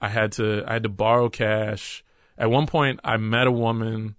I 0.00 0.08
had 0.08 0.32
to 0.32 0.64
I 0.66 0.74
had 0.74 0.82
to 0.82 0.88
borrow 0.88 1.28
cash. 1.28 2.04
At 2.38 2.50
one 2.50 2.66
point, 2.66 3.00
I 3.02 3.16
met 3.16 3.46
a 3.46 3.52
woman. 3.52 4.16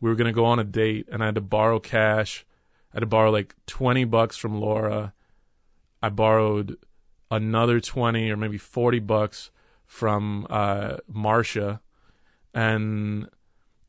We 0.00 0.10
were 0.10 0.16
gonna 0.16 0.32
go 0.32 0.44
on 0.44 0.58
a 0.58 0.64
date, 0.64 1.08
and 1.10 1.22
I 1.22 1.26
had 1.26 1.34
to 1.36 1.40
borrow 1.40 1.80
cash. 1.80 2.44
I 2.92 2.96
had 2.96 3.00
to 3.00 3.06
borrow 3.06 3.30
like 3.30 3.54
twenty 3.66 4.04
bucks 4.04 4.36
from 4.36 4.60
Laura. 4.60 5.12
I 6.02 6.08
borrowed 6.08 6.76
another 7.30 7.80
twenty 7.80 8.30
or 8.30 8.36
maybe 8.36 8.58
forty 8.58 9.00
bucks 9.00 9.50
from 9.84 10.46
uh, 10.50 10.98
Marcia, 11.08 11.80
and 12.54 13.28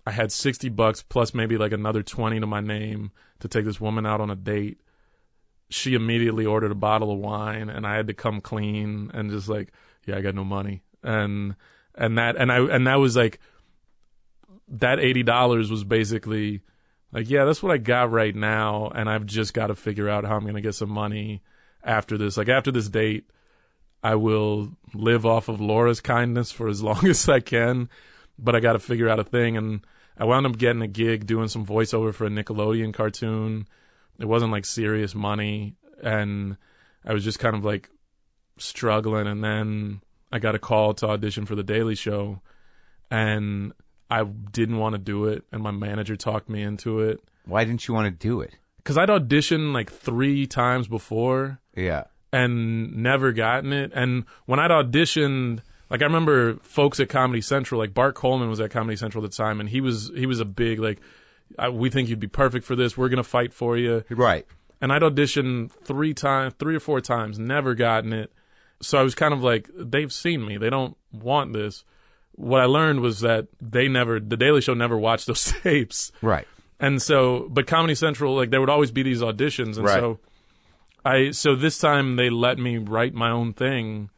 I 0.05 0.11
had 0.11 0.31
sixty 0.31 0.69
bucks 0.69 1.03
plus 1.03 1.33
maybe 1.33 1.57
like 1.57 1.71
another 1.71 2.01
twenty 2.01 2.39
to 2.39 2.47
my 2.47 2.61
name 2.61 3.11
to 3.39 3.47
take 3.47 3.65
this 3.65 3.81
woman 3.81 4.05
out 4.05 4.21
on 4.21 4.31
a 4.31 4.35
date 4.35 4.79
she 5.69 5.93
immediately 5.93 6.45
ordered 6.45 6.71
a 6.71 6.75
bottle 6.75 7.11
of 7.11 7.19
wine 7.19 7.69
and 7.69 7.85
I 7.85 7.95
had 7.95 8.07
to 8.07 8.13
come 8.13 8.41
clean 8.41 9.11
and 9.13 9.31
just 9.31 9.49
like, 9.49 9.73
yeah, 10.05 10.17
I 10.17 10.21
got 10.21 10.35
no 10.35 10.45
money. 10.45 10.83
And 11.03 11.55
and 11.95 12.17
that 12.17 12.37
and 12.37 12.51
I 12.51 12.59
and 12.59 12.87
that 12.87 12.95
was 12.95 13.15
like 13.15 13.39
that 14.69 14.99
eighty 14.99 15.23
dollars 15.23 15.69
was 15.69 15.83
basically 15.83 16.61
like, 17.11 17.29
yeah, 17.29 17.45
that's 17.45 17.61
what 17.61 17.71
I 17.71 17.77
got 17.77 18.11
right 18.11 18.35
now 18.35 18.91
and 18.93 19.09
I've 19.09 19.25
just 19.25 19.53
got 19.53 19.67
to 19.67 19.75
figure 19.75 20.09
out 20.09 20.25
how 20.25 20.35
I'm 20.35 20.45
gonna 20.45 20.61
get 20.61 20.75
some 20.75 20.89
money 20.89 21.41
after 21.83 22.17
this. 22.17 22.37
Like 22.37 22.49
after 22.49 22.71
this 22.71 22.89
date, 22.89 23.29
I 24.03 24.15
will 24.15 24.71
live 24.93 25.25
off 25.25 25.49
of 25.49 25.59
Laura's 25.59 26.01
kindness 26.01 26.51
for 26.51 26.67
as 26.69 26.81
long 26.83 27.05
as 27.07 27.27
I 27.27 27.41
can, 27.41 27.89
but 28.39 28.55
I 28.55 28.61
gotta 28.61 28.79
figure 28.79 29.09
out 29.09 29.19
a 29.19 29.23
thing 29.25 29.57
and 29.57 29.85
I 30.17 30.23
wound 30.23 30.45
up 30.45 30.57
getting 30.57 30.81
a 30.81 30.87
gig 30.87 31.27
doing 31.27 31.47
some 31.47 31.65
voiceover 31.65 32.13
for 32.13 32.25
a 32.25 32.29
Nickelodeon 32.29 32.93
cartoon 32.93 33.67
it 34.19 34.25
wasn't 34.25 34.51
like 34.51 34.65
serious 34.65 35.13
money 35.15 35.75
and 36.03 36.57
I 37.05 37.13
was 37.13 37.23
just 37.23 37.39
kind 37.39 37.55
of 37.55 37.63
like 37.65 37.89
struggling 38.57 39.27
and 39.27 39.43
then 39.43 40.01
I 40.31 40.39
got 40.39 40.55
a 40.55 40.59
call 40.59 40.93
to 40.95 41.07
audition 41.07 41.45
for 41.45 41.55
the 41.55 41.63
Daily 41.63 41.95
Show 41.95 42.41
and 43.11 43.73
I 44.09 44.23
didn't 44.23 44.77
want 44.77 44.93
to 44.93 44.99
do 44.99 45.25
it 45.25 45.43
and 45.51 45.61
my 45.61 45.71
manager 45.71 46.15
talked 46.15 46.49
me 46.49 46.61
into 46.63 46.99
it 47.01 47.19
Why 47.45 47.63
didn't 47.63 47.87
you 47.87 47.93
want 47.93 48.05
to 48.05 48.27
do 48.27 48.41
it? 48.41 48.55
cuz 48.83 48.97
I'd 48.97 49.09
auditioned 49.09 49.73
like 49.73 49.91
3 49.91 50.47
times 50.47 50.87
before 50.87 51.59
Yeah. 51.75 52.05
and 52.31 52.95
never 52.95 53.31
gotten 53.31 53.73
it 53.73 53.91
and 53.93 54.23
when 54.45 54.59
I'd 54.59 54.71
auditioned 54.71 55.59
like 55.89 56.01
I 56.01 56.05
remember 56.05 56.55
folks 56.57 56.99
at 56.99 57.09
Comedy 57.09 57.41
Central 57.41 57.79
like 57.79 57.93
Bart 57.93 58.15
Coleman 58.15 58.49
was 58.49 58.59
at 58.59 58.71
Comedy 58.71 58.95
Central 58.97 59.23
at 59.23 59.31
the 59.31 59.37
time 59.37 59.59
and 59.59 59.69
he 59.69 59.81
was 59.81 60.11
he 60.15 60.25
was 60.25 60.39
a 60.39 60.45
big 60.45 60.79
like 60.79 60.99
we 61.71 61.89
think 61.89 62.09
you'd 62.09 62.19
be 62.19 62.27
perfect 62.27 62.65
for 62.65 62.75
this. 62.75 62.97
We're 62.97 63.09
gonna 63.09 63.23
fight 63.23 63.53
for 63.53 63.77
you 63.77 64.03
Right. 64.09 64.45
and 64.81 64.91
I'd 64.93 65.01
auditioned 65.01 65.71
three 65.83 66.13
times, 66.13 66.53
three 66.59 66.75
or 66.75 66.79
four 66.79 67.01
times, 67.01 67.39
never 67.39 67.73
gotten 67.75 68.13
it. 68.13 68.31
So 68.81 68.97
I 68.99 69.01
was 69.03 69.15
kind 69.15 69.33
of 69.33 69.41
like, 69.43 69.69
they've 69.75 70.11
seen 70.13 70.45
me. 70.45 70.57
They 70.57 70.69
don't 70.69 70.95
want 71.11 71.53
this. 71.53 71.83
What 72.33 72.61
I 72.61 72.65
learned 72.65 72.99
was 72.99 73.21
that 73.21 73.47
they 73.59 73.87
never, 73.87 74.19
the 74.19 74.37
Daily 74.37 74.61
Show 74.61 74.75
never 74.75 74.95
watched 74.97 75.25
those 75.25 75.51
tapes. 75.63 76.11
Right. 76.21 76.47
And 76.79 77.01
so, 77.01 77.47
but 77.49 77.65
Comedy 77.65 77.95
Central, 77.95 78.35
like, 78.35 78.51
there 78.51 78.59
would 78.61 78.69
always 78.69 78.91
be 78.91 79.01
these 79.01 79.21
auditions. 79.21 79.77
And 79.77 79.85
Right. 79.85 79.99
so 79.99 80.19
I, 81.03 81.31
so 81.31 81.55
this 81.55 81.79
time 81.79 82.17
they 82.17 82.29
let 82.29 82.59
me 82.59 82.77
write 82.77 83.15
my 83.15 83.31
own 83.31 83.53
thing 83.53 84.11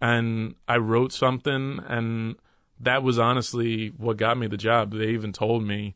and 0.00 0.54
I 0.66 0.78
wrote 0.78 1.12
something 1.12 1.78
and 1.86 2.34
that 2.80 3.02
was 3.04 3.18
honestly 3.18 3.88
what 3.96 4.16
got 4.16 4.38
me 4.38 4.46
the 4.48 4.56
job. 4.56 4.92
They 4.92 5.10
even 5.10 5.32
told 5.32 5.62
me, 5.64 5.94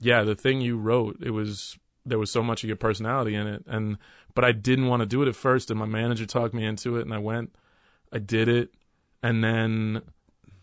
yeah, 0.00 0.22
the 0.22 0.34
thing 0.34 0.60
you 0.60 0.76
wrote, 0.76 1.18
it 1.22 1.30
was 1.30 1.78
there 2.04 2.18
was 2.18 2.30
so 2.30 2.42
much 2.42 2.64
of 2.64 2.68
your 2.68 2.76
personality 2.76 3.34
in 3.34 3.46
it. 3.46 3.64
And 3.66 3.98
but 4.34 4.44
I 4.44 4.52
didn't 4.52 4.86
want 4.86 5.00
to 5.00 5.06
do 5.06 5.22
it 5.22 5.28
at 5.28 5.36
first 5.36 5.70
and 5.70 5.78
my 5.78 5.86
manager 5.86 6.26
talked 6.26 6.54
me 6.54 6.64
into 6.64 6.96
it 6.96 7.02
and 7.02 7.12
I 7.12 7.18
went 7.18 7.54
I 8.12 8.18
did 8.18 8.48
it. 8.48 8.72
And 9.22 9.42
then 9.42 10.02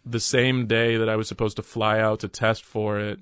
the 0.06 0.20
same 0.20 0.66
day 0.66 0.98
that 0.98 1.10
I 1.10 1.16
was 1.16 1.28
supposed 1.28 1.58
to 1.58 1.64
fly 1.64 2.00
out 2.00 2.22
to 2.22 2.28
test 2.28 2.64
for 2.64 3.00
it 3.00 3.20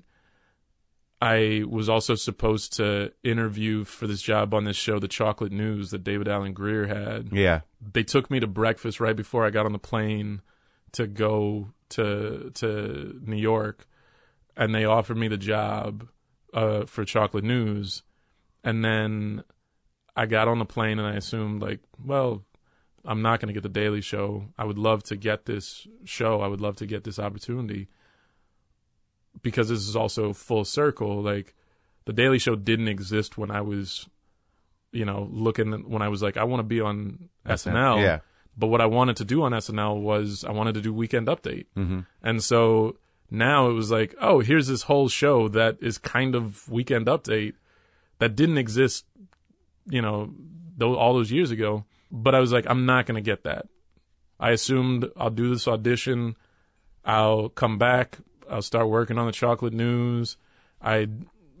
I 1.24 1.64
was 1.66 1.88
also 1.88 2.16
supposed 2.16 2.74
to 2.74 3.12
interview 3.22 3.84
for 3.84 4.06
this 4.06 4.20
job 4.20 4.52
on 4.52 4.64
this 4.64 4.76
show 4.76 4.98
The 4.98 5.08
Chocolate 5.08 5.52
News 5.52 5.90
that 5.90 6.04
David 6.04 6.28
Alan 6.28 6.52
Grier 6.52 6.86
had. 6.86 7.30
Yeah. 7.32 7.60
they 7.80 8.02
took 8.02 8.30
me 8.30 8.40
to 8.40 8.46
breakfast 8.46 9.00
right 9.00 9.16
before 9.16 9.46
I 9.46 9.50
got 9.50 9.64
on 9.64 9.72
the 9.72 9.78
plane 9.78 10.42
to 10.92 11.06
go 11.06 11.70
to 11.90 12.50
to 12.54 13.20
New 13.24 13.36
York, 13.36 13.86
and 14.56 14.74
they 14.74 14.84
offered 14.84 15.16
me 15.16 15.28
the 15.28 15.36
job 15.36 16.08
uh, 16.52 16.84
for 16.84 17.04
Chocolate 17.04 17.44
News, 17.44 18.02
and 18.62 18.84
then 18.84 19.44
I 20.16 20.26
got 20.26 20.48
on 20.48 20.58
the 20.58 20.64
plane 20.64 20.98
and 20.98 21.08
I 21.08 21.16
assumed 21.16 21.62
like, 21.62 21.80
well, 22.04 22.44
I'm 23.04 23.22
not 23.22 23.40
going 23.40 23.48
to 23.48 23.54
get 23.54 23.62
the 23.62 23.68
Daily 23.68 24.00
Show. 24.00 24.46
I 24.56 24.64
would 24.64 24.78
love 24.78 25.02
to 25.04 25.16
get 25.16 25.46
this 25.46 25.86
show. 26.04 26.40
I 26.40 26.46
would 26.46 26.60
love 26.60 26.76
to 26.76 26.86
get 26.86 27.04
this 27.04 27.18
opportunity 27.18 27.88
because 29.42 29.68
this 29.68 29.86
is 29.86 29.96
also 29.96 30.32
full 30.32 30.64
circle. 30.64 31.20
Like 31.20 31.54
the 32.04 32.12
Daily 32.12 32.38
Show 32.38 32.56
didn't 32.56 32.88
exist 32.88 33.36
when 33.36 33.50
I 33.50 33.60
was, 33.60 34.08
you 34.92 35.04
know, 35.04 35.28
looking 35.30 35.88
when 35.88 36.02
I 36.02 36.08
was 36.08 36.22
like, 36.22 36.36
I 36.36 36.44
want 36.44 36.60
to 36.60 36.64
be 36.64 36.80
on 36.80 37.28
SNL. 37.46 38.00
Yeah. 38.00 38.18
But 38.56 38.68
what 38.68 38.80
I 38.80 38.86
wanted 38.86 39.16
to 39.16 39.24
do 39.24 39.42
on 39.42 39.52
SNL 39.52 40.00
was 40.00 40.44
I 40.44 40.52
wanted 40.52 40.74
to 40.74 40.80
do 40.80 40.94
Weekend 40.94 41.26
Update. 41.26 41.66
Mm-hmm. 41.76 42.00
And 42.22 42.42
so 42.42 42.96
now 43.30 43.68
it 43.68 43.72
was 43.72 43.90
like, 43.90 44.14
oh, 44.20 44.40
here's 44.40 44.68
this 44.68 44.82
whole 44.82 45.08
show 45.08 45.48
that 45.48 45.78
is 45.80 45.98
kind 45.98 46.34
of 46.34 46.68
Weekend 46.68 47.06
Update 47.06 47.54
that 48.18 48.36
didn't 48.36 48.58
exist, 48.58 49.04
you 49.86 50.02
know, 50.02 50.30
th- 50.78 50.96
all 50.96 51.14
those 51.14 51.32
years 51.32 51.50
ago. 51.50 51.84
But 52.10 52.34
I 52.34 52.40
was 52.40 52.52
like, 52.52 52.66
I'm 52.68 52.86
not 52.86 53.06
going 53.06 53.16
to 53.16 53.20
get 53.20 53.44
that. 53.44 53.66
I 54.38 54.50
assumed 54.50 55.10
I'll 55.16 55.30
do 55.30 55.50
this 55.50 55.66
audition. 55.66 56.36
I'll 57.04 57.48
come 57.48 57.78
back. 57.78 58.18
I'll 58.48 58.62
start 58.62 58.88
working 58.88 59.18
on 59.18 59.26
the 59.26 59.32
chocolate 59.32 59.72
news. 59.72 60.36
I 60.80 61.08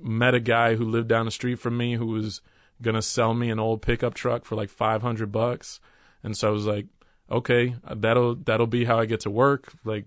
met 0.00 0.34
a 0.34 0.40
guy 0.40 0.74
who 0.76 0.84
lived 0.84 1.08
down 1.08 1.24
the 1.24 1.30
street 1.30 1.58
from 1.58 1.76
me 1.76 1.94
who 1.94 2.06
was 2.06 2.40
going 2.82 2.94
to 2.94 3.02
sell 3.02 3.34
me 3.34 3.50
an 3.50 3.58
old 3.58 3.82
pickup 3.82 4.14
truck 4.14 4.44
for 4.44 4.54
like 4.54 4.68
500 4.68 5.32
bucks. 5.32 5.80
And 6.22 6.36
so 6.36 6.48
I 6.48 6.50
was 6.50 6.66
like, 6.66 6.86
okay, 7.30 7.76
that'll 7.90 8.34
that'll 8.36 8.66
be 8.66 8.84
how 8.84 8.98
I 8.98 9.06
get 9.06 9.20
to 9.20 9.30
work. 9.30 9.72
Like 9.84 10.04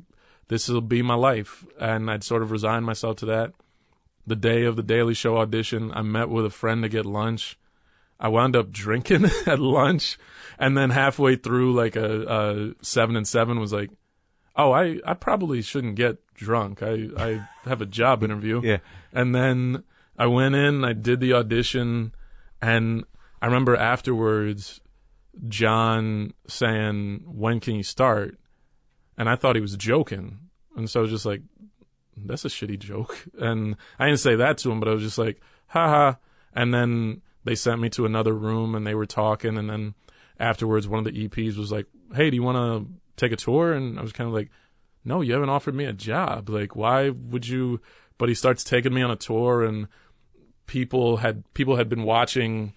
this 0.48 0.68
will 0.68 0.82
be 0.82 1.02
my 1.02 1.16
life. 1.16 1.66
And 1.80 2.10
I'd 2.10 2.24
sort 2.24 2.42
of 2.42 2.52
resigned 2.52 2.86
myself 2.86 3.18
to 3.18 3.26
that. 3.28 3.54
The 4.26 4.36
day 4.36 4.64
of 4.64 4.76
the 4.76 4.84
Daily 4.84 5.14
Show 5.14 5.38
audition, 5.38 5.92
I 5.94 6.02
met 6.02 6.30
with 6.30 6.46
a 6.46 6.50
friend 6.50 6.84
to 6.84 6.90
get 6.90 7.06
lunch. 7.06 7.58
I 8.20 8.28
wound 8.30 8.56
up 8.56 8.72
drinking 8.72 9.26
at 9.46 9.60
lunch, 9.60 10.18
and 10.58 10.78
then 10.78 10.90
halfway 10.90 11.36
through, 11.36 11.74
like 11.74 11.96
a, 11.96 12.24
a 12.24 12.84
seven 12.84 13.16
and 13.16 13.28
seven 13.28 13.60
was 13.60 13.72
like, 13.72 13.92
"Oh, 14.56 14.72
I, 14.72 15.00
I 15.06 15.14
probably 15.14 15.62
shouldn't 15.62 15.96
get 15.96 16.18
drunk. 16.34 16.82
I 16.82 17.10
I 17.16 17.48
have 17.66 17.82
a 17.82 17.86
job 17.86 18.24
interview." 18.24 18.62
Yeah. 18.66 18.80
And 19.14 19.34
then 19.34 19.84
I 20.18 20.26
went 20.26 20.56
in, 20.56 20.84
I 20.84 20.94
did 20.94 21.20
the 21.20 21.34
audition, 21.34 22.14
and 22.62 23.06
I 23.42 23.46
remember 23.46 23.76
afterwards, 23.76 24.82
Jon 25.48 26.34
saying, 26.48 27.22
"When 27.26 27.60
can 27.60 27.76
you 27.76 27.84
start?" 27.84 28.38
And 29.18 29.28
I 29.30 29.36
thought 29.36 29.56
he 29.56 29.62
was 29.62 29.76
joking, 29.76 30.38
and 30.76 30.90
so 30.90 31.00
I 31.00 31.04
was 31.04 31.12
just 31.12 31.26
like, 31.26 31.42
"That's 32.16 32.46
a 32.46 32.50
shitty 32.50 32.80
joke." 32.80 33.26
And 33.40 33.76
I 34.00 34.06
didn't 34.08 34.20
say 34.20 34.36
that 34.36 34.58
to 34.60 34.72
him, 34.72 34.80
but 34.80 34.88
I 34.90 34.94
was 34.94 35.04
just 35.04 35.18
like, 35.18 35.40
"Ha 35.68 35.88
ha." 35.88 36.18
And 36.54 36.74
then 36.74 37.22
they 37.44 37.56
sent 37.56 37.82
me 37.82 37.90
to 37.92 38.06
another 38.06 38.34
room, 38.34 38.76
and 38.76 38.86
they 38.86 38.96
were 38.96 39.06
talking, 39.06 39.58
and 39.58 39.70
then 39.70 39.96
afterwards, 40.40 40.88
one 40.88 41.00
of 41.00 41.06
the 41.06 41.28
EPs 41.28 41.58
was 41.58 41.72
like, 41.72 41.88
"Hey, 42.14 42.30
do 42.30 42.36
you 42.36 42.44
want 42.44 42.58
to 42.58 42.94
take 43.16 43.32
a 43.32 43.36
tour?" 43.38 43.74
And 43.74 43.98
I 43.98 44.02
was 44.04 44.12
kind 44.14 44.28
of 44.28 44.34
like, 44.34 44.50
"No, 45.04 45.22
you 45.22 45.34
haven't 45.34 45.50
offered 45.50 45.74
me 45.76 45.86
a 45.86 45.94
job. 45.94 46.50
Like, 46.50 46.76
why 46.76 47.10
would 47.10 47.48
you?" 47.48 47.82
But 48.20 48.30
he 48.30 48.36
starts 48.36 48.64
taking 48.64 48.94
me 48.94 49.02
on 49.02 49.12
a 49.12 49.16
tour, 49.16 49.64
and 49.64 49.88
people 50.68 51.18
had 51.18 51.44
people 51.54 51.76
had 51.78 51.90
been 51.90 52.04
watching 52.04 52.74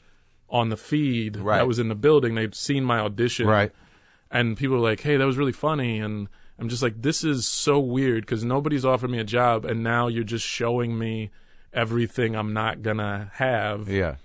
on 0.48 0.68
the 0.68 0.76
feed 0.76 1.36
Right. 1.36 1.58
that 1.58 1.66
was 1.68 1.78
in 1.78 1.88
the 1.88 1.94
building. 1.94 2.34
They'd 2.34 2.54
seen 2.54 2.84
my 2.84 2.98
audition, 2.98 3.46
Right. 3.46 3.72
And 4.30 4.56
people 4.56 4.76
were 4.76 4.88
like, 4.88 5.00
"Hey, 5.00 5.16
that 5.16 5.26
was 5.26 5.36
really 5.36 5.52
funny," 5.52 5.98
and 5.98 6.28
I'm 6.58 6.68
just 6.68 6.82
like, 6.82 7.02
"This 7.02 7.24
is 7.24 7.46
so 7.46 7.80
weird 7.80 8.24
because 8.24 8.44
nobody's 8.44 8.84
offered 8.84 9.10
me 9.10 9.18
a 9.18 9.24
job, 9.24 9.64
and 9.64 9.82
now 9.82 10.06
you're 10.06 10.24
just 10.24 10.46
showing 10.46 10.98
me 10.98 11.30
everything 11.72 12.36
I'm 12.36 12.52
not 12.52 12.82
gonna 12.82 13.30
have." 13.34 13.88
Yeah. 13.88 14.16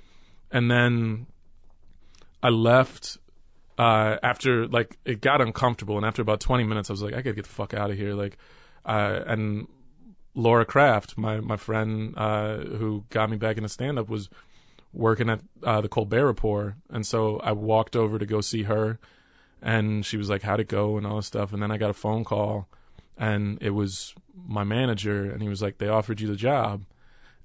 And 0.52 0.70
then 0.70 1.26
I 2.44 2.50
left 2.50 3.18
uh, 3.78 4.18
after 4.24 4.68
like 4.68 4.98
it 5.06 5.22
got 5.22 5.42
uncomfortable, 5.42 5.98
and 5.98 6.06
after 6.06 6.22
about 6.22 6.40
20 6.40 6.64
minutes, 6.64 6.90
I 6.90 6.94
was 6.94 7.02
like, 7.02 7.14
"I 7.14 7.22
gotta 7.22 7.36
get 7.36 7.46
the 7.46 7.52
fuck 7.52 7.74
out 7.74 7.92
of 7.92 7.98
here!" 7.98 8.14
Like, 8.14 8.38
uh, 8.86 9.22
and 9.26 9.68
Laura 10.34 10.66
Krafft, 10.66 11.18
my 11.18 11.40
my 11.40 11.58
friend 11.58 12.14
uh, 12.18 12.58
who 12.58 13.06
got 13.10 13.30
me 13.30 13.38
back 13.38 13.58
into 13.58 13.70
stand 13.70 13.98
up, 14.00 14.10
was 14.10 14.30
working 14.94 15.30
at 15.30 15.42
uh, 15.64 15.82
the 15.82 15.90
Colbert 15.90 16.26
Report, 16.26 16.76
and 16.90 17.06
so 17.06 17.40
I 17.40 17.52
walked 17.52 17.96
over 17.96 18.18
to 18.18 18.26
go 18.26 18.42
see 18.42 18.64
her, 18.64 19.00
and 19.66 20.06
she 20.06 20.16
was 20.16 20.30
like, 20.30 20.44
"How'd 20.44 20.60
it 20.62 20.70
go?" 20.70 20.96
and 20.96 21.06
all 21.06 21.18
this 21.18 21.26
stuff, 21.26 21.52
and 21.52 21.62
then 21.62 21.72
I 21.72 21.78
got 21.78 21.90
a 21.90 21.94
phone 21.94 22.24
call, 22.24 22.70
and 23.18 23.58
it 23.62 23.72
was 23.72 24.14
my 24.48 24.64
manager, 24.64 25.30
and 25.30 25.42
he 25.42 25.50
was 25.50 25.62
like, 25.62 25.80
"They 25.80 25.90
offered 25.90 26.22
you 26.22 26.28
the 26.28 26.36
job," 26.36 26.86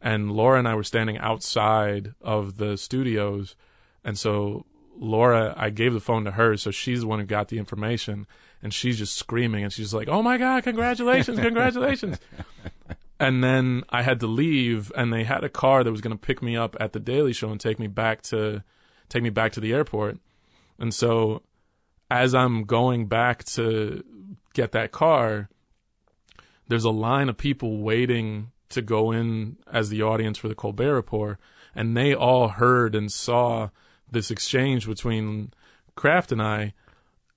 and 0.01 0.31
Laura 0.31 0.59
and 0.59 0.69
I 0.69 0.75
were 0.75 0.85
standing 0.85 1.19
outside 1.19 2.15
of 2.21 2.59
the 2.59 2.77
studios, 2.77 3.57
and 4.05 4.19
so 4.19 4.67
Laura, 4.97 5.55
I 5.57 5.71
gave 5.71 5.95
the 5.95 6.01
phone 6.01 6.25
to 6.25 6.33
her, 6.33 6.59
so 6.59 6.71
she's 6.71 7.01
the 7.01 7.07
one 7.07 7.21
who 7.21 7.25
got 7.25 7.49
the 7.49 7.59
information, 7.59 8.27
and 8.63 8.75
she's 8.75 8.99
just 8.99 9.17
screaming, 9.17 9.65
and 9.65 9.73
she's 9.73 9.95
like, 9.95 10.09
"Oh 10.09 10.23
my 10.23 10.37
god, 10.37 10.63
congratulations, 10.63 11.41
congratulations!" 11.49 12.21
and 13.19 13.43
then 13.43 13.83
I 13.89 14.03
had 14.03 14.21
to 14.21 14.27
leave, 14.27 14.93
and 14.95 15.11
they 15.11 15.25
had 15.25 15.43
a 15.43 15.49
car 15.49 15.83
that 15.83 15.91
was 15.91 16.03
going 16.03 16.17
to 16.17 16.21
pick 16.21 16.43
me 16.43 16.55
up 16.55 16.77
at 16.79 16.93
the 16.93 17.01
Daily 17.01 17.33
Show 17.33 17.51
and 17.51 17.59
take 17.59 17.79
me 17.79 17.87
back 17.87 18.21
to 18.25 18.63
take 19.09 19.23
me 19.23 19.31
back 19.31 19.53
to 19.53 19.61
the 19.61 19.73
airport. 19.73 20.19
And 20.79 20.95
so, 20.95 21.43
as 22.11 22.35
I'm 22.35 22.65
going 22.65 23.07
back 23.07 23.45
to 23.45 24.05
get 24.53 24.73
that 24.73 24.91
car, 24.91 25.49
there's 26.69 26.85
a 26.85 26.91
line 26.91 27.29
of 27.29 27.37
people 27.37 27.79
waiting 27.79 28.51
to 28.71 28.83
go 28.83 29.13
in 29.13 29.57
as 29.73 29.89
the 29.89 30.03
audience 30.03 30.39
for 30.39 30.49
the 30.49 30.55
Colbert 30.55 30.95
Report, 30.95 31.39
and 31.75 31.97
they 31.97 32.15
all 32.15 32.49
heard 32.49 32.95
and 32.95 33.11
saw 33.11 33.71
this 34.11 34.31
exchange 34.31 34.87
between 34.87 35.53
Krafft 35.97 36.33
and 36.33 36.43
I, 36.43 36.75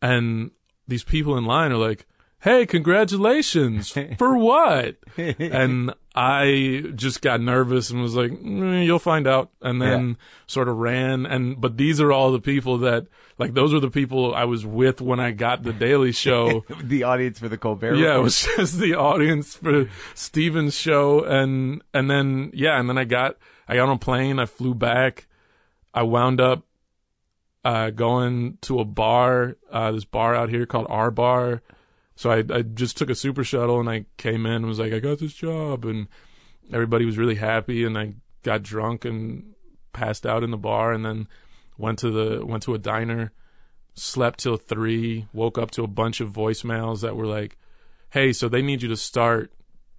and 0.02 0.52
these 0.88 1.04
people 1.04 1.38
in 1.38 1.46
line 1.46 1.72
are 1.72 1.78
like, 1.78 2.06
"Hey, 2.40 2.66
congratulations 2.66 3.96
for 4.18 4.38
what?" 4.38 4.98
and 5.18 5.94
I 6.16 6.92
just 6.96 7.22
got 7.22 7.42
nervous 7.42 7.90
and 7.90 8.02
was 8.02 8.16
like, 8.16 8.32
"Mm, 8.32 8.86
"You'll 8.86 9.00
find 9.00 9.28
out," 9.28 9.52
and 9.62 9.82
then 9.82 10.18
sort 10.48 10.68
of 10.68 10.78
ran. 10.78 11.26
And 11.26 11.60
but 11.60 11.78
these 11.78 12.00
are 12.00 12.12
all 12.12 12.32
the 12.32 12.40
people 12.40 12.78
that 12.80 13.08
like 13.44 13.54
those 13.54 13.74
were 13.74 13.82
the 13.82 13.90
people 13.90 14.34
I 14.34 14.46
was 14.46 14.66
with 14.66 15.02
when 15.02 15.20
I 15.20 15.32
got 15.32 15.64
the 15.64 15.74
Daily 15.74 16.14
Show. 16.14 16.64
the 16.82 17.04
audience 17.04 17.40
for 17.40 17.50
the 17.50 17.58
Colbert. 17.58 17.96
Yeah, 17.96 18.16
it 18.16 18.22
was 18.22 18.48
just 18.58 18.80
the 18.80 18.96
audience 18.96 19.56
for 19.56 19.90
Stephen's 20.16 20.76
show, 20.76 21.26
and 21.26 21.82
and 21.94 22.10
then 22.10 22.52
yeah, 22.54 22.80
and 22.80 22.88
then 22.88 22.98
I 22.98 23.04
got 23.04 23.36
I 23.68 23.76
got 23.76 23.90
on 23.90 23.96
a 23.96 24.00
plane, 24.00 24.40
I 24.40 24.46
flew 24.46 24.74
back, 24.74 25.28
I 25.94 26.04
wound 26.04 26.40
up 26.40 26.66
uh, 27.66 27.90
going 27.90 28.60
to 28.62 28.80
a 28.80 28.86
bar, 28.86 29.58
uh, 29.70 29.92
this 29.92 30.06
bar 30.06 30.34
out 30.36 30.50
here 30.50 30.66
called 30.66 30.88
R 30.90 31.12
Bar. 31.12 31.62
So 32.16 32.32
I 32.32 32.44
I 32.50 32.62
just 32.62 32.96
took 32.96 33.10
a 33.10 33.16
super 33.16 33.44
shuttle 33.44 33.82
and 33.82 33.90
I 33.90 34.06
came 34.16 34.46
in 34.46 34.54
and 34.54 34.68
was 34.68 34.80
like 34.80 34.94
I 34.94 35.00
got 35.00 35.20
this 35.20 35.34
job, 35.34 35.84
and 35.84 36.08
everybody 36.72 37.04
was 37.04 37.18
really 37.18 37.36
happy, 37.36 37.84
and 37.84 37.98
I 37.98 38.14
got 38.44 38.64
drunk 38.64 39.04
and 39.04 39.54
passed 39.92 40.26
out 40.26 40.44
in 40.44 40.52
the 40.52 40.58
bar, 40.58 40.94
and 40.94 41.04
then 41.04 41.28
went 41.78 42.00
to 42.00 42.12
the 42.12 42.46
went 42.46 42.64
to 42.64 42.74
a 42.74 42.78
diner 42.78 43.32
slept 43.96 44.40
till 44.40 44.58
three, 44.58 45.28
woke 45.34 45.58
up 45.58 45.72
to 45.72 45.84
a 45.84 45.88
bunch 45.88 46.20
of 46.20 46.32
voicemails 46.32 47.02
that 47.02 47.16
were 47.16 47.28
like, 47.28 47.58
"Hey, 48.10 48.34
so 48.34 48.50
they 48.50 48.62
need 48.62 48.82
you 48.82 48.90
to 48.90 48.98
start 48.98 49.52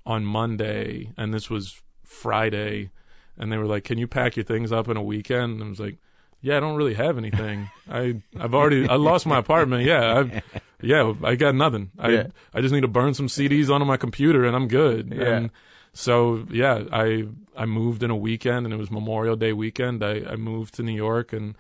on 0.05 0.25
Monday," 0.25 1.13
and 1.17 1.33
this 1.33 1.49
was 1.49 1.81
Friday, 2.05 2.91
and 3.39 3.53
they 3.53 3.59
were 3.59 3.67
like, 3.67 3.85
"Can 3.85 3.99
you 3.99 4.07
pack 4.07 4.37
your 4.37 4.45
things 4.45 4.73
up 4.73 4.89
in 4.89 4.97
a 4.97 5.03
weekend?" 5.03 5.55
And 5.55 5.65
I 5.65 5.69
was 5.69 5.81
like, 5.81 5.99
"Yeah, 6.41 6.57
I 6.57 6.61
don't 6.61 6.77
really 6.77 6.95
have 6.95 7.19
anything. 7.19 7.71
I 7.91 8.21
I've 8.39 8.55
already 8.55 8.89
I 8.89 8.97
lost 8.97 9.27
my 9.27 9.39
apartment. 9.39 9.85
Yeah, 9.85 10.25
I, 10.25 10.43
yeah, 10.83 11.15
I 11.23 11.37
got 11.37 11.55
nothing. 11.55 11.91
I 11.99 12.09
Yeah. 12.11 12.27
I 12.53 12.61
just 12.61 12.75
need 12.75 12.83
to 12.83 12.89
burn 12.89 13.15
some 13.15 13.29
CDs 13.29 13.71
onto 13.71 13.87
my 13.87 13.97
computer, 13.97 14.45
and 14.45 14.57
I'm 14.57 14.69
good." 14.69 15.15
Yeah. 15.15 15.37
And 15.37 15.51
so 15.95 16.45
yeah, 16.51 16.85
I 16.93 17.27
I 17.57 17.65
moved 17.67 18.03
in 18.03 18.11
a 18.11 18.17
weekend, 18.17 18.67
and 18.67 18.75
it 18.75 18.77
was 18.79 18.91
Memorial 18.91 19.37
Day 19.37 19.53
weekend. 19.55 20.05
I 20.05 20.23
I 20.33 20.37
moved 20.37 20.75
to 20.75 20.83
New 20.83 20.95
York 20.95 21.33
and 21.33 21.57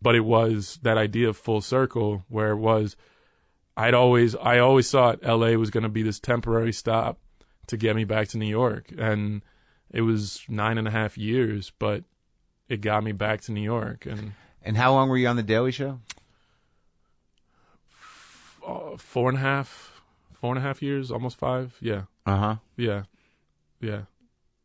but 0.00 0.14
it 0.14 0.20
was 0.24 0.78
that 0.82 0.96
idea 0.98 1.28
of 1.28 1.36
full 1.36 1.60
circle 1.60 2.24
where 2.28 2.50
it 2.52 2.58
was 2.58 2.96
I'd 3.76 3.94
always 3.94 4.34
I 4.36 4.58
always 4.58 4.90
thought 4.90 5.22
LA 5.22 5.52
was 5.54 5.70
going 5.70 5.82
to 5.82 5.88
be 5.88 6.02
this 6.02 6.20
temporary 6.20 6.72
stop 6.72 7.18
to 7.68 7.76
get 7.76 7.96
me 7.96 8.04
back 8.04 8.28
to 8.28 8.38
New 8.38 8.48
York 8.48 8.92
and 8.98 9.42
it 9.90 10.02
was 10.02 10.44
nine 10.48 10.78
and 10.78 10.86
a 10.86 10.90
half 10.90 11.16
years 11.18 11.72
but 11.78 12.04
it 12.68 12.80
got 12.80 13.02
me 13.04 13.12
back 13.12 13.40
to 13.42 13.52
New 13.52 13.62
York 13.62 14.04
and 14.06 14.32
And 14.62 14.76
how 14.76 14.92
long 14.92 15.08
were 15.08 15.16
you 15.18 15.28
on 15.28 15.36
the 15.36 15.42
Daily 15.42 15.72
Show? 15.72 16.00
uh, 18.66 18.96
four 18.96 19.28
and 19.28 19.38
a 19.38 19.40
half 19.40 20.00
four 20.32 20.50
and 20.50 20.58
a 20.58 20.62
half 20.62 20.82
years 20.82 21.10
almost 21.10 21.36
five 21.38 21.76
yeah 21.80 22.02
Uh 22.26 22.36
huh. 22.36 22.56
yeah 22.76 23.02
yeah 23.84 24.02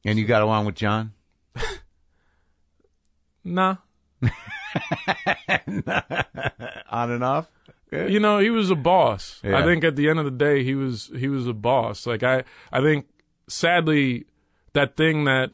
And 0.06 0.18
you 0.18 0.26
got 0.26 0.42
along 0.42 0.66
with 0.66 0.76
Jon? 0.76 1.12
nah 3.44 3.76
On 6.92 7.12
and 7.12 7.24
off. 7.24 7.48
you 7.92 8.20
know 8.20 8.40
he 8.40 8.50
was 8.50 8.70
a 8.70 8.76
boss 8.76 9.40
Yeah. 9.44 9.58
i 9.58 9.64
think 9.64 9.84
at 9.84 9.96
the 9.96 10.10
end 10.10 10.20
of 10.20 10.26
the 10.26 10.32
day 10.32 10.64
he 10.64 10.76
was 10.76 11.10
he 11.18 11.28
was 11.28 11.48
a 11.48 11.54
boss 11.54 12.06
like 12.06 12.22
i 12.24 12.44
i 12.72 12.82
think 12.82 13.08
sadly 13.48 14.26
that 14.74 14.96
thing 14.96 15.24
that 15.26 15.52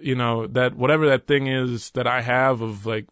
you 0.00 0.14
know 0.16 0.46
that 0.48 0.74
whatever 0.76 1.06
that 1.06 1.26
thing 1.26 1.46
is 1.46 1.90
that 1.92 2.06
I 2.06 2.20
have 2.22 2.60
of 2.60 2.84
like 2.86 3.06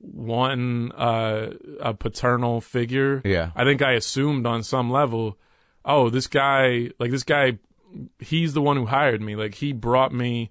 one 0.00 0.90
uh, 0.92 1.50
a 1.80 1.92
paternal 1.92 2.60
figure. 2.60 3.20
Yeah. 3.24 3.50
I 3.56 3.64
think 3.64 3.82
I 3.82 3.92
assumed 3.92 4.46
on 4.46 4.62
some 4.62 4.90
level, 4.90 5.36
oh, 5.84 6.08
this 6.08 6.26
guy, 6.28 6.90
like 6.98 7.10
this 7.10 7.24
guy, 7.24 7.58
he's 8.18 8.54
the 8.54 8.62
one 8.62 8.76
who 8.76 8.86
hired 8.86 9.20
me. 9.20 9.36
Like 9.36 9.56
he 9.56 9.72
brought 9.72 10.12
me 10.12 10.50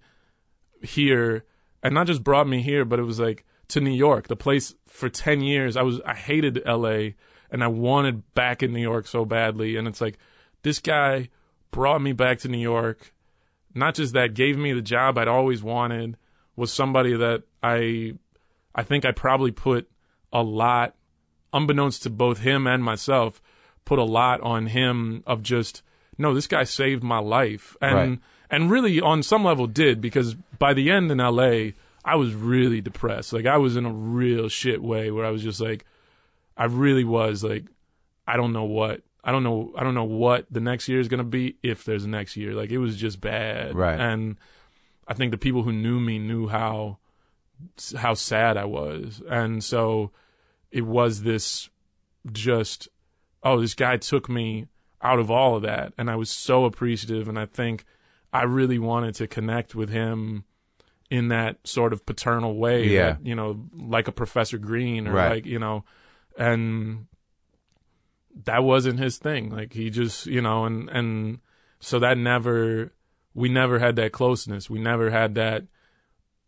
here, 0.81 1.45
and 1.83 1.93
not 1.93 2.07
just 2.07 2.23
brought 2.23 2.47
me 2.47 2.61
here, 2.61 2.85
but 2.85 2.99
it 2.99 3.03
was 3.03 3.19
like 3.19 3.45
to 3.69 3.81
New 3.81 3.91
York, 3.91 4.27
the 4.27 4.35
place 4.35 4.75
for 4.87 5.09
ten 5.09 5.41
years. 5.41 5.75
I 5.77 5.81
was 5.81 6.01
I 6.05 6.13
hated 6.13 6.61
L.A. 6.65 7.15
and 7.51 7.63
I 7.63 7.67
wanted 7.67 8.33
back 8.33 8.63
in 8.63 8.73
New 8.73 8.81
York 8.81 9.07
so 9.07 9.25
badly, 9.25 9.75
and 9.75 9.87
it's 9.87 10.01
like 10.01 10.17
this 10.63 10.79
guy 10.79 11.29
brought 11.71 12.01
me 12.01 12.13
back 12.13 12.39
to 12.39 12.47
New 12.47 12.57
York. 12.57 13.13
Not 13.73 13.95
just 13.95 14.13
that, 14.13 14.33
gave 14.33 14.57
me 14.57 14.73
the 14.73 14.81
job 14.81 15.17
I'd 15.17 15.27
always 15.27 15.61
wanted. 15.61 16.17
Was 16.55 16.71
somebody 16.71 17.15
that 17.15 17.43
I 17.61 18.13
I 18.77 18.83
think 18.83 19.05
I 19.05 19.11
probably 19.11 19.51
put 19.51 19.89
a 20.31 20.43
lot, 20.43 20.95
unbeknownst 21.51 22.03
to 22.03 22.09
both 22.11 22.39
him 22.39 22.67
and 22.67 22.83
myself, 22.83 23.41
put 23.85 23.97
a 23.97 24.03
lot 24.03 24.39
on 24.41 24.67
him 24.67 25.23
of 25.25 25.41
just, 25.41 25.81
no, 26.17 26.33
this 26.33 26.47
guy 26.47 26.63
saved 26.63 27.03
my 27.03 27.19
life. 27.19 27.75
And, 27.81 27.95
Right. 27.95 28.19
and 28.49 28.71
really 28.71 28.99
on 29.01 29.23
some 29.23 29.43
level 29.43 29.67
did 29.67 30.01
because 30.01 30.33
by 30.33 30.73
the 30.73 30.89
end 30.89 31.11
in 31.11 31.19
LA, 31.19 31.71
I 32.05 32.15
was 32.15 32.33
really 32.33 32.81
depressed. 32.81 33.33
Like 33.33 33.45
I 33.45 33.57
was 33.57 33.75
in 33.75 33.85
a 33.85 33.91
real 33.91 34.47
shit 34.49 34.81
way 34.81 35.11
where 35.11 35.25
I 35.25 35.29
was 35.31 35.43
just 35.43 35.59
like, 35.59 35.85
I 36.55 36.65
really 36.65 37.03
was 37.03 37.43
like, 37.43 37.65
I 38.27 38.37
don't 38.37 38.53
know 38.53 38.63
what. 38.63 39.01
I 39.23 39.31
don't 39.31 39.43
know. 39.43 39.73
I 39.77 39.83
don't 39.83 39.93
know 39.93 40.05
what 40.05 40.45
the 40.49 40.61
next 40.61 40.87
year 40.87 40.99
is 41.01 41.09
gonna 41.09 41.23
be 41.25 41.57
if 41.61 41.83
there's 41.83 42.05
a 42.05 42.09
next 42.09 42.37
year. 42.37 42.53
Like 42.53 42.69
it 42.71 42.77
was 42.77 42.95
just 42.95 43.19
bad. 43.19 43.75
Right. 43.75 43.99
And 43.99 44.37
I 45.07 45.13
think 45.13 45.31
the 45.31 45.37
people 45.37 45.63
who 45.63 45.73
knew 45.73 45.99
me 45.99 46.17
knew 46.17 46.47
how 46.47 46.97
how 47.97 48.13
sad 48.13 48.55
I 48.55 48.65
was. 48.65 49.21
And 49.29 49.61
so 49.63 50.11
it 50.71 50.85
was 50.85 51.23
this 51.23 51.69
just, 52.31 52.87
oh, 53.43 53.59
this 53.59 53.73
guy 53.73 53.97
took 53.97 54.29
me 54.29 54.67
out 55.07 55.19
of 55.19 55.31
all 55.31 55.55
of 55.55 55.61
that. 55.63 55.93
And 55.97 56.09
I 56.09 56.15
was 56.15 56.29
so 56.29 56.65
appreciative. 56.65 57.27
And 57.27 57.39
I 57.39 57.45
think 57.45 57.85
I 58.33 58.43
really 58.43 58.79
wanted 58.79 59.15
to 59.15 59.27
connect 59.27 59.75
with 59.75 59.89
him 59.89 60.43
in 61.09 61.29
that 61.29 61.65
sort 61.65 61.93
of 61.93 62.05
paternal 62.05 62.57
way. 62.57 62.87
Yeah. 62.87 63.13
That, 63.13 63.25
you 63.25 63.35
know, 63.35 63.65
like 63.73 64.07
a 64.07 64.11
Professor 64.11 64.57
Green 64.57 65.07
or 65.07 65.13
Right. 65.13 65.29
like, 65.29 65.45
you 65.45 65.59
know, 65.59 65.85
and 66.37 67.07
that 68.45 68.63
wasn't 68.63 68.99
his 68.99 69.17
thing. 69.17 69.49
Like 69.49 69.73
he 69.73 69.89
just, 69.89 70.25
you 70.25 70.41
know, 70.41 70.65
and, 70.65 70.89
and 70.89 71.39
so 71.79 71.99
that 71.99 72.17
never, 72.17 72.91
we 73.33 73.49
never 73.49 73.79
had 73.79 73.95
that 73.95 74.11
closeness. 74.11 74.69
We 74.69 74.79
never 74.79 75.09
had 75.09 75.35
that 75.35 75.63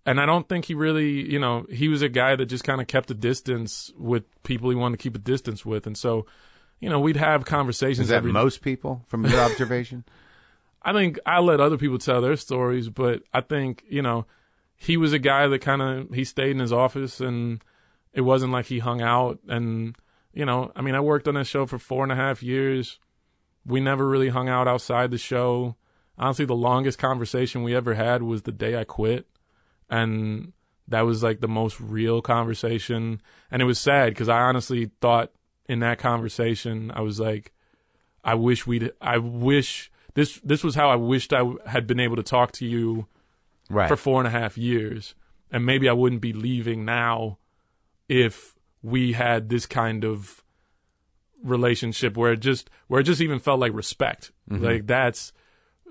and 0.06 0.19
I 0.19 0.26
don't 0.26 0.48
think 0.49 0.65
he 0.65 0.73
really, 0.73 1.31
you 1.31 1.38
know, 1.38 1.65
he 1.69 1.88
was 1.88 2.02
a 2.02 2.10
guy 2.10 2.36
that 2.36 2.45
just 2.48 2.64
kind 2.64 2.81
of 2.81 2.88
kept 2.88 3.11
a 3.11 3.14
distance 3.14 3.91
with 3.98 4.23
people 4.44 4.69
he 4.69 4.76
wanted 4.76 4.98
to 4.98 5.03
keep 5.03 5.15
a 5.15 5.19
distance 5.19 5.65
with, 5.65 5.86
and 5.86 5.95
so, 5.95 6.26
you 6.80 6.90
know, 6.90 7.00
we'd 7.00 7.18
have 7.18 7.46
conversations. 7.46 8.00
Is 8.00 8.08
that 8.10 8.18
every, 8.18 8.32
most 8.32 8.62
people 8.62 9.04
from 9.08 9.26
your 9.26 9.40
observation? 9.52 10.04
I 10.82 10.94
think 10.94 11.20
I 11.26 11.40
let 11.40 11.60
other 11.60 11.78
people 11.78 11.98
tell 11.98 12.22
their 12.22 12.36
stories, 12.36 12.90
but 12.90 13.24
I 13.34 13.42
think 13.42 13.84
you 13.90 14.02
know, 14.02 14.26
he 14.76 14.98
was 14.98 15.14
a 15.14 15.20
guy 15.20 15.48
that 15.48 15.60
kind 15.60 15.82
of 15.82 16.14
he 16.14 16.24
stayed 16.24 16.52
in 16.52 16.60
his 16.60 16.74
office, 16.74 17.20
and 17.20 17.64
it 18.14 18.22
wasn't 18.22 18.54
like 18.54 18.68
he 18.68 18.80
hung 18.80 19.02
out. 19.02 19.40
And 19.48 19.96
you 20.34 20.46
know, 20.46 20.72
I 20.76 20.82
mean, 20.82 20.96
I 20.96 21.00
worked 21.00 21.28
on 21.28 21.36
that 21.36 21.48
show 21.48 21.66
for 21.66 21.80
four 21.80 22.04
and 22.04 22.12
a 22.12 22.16
half 22.16 22.42
years. 22.42 23.00
We 23.66 23.80
never 23.80 24.08
really 24.08 24.30
hung 24.30 24.50
out 24.50 24.68
outside 24.68 25.12
the 25.12 25.18
show. 25.18 25.76
Honestly, 26.18 26.46
the 26.46 26.56
longest 26.56 26.98
conversation 26.98 27.64
we 27.64 27.76
ever 27.76 27.94
had 27.94 28.24
was 28.24 28.42
the 28.42 28.52
day 28.52 28.78
I 28.78 28.84
quit 28.84 29.26
and 29.90 30.54
that 30.88 31.02
was 31.02 31.24
like 31.24 31.40
the 31.40 31.48
most 31.48 31.80
real 31.80 32.22
conversation 32.22 33.22
and 33.52 33.62
it 33.62 33.66
was 33.66 33.80
sad 33.80 34.14
because 34.14 34.30
i 34.30 34.40
honestly 34.40 34.92
thought 35.02 35.32
in 35.70 35.80
that 35.80 35.98
conversation 36.00 36.91
i 36.91 37.00
was 37.02 37.18
like 37.20 37.54
i 38.24 38.34
wish 38.34 38.68
we'd 38.68 38.91
i 39.00 39.18
wish 39.18 39.90
this 40.16 40.40
this 40.44 40.64
was 40.64 40.76
how 40.76 40.90
i 40.90 40.96
wished 40.96 41.32
i 41.32 41.44
had 41.66 41.88
been 41.88 42.00
able 42.00 42.16
to 42.18 42.24
talk 42.24 42.52
to 42.52 42.66
you 42.66 43.08
Right. 43.72 43.88
for 43.88 43.96
four 43.96 44.20
and 44.20 44.28
a 44.28 44.32
half 44.32 44.58
years. 44.58 45.14
And 45.52 45.64
maybe 45.64 45.88
i 45.88 45.94
wouldn't 45.94 46.22
be 46.22 46.34
leaving 46.34 46.86
now 46.86 47.38
if 48.08 48.58
we 48.82 49.14
had 49.14 49.50
this 49.50 49.68
kind 49.68 50.04
of 50.04 50.44
relationship 51.44 52.18
where 52.18 52.34
it 52.34 52.40
just 52.40 52.70
where 52.88 53.02
it 53.02 53.04
just 53.04 53.22
even 53.22 53.38
felt 53.40 53.60
like 53.60 53.74
respect. 53.76 54.32
Mm-hmm. 54.50 54.66
Like 54.66 54.88
that's 54.88 55.34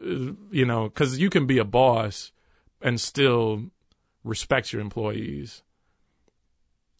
you 0.02 0.66
know 0.66 0.88
because 0.88 1.18
you 1.20 1.30
can 1.30 1.46
be 1.46 1.59
a 1.59 1.64
boss 1.64 2.32
and 2.82 3.00
still 3.00 3.70
respect 4.24 4.72
your 4.72 4.82
employees. 4.82 5.62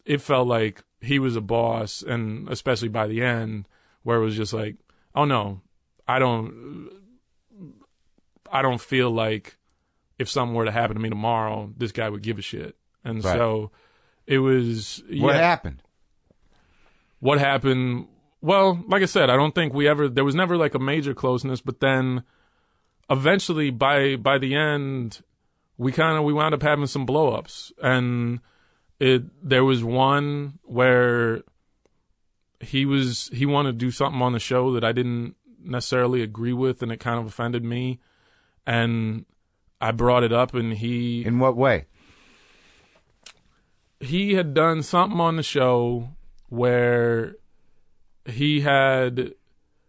It 0.05 0.21
felt 0.21 0.47
like 0.47 0.83
he 1.01 1.19
was 1.19 1.35
a 1.35 1.41
boss 1.41 2.01
and 2.01 2.49
especially 2.49 2.87
by 2.89 3.07
the 3.07 3.21
end 3.21 3.67
where 4.03 4.17
it 4.17 4.23
was 4.23 4.35
just 4.35 4.53
like 4.53 4.75
oh 5.15 5.25
no 5.25 5.61
i 6.07 6.19
don't 6.19 6.89
i 8.51 8.61
don't 8.61 8.81
feel 8.81 9.09
like 9.11 9.57
if 10.17 10.29
something 10.29 10.53
were 10.55 10.65
to 10.65 10.71
happen 10.71 10.95
to 10.95 11.01
me 11.01 11.09
tomorrow 11.09 11.71
this 11.77 11.91
guy 11.91 12.09
would 12.09 12.21
give 12.23 12.37
a 12.37 12.41
shit 12.41 12.75
and 13.03 13.23
Right. 13.23 13.35
so 13.37 13.71
it 14.27 14.39
was 14.39 15.01
what 15.09 15.35
yeah, 15.35 15.41
happened? 15.41 15.81
what 17.19 17.39
happened 17.39 18.07
well 18.41 18.83
like 18.87 19.01
i 19.01 19.05
said 19.05 19.29
i 19.29 19.35
don't 19.35 19.55
think 19.55 19.73
we 19.73 19.87
ever 19.87 20.07
there 20.07 20.25
was 20.25 20.35
never 20.35 20.57
like 20.57 20.75
a 20.75 20.79
major 20.79 21.13
closeness 21.13 21.61
but 21.61 21.79
then 21.79 22.23
eventually 23.09 23.69
by 23.69 24.15
by 24.15 24.37
the 24.37 24.55
end 24.55 25.21
we 25.77 25.91
kind 25.91 26.17
of 26.17 26.23
we 26.23 26.33
wound 26.33 26.53
up 26.53 26.61
having 26.61 26.85
some 26.87 27.05
blowups 27.07 27.71
and 27.81 28.39
it 28.99 29.23
there 29.47 29.63
was 29.63 29.83
one 29.83 30.59
where 30.63 31.41
he 32.59 32.85
was 32.85 33.29
he 33.33 33.45
wanted 33.45 33.71
to 33.71 33.77
do 33.77 33.91
something 33.91 34.21
on 34.21 34.33
the 34.33 34.39
show 34.39 34.73
that 34.73 34.83
i 34.83 34.91
didn't 34.91 35.35
necessarily 35.63 36.21
agree 36.21 36.53
with 36.53 36.81
and 36.81 36.91
it 36.91 36.99
kind 36.99 37.19
of 37.19 37.25
offended 37.25 37.63
me 37.63 37.99
and 38.65 39.25
i 39.81 39.91
brought 39.91 40.23
it 40.23 40.33
up 40.33 40.53
and 40.53 40.73
he 40.75 41.25
In 41.25 41.39
what 41.39 41.55
way? 41.55 41.85
he 43.99 44.33
had 44.35 44.53
done 44.53 44.83
something 44.83 45.19
on 45.19 45.35
the 45.35 45.43
show 45.43 46.09
where 46.47 47.35
he 48.25 48.61
had 48.61 49.33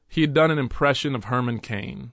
he 0.08 0.22
had 0.22 0.34
done 0.34 0.50
an 0.50 0.58
impression 0.58 1.14
of 1.14 1.24
Herman 1.24 1.60
Cain 1.60 2.12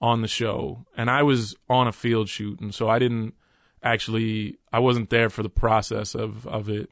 on 0.00 0.22
the 0.22 0.28
show 0.28 0.86
and 0.96 1.10
I 1.10 1.22
was 1.22 1.56
on 1.68 1.86
a 1.86 1.92
field 1.92 2.28
shoot 2.28 2.60
and 2.60 2.74
so 2.74 2.88
I 2.88 2.98
didn't 2.98 3.34
actually 3.82 4.58
I 4.72 4.78
wasn't 4.80 5.10
there 5.10 5.30
for 5.30 5.42
the 5.42 5.48
process 5.50 6.14
of 6.14 6.46
of 6.46 6.68
it 6.68 6.90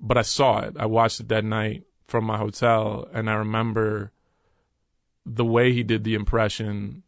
but 0.00 0.16
I 0.16 0.22
saw 0.22 0.60
it 0.60 0.74
I 0.78 0.86
watched 0.86 1.20
it 1.20 1.28
that 1.28 1.44
night 1.44 1.84
from 2.06 2.24
my 2.24 2.38
hotel 2.38 3.08
and 3.12 3.28
I 3.28 3.34
remember 3.34 4.12
the 5.26 5.44
way 5.44 5.72
he 5.72 5.82
did 5.82 6.04
the 6.04 6.14
impression 6.14 7.02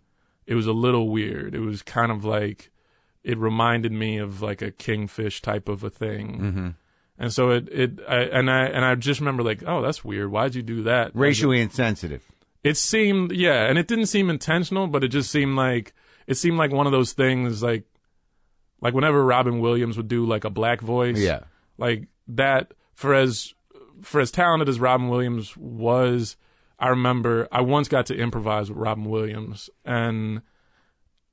it 0.46 0.54
was 0.54 0.66
a 0.66 0.72
little 0.72 1.08
weird 1.08 1.54
it 1.54 1.60
was 1.60 1.82
kind 1.82 2.10
of 2.12 2.24
like 2.24 2.70
it 3.22 3.38
reminded 3.38 3.92
me 3.92 4.18
of 4.18 4.42
like 4.42 4.62
a 4.62 4.70
kingfish 4.70 5.40
type 5.42 5.68
of 5.68 5.84
a 5.84 5.90
thing 5.90 6.38
Mm-hmm. 6.40 6.68
and 7.18 7.32
so 7.32 7.50
it 7.50 7.68
it 7.70 8.00
I, 8.08 8.16
and 8.22 8.50
I 8.50 8.64
and 8.66 8.84
I 8.84 8.94
just 8.94 9.20
remember 9.20 9.42
like, 9.42 9.62
oh, 9.66 9.82
that's 9.82 10.02
weird. 10.04 10.30
Why'd 10.30 10.54
you 10.54 10.62
do 10.62 10.82
that? 10.84 11.10
Racially 11.14 11.60
insensitive. 11.60 12.22
It 12.64 12.76
seemed 12.78 13.32
yeah, 13.32 13.66
and 13.66 13.78
it 13.78 13.86
didn't 13.88 14.06
seem 14.06 14.30
intentional, 14.30 14.86
but 14.86 15.04
it 15.04 15.08
just 15.08 15.30
seemed 15.30 15.54
like 15.56 15.92
it 16.26 16.36
seemed 16.36 16.56
like 16.58 16.72
one 16.72 16.86
of 16.86 16.92
those 16.92 17.12
things 17.12 17.62
like 17.62 17.84
like 18.80 18.94
whenever 18.94 19.24
Robin 19.24 19.60
Williams 19.60 19.96
would 19.96 20.08
do 20.08 20.24
like 20.26 20.44
a 20.44 20.50
black 20.50 20.80
voice, 20.80 21.18
Yeah. 21.18 21.40
like 21.78 22.08
that 22.28 22.72
for 22.94 23.14
as 23.14 23.54
for 24.02 24.20
as 24.20 24.30
talented 24.30 24.68
as 24.68 24.80
Robin 24.80 25.08
Williams 25.08 25.56
was, 25.56 26.36
I 26.78 26.88
remember 26.88 27.46
I 27.52 27.60
once 27.60 27.88
got 27.88 28.06
to 28.06 28.16
improvise 28.16 28.68
with 28.70 28.78
Robin 28.78 29.04
Williams 29.04 29.68
and 29.84 30.40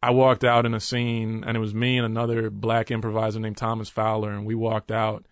I 0.03 0.11
walked 0.11 0.43
out 0.43 0.65
in 0.65 0.73
a 0.73 0.79
scene 0.79 1.43
and 1.45 1.55
it 1.57 1.59
was 1.59 1.73
me 1.73 1.97
and 1.97 2.05
another 2.05 2.49
black 2.49 2.91
improviser 2.91 3.39
named 3.39 3.57
Thomas 3.57 3.89
Fowler 3.89 4.31
and 4.31 4.45
we 4.45 4.53
walked 4.55 4.91
out 4.91 5.25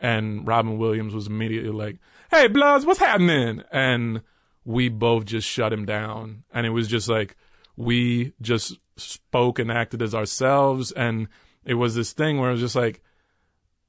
and 0.00 0.46
Robin 0.46 0.76
Williams 0.78 1.14
was 1.14 1.28
immediately 1.28 1.70
like, 1.70 1.98
"Hey, 2.30 2.48
Bloods, 2.48 2.84
what's 2.84 2.98
happening?" 2.98 3.62
And 3.70 4.22
we 4.64 4.88
both 4.88 5.24
just 5.24 5.48
shut 5.48 5.72
him 5.72 5.84
down 5.86 6.42
and 6.52 6.66
it 6.66 6.70
was 6.70 6.88
just 6.88 7.08
like 7.08 7.36
we 7.76 8.32
just 8.42 8.78
spoke 8.96 9.58
and 9.58 9.70
acted 9.72 10.02
as 10.02 10.14
ourselves 10.14 10.90
and 10.92 11.28
it 11.64 11.74
was 11.74 11.94
this 11.94 12.12
thing 12.12 12.38
where 12.38 12.50
it 12.50 12.52
was 12.52 12.60
just 12.60 12.76
like 12.76 13.02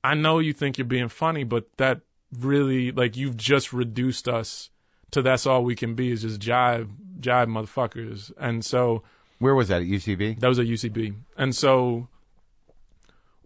I 0.03 0.15
know 0.15 0.39
you 0.39 0.53
think 0.53 0.77
you're 0.77 0.85
being 0.85 1.07
funny, 1.07 1.43
but 1.43 1.65
that 1.77 2.01
really 2.39 2.91
like 2.91 3.15
you've 3.15 3.37
just 3.37 3.71
reduced 3.71 4.27
us 4.27 4.69
to 5.11 5.21
that's 5.21 5.45
all 5.45 5.63
we 5.63 5.75
can 5.75 5.93
be 5.95 6.11
is 6.11 6.23
just 6.23 6.41
jive 6.41 6.89
jive 7.19 7.47
motherfuckers. 7.47 8.31
And 8.37 8.65
so 8.65 9.03
Where 9.39 9.55
was 9.55 9.69
that 9.69 9.81
at 9.81 9.87
UCB? 9.87 10.39
that 10.39 10.47
was 10.47 10.59
at 10.59 10.65
UCB. 10.65 11.15
And 11.37 11.55
so 11.55 12.07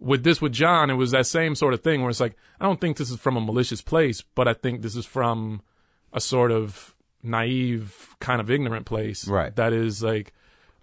with 0.00 0.24
this 0.24 0.40
with 0.40 0.52
Jon, 0.52 0.90
it 0.90 0.94
was 0.94 1.10
that 1.10 1.26
same 1.26 1.54
sort 1.54 1.74
of 1.74 1.82
thing 1.82 2.00
where 2.00 2.10
it's 2.10 2.20
like, 2.20 2.36
I 2.60 2.64
don't 2.64 2.80
think 2.80 2.96
this 2.96 3.10
is 3.10 3.18
from 3.18 3.36
a 3.36 3.40
malicious 3.40 3.82
place, 3.82 4.22
but 4.22 4.48
I 4.48 4.54
think 4.54 4.82
this 4.82 4.96
is 4.96 5.06
from 5.06 5.62
a 6.12 6.20
sort 6.20 6.50
of 6.50 6.94
naive, 7.22 8.16
kind 8.20 8.40
of 8.40 8.50
ignorant 8.50 8.86
place. 8.86 9.26
Right. 9.28 9.54
That 9.56 9.72
is 9.72 10.02
like, 10.02 10.32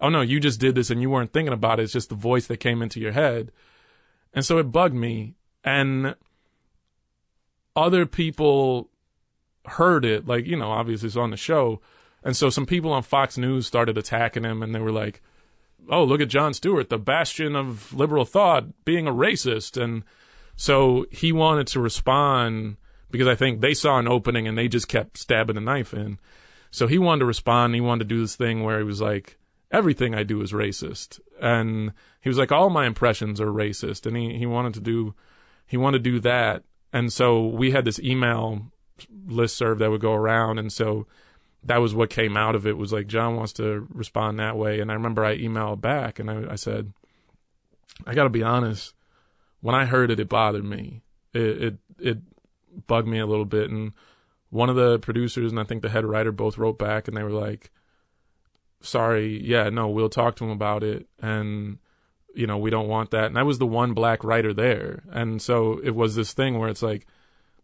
oh 0.00 0.08
no, 0.08 0.20
you 0.20 0.40
just 0.40 0.60
did 0.60 0.74
this 0.74 0.90
and 0.90 1.00
you 1.00 1.10
weren't 1.10 1.32
thinking 1.32 1.52
about 1.52 1.80
it. 1.80 1.84
It's 1.84 1.92
just 1.92 2.08
the 2.08 2.14
voice 2.14 2.46
that 2.46 2.58
came 2.58 2.82
into 2.82 3.00
your 3.00 3.12
head. 3.12 3.52
And 4.32 4.44
so 4.44 4.58
it 4.58 4.64
bugged 4.64 4.94
me. 4.94 5.34
And 5.64 6.14
other 7.74 8.06
people 8.06 8.90
heard 9.66 10.04
it, 10.04 10.26
like, 10.26 10.46
you 10.46 10.56
know, 10.56 10.70
obviously 10.70 11.08
it's 11.08 11.16
on 11.16 11.30
the 11.30 11.36
show. 11.36 11.80
And 12.22 12.36
so 12.36 12.50
some 12.50 12.66
people 12.66 12.92
on 12.92 13.02
Fox 13.02 13.38
News 13.38 13.66
started 13.66 13.98
attacking 13.98 14.44
him 14.44 14.62
and 14.62 14.74
they 14.74 14.80
were 14.80 14.92
like, 14.92 15.22
oh, 15.90 16.04
look 16.04 16.20
at 16.20 16.28
Jon 16.28 16.54
Stewart, 16.54 16.88
the 16.88 16.98
bastion 16.98 17.54
of 17.54 17.92
liberal 17.92 18.24
thought, 18.24 18.84
being 18.84 19.06
a 19.06 19.12
racist. 19.12 19.80
And 19.80 20.04
so 20.56 21.06
he 21.10 21.32
wanted 21.32 21.66
to 21.68 21.80
respond 21.80 22.76
because 23.10 23.28
I 23.28 23.34
think 23.34 23.60
they 23.60 23.74
saw 23.74 23.98
an 23.98 24.08
opening 24.08 24.48
and 24.48 24.58
they 24.58 24.68
just 24.68 24.88
kept 24.88 25.18
stabbing 25.18 25.54
the 25.54 25.60
knife 25.60 25.94
in. 25.94 26.18
So 26.70 26.86
he 26.86 26.98
wanted 26.98 27.20
to 27.20 27.26
respond. 27.26 27.74
He 27.74 27.80
wanted 27.80 28.08
to 28.08 28.14
do 28.14 28.20
this 28.20 28.36
thing 28.36 28.62
where 28.62 28.78
he 28.78 28.84
was 28.84 29.00
like, 29.00 29.38
everything 29.70 30.14
I 30.14 30.22
do 30.22 30.40
is 30.42 30.52
racist. 30.52 31.20
And 31.40 31.92
he 32.20 32.28
was 32.28 32.38
like, 32.38 32.52
all 32.52 32.70
my 32.70 32.86
impressions 32.86 33.40
are 33.40 33.46
racist. 33.46 34.06
And 34.06 34.16
he, 34.16 34.38
he 34.38 34.46
wanted 34.46 34.74
to 34.74 34.80
do, 34.80 35.14
he 35.66 35.76
wanted 35.76 36.04
to 36.04 36.10
do 36.10 36.20
that. 36.20 36.64
And 36.92 37.12
so 37.12 37.46
we 37.46 37.72
had 37.72 37.84
this 37.84 38.00
email 38.00 38.70
list 39.26 39.56
serve 39.56 39.78
that 39.78 39.90
would 39.90 40.00
go 40.00 40.14
around. 40.14 40.58
And 40.58 40.72
so 40.72 41.06
that 41.64 41.78
was 41.78 41.94
what 41.94 42.10
came 42.10 42.36
out 42.36 42.54
of 42.54 42.66
it 42.66 42.78
was 42.78 42.92
like, 42.92 43.06
John 43.06 43.36
wants 43.36 43.52
to 43.54 43.86
respond 43.90 44.38
that 44.38 44.56
way. 44.56 44.80
And 44.80 44.90
I 44.90 44.94
remember 44.94 45.24
I 45.24 45.38
emailed 45.38 45.80
back 45.80 46.18
and 46.18 46.30
I, 46.30 46.52
I 46.52 46.56
said, 46.56 46.92
I 48.06 48.14
got 48.14 48.24
to 48.24 48.30
be 48.30 48.42
honest. 48.42 48.94
When 49.60 49.74
I 49.74 49.84
heard 49.84 50.10
it, 50.10 50.20
it 50.20 50.28
bothered 50.28 50.64
me. 50.64 51.02
It, 51.34 51.62
it, 51.62 51.74
it 51.98 52.18
bugged 52.86 53.08
me 53.08 53.18
a 53.18 53.26
little 53.26 53.44
bit. 53.44 53.70
And 53.70 53.92
one 54.50 54.70
of 54.70 54.76
the 54.76 54.98
producers 55.00 55.50
and 55.50 55.60
I 55.60 55.64
think 55.64 55.82
the 55.82 55.88
head 55.88 56.04
writer 56.04 56.30
both 56.30 56.56
wrote 56.56 56.78
back 56.78 57.08
and 57.08 57.16
they 57.16 57.22
were 57.22 57.30
like, 57.30 57.70
sorry, 58.80 59.42
yeah, 59.42 59.68
no, 59.70 59.88
we'll 59.88 60.08
talk 60.08 60.36
to 60.36 60.44
him 60.44 60.50
about 60.50 60.82
it. 60.82 61.06
And, 61.20 61.78
you 62.34 62.46
know, 62.46 62.58
we 62.58 62.70
don't 62.70 62.88
want 62.88 63.10
that. 63.10 63.26
And 63.26 63.38
I 63.38 63.42
was 63.42 63.58
the 63.58 63.66
one 63.66 63.94
black 63.94 64.24
writer 64.24 64.52
there. 64.52 65.02
And 65.10 65.40
so 65.40 65.80
it 65.82 65.94
was 65.94 66.14
this 66.14 66.32
thing 66.32 66.58
where 66.58 66.68
it's 66.68 66.82
like, 66.82 67.06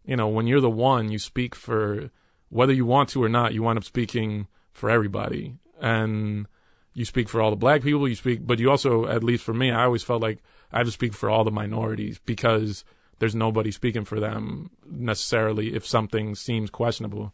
you 0.05 0.15
know, 0.15 0.27
when 0.27 0.47
you're 0.47 0.61
the 0.61 0.69
one, 0.69 1.11
you 1.11 1.19
speak 1.19 1.55
for 1.55 2.09
whether 2.49 2.73
you 2.73 2.85
want 2.85 3.09
to 3.09 3.23
or 3.23 3.29
not, 3.29 3.53
you 3.53 3.63
wind 3.63 3.77
up 3.77 3.83
speaking 3.83 4.47
for 4.71 4.89
everybody. 4.89 5.55
And 5.81 6.47
you 6.93 7.05
speak 7.05 7.29
for 7.29 7.41
all 7.41 7.49
the 7.49 7.55
black 7.55 7.81
people, 7.81 8.07
you 8.07 8.15
speak, 8.15 8.45
but 8.45 8.59
you 8.59 8.69
also, 8.69 9.07
at 9.07 9.23
least 9.23 9.43
for 9.43 9.53
me, 9.53 9.71
I 9.71 9.85
always 9.85 10.03
felt 10.03 10.21
like 10.21 10.39
I 10.71 10.77
have 10.79 10.87
to 10.87 10.91
speak 10.91 11.13
for 11.13 11.29
all 11.29 11.43
the 11.43 11.51
minorities 11.51 12.19
because 12.25 12.83
there's 13.19 13.35
nobody 13.35 13.71
speaking 13.71 14.05
for 14.05 14.19
them 14.19 14.69
necessarily 14.85 15.73
if 15.73 15.85
something 15.85 16.35
seems 16.35 16.69
questionable. 16.69 17.33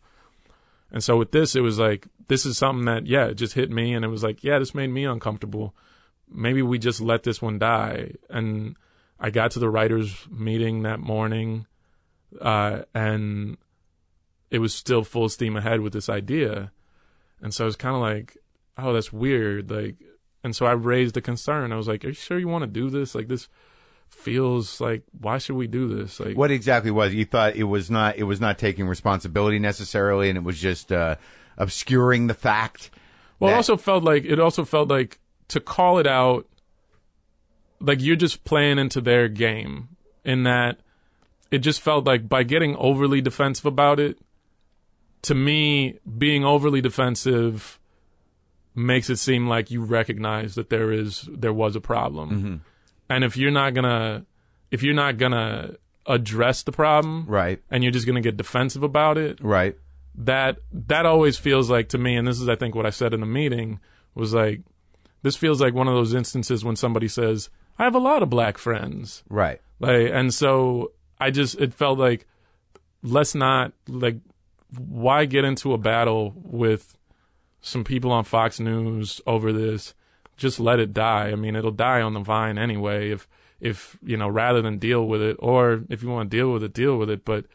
And 0.91 1.03
so 1.03 1.17
with 1.17 1.31
this, 1.31 1.55
it 1.55 1.61
was 1.61 1.77
like, 1.77 2.07
this 2.27 2.45
is 2.45 2.57
something 2.57 2.85
that, 2.85 3.05
yeah, 3.05 3.27
it 3.27 3.35
just 3.35 3.53
hit 3.53 3.69
me. 3.69 3.93
And 3.93 4.03
it 4.03 4.09
was 4.09 4.23
like, 4.23 4.43
yeah, 4.43 4.59
this 4.59 4.73
made 4.73 4.89
me 4.89 5.05
uncomfortable. 5.05 5.75
Maybe 6.31 6.61
we 6.61 6.79
just 6.79 7.01
let 7.01 7.23
this 7.23 7.41
one 7.41 7.59
die. 7.59 8.13
And 8.29 8.75
I 9.19 9.29
got 9.29 9.51
to 9.51 9.59
the 9.59 9.69
writers' 9.69 10.27
meeting 10.31 10.83
that 10.83 10.99
morning, 10.99 11.65
uh, 12.39 12.83
and 12.93 13.57
it 14.49 14.59
was 14.59 14.73
still 14.73 15.03
full 15.03 15.29
steam 15.29 15.57
ahead 15.57 15.81
with 15.81 15.93
this 15.93 16.09
idea. 16.09 16.71
And 17.41 17.53
so 17.53 17.65
I 17.65 17.67
was 17.67 17.75
kind 17.75 17.95
of 17.95 18.01
like, 18.01 18.37
oh, 18.77 18.93
that's 18.93 19.13
weird. 19.13 19.69
Like, 19.69 19.97
and 20.43 20.55
so 20.55 20.65
I 20.65 20.71
raised 20.71 21.17
a 21.17 21.21
concern. 21.21 21.71
I 21.71 21.75
was 21.75 21.87
like, 21.87 22.03
are 22.05 22.09
you 22.09 22.13
sure 22.13 22.39
you 22.39 22.47
want 22.47 22.63
to 22.63 22.67
do 22.67 22.89
this? 22.89 23.13
Like, 23.13 23.27
this 23.27 23.49
feels 24.09 24.81
like 24.81 25.03
why 25.19 25.37
should 25.37 25.55
we 25.55 25.65
do 25.67 25.87
this 25.87 26.19
like 26.19 26.35
what 26.37 26.51
exactly 26.51 26.91
was 26.91 27.13
you 27.13 27.23
thought 27.25 27.55
it 27.55 27.63
was 27.63 27.89
not 27.89 28.17
it 28.17 28.23
was 28.23 28.41
not 28.41 28.57
taking 28.59 28.85
responsibility 28.87 29.59
necessarily 29.59 30.27
and 30.29 30.37
it 30.37 30.43
was 30.43 30.59
just 30.59 30.91
uh, 30.91 31.15
obscuring 31.57 32.27
the 32.27 32.33
fact 32.33 32.89
well 33.39 33.49
that- 33.49 33.53
it 33.53 33.57
also 33.57 33.77
felt 33.77 34.03
like 34.03 34.25
it 34.25 34.39
also 34.39 34.65
felt 34.65 34.89
like 34.89 35.19
to 35.47 35.59
call 35.59 35.97
it 35.99 36.05
out 36.07 36.45
like 37.79 38.01
you're 38.01 38.15
just 38.15 38.43
playing 38.43 38.77
into 38.77 38.99
their 39.01 39.27
game 39.29 39.89
in 40.25 40.43
that 40.43 40.79
it 41.49 41.59
just 41.59 41.81
felt 41.81 42.05
like 42.05 42.27
by 42.27 42.43
getting 42.43 42.75
overly 42.75 43.21
defensive 43.21 43.65
about 43.65 43.99
it 43.99 44.17
to 45.21 45.33
me 45.33 45.97
being 46.17 46.43
overly 46.45 46.81
defensive 46.81 47.79
makes 48.75 49.09
it 49.09 49.17
seem 49.17 49.47
like 49.47 49.71
you 49.71 49.81
recognize 49.83 50.55
that 50.55 50.69
there 50.69 50.91
is 50.91 51.27
there 51.31 51.53
was 51.53 51.75
a 51.75 51.81
problem 51.81 52.29
Mm-hmm. 52.29 52.55
And 53.09 53.23
if 53.23 53.35
you're 53.35 53.51
not 53.51 53.73
gonna 53.73 54.25
if 54.71 54.83
you're 54.83 54.93
not 54.93 55.17
gonna 55.17 55.75
address 56.05 56.63
the 56.63 56.71
problem 56.71 57.25
right. 57.27 57.61
and 57.69 57.83
you're 57.83 57.91
just 57.91 58.07
gonna 58.07 58.21
get 58.21 58.37
defensive 58.37 58.83
about 58.83 59.17
it 59.17 59.39
right. 59.41 59.77
that 60.15 60.57
that 60.71 61.05
always 61.05 61.37
feels 61.37 61.69
like 61.69 61.89
to 61.89 61.97
me 61.97 62.15
and 62.15 62.27
this 62.27 62.39
is 62.39 62.49
i 62.49 62.55
think 62.55 62.75
what 62.75 62.85
i 62.85 62.89
said 62.89 63.13
in 63.13 63.19
the 63.19 63.25
meeting 63.25 63.79
was 64.15 64.33
like 64.33 64.61
this 65.21 65.35
feels 65.35 65.61
like 65.61 65.73
one 65.73 65.87
of 65.87 65.93
those 65.93 66.13
instances 66.13 66.63
when 66.63 66.75
somebody 66.75 67.07
says 67.07 67.49
i 67.77 67.83
have 67.83 67.95
a 67.95 67.99
lot 67.99 68.23
of 68.23 68.29
black 68.29 68.57
friends. 68.57 69.23
Right. 69.29 69.61
Like 69.79 70.09
and 70.11 70.33
so 70.33 70.91
i 71.19 71.31
just 71.31 71.59
it 71.59 71.73
felt 71.73 71.99
like 71.99 72.27
let's 73.03 73.35
not 73.35 73.73
like 73.87 74.17
why 74.77 75.25
get 75.25 75.45
into 75.45 75.73
a 75.73 75.77
battle 75.77 76.33
with 76.35 76.97
some 77.61 77.83
people 77.83 78.11
on 78.11 78.23
fox 78.23 78.59
news 78.59 79.21
over 79.25 79.51
this 79.51 79.93
just 80.39 80.59
let 80.59 80.79
it 80.79 80.93
die. 80.93 81.29
I 81.29 81.35
mean 81.35 81.55
it'll 81.55 81.71
die 81.71 82.01
on 82.01 82.13
the 82.13 82.21
vine 82.21 82.57
anyway 82.57 83.11
if 83.11 83.27
if 83.59 83.97
you 84.01 84.17
know 84.17 84.27
rather 84.29 84.61
than 84.61 84.79
deal 84.79 85.05
with 85.05 85.21
it 85.21 85.35
or 85.39 85.83
if 85.89 86.01
you 86.01 86.09
want 86.09 86.31
to 86.31 86.37
deal 86.37 86.51
with 86.51 86.63
it 86.63 86.73
deal 86.73 86.97
with 86.97 87.09
it. 87.09 87.25
But 87.25 87.45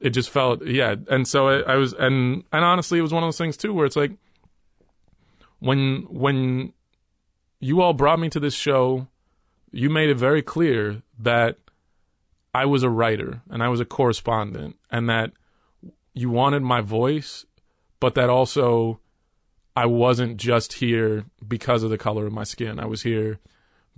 it 0.00 0.10
just 0.10 0.28
felt 0.28 0.64
yeah. 0.66 0.96
And 1.08 1.26
so 1.26 1.48
I, 1.48 1.74
I 1.74 1.76
was 1.76 1.92
and 1.94 2.44
and 2.52 2.64
honestly 2.64 2.98
it 2.98 3.02
was 3.02 3.12
one 3.12 3.22
of 3.22 3.28
those 3.28 3.38
things 3.38 3.56
too 3.56 3.72
where 3.72 3.86
it's 3.86 3.96
like 3.96 4.12
when 5.60 6.06
when 6.10 6.72
you 7.60 7.80
all 7.80 7.94
brought 7.94 8.18
me 8.18 8.28
to 8.28 8.40
this 8.40 8.54
show 8.54 9.08
you 9.72 9.88
made 9.90 10.10
it 10.10 10.16
very 10.16 10.42
clear 10.42 11.02
that 11.18 11.58
I 12.52 12.66
was 12.66 12.82
a 12.82 12.90
writer 12.90 13.40
and 13.50 13.62
I 13.62 13.68
was 13.68 13.80
a 13.80 13.84
correspondent 13.84 14.76
and 14.90 15.08
that 15.08 15.32
you 16.12 16.30
wanted 16.30 16.62
my 16.62 16.80
voice 16.80 17.46
but 17.98 18.14
that 18.14 18.28
also 18.28 19.00
I 19.76 19.86
wasn't 19.86 20.36
just 20.36 20.74
here 20.74 21.24
because 21.46 21.82
of 21.82 21.90
the 21.90 21.98
color 21.98 22.26
of 22.26 22.32
my 22.32 22.44
skin 22.44 22.78
I 22.78 22.86
was 22.86 23.02
here 23.02 23.38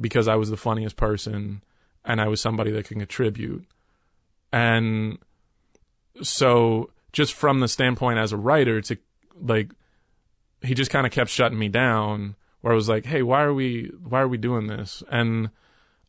because 0.01 0.29
I 0.29 0.37
was 0.37 0.51
the 0.51 0.57
funniest 0.57 0.97
person 0.97 1.63
and 2.05 2.21
I 2.21 2.29
was 2.29 2.41
somebody 2.41 2.71
that 2.73 2.87
can 2.87 2.99
contribute 2.99 3.65
and 4.53 5.19
so 6.23 6.91
just 7.13 7.35
from 7.35 7.61
the 7.61 7.69
standpoint 7.69 8.19
as 8.19 8.33
a 8.33 8.37
writer 8.37 8.81
to 8.83 8.97
like 9.41 9.71
he 10.63 10.75
just 10.75 10.91
kind 10.91 11.07
of 11.07 11.13
kept 11.13 11.31
shutting 11.31 11.59
me 11.59 11.69
down 11.69 12.37
where 12.61 12.73
I 12.73 12.77
was 12.77 12.89
like, 12.89 13.07
"Hey, 13.07 13.23
why 13.23 13.43
are 13.43 13.55
we 13.55 13.93
why 14.03 14.21
are 14.21 14.29
we 14.29 14.39
doing 14.39 14.67
this?" 14.67 15.03
And 15.11 15.51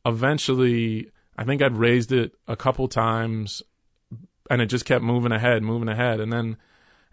eventually, 0.05 1.11
I 1.37 1.43
think 1.43 1.61
I'd 1.61 1.75
raised 1.75 2.11
it 2.11 2.33
a 2.47 2.55
couple 2.55 2.87
times 2.87 3.61
and 4.49 4.61
it 4.61 4.67
just 4.67 4.85
kept 4.85 5.03
moving 5.03 5.31
ahead, 5.31 5.61
moving 5.61 5.89
ahead. 5.89 6.19
And 6.19 6.31
then 6.31 6.57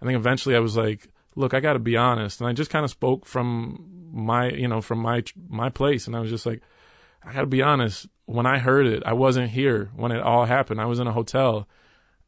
I 0.01 0.07
think 0.07 0.17
eventually 0.17 0.57
I 0.57 0.61
was 0.61 0.77
like, 0.77 1.09
"Look, 1.35 1.55
I 1.55 1.61
got 1.61 1.75
to 1.75 1.79
be 1.79 1.97
honest." 1.97 2.41
And 2.41 2.49
I 2.49 2.53
just 2.53 2.71
kind 2.71 2.85
of 2.85 2.91
spoke 2.91 3.27
from 3.27 4.11
my, 4.13 4.51
you 4.51 4.69
know, 4.69 4.81
from 4.81 4.99
my 4.99 5.25
my 5.49 5.71
place 5.71 6.07
and 6.07 6.17
I 6.17 6.21
was 6.21 6.31
just 6.31 6.47
like, 6.47 6.63
"I 7.23 7.33
got 7.33 7.41
to 7.41 7.47
be 7.47 7.63
honest, 7.63 8.07
when 8.27 8.47
I 8.47 8.59
heard 8.59 8.87
it, 8.87 9.03
I 9.05 9.13
wasn't 9.13 9.51
here 9.51 9.91
when 9.97 10.13
it 10.13 10.21
all 10.21 10.45
happened. 10.45 10.81
I 10.81 10.87
was 10.87 10.99
in 10.99 11.07
a 11.07 11.13
hotel." 11.13 11.69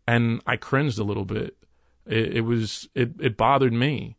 and 0.07 0.41
I 0.47 0.57
cringed 0.57 0.99
a 0.99 1.05
little 1.05 1.25
bit. 1.25 1.57
It, 2.07 2.37
it, 2.37 2.41
was 2.43 2.89
it 2.95 3.13
it 3.21 3.37
bothered 3.37 3.73
me, 3.73 4.17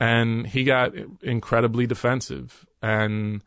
and 0.00 0.46
he 0.46 0.64
got 0.64 0.92
incredibly 1.22 1.86
defensive. 1.86 2.66
And 2.82 3.42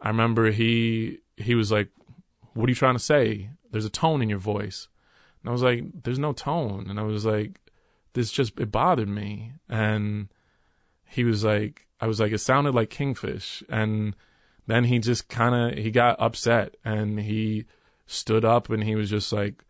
I 0.00 0.08
remember 0.08 0.50
he 0.50 1.18
he 1.36 1.54
was 1.54 1.72
like, 1.72 1.88
"What 2.54 2.68
are 2.68 2.70
you 2.70 2.76
trying 2.76 2.94
to 2.94 3.00
say? 3.00 3.50
There's 3.70 3.84
a 3.84 3.90
tone 3.90 4.22
in 4.22 4.30
your 4.30 4.38
voice." 4.38 4.88
And 5.42 5.50
I 5.50 5.52
was 5.52 5.62
like, 5.62 5.84
"There's 6.04 6.18
no 6.18 6.32
tone." 6.32 6.86
And 6.88 7.00
I 7.00 7.02
was 7.02 7.24
like, 7.24 7.60
"This 8.14 8.32
just 8.32 8.58
it 8.58 8.72
bothered 8.72 9.08
me." 9.08 9.52
And 9.68 10.28
he 11.04 11.24
was 11.24 11.44
like, 11.44 11.86
"I 12.00 12.06
was 12.06 12.18
like, 12.18 12.32
it 12.32 12.38
sounded 12.38 12.74
like 12.74 12.90
Kingfish." 12.90 13.62
And 13.68 14.16
then 14.66 14.84
he 14.84 14.98
just 14.98 15.28
kind 15.28 15.54
of 15.54 15.78
he 15.78 15.90
got 15.90 16.20
upset 16.20 16.76
and 16.84 17.20
he 17.20 17.66
stood 18.06 18.44
up 18.44 18.70
and 18.70 18.82
he 18.84 18.94
was 18.96 19.10
just 19.10 19.32
like 19.32 19.64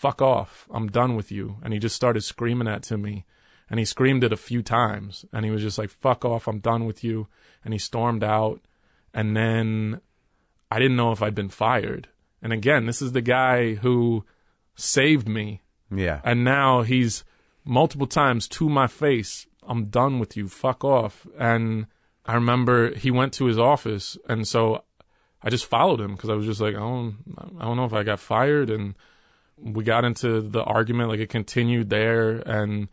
fuck 0.00 0.22
off. 0.22 0.66
I'm 0.70 0.88
done 0.88 1.14
with 1.14 1.30
you. 1.30 1.56
And 1.62 1.74
he 1.74 1.78
just 1.78 1.94
started 1.94 2.22
screaming 2.22 2.64
that 2.64 2.82
to 2.84 2.96
me. 2.96 3.26
And 3.68 3.78
he 3.78 3.84
screamed 3.84 4.24
it 4.24 4.32
a 4.32 4.36
few 4.36 4.62
times. 4.62 5.26
And 5.30 5.44
he 5.44 5.50
was 5.50 5.60
just 5.60 5.76
like, 5.76 5.90
fuck 5.90 6.24
off. 6.24 6.48
I'm 6.48 6.60
done 6.60 6.86
with 6.86 7.04
you. 7.04 7.26
And 7.62 7.74
he 7.74 7.78
stormed 7.78 8.24
out. 8.24 8.62
And 9.12 9.36
then 9.36 10.00
I 10.70 10.78
didn't 10.78 10.96
know 10.96 11.12
if 11.12 11.22
I'd 11.22 11.34
been 11.34 11.50
fired. 11.50 12.08
And 12.40 12.50
again, 12.50 12.86
this 12.86 13.02
is 13.02 13.12
the 13.12 13.20
guy 13.20 13.74
who 13.74 14.24
saved 14.74 15.28
me. 15.28 15.60
yeah 15.94 16.20
And 16.24 16.44
now 16.44 16.80
he's 16.80 17.22
multiple 17.70 18.06
times 18.06 18.48
to 18.48 18.68
my 18.68 18.86
face, 18.88 19.46
I'm 19.66 19.86
done 19.86 20.18
with 20.18 20.36
you. 20.36 20.48
Fuck 20.48 20.82
off. 20.84 21.26
And 21.38 21.86
I 22.26 22.34
remember 22.34 22.94
he 22.96 23.10
went 23.10 23.32
to 23.34 23.44
his 23.46 23.58
office. 23.58 24.18
And 24.28 24.46
so 24.48 24.82
I 25.42 25.50
just 25.50 25.66
followed 25.66 26.00
him 26.00 26.12
because 26.16 26.30
I 26.30 26.34
was 26.34 26.46
just 26.46 26.60
like, 26.60 26.74
I 26.74 26.80
don't, 26.80 27.16
I 27.58 27.64
don't 27.64 27.76
know 27.76 27.84
if 27.84 27.92
I 27.92 28.02
got 28.02 28.18
fired. 28.20 28.70
And 28.70 28.94
we 29.56 29.84
got 29.84 30.04
into 30.04 30.40
the 30.40 30.62
argument 30.64 31.10
like 31.10 31.20
it 31.20 31.28
continued 31.28 31.90
there 31.90 32.38
and 32.46 32.88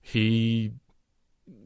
he 0.00 0.72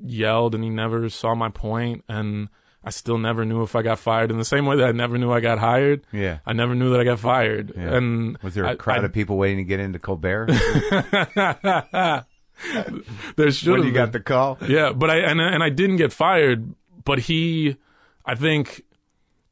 yelled 0.03 0.55
and 0.55 0.65
he 0.65 0.71
never 0.71 1.09
saw 1.09 1.35
my 1.35 1.51
point 1.51 2.05
and 2.09 2.49
I 2.83 2.89
still 2.91 3.19
never 3.19 3.45
knew 3.45 3.63
if 3.63 3.77
I 3.77 3.83
got 3.83 3.99
fired 3.99 4.31
in 4.31 4.39
the 4.39 4.45
same 4.45 4.65
way 4.65 4.77
that 4.77 4.89
I 4.89 4.93
never 4.93 5.19
knew 5.19 5.31
I 5.31 5.41
got 5.41 5.59
hired. 5.59 6.07
Yeah. 6.13 6.39
I 6.47 6.55
never 6.55 6.75
knew 6.75 6.91
that 6.93 7.01
I 7.01 7.05
got 7.05 7.19
fired. 7.21 7.75
Yeah. 7.77 7.95
And 7.97 8.39
Was 8.39 8.55
there 8.55 8.65
a 8.65 8.71
I- 8.71 8.75
crowd 8.77 9.03
I- 9.03 9.05
of 9.05 9.13
people 9.13 9.37
waiting 9.37 9.59
to 9.59 9.65
get 9.65 9.81
into 9.81 9.99
Colbert 9.99 10.49
there 13.37 13.51
should 13.51 13.73
when 13.73 13.85
you 13.85 13.93
got 13.93 14.13
the 14.13 14.21
call? 14.21 14.59
Yeah, 14.67 14.93
but 14.93 15.11
I 15.11 15.19
and 15.19 15.41
and 15.41 15.63
I 15.63 15.71
didn't 15.71 15.97
get 15.97 16.13
fired, 16.13 16.75
but 17.05 17.21
he, 17.21 17.77
I 18.25 18.35
think, 18.35 18.85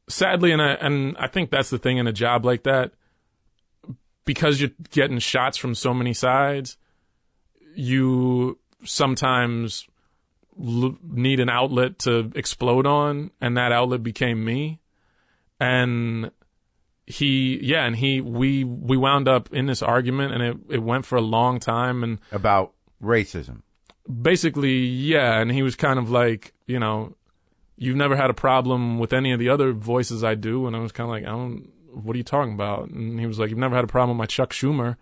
sadly, 0.07 0.51
and 0.51 0.61
I 0.61 0.73
and 0.73 1.17
I 1.17 1.27
think 1.27 1.49
that's 1.49 1.69
the 1.69 1.77
thing 1.77 1.97
in 1.97 2.07
a 2.07 2.13
job 2.13 2.45
like 2.45 2.63
that, 2.63 2.91
because 4.25 4.61
you're 4.61 4.71
getting 4.91 5.19
shots 5.19 5.57
from 5.57 5.75
so 5.75 5.93
many 5.93 6.13
sides, 6.13 6.77
you 7.75 8.59
sometimes 8.83 9.87
l- 10.59 10.97
need 11.03 11.39
an 11.39 11.49
outlet 11.49 11.99
to 11.99 12.31
explode 12.35 12.85
on, 12.85 13.31
and 13.41 13.57
that 13.57 13.71
outlet 13.71 14.03
became 14.03 14.43
me, 14.45 14.79
and 15.59 16.31
he, 17.05 17.59
yeah, 17.63 17.85
and 17.85 17.95
he, 17.95 18.21
we 18.21 18.63
we 18.63 18.95
wound 18.95 19.27
up 19.27 19.51
in 19.51 19.65
this 19.65 19.81
argument, 19.81 20.31
and 20.31 20.43
it 20.43 20.57
it 20.75 20.83
went 20.83 21.07
for 21.07 21.15
a 21.15 21.21
long 21.21 21.59
time, 21.59 22.03
and 22.03 22.19
About 22.31 22.73
racism. 23.01 23.61
basically, 24.21 24.77
yeah, 24.77 25.39
and 25.39 25.51
he 25.51 25.63
was 25.63 25.75
kind 25.75 25.99
of 25.99 26.09
like, 26.09 26.53
you 26.65 26.79
know, 26.79 27.15
you've 27.77 27.95
never 27.95 28.15
had 28.15 28.29
a 28.29 28.33
problem 28.33 28.99
with 28.99 29.13
any 29.13 29.31
of 29.31 29.39
the 29.39 29.49
other 29.49 29.71
voices 29.71 30.23
I 30.23 30.35
do, 30.35 30.67
and 30.67 30.75
I 30.75 30.79
was 30.79 30.91
kind 30.91 31.09
of 31.09 31.11
like, 31.11 31.23
I 31.23 31.37
don't, 31.37 31.69
what 31.93 32.13
are 32.13 32.17
you 32.17 32.23
talking 32.23 32.53
about? 32.53 32.89
And 32.89 33.19
he 33.19 33.25
was 33.25 33.39
like, 33.39 33.49
you've 33.49 33.59
never 33.59 33.75
had 33.75 33.85
a 33.85 33.87
problem 33.87 34.17
with 34.17 34.23
my 34.23 34.25
Chuck 34.27 34.51
Schumer, 34.51 34.97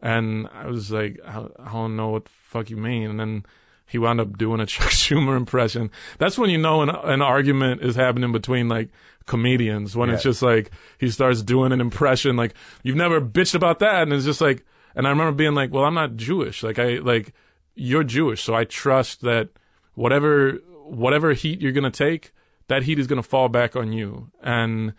and 0.00 0.48
I 0.52 0.66
was 0.66 0.90
like, 0.90 1.18
I, 1.26 1.46
I 1.58 1.72
don't 1.72 1.96
know 1.96 2.08
what 2.08 2.24
the 2.26 2.30
fuck 2.42 2.70
you 2.70 2.76
mean, 2.76 3.10
and 3.10 3.20
then 3.20 3.46
he 3.86 3.98
wound 3.98 4.20
up 4.20 4.36
doing 4.36 4.60
a 4.60 4.66
Chuck 4.74 4.90
Schumer 4.90 5.36
impression. 5.36 5.90
That's 6.18 6.38
when 6.38 6.50
you 6.50 6.58
know 6.58 6.82
an 6.82 6.90
an 6.90 7.22
argument 7.22 7.82
is 7.82 7.96
happening 7.96 8.32
between 8.32 8.68
like 8.68 8.90
comedians 9.26 9.94
when 9.94 10.08
it's 10.08 10.22
just 10.22 10.40
like 10.40 10.70
he 10.96 11.10
starts 11.10 11.42
doing 11.42 11.70
an 11.70 11.82
impression 11.82 12.34
like 12.34 12.54
you've 12.82 12.96
never 12.96 13.20
bitched 13.20 13.54
about 13.54 13.78
that, 13.80 14.02
and 14.02 14.12
it's 14.12 14.24
just 14.24 14.40
like, 14.40 14.64
and 14.94 15.06
I 15.06 15.10
remember 15.10 15.32
being 15.32 15.54
like, 15.54 15.72
well, 15.72 15.84
I'm 15.84 15.94
not 15.94 16.16
Jewish, 16.16 16.62
like 16.62 16.78
I 16.78 16.98
like 16.98 17.32
you're 17.74 18.04
Jewish, 18.04 18.42
so 18.42 18.54
I 18.54 18.64
trust 18.64 19.22
that 19.22 19.50
whatever 19.94 20.60
whatever 20.84 21.32
heat 21.32 21.60
you're 21.60 21.72
gonna 21.72 21.90
take, 21.90 22.32
that 22.68 22.84
heat 22.84 22.98
is 22.98 23.06
gonna 23.06 23.22
fall 23.22 23.48
back 23.48 23.76
on 23.76 23.92
you. 23.92 24.30
And 24.42 24.94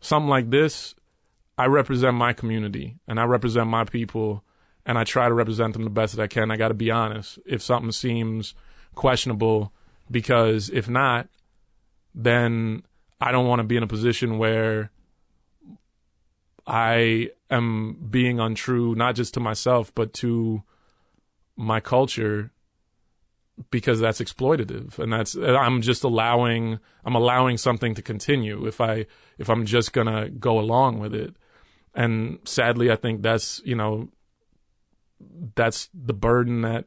something 0.00 0.28
like 0.28 0.50
this, 0.50 0.94
I 1.58 1.66
represent 1.66 2.16
my 2.16 2.32
community 2.32 2.96
and 3.06 3.20
I 3.20 3.24
represent 3.24 3.68
my 3.68 3.84
people 3.84 4.44
and 4.84 4.98
I 4.98 5.04
try 5.04 5.28
to 5.28 5.34
represent 5.34 5.74
them 5.74 5.84
the 5.84 5.90
best 5.90 6.16
that 6.16 6.22
I 6.22 6.26
can. 6.26 6.50
I 6.50 6.56
gotta 6.56 6.74
be 6.74 6.90
honest. 6.90 7.38
If 7.46 7.62
something 7.62 7.92
seems 7.92 8.54
questionable, 8.94 9.72
because 10.10 10.70
if 10.70 10.88
not, 10.88 11.28
then 12.14 12.82
I 13.20 13.32
don't 13.32 13.46
want 13.46 13.60
to 13.60 13.64
be 13.64 13.76
in 13.76 13.82
a 13.82 13.88
position 13.88 14.38
where 14.38 14.90
I 16.66 17.30
am 17.52 18.08
being 18.10 18.40
untrue, 18.40 18.94
not 18.94 19.14
just 19.14 19.34
to 19.34 19.40
myself, 19.40 19.94
but 19.94 20.12
to 20.14 20.62
my 21.56 21.80
culture 21.80 22.50
because 23.70 24.00
that's 24.00 24.20
exploitative 24.20 24.98
and 24.98 25.12
that's 25.12 25.36
I'm 25.36 25.82
just 25.82 26.04
allowing 26.04 26.78
I'm 27.04 27.14
allowing 27.14 27.58
something 27.58 27.94
to 27.94 28.02
continue 28.02 28.66
if 28.66 28.80
I 28.80 29.06
if 29.38 29.48
I'm 29.48 29.66
just 29.66 29.92
going 29.92 30.06
to 30.06 30.30
go 30.30 30.58
along 30.58 30.98
with 30.98 31.14
it. 31.14 31.36
And 31.94 32.38
sadly 32.44 32.90
I 32.90 32.96
think 32.96 33.22
that's, 33.22 33.60
you 33.64 33.76
know, 33.76 34.08
that's 35.54 35.88
the 35.94 36.14
burden 36.14 36.62
that 36.62 36.86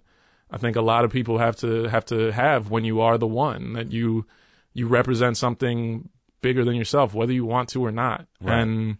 I 0.50 0.58
think 0.58 0.76
a 0.76 0.82
lot 0.82 1.06
of 1.06 1.12
people 1.12 1.38
have 1.38 1.56
to 1.58 1.84
have 1.84 2.06
to 2.06 2.32
have 2.32 2.70
when 2.72 2.84
you 2.84 3.02
are 3.02 3.18
the 3.18 3.28
one 3.28 3.74
that 3.74 3.92
you 3.92 4.26
you 4.74 4.88
represent 4.88 5.38
something 5.38 6.10
bigger 6.42 6.66
than 6.66 6.76
yourself 6.76 7.14
whether 7.14 7.34
you 7.34 7.46
want 7.46 7.70
to 7.70 7.86
or 7.86 7.92
not. 7.92 8.28
Right. 8.42 8.60
And 8.60 8.98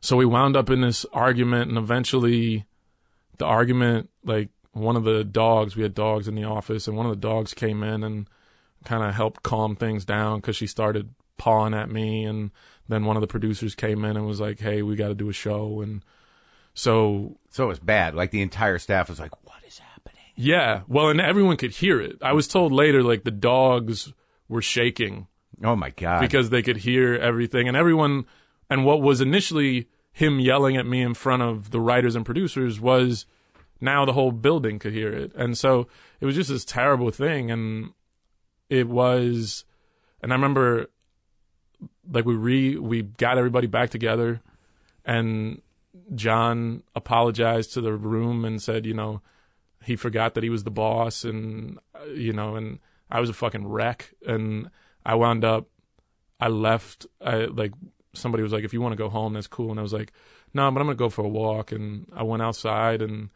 so 0.00 0.16
we 0.16 0.24
wound 0.26 0.56
up 0.56 0.70
in 0.70 0.80
this 0.80 1.04
argument 1.12 1.68
and 1.68 1.78
eventually 1.78 2.64
the 3.38 3.44
argument 3.44 4.10
like 4.24 4.48
one 4.72 4.96
of 4.96 5.04
the 5.04 5.24
dogs 5.24 5.76
we 5.76 5.82
had 5.82 5.94
dogs 5.94 6.28
in 6.28 6.34
the 6.34 6.44
office 6.44 6.86
and 6.88 6.96
one 6.96 7.06
of 7.06 7.12
the 7.12 7.28
dogs 7.28 7.54
came 7.54 7.82
in 7.82 8.02
and 8.02 8.28
kind 8.84 9.02
of 9.02 9.14
helped 9.14 9.42
calm 9.42 9.76
things 9.76 10.04
down 10.04 10.38
because 10.40 10.56
she 10.56 10.66
started 10.66 11.10
pawing 11.36 11.74
at 11.74 11.90
me 11.90 12.24
and 12.24 12.50
then 12.88 13.04
one 13.04 13.16
of 13.16 13.20
the 13.20 13.26
producers 13.26 13.74
came 13.74 14.04
in 14.04 14.16
and 14.16 14.26
was 14.26 14.40
like 14.40 14.60
hey 14.60 14.82
we 14.82 14.96
got 14.96 15.08
to 15.08 15.14
do 15.14 15.28
a 15.28 15.32
show 15.32 15.80
and 15.80 16.02
so 16.74 17.36
So 17.50 17.64
it 17.64 17.68
was 17.68 17.80
bad. 17.80 18.14
Like 18.14 18.30
the 18.30 18.42
entire 18.42 18.78
staff 18.78 19.08
was 19.08 19.18
like, 19.18 19.32
"What 19.44 19.56
is 19.66 19.78
happening?" 19.78 20.22
yeah 20.36 20.82
well 20.86 21.08
and 21.08 21.20
everyone 21.20 21.56
could 21.56 21.72
hear 21.72 22.00
it 22.00 22.16
i 22.22 22.32
was 22.32 22.46
told 22.48 22.72
later 22.72 23.02
like 23.02 23.24
the 23.24 23.30
dogs 23.30 24.12
were 24.48 24.62
shaking 24.62 25.26
Oh 25.62 25.76
my 25.76 25.90
god! 25.90 26.20
because 26.20 26.48
they 26.48 26.62
could 26.62 26.78
hear 26.78 27.14
everything 27.16 27.68
and 27.68 27.76
everyone 27.76 28.24
and 28.70 28.86
what 28.86 29.02
was 29.02 29.20
initially 29.20 29.88
him 30.12 30.40
yelling 30.40 30.76
at 30.76 30.86
me 30.86 31.02
in 31.02 31.12
front 31.12 31.42
of 31.42 31.70
the 31.70 31.80
writers 31.80 32.14
and 32.14 32.24
producers 32.24 32.80
was 32.80 33.26
now 33.80 34.04
the 34.04 34.12
whole 34.12 34.32
building 34.32 34.78
could 34.78 34.92
hear 34.92 35.12
it. 35.12 35.32
And 35.34 35.58
so 35.58 35.88
it 36.20 36.26
was 36.26 36.36
just 36.36 36.50
this 36.50 36.64
terrible 36.64 37.10
thing 37.10 37.50
and 37.50 37.92
it 38.70 38.88
was 38.88 39.64
and 40.22 40.32
i 40.32 40.34
remember 40.34 40.86
like 42.10 42.24
we 42.24 42.34
re 42.34 42.76
we 42.76 43.02
got 43.02 43.36
everybody 43.36 43.66
back 43.66 43.90
together 43.90 44.40
and 45.04 45.60
Jon 46.14 46.82
apologized 46.94 47.72
to 47.74 47.80
the 47.80 47.92
room 47.92 48.44
and 48.44 48.62
said 48.62 48.86
you 48.86 48.94
know 48.94 49.20
he 49.84 49.96
forgot 49.96 50.34
that 50.34 50.44
he 50.44 50.50
was 50.50 50.64
the 50.64 50.70
boss 50.70 51.24
and 51.24 51.78
uh, 51.94 52.04
you 52.06 52.32
know 52.32 52.54
and 52.56 52.78
i 53.10 53.20
was 53.20 53.28
a 53.28 53.34
fucking 53.34 53.66
wreck 53.66 54.14
and 54.26 54.70
i 55.04 55.14
wound 55.14 55.44
up 55.44 55.66
i 56.38 56.48
left 56.48 57.06
i 57.20 57.44
like 57.46 57.72
somebody 58.12 58.42
was 58.42 58.52
like 58.52 58.64
if 58.64 58.72
you 58.72 58.80
want 58.80 58.92
to 58.92 58.96
go 58.96 59.08
home 59.08 59.34
that's 59.34 59.46
cool 59.46 59.70
and 59.70 59.78
i 59.78 59.82
was 59.82 59.92
like 59.92 60.12
no 60.52 60.70
but 60.70 60.80
i'm 60.80 60.86
gonna 60.86 60.94
go 60.94 61.08
for 61.08 61.24
a 61.24 61.28
walk 61.28 61.72
and 61.72 62.06
i 62.14 62.22
went 62.22 62.42
outside 62.42 63.02
and 63.02 63.30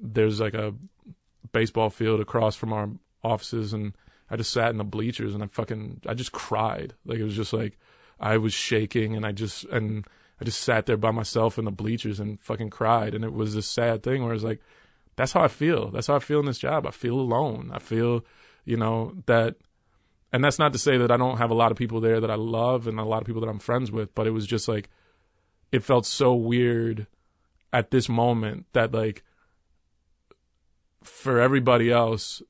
there's 0.00 0.40
like 0.40 0.54
a 0.54 0.74
baseball 1.52 1.90
field 1.90 2.20
across 2.20 2.56
from 2.56 2.72
our 2.72 2.88
offices 3.22 3.72
and 3.72 3.96
i 4.30 4.36
just 4.36 4.52
sat 4.52 4.70
in 4.70 4.78
the 4.78 4.84
bleachers 4.84 5.34
and 5.34 5.42
i 5.42 5.46
fucking 5.46 6.00
i 6.06 6.14
just 6.14 6.32
cried 6.32 6.94
like 7.04 7.18
it 7.18 7.24
was 7.24 7.36
just 7.36 7.52
like 7.52 7.78
i 8.20 8.36
was 8.36 8.52
shaking 8.52 9.14
and 9.14 9.24
i 9.24 9.32
just 9.32 9.64
and 9.66 10.04
i 10.40 10.44
just 10.44 10.60
sat 10.60 10.86
there 10.86 10.96
by 10.96 11.10
myself 11.10 11.58
in 11.58 11.64
the 11.64 11.70
bleachers 11.70 12.18
and 12.18 12.40
fucking 12.40 12.70
cried 12.70 13.14
and 13.14 13.24
it 13.24 13.32
was 13.32 13.54
this 13.54 13.66
sad 13.66 14.02
thing 14.02 14.24
where 14.24 14.34
it's 14.34 14.44
like 14.44 14.60
that's 15.18 15.32
how 15.32 15.42
I 15.42 15.48
feel. 15.48 15.90
That's 15.90 16.06
how 16.06 16.14
I 16.14 16.20
feel 16.20 16.38
in 16.38 16.46
this 16.46 16.60
job. 16.60 16.86
I 16.86 16.92
feel 16.92 17.18
alone. 17.18 17.72
I 17.74 17.80
feel, 17.80 18.24
you 18.64 18.76
know, 18.76 19.14
that, 19.26 19.56
and 20.32 20.44
that's 20.44 20.58
not 20.58 20.72
to 20.72 20.78
say 20.78 20.98
that 20.98 21.10
I 21.10 21.16
don't 21.16 21.38
have 21.38 21.50
a 21.50 21.54
lot 21.54 21.70
of 21.70 21.78
people 21.78 22.00
there 22.00 22.20
that 22.20 22.30
I 22.30 22.34
love 22.34 22.86
and 22.86 22.98
a 22.98 23.04
lot 23.04 23.22
of 23.22 23.26
people 23.26 23.40
that 23.40 23.48
I'm 23.48 23.58
friends 23.58 23.90
with, 23.90 24.14
but 24.14 24.26
it 24.26 24.32
was 24.32 24.46
just 24.46 24.68
like, 24.68 24.90
it 25.72 25.82
felt 25.82 26.06
so 26.06 26.34
weird 26.34 27.06
at 27.72 27.90
this 27.90 28.08
moment 28.08 28.66
that, 28.72 28.92
like, 28.92 29.22
for 31.02 31.40
everybody 31.40 31.90
else, 31.90 32.42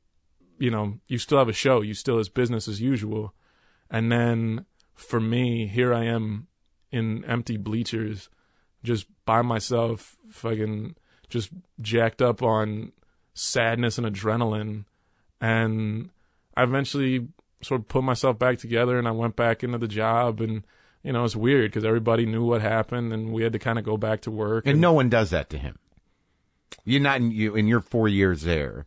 you 0.58 0.70
know, 0.70 0.98
you 1.06 1.18
still 1.18 1.38
have 1.38 1.48
a 1.48 1.52
show, 1.52 1.80
you 1.80 1.94
still 1.94 2.18
is 2.18 2.28
business 2.28 2.66
as 2.66 2.80
usual. 2.80 3.32
And 3.90 4.10
then 4.10 4.66
for 4.94 5.20
me, 5.20 5.66
here 5.66 5.94
I 5.94 6.04
am 6.04 6.48
in 6.90 7.24
empty 7.24 7.56
bleachers, 7.56 8.28
just 8.82 9.06
by 9.24 9.42
myself, 9.42 10.16
fucking 10.30 10.96
just 11.28 11.50
jacked 11.80 12.22
up 12.22 12.42
on 12.42 12.92
sadness 13.34 13.98
and 13.98 14.06
adrenaline. 14.06 14.84
And 15.40 16.10
I 16.56 16.64
eventually 16.64 17.28
sort 17.62 17.80
of 17.80 17.88
put 17.88 18.04
myself 18.04 18.38
back 18.38 18.58
together 18.58 18.98
and 18.98 19.08
I 19.08 19.10
went 19.10 19.36
back 19.36 19.64
into 19.64 19.78
the 19.78 19.88
job. 19.88 20.40
And, 20.40 20.64
you 21.02 21.12
know, 21.12 21.24
it's 21.24 21.36
weird 21.36 21.70
because 21.70 21.84
everybody 21.84 22.26
knew 22.26 22.44
what 22.44 22.62
happened 22.62 23.12
and 23.12 23.32
we 23.32 23.42
had 23.42 23.52
to 23.52 23.58
kind 23.58 23.78
of 23.78 23.84
go 23.84 23.96
back 23.96 24.20
to 24.22 24.30
work. 24.30 24.66
and 24.66 24.80
no 24.80 24.92
one 24.92 25.08
does 25.08 25.30
that 25.30 25.50
to 25.50 25.58
him. 25.58 25.78
You're 26.84 27.00
not 27.00 27.16
in, 27.20 27.30
you 27.30 27.54
in 27.54 27.66
your 27.66 27.80
four 27.80 28.08
years 28.08 28.42
there. 28.42 28.86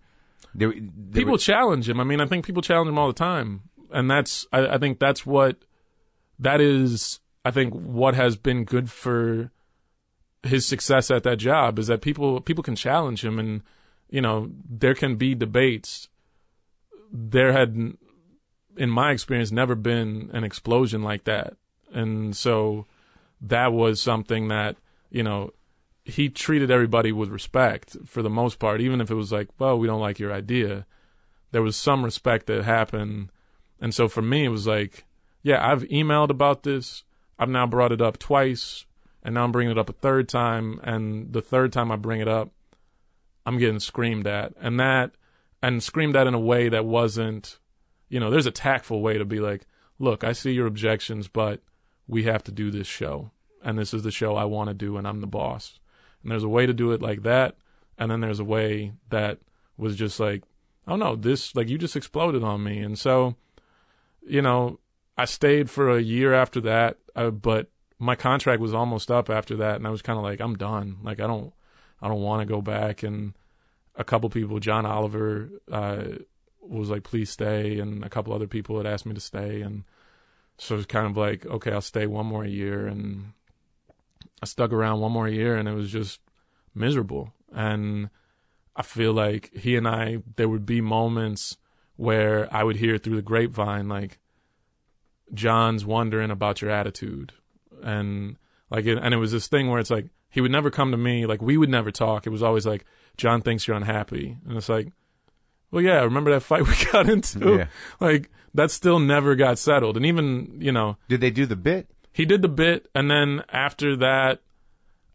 there, 0.53 0.71
there 0.71 1.21
people 1.21 1.33
were- 1.33 1.37
challenge 1.37 1.89
him. 1.89 1.99
I 1.99 2.03
mean, 2.03 2.21
I 2.21 2.27
think 2.27 2.45
people 2.45 2.61
challenge 2.61 2.89
him 2.89 2.97
all 2.97 3.07
the 3.07 3.13
time, 3.13 3.61
and 3.91 4.09
that's 4.09 4.45
I, 4.51 4.67
I 4.67 4.77
think 4.77 4.99
that's 4.99 5.25
what 5.25 5.57
that 6.39 6.61
is. 6.61 7.19
I 7.43 7.51
think 7.51 7.73
what 7.73 8.13
has 8.13 8.37
been 8.37 8.65
good 8.65 8.89
for 8.91 9.51
his 10.43 10.65
success 10.65 11.11
at 11.11 11.23
that 11.23 11.37
job 11.37 11.79
is 11.79 11.87
that 11.87 12.01
people 12.01 12.39
people 12.41 12.63
can 12.63 12.75
challenge 12.75 13.25
him, 13.25 13.39
and 13.39 13.63
you 14.09 14.21
know 14.21 14.51
there 14.69 14.95
can 14.95 15.15
be 15.15 15.33
debates. 15.35 16.07
There 17.11 17.51
had, 17.51 17.97
in 18.77 18.89
my 18.89 19.11
experience, 19.11 19.51
never 19.51 19.75
been 19.75 20.29
an 20.33 20.43
explosion 20.43 21.03
like 21.03 21.23
that, 21.25 21.55
and 21.93 22.35
so 22.35 22.85
that 23.41 23.73
was 23.73 23.99
something 23.99 24.47
that 24.49 24.77
you 25.09 25.23
know 25.23 25.51
he 26.03 26.29
treated 26.29 26.71
everybody 26.71 27.11
with 27.11 27.29
respect 27.29 27.97
for 28.05 28.21
the 28.21 28.29
most 28.29 28.59
part, 28.59 28.81
even 28.81 29.01
if 29.01 29.11
it 29.11 29.15
was 29.15 29.31
like, 29.31 29.49
well, 29.59 29.77
we 29.77 29.87
don't 29.87 30.01
like 30.01 30.19
your 30.19 30.33
idea. 30.33 30.85
There 31.51 31.61
was 31.61 31.75
some 31.75 32.03
respect 32.03 32.47
that 32.47 32.63
happened. 32.63 33.29
And 33.79 33.93
so 33.93 34.07
for 34.07 34.21
me, 34.21 34.45
it 34.45 34.49
was 34.49 34.67
like, 34.67 35.05
yeah, 35.43 35.65
I've 35.65 35.83
emailed 35.83 36.29
about 36.29 36.63
this. 36.63 37.03
I've 37.37 37.49
now 37.49 37.67
brought 37.67 37.91
it 37.91 38.01
up 38.01 38.19
twice, 38.19 38.85
and 39.23 39.35
now 39.35 39.43
I'm 39.43 39.51
bringing 39.51 39.71
it 39.71 39.77
up 39.77 39.89
a 39.89 39.93
third 39.93 40.29
time. 40.29 40.79
And 40.83 41.33
the 41.33 41.41
third 41.41 41.73
time 41.73 41.91
I 41.91 41.95
bring 41.95 42.21
it 42.21 42.27
up, 42.27 42.49
I'm 43.45 43.57
getting 43.57 43.79
screamed 43.79 44.27
at. 44.27 44.53
And 44.59 44.79
that, 44.79 45.11
and 45.61 45.83
screamed 45.83 46.15
that 46.15 46.27
in 46.27 46.33
a 46.33 46.39
way 46.39 46.69
that 46.69 46.85
wasn't, 46.85 47.59
you 48.11 48.19
know, 48.19 48.29
there's 48.29 48.45
a 48.45 48.51
tactful 48.51 49.01
way 49.01 49.17
to 49.17 49.23
be 49.23 49.39
like, 49.39 49.65
look, 49.97 50.25
I 50.25 50.33
see 50.33 50.51
your 50.51 50.67
objections, 50.67 51.29
but 51.29 51.61
we 52.07 52.23
have 52.23 52.43
to 52.43 52.51
do 52.51 52.69
this 52.69 52.85
show, 52.85 53.31
and 53.63 53.79
this 53.79 53.93
is 53.93 54.03
the 54.03 54.11
show 54.11 54.35
I 54.35 54.43
want 54.43 54.67
to 54.69 54.73
do, 54.73 54.97
and 54.97 55.07
I'm 55.07 55.21
the 55.21 55.27
boss. 55.27 55.79
And 56.21 56.29
there's 56.29 56.43
a 56.43 56.49
way 56.49 56.65
to 56.65 56.73
do 56.73 56.91
it 56.91 57.01
like 57.01 57.23
that, 57.23 57.55
and 57.97 58.11
then 58.11 58.19
there's 58.19 58.41
a 58.41 58.45
way 58.45 58.91
that 59.09 59.39
was 59.77 59.95
just 59.95 60.19
like, 60.19 60.43
oh 60.87 60.97
no, 60.97 61.15
this 61.15 61.55
like 61.55 61.69
you 61.69 61.77
just 61.77 61.95
exploded 61.95 62.43
on 62.43 62.61
me, 62.63 62.79
and 62.79 62.99
so, 62.99 63.37
you 64.27 64.41
know, 64.41 64.79
I 65.17 65.23
stayed 65.23 65.69
for 65.69 65.89
a 65.89 66.01
year 66.01 66.33
after 66.33 66.59
that, 66.61 66.97
uh, 67.15 67.31
but 67.31 67.69
my 67.97 68.15
contract 68.15 68.59
was 68.59 68.73
almost 68.73 69.09
up 69.09 69.29
after 69.29 69.55
that, 69.55 69.77
and 69.77 69.87
I 69.87 69.89
was 69.89 70.01
kind 70.01 70.19
of 70.19 70.23
like, 70.23 70.41
I'm 70.41 70.57
done. 70.57 70.97
Like 71.01 71.21
I 71.21 71.27
don't, 71.27 71.53
I 72.01 72.09
don't 72.09 72.21
want 72.21 72.41
to 72.41 72.51
go 72.51 72.61
back. 72.61 73.03
And 73.03 73.35
a 73.95 74.03
couple 74.03 74.29
people, 74.29 74.59
John 74.59 74.85
Oliver, 74.85 75.49
uh, 75.71 76.03
was 76.61 76.89
like, 76.89 77.03
please 77.03 77.29
stay, 77.29 77.79
and 77.79 78.03
a 78.03 78.09
couple 78.09 78.33
other 78.33 78.47
people 78.47 78.77
had 78.77 78.85
asked 78.85 79.05
me 79.05 79.13
to 79.13 79.21
stay, 79.21 79.61
and 79.61 79.83
so 80.57 80.75
it 80.75 80.77
was 80.77 80.85
kind 80.85 81.07
of 81.07 81.17
like, 81.17 81.45
okay, 81.45 81.71
I'll 81.71 81.81
stay 81.81 82.05
one 82.05 82.25
more 82.25 82.45
year, 82.45 82.87
and 82.87 83.33
I 84.41 84.45
stuck 84.45 84.71
around 84.71 84.99
one 84.99 85.11
more 85.11 85.27
year, 85.27 85.55
and 85.55 85.67
it 85.67 85.73
was 85.73 85.91
just 85.91 86.19
miserable. 86.73 87.33
And 87.53 88.09
I 88.75 88.83
feel 88.83 89.13
like 89.13 89.51
he 89.55 89.75
and 89.75 89.87
I, 89.87 90.19
there 90.35 90.49
would 90.49 90.65
be 90.65 90.81
moments 90.81 91.57
where 91.95 92.47
I 92.53 92.63
would 92.63 92.77
hear 92.77 92.97
through 92.97 93.17
the 93.17 93.21
grapevine, 93.21 93.89
like, 93.89 94.19
Jon's 95.33 95.85
wondering 95.85 96.31
about 96.31 96.61
your 96.61 96.71
attitude. 96.71 97.33
And 97.83 98.37
like, 98.69 98.85
it, 98.85 98.97
and 98.97 99.13
it 99.13 99.17
was 99.17 99.31
this 99.31 99.47
thing 99.47 99.69
where 99.69 99.79
it's 99.79 99.91
like, 99.91 100.07
he 100.29 100.41
would 100.41 100.51
never 100.51 100.71
come 100.71 100.91
to 100.91 100.97
me, 100.97 101.25
like, 101.25 101.41
we 101.41 101.57
would 101.57 101.69
never 101.69 101.91
talk. 101.91 102.25
It 102.25 102.31
was 102.31 102.43
always 102.43 102.65
like, 102.65 102.85
Jon 103.17 103.41
thinks 103.41 103.67
you're 103.67 103.77
unhappy. 103.77 104.37
And 104.47 104.57
it's 104.57 104.69
like, 104.69 104.93
well, 105.71 105.81
yeah, 105.83 106.01
remember 106.01 106.31
that 106.31 106.41
fight 106.41 106.67
we 106.67 106.75
got 106.91 107.09
into? 107.09 107.57
Yeah. 107.57 107.67
Like, 107.99 108.29
that 108.53 108.69
still 108.71 108.99
never 108.99 109.35
got 109.35 109.57
settled. 109.57 109.95
And 109.97 110.05
even, 110.05 110.57
you 110.59 110.71
know, 110.71 110.97
Did 111.07 111.21
they 111.21 111.31
do 111.31 111.45
the 111.45 111.55
bit? 111.55 111.87
he 112.13 112.25
did 112.25 112.41
the 112.41 112.49
bit 112.49 112.89
and 112.93 113.09
then 113.09 113.41
after 113.47 113.95
that 113.95 114.41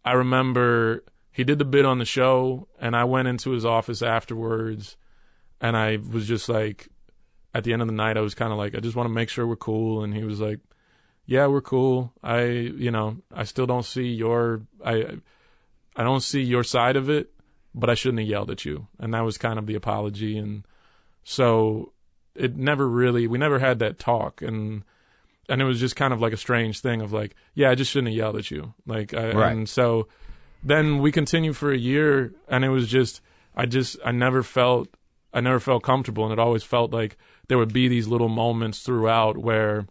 i 0.03 0.12
remember 0.12 1.05
he 1.31 1.45
did 1.45 1.59
the 1.59 1.65
bit 1.66 1.85
on 1.85 1.99
the 1.99 2.07
show 2.07 2.66
and 2.81 2.97
i 2.97 3.05
went 3.05 3.28
into 3.28 3.51
his 3.51 3.66
office 3.66 4.01
afterwards 4.01 4.97
and 5.61 5.77
i 5.77 5.99
was 6.11 6.27
just 6.27 6.49
like 6.49 6.89
at 7.55 7.65
the 7.65 7.73
end 7.74 7.83
of 7.83 7.89
the 7.89 7.93
night 7.93 8.16
i 8.16 8.23
was 8.23 8.35
kind 8.35 8.51
of 8.51 8.57
like 8.57 8.74
i 8.74 8.81
just 8.81 8.97
want 8.97 9.07
to 9.07 9.12
make 9.12 9.28
sure 9.28 9.47
we're 9.47 9.57
cool 9.57 10.03
and 10.03 10.15
he 10.15 10.24
was 10.24 10.41
like 10.41 10.59
yeah 11.27 11.47
we're 11.47 11.61
cool 11.61 12.15
i 12.23 12.45
you 12.45 12.91
know 12.91 13.19
i 13.35 13.45
still 13.45 13.66
don't 13.66 13.85
see 13.85 14.07
your 14.07 14.62
i 14.83 15.19
i 15.97 16.03
don't 16.03 16.23
see 16.23 16.41
your 16.41 16.65
side 16.65 16.97
of 16.97 17.11
it 17.11 17.31
but 17.77 17.90
i 17.90 17.94
shouldn't 17.94 18.19
have 18.20 18.28
yelled 18.28 18.51
at 18.51 18.65
you. 18.65 18.89
And 18.98 19.12
that 19.15 19.20
was 19.24 19.39
kind 19.39 19.59
of 19.59 19.66
the 19.66 19.74
apology. 19.74 20.36
And 20.39 20.65
so 21.23 21.93
it 22.35 22.57
never 22.57 22.89
really 22.89 23.27
we 23.27 23.39
never 23.39 23.59
had 23.59 23.78
that 23.81 23.98
talk. 23.98 24.43
And 24.43 24.82
and 25.48 25.61
it 25.61 25.65
was 25.65 25.78
just 25.78 25.94
kind 25.94 26.12
of 26.12 26.20
like 26.20 26.32
a 26.32 26.36
strange 26.39 26.81
thing 26.81 27.01
of 27.03 27.12
like, 27.12 27.36
yeah, 27.55 27.70
I 27.70 27.74
just 27.77 27.90
shouldn't 27.93 28.09
have 28.09 28.16
yelled 28.16 28.36
at 28.36 28.51
you. 28.51 28.74
Like, 28.86 29.15
I, 29.15 29.31
Right. 29.32 29.53
and 29.53 29.69
so 29.69 30.09
then 30.62 30.98
we 30.98 31.12
continued 31.12 31.57
for 31.57 31.70
a 31.70 31.77
year, 31.78 32.32
and 32.48 32.65
it 32.65 32.70
was 32.70 32.89
just, 32.89 33.20
I 33.55 33.66
just, 33.66 33.97
I 34.05 34.11
never 34.11 34.43
felt, 34.43 34.89
I 35.32 35.40
never 35.40 35.61
felt 35.61 35.85
comfortable, 35.85 36.24
and 36.24 36.32
it 36.32 36.40
always 36.40 36.65
felt 36.65 36.93
like 36.93 37.16
there 37.47 37.59
would 37.59 37.73
be 37.73 37.86
these 37.86 38.09
little 38.09 38.28
moments 38.28 38.81
throughout 38.81 39.39
where 39.39 39.86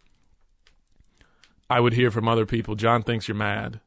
I 1.70 1.80
would 1.80 1.94
hear 1.94 2.12
from 2.12 2.28
other 2.28 2.45
people, 2.45 2.76
Jon 2.76 3.03
thinks 3.03 3.30
you're 3.30 3.36
mad, 3.36 3.80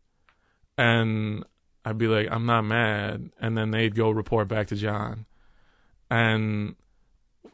and 0.78 1.44
I'd 1.84 1.98
be 1.98 2.06
like, 2.06 2.28
I'm 2.30 2.46
not 2.46 2.62
mad, 2.62 3.30
and 3.40 3.56
then 3.56 3.70
they'd 3.70 3.94
go 3.94 4.10
report 4.10 4.48
back 4.48 4.66
to 4.68 4.76
Jon, 4.76 5.26
and 6.10 6.74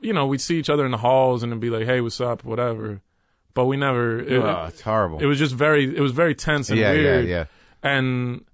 you 0.01 0.13
know, 0.13 0.27
we'd 0.27 0.41
see 0.41 0.59
each 0.59 0.71
other 0.71 0.85
in 0.85 0.91
the 0.91 0.99
halls, 0.99 1.43
and 1.43 1.51
it'd 1.51 1.61
be 1.61 1.71
like, 1.71 1.87
hey, 1.87 2.01
what's 2.01 2.21
up, 2.21 2.45
whatever. 2.45 3.01
But 3.55 3.67
we 3.67 3.77
never. 3.77 4.19
It, 4.21 4.43
oh, 4.43 4.67
it's 4.69 4.81
horrible. 4.81 5.21
it 5.21 5.27
was 5.27 5.39
just 5.39 5.55
very 5.55 5.97
it 5.97 6.01
was 6.01 6.13
very 6.13 6.35
tense 6.35 6.71
and 6.71 6.79
yeah, 6.79 6.91
weird 6.91 7.29
yeah, 7.29 7.31
yeah. 7.31 7.45
and 7.83 8.45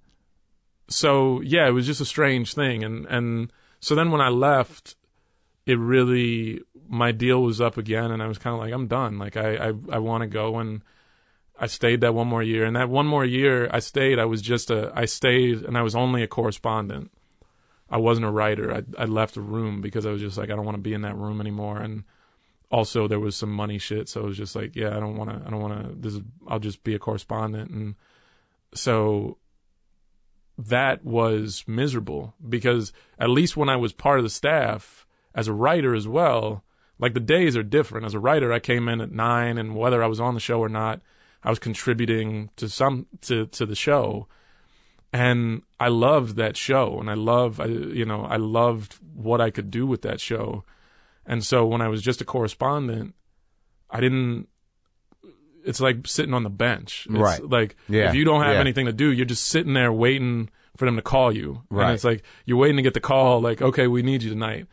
so 0.91 1.41
yeah 1.41 1.67
it 1.67 1.71
was 1.71 1.87
just 1.87 2.01
a 2.01 2.05
strange 2.05 2.53
thing 2.53 2.85
and 2.85 3.07
and 3.07 3.53
so 3.79 3.95
then 3.95 4.11
when 4.11 4.21
i 4.21 4.29
left 4.29 4.97
it 5.65 5.79
really 5.79 6.61
my 6.89 7.13
deal 7.13 7.43
was 7.43 7.61
up 7.61 7.77
again 7.79 8.11
and 8.11 8.23
i 8.23 8.27
was 8.27 8.39
kind 8.39 8.55
of 8.55 8.61
like 8.61 8.73
i'm 8.73 8.89
done 8.89 9.19
like 9.19 9.37
i 9.37 9.69
i, 9.69 9.73
I 9.93 9.99
want 9.99 10.23
to 10.23 10.27
go 10.27 10.59
and 10.59 10.83
i 11.61 11.67
stayed 11.67 12.01
that 12.01 12.15
one 12.15 12.27
more 12.27 12.43
year. 12.43 12.65
And 12.65 12.75
that 12.75 12.89
one 12.89 13.07
more 13.07 13.25
year 13.25 13.69
i 13.73 13.79
stayed 13.79 14.19
i 14.19 14.25
was 14.25 14.43
just 14.43 14.71
a 14.71 14.91
i 14.97 15.05
stayed 15.05 15.63
and 15.63 15.79
i 15.79 15.83
was 15.83 15.95
only 15.95 16.23
a 16.23 16.27
correspondent. 16.27 17.13
I 17.93 17.97
wasn't 17.99 18.27
a 18.27 18.31
writer. 18.31 18.73
I, 18.73 18.83
I 19.03 19.05
left 19.05 19.35
the 19.35 19.43
room 19.43 19.81
because 19.81 20.07
i 20.07 20.11
was 20.11 20.21
just 20.21 20.39
like 20.39 20.51
i 20.51 20.57
don't 20.57 20.65
want 20.65 20.79
to 20.79 20.83
be 20.83 20.95
in 20.95 21.03
that 21.03 21.17
room 21.17 21.41
anymore. 21.41 21.79
And 21.79 22.05
also 22.71 23.07
there 23.07 23.21
was 23.21 23.37
some 23.37 23.53
money 23.53 23.79
shit. 23.79 24.09
So 24.09 24.23
I 24.23 24.25
was 24.25 24.37
just 24.37 24.57
like 24.57 24.75
yeah 24.75 24.97
i 24.97 25.01
don't 25.01 25.17
want 25.17 25.31
to 25.31 25.47
i 25.47 25.51
don't 25.51 25.61
want 25.61 25.85
to 25.85 25.95
this 25.95 26.15
is 26.15 26.23
i'll 26.49 26.59
just 26.59 26.83
be 26.83 26.95
a 26.95 26.99
correspondent. 26.99 27.71
And 27.71 27.95
so 28.75 29.37
that 30.57 31.05
was 31.05 31.65
miserable 31.67 32.35
because 32.47 32.93
at 33.19 33.31
least 33.31 33.57
when 33.57 33.69
i 33.69 33.77
was 33.77 33.93
part 33.93 34.19
of 34.19 34.25
the 34.25 34.31
staff 34.31 35.07
as 35.35 35.49
a 35.49 35.53
writer 35.53 35.95
as 35.95 36.09
well 36.09 36.65
like 36.99 37.15
the 37.15 37.21
days 37.21 37.57
are 37.57 37.63
different. 37.63 38.05
As 38.07 38.15
a 38.15 38.19
writer 38.19 38.53
i 38.53 38.59
came 38.59 38.89
in 38.89 39.01
at 39.01 39.13
nine 39.13 39.59
and 39.59 39.75
whether 39.75 40.03
i 40.03 40.07
was 40.07 40.21
on 40.21 40.35
the 40.35 40.41
show 40.41 40.61
or 40.61 40.69
not 40.69 41.01
i 41.45 41.51
was 41.51 41.59
contributing 41.59 42.51
to 42.57 42.69
some 42.69 43.07
to 43.23 43.47
to 43.47 43.65
the 43.67 43.75
show 43.77 44.27
and 45.13 45.63
i 45.79 45.89
loved 45.89 46.37
that 46.37 46.57
show 46.57 46.99
and 47.01 47.11
i 47.11 47.15
love 47.15 47.61
I, 47.61 47.67
you 47.67 48.05
know 48.05 48.25
i 48.25 48.37
loved 48.37 48.97
what 49.15 49.41
i 49.41 49.51
could 49.51 49.71
do 49.71 49.87
with 49.87 50.03
that 50.03 50.21
show 50.21 50.65
and 51.27 51.45
so 51.45 51.65
when 51.67 51.81
I 51.81 51.87
was 51.89 52.03
just 52.03 52.21
a 52.23 52.25
correspondent, 52.25 53.15
I 53.89 54.01
didn't. 54.01 54.49
It's 55.65 55.79
like 55.81 56.07
sitting 56.09 56.35
on 56.35 56.43
the 56.43 56.51
bench. 56.51 57.07
It's 57.09 57.19
Right. 57.19 57.45
Like 57.49 57.77
Yeah. 57.89 58.09
if 58.09 58.15
you 58.17 58.25
don't 58.25 58.43
have 58.43 58.55
Yeah. 58.55 58.61
anything 58.61 58.87
to 58.87 58.93
do, 58.93 59.13
you're 59.13 59.27
just 59.27 59.45
sitting 59.47 59.75
there 59.75 59.93
waiting 59.93 60.49
for 60.77 60.87
them 60.87 60.97
to 60.97 61.03
call 61.03 61.31
you. 61.31 61.63
Right. 61.71 61.85
And 61.85 61.95
it's 61.95 62.05
like 62.05 62.25
you're 62.47 62.57
waiting 62.57 62.79
to 62.79 62.83
get 62.83 62.95
the 62.95 63.01
call. 63.01 63.41
Like 63.41 63.61
okay, 63.63 63.87
we 63.87 64.03
need 64.03 64.23
you 64.25 64.31
tonight. 64.31 64.67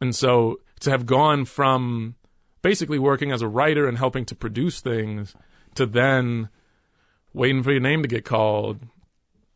And 0.00 0.14
so 0.14 0.60
to 0.80 0.90
have 0.90 1.06
gone 1.06 1.44
from 1.46 2.14
basically 2.62 2.98
working 2.98 3.32
as 3.32 3.42
a 3.42 3.48
writer 3.48 3.88
and 3.88 3.96
helping 3.98 4.24
to 4.26 4.34
produce 4.36 4.80
things 4.80 5.34
to 5.74 5.86
then 5.86 6.48
waiting 7.32 7.62
for 7.62 7.70
your 7.70 7.80
name 7.80 8.02
to 8.02 8.08
get 8.08 8.24
called. 8.24 8.80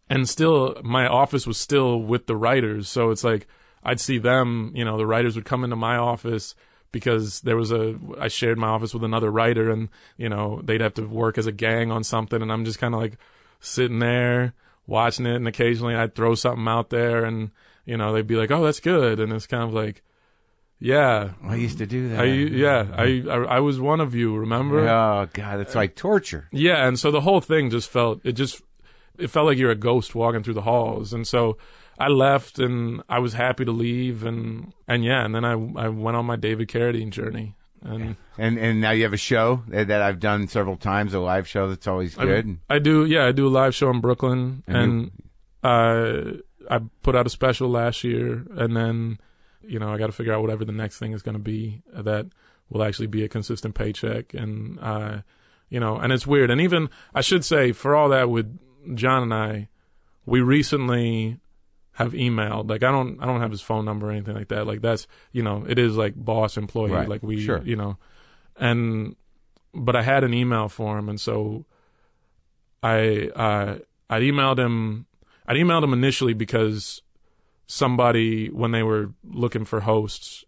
And 0.09 0.29
still 0.29 0.77
my 0.83 1.07
office 1.07 1.47
was 1.47 1.59
still 1.59 2.01
with 2.01 2.27
the 2.27 2.37
writers. 2.37 2.89
So 2.89 3.11
it's 3.11 3.25
like 3.25 3.47
i'd 3.87 4.01
see 4.01 4.17
them 4.17 4.73
you 4.75 4.83
know 4.83 4.97
the 4.97 5.07
writers 5.07 5.37
would 5.37 5.45
come 5.45 5.63
into 5.63 5.77
my 5.77 5.95
office 5.95 6.55
because 6.91 7.43
there 7.43 7.57
was 7.57 7.71
a 7.71 7.99
i 8.19 8.29
shared 8.29 8.57
my 8.57 8.69
office 8.69 8.95
with 8.95 9.05
another 9.05 9.31
writer 9.31 9.71
and 9.71 9.91
you 10.17 10.27
know 10.27 10.63
they'd 10.65 10.81
have 10.81 10.95
to 10.95 11.07
work 11.07 11.37
as 11.37 11.47
a 11.47 11.53
gang 11.53 11.91
on 11.91 12.03
something. 12.03 12.41
And 12.41 12.51
i'm 12.53 12.65
just 12.65 12.79
kind 12.79 12.95
of 12.95 13.01
like 13.01 13.19
sitting 13.61 13.99
there 13.99 14.55
watching 14.87 15.27
it. 15.27 15.37
And 15.37 15.49
occasionally 15.49 15.95
i'd 15.95 16.15
throw 16.15 16.35
something 16.35 16.69
out 16.69 16.91
there 16.91 17.25
and 17.25 17.51
you 17.85 17.97
know 17.97 18.13
they'd 18.13 18.27
be 18.27 18.37
like 18.37 18.51
oh 18.51 18.65
that's 18.65 18.81
good. 18.81 19.21
And 19.21 19.33
it's 19.33 19.47
kind 19.47 19.65
of 19.65 19.75
like 19.75 20.03
yeah. 20.85 21.31
I 21.43 21.57
used 21.57 21.79
to 21.79 21.87
do 21.87 22.11
that. 22.11 22.21
I 22.21 22.25
yeah 22.25 22.87
I, 22.93 23.23
I 23.29 23.57
I 23.57 23.61
was 23.61 23.81
one 23.81 24.01
of 24.01 24.15
you 24.15 24.37
remember? 24.37 24.81
Oh 24.89 25.27
God, 25.33 25.61
it's 25.61 25.75
like 25.75 25.97
torture. 25.97 26.47
yeah, 26.53 26.87
and 26.87 26.99
so 26.99 27.11
the 27.11 27.23
whole 27.23 27.41
thing 27.41 27.71
just 27.71 27.89
felt 27.91 28.21
it 28.25 28.33
just 28.33 28.61
it 29.19 29.29
felt 29.29 29.47
like 29.47 29.59
you're 29.59 29.71
a 29.71 29.77
ghost 29.77 30.15
walking 30.15 30.43
through 30.43 30.55
the 30.55 30.63
halls, 30.63 31.13
and 31.13 31.27
so 31.27 31.57
I 31.99 32.09
left 32.09 32.59
and 32.59 33.03
I 33.09 33.19
was 33.21 33.33
happy 33.35 33.65
to 33.65 33.73
leave, 33.73 34.25
and 34.25 34.73
and 34.87 35.05
yeah, 35.05 35.25
and 35.25 35.35
then 35.35 35.45
I 35.45 35.53
I 35.53 35.89
went 35.89 36.17
on 36.17 36.27
my 36.27 36.37
David 36.37 36.69
Carradine 36.69 37.11
journey, 37.11 37.55
and 37.83 38.17
And 38.37 38.59
and 38.59 38.81
now 38.81 38.91
you 38.91 39.05
have 39.05 39.13
a 39.13 39.17
show 39.33 39.63
that, 39.69 39.89
that 39.89 40.03
I've 40.03 40.21
done 40.21 40.49
several 40.49 40.77
times, 40.77 41.15
a 41.15 41.21
live 41.21 41.47
show 41.49 41.69
that's 41.69 41.87
always 41.87 42.15
good. 42.15 42.59
I, 42.69 42.79
do 42.79 43.07
yeah 43.07 43.25
I 43.27 43.33
do 43.33 43.47
a 43.47 43.55
live 43.61 43.75
show 43.75 43.91
in 43.91 44.01
Brooklyn, 44.01 44.65
And 44.67 44.77
and 44.77 45.23
uh, 45.63 46.33
I 46.69 46.81
put 47.03 47.17
out 47.17 47.27
a 47.27 47.31
special 47.31 47.69
last 47.71 48.05
year, 48.05 48.45
and 48.51 48.77
then 48.77 49.19
you 49.67 49.79
know 49.79 49.93
I 49.93 49.99
got 49.99 50.07
to 50.07 50.13
figure 50.13 50.33
out 50.33 50.43
whatever 50.43 50.65
the 50.65 50.73
next 50.73 50.99
thing 50.99 51.13
is 51.13 51.23
going 51.23 51.35
to 51.37 51.43
be 51.43 51.83
that 51.93 52.27
will 52.71 52.83
actually 52.83 53.07
be 53.09 53.25
a 53.25 53.29
consistent 53.29 53.75
paycheck, 53.75 54.35
and 54.35 54.79
uh, 54.81 55.19
you 55.69 55.81
know, 55.81 55.97
and 55.97 56.13
it's 56.13 56.27
weird, 56.27 56.51
and 56.51 56.61
even 56.61 56.89
I 57.15 57.21
should 57.21 57.45
say 57.45 57.73
for 57.73 57.95
all 57.95 58.09
that 58.11 58.31
with 58.31 58.59
Jon 58.95 59.23
and 59.23 59.35
I, 59.35 59.69
we 60.27 60.41
recently 60.41 61.39
have 61.93 62.13
emailed. 62.13 62.69
Like 62.69 62.83
I 62.83 62.91
don't 62.91 63.21
I 63.23 63.27
don't 63.27 63.41
have 63.41 63.51
his 63.51 63.61
phone 63.61 63.85
number 63.85 64.09
or 64.09 64.13
anything 64.13 64.35
like 64.35 64.49
that. 64.49 64.67
Like 64.67 64.81
that's 64.81 65.07
you 65.33 65.43
know 65.43 65.65
it 65.69 65.79
is 65.79 65.97
like 65.97 66.15
boss 66.17 66.57
employee. 66.57 66.91
Right. 66.91 67.09
like 67.09 67.23
we 67.23 67.41
Sure. 67.45 67.63
you 67.65 67.77
know 67.77 67.99
and 68.57 69.17
but 69.73 69.97
I 69.97 70.03
had 70.03 70.25
an 70.25 70.35
email 70.35 70.69
for 70.69 70.99
him. 70.99 71.09
And 71.09 71.21
so 71.21 71.65
I 72.83 73.29
uh 73.35 73.79
I 74.11 74.21
emailed 74.21 74.59
him 74.59 75.07
I 75.47 75.55
emailed 75.55 75.85
him 75.85 75.93
initially 75.93 76.35
because 76.35 77.03
somebody 77.67 78.49
when 78.49 78.73
they 78.73 78.83
were 78.83 79.13
looking 79.25 79.65
for 79.65 79.81
hosts 79.81 80.45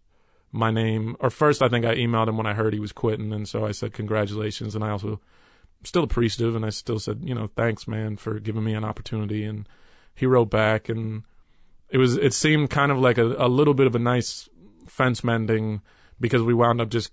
my 0.51 0.71
name 0.71 1.15
or 1.19 1.29
first 1.29 1.61
I 1.61 1.69
think 1.69 1.85
I 1.85 1.95
emailed 1.95 2.29
him 2.29 2.37
when 2.37 2.45
I 2.45 2.53
heard 2.53 2.73
he 2.73 2.79
was 2.79 2.91
quitting 2.91 3.33
and 3.33 3.47
so 3.47 3.65
I 3.65 3.71
said 3.71 3.93
congratulations 3.93 4.75
and 4.75 4.83
I 4.83 4.89
also 4.89 5.19
still 5.83 6.03
appreciative 6.03 6.55
and 6.55 6.65
I 6.65 6.69
still 6.69 6.99
said 6.99 7.21
you 7.23 7.35
know 7.35 7.49
thanks 7.55 7.87
man 7.87 8.17
for 8.17 8.39
giving 8.39 8.63
me 8.63 8.73
an 8.73 8.85
opportunity 8.85 9.43
and 9.43 9.67
he 10.15 10.25
wrote 10.25 10.49
back 10.49 10.89
and 10.89 11.23
it 11.89 11.97
was 11.97 12.17
it 12.17 12.33
seemed 12.33 12.69
kind 12.69 12.91
of 12.91 12.97
like 12.97 13.17
a, 13.17 13.35
a 13.37 13.47
little 13.47 13.73
bit 13.73 13.87
of 13.87 13.95
a 13.95 13.99
nice 13.99 14.49
fence 14.87 15.23
mending 15.23 15.81
because 16.19 16.41
we 16.41 16.53
wound 16.53 16.81
up 16.81 16.89
just 16.89 17.11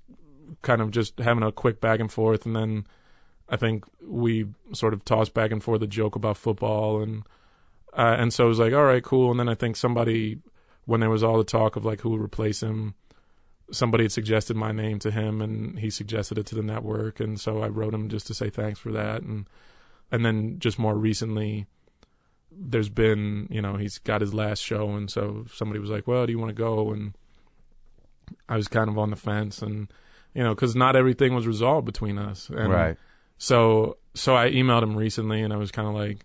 kind 0.62 0.80
of 0.80 0.90
just 0.90 1.18
having 1.18 1.42
a 1.42 1.52
quick 1.52 1.80
back 1.80 2.00
and 2.00 2.10
forth, 2.10 2.46
and 2.46 2.56
then 2.56 2.86
I 3.48 3.56
think 3.56 3.84
we 4.02 4.46
sort 4.72 4.94
of 4.94 5.04
tossed 5.04 5.34
back 5.34 5.50
and 5.50 5.62
forth 5.62 5.82
a 5.82 5.86
joke 5.86 6.16
about 6.16 6.36
football, 6.36 7.02
and 7.02 7.24
uh, 7.96 8.16
and 8.18 8.32
so 8.32 8.46
it 8.46 8.48
was 8.48 8.58
like, 8.58 8.72
all 8.72 8.84
right, 8.84 9.02
cool. 9.02 9.30
And 9.30 9.40
then 9.40 9.48
I 9.48 9.54
think 9.54 9.76
somebody, 9.76 10.38
when 10.84 11.00
there 11.00 11.10
was 11.10 11.22
all 11.22 11.38
the 11.38 11.44
talk 11.44 11.76
of 11.76 11.84
like 11.84 12.00
who 12.00 12.10
would 12.10 12.20
replace 12.20 12.62
him, 12.62 12.94
somebody 13.70 14.04
had 14.04 14.12
suggested 14.12 14.56
my 14.56 14.72
name 14.72 14.98
to 15.00 15.10
him, 15.10 15.40
and 15.40 15.78
he 15.78 15.90
suggested 15.90 16.38
it 16.38 16.46
to 16.46 16.54
the 16.54 16.62
network, 16.62 17.20
and 17.20 17.40
so 17.40 17.62
I 17.62 17.68
wrote 17.68 17.94
him 17.94 18.08
just 18.08 18.26
to 18.28 18.34
say 18.34 18.50
thanks 18.50 18.78
for 18.78 18.92
that, 18.92 19.22
and 19.22 19.48
and 20.10 20.24
then 20.24 20.58
just 20.58 20.78
more 20.78 20.94
recently. 20.94 21.66
There's 22.56 22.88
been, 22.88 23.48
you 23.50 23.60
know, 23.60 23.74
he's 23.76 23.98
got 23.98 24.20
his 24.20 24.32
last 24.32 24.62
show, 24.62 24.90
and 24.90 25.10
so 25.10 25.44
somebody 25.52 25.80
was 25.80 25.90
like, 25.90 26.06
"Well, 26.06 26.26
do 26.26 26.32
you 26.32 26.38
want 26.38 26.50
to 26.50 26.54
go?" 26.54 26.92
And 26.92 27.14
I 28.48 28.56
was 28.56 28.68
kind 28.68 28.88
of 28.88 28.96
on 28.96 29.10
the 29.10 29.16
fence, 29.16 29.60
and 29.60 29.92
you 30.34 30.42
know, 30.42 30.54
because 30.54 30.76
not 30.76 30.96
everything 30.96 31.34
was 31.34 31.46
resolved 31.46 31.86
between 31.86 32.18
us. 32.18 32.48
And 32.50 32.70
Right. 32.70 32.96
So, 33.38 33.98
so 34.14 34.36
I 34.36 34.50
emailed 34.50 34.82
him 34.82 34.96
recently, 34.96 35.42
and 35.42 35.52
I 35.52 35.56
was 35.56 35.70
kind 35.70 35.88
of 35.88 35.94
like, 35.94 36.24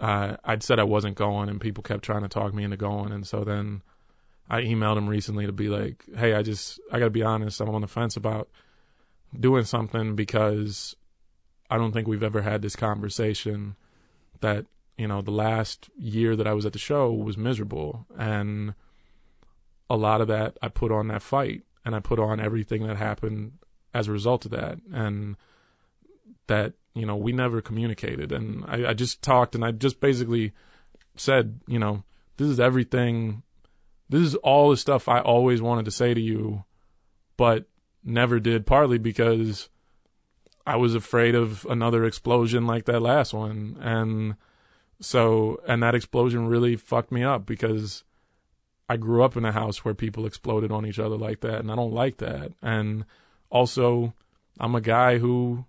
uh, 0.00 0.36
I'd 0.44 0.62
said 0.62 0.80
I 0.80 0.84
wasn't 0.84 1.16
going, 1.16 1.48
and 1.48 1.60
people 1.60 1.82
kept 1.82 2.02
trying 2.02 2.22
to 2.22 2.28
talk 2.28 2.54
me 2.54 2.64
into 2.64 2.76
going, 2.76 3.12
and 3.12 3.26
so 3.26 3.44
then 3.44 3.82
I 4.48 4.62
emailed 4.62 4.96
him 4.96 5.08
recently 5.08 5.46
to 5.46 5.52
be 5.52 5.68
like, 5.68 6.04
hey, 6.16 6.34
I 6.34 6.42
just, 6.42 6.80
I 6.90 6.98
gotta 6.98 7.10
be 7.10 7.22
honest, 7.22 7.60
I'm 7.60 7.68
on 7.68 7.82
the 7.82 7.86
fence 7.86 8.16
about 8.16 8.48
doing 9.38 9.64
something 9.64 10.16
because 10.16 10.96
I 11.70 11.76
don't 11.76 11.92
think 11.92 12.08
we've 12.08 12.22
ever 12.22 12.42
had 12.42 12.62
this 12.62 12.74
conversation 12.74 13.76
that 14.40 14.66
you 14.96 15.06
know 15.06 15.22
the 15.22 15.30
last 15.30 15.88
year 15.96 16.34
that 16.34 16.46
I 16.46 16.52
was 16.52 16.66
at 16.66 16.72
the 16.72 16.78
show 16.78 17.12
was 17.12 17.36
miserable, 17.36 18.06
and 18.18 18.74
a 19.88 19.96
lot 19.96 20.20
of 20.20 20.28
that 20.28 20.56
I 20.62 20.68
put 20.68 20.90
on 20.90 21.08
that 21.08 21.22
fight, 21.22 21.62
and 21.84 21.94
I 21.94 22.00
put 22.00 22.18
on 22.18 22.40
everything 22.40 22.86
that 22.86 22.96
happened 22.96 23.52
as 23.92 24.08
a 24.08 24.12
result 24.12 24.46
of 24.46 24.50
that, 24.50 24.78
and 24.92 25.36
that 26.46 26.74
you 26.94 27.06
know 27.06 27.16
we 27.16 27.32
never 27.32 27.60
communicated, 27.60 28.32
and 28.32 28.64
I, 28.66 28.90
I 28.90 28.94
just 28.94 29.22
talked, 29.22 29.54
and 29.54 29.64
I 29.64 29.72
just 29.72 30.00
basically 30.00 30.52
said, 31.16 31.60
you 31.66 31.78
know, 31.78 32.04
this 32.36 32.48
is 32.48 32.60
everything, 32.60 33.42
this 34.08 34.22
is 34.22 34.34
all 34.36 34.70
the 34.70 34.76
stuff 34.76 35.08
I 35.08 35.20
always 35.20 35.60
wanted 35.60 35.84
to 35.84 35.90
say 35.90 36.14
to 36.14 36.20
you, 36.20 36.64
but 37.36 37.66
never 38.04 38.40
did, 38.40 38.66
partly 38.66 38.98
because 38.98 39.68
I 40.66 40.76
was 40.76 40.94
afraid 40.94 41.34
of 41.34 41.66
another 41.68 42.04
explosion 42.04 42.66
like 42.66 42.84
that 42.86 43.00
last 43.00 43.32
one, 43.32 43.76
and 43.80 44.36
so 45.00 45.60
and 45.66 45.82
that 45.82 45.94
explosion 45.94 46.46
really 46.46 46.76
fucked 46.76 47.12
me 47.12 47.22
up 47.22 47.46
because 47.46 48.04
I 48.88 48.96
grew 48.96 49.22
up 49.22 49.36
in 49.36 49.44
a 49.44 49.52
house 49.52 49.84
where 49.84 49.94
people 49.94 50.26
exploded 50.26 50.72
on 50.72 50.84
each 50.84 50.98
other 50.98 51.16
like 51.16 51.40
that, 51.42 51.60
and 51.60 51.70
I 51.70 51.76
don't 51.76 51.92
like 51.92 52.16
that. 52.16 52.52
And 52.60 53.04
also, 53.48 54.14
I'm 54.58 54.74
a 54.74 54.80
guy 54.80 55.18
who, 55.18 55.64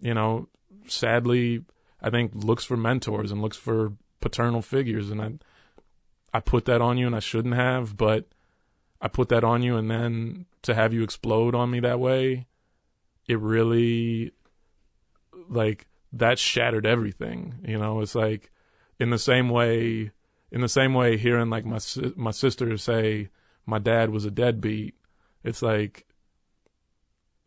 you 0.00 0.12
know, 0.12 0.48
sadly, 0.86 1.64
I 2.00 2.10
think 2.10 2.32
looks 2.34 2.64
for 2.64 2.76
mentors 2.76 3.30
and 3.30 3.42
looks 3.42 3.56
for 3.56 3.92
paternal 4.20 4.62
figures, 4.62 5.10
and 5.10 5.20
I, 5.20 5.32
I 6.32 6.40
put 6.40 6.64
that 6.66 6.80
on 6.80 6.98
you, 6.98 7.06
and 7.06 7.16
I 7.16 7.20
shouldn't 7.20 7.54
have, 7.54 7.96
but 7.96 8.26
I 9.00 9.08
put 9.08 9.28
that 9.28 9.44
on 9.44 9.62
you, 9.62 9.76
and 9.76 9.90
then 9.90 10.46
to 10.62 10.74
have 10.74 10.92
you 10.92 11.02
explode 11.02 11.54
on 11.54 11.70
me 11.70 11.80
that 11.80 12.00
way, 12.00 12.46
it 13.28 13.38
really, 13.38 14.32
like, 15.48 15.86
that 16.12 16.38
shattered 16.38 16.86
everything. 16.86 17.54
You 17.66 17.78
know, 17.78 18.00
it's 18.00 18.14
like, 18.14 18.50
in 18.98 19.10
the 19.10 19.18
same 19.18 19.48
way 19.48 20.12
in 20.50 20.60
the 20.60 20.68
same 20.68 20.94
way 20.94 21.16
hearing 21.16 21.50
like 21.50 21.64
my 21.64 21.78
my 22.16 22.30
sister 22.30 22.76
say 22.76 23.28
my 23.66 23.78
dad 23.78 24.10
was 24.10 24.24
a 24.24 24.30
deadbeat 24.30 24.94
it's 25.42 25.62
like 25.62 26.06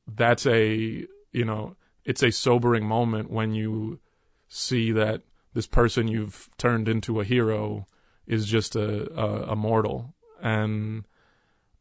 that's 0.08 0.46
a 0.46 1.06
you 1.32 1.46
know 1.46 1.76
it's 2.08 2.24
a 2.24 2.32
sobering 2.32 2.86
moment 2.86 3.30
when 3.30 3.54
you 3.54 4.00
see 4.48 4.94
that 4.94 5.22
this 5.54 5.68
person 5.68 6.08
you've 6.08 6.50
turned 6.58 6.88
into 6.88 7.20
a 7.20 7.26
hero 7.26 7.86
is 8.26 8.48
just 8.48 8.76
a 8.76 9.12
a, 9.14 9.52
a 9.52 9.56
mortal. 9.56 10.16
And 10.42 11.04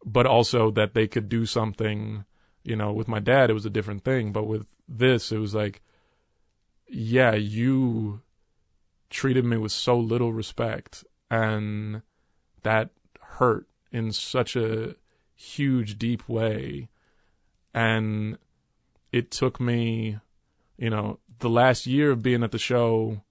but 0.04 0.26
also 0.26 0.70
that 0.72 0.94
they 0.94 1.06
could 1.06 1.28
do 1.28 1.46
something 1.46 2.24
you 2.64 2.76
know 2.76 2.92
with 2.92 3.08
my 3.08 3.20
dad 3.20 3.50
it 3.50 3.54
was 3.54 3.64
a 3.64 3.70
different 3.70 4.02
thing. 4.02 4.32
But 4.32 4.48
with 4.48 4.66
this 4.88 5.30
it 5.30 5.38
was 5.38 5.54
like 5.54 5.80
yeah 6.88 7.34
you 7.34 8.20
treated 9.10 9.44
me 9.44 9.56
with 9.56 9.72
so 9.72 9.96
little 9.96 10.32
respect 10.32 11.04
and 11.30 12.02
that 12.62 12.90
hurt 13.20 13.68
in 13.92 14.10
such 14.10 14.56
a 14.56 14.96
huge 15.36 15.98
deep 15.98 16.28
way. 16.28 16.88
And 17.72 18.38
it 19.12 19.30
took 19.30 19.60
me 19.60 20.18
you 20.76 20.90
know 20.90 21.18
the 21.38 21.50
last 21.50 21.86
year 21.86 22.10
of 22.10 22.22
being 22.22 22.42
at 22.42 22.52
the 22.52 22.58
show 22.58 23.22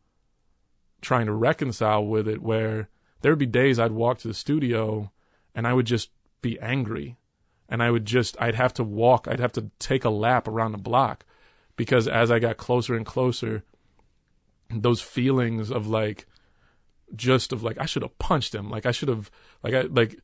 trying 1.02 1.27
to 1.27 1.34
reconcile 1.34 2.06
with 2.06 2.27
it 2.27 2.41
where 2.41 2.89
there 3.22 3.31
would 3.31 3.39
be 3.39 3.45
days 3.45 3.80
I'd 3.80 3.91
walk 3.91 4.19
to 4.19 4.27
the 4.27 4.34
studio 4.34 5.11
and 5.53 5.68
I 5.68 5.73
would 5.73 5.85
just 5.85 6.10
be 6.41 6.60
angry. 6.60 7.18
And 7.68 7.81
I 7.81 7.89
would 7.89 8.06
just 8.06 8.35
I'd 8.39 8.56
have 8.56 8.73
to 8.76 8.84
walk 8.84 9.27
I'd 9.27 9.39
have 9.39 9.53
to 9.53 9.72
take 9.80 10.06
a 10.06 10.10
lap 10.10 10.47
around 10.47 10.72
the 10.72 10.77
block 10.77 11.26
because 11.76 12.07
as 12.07 12.30
I 12.30 12.39
got 12.39 12.57
closer 12.57 12.95
and 12.95 13.06
closer 13.06 13.64
those 14.69 15.02
feelings 15.02 15.72
of 15.72 15.88
like 15.88 16.27
just 17.15 17.52
of 17.52 17.64
like 17.64 17.80
I 17.80 17.85
should 17.85 18.03
have 18.03 18.18
punched 18.19 18.53
him. 18.53 18.69
Like 18.69 18.85
I 18.85 18.91
should 18.91 19.10
have 19.10 19.31
like 19.64 19.73
I 19.73 19.81
like 19.81 20.19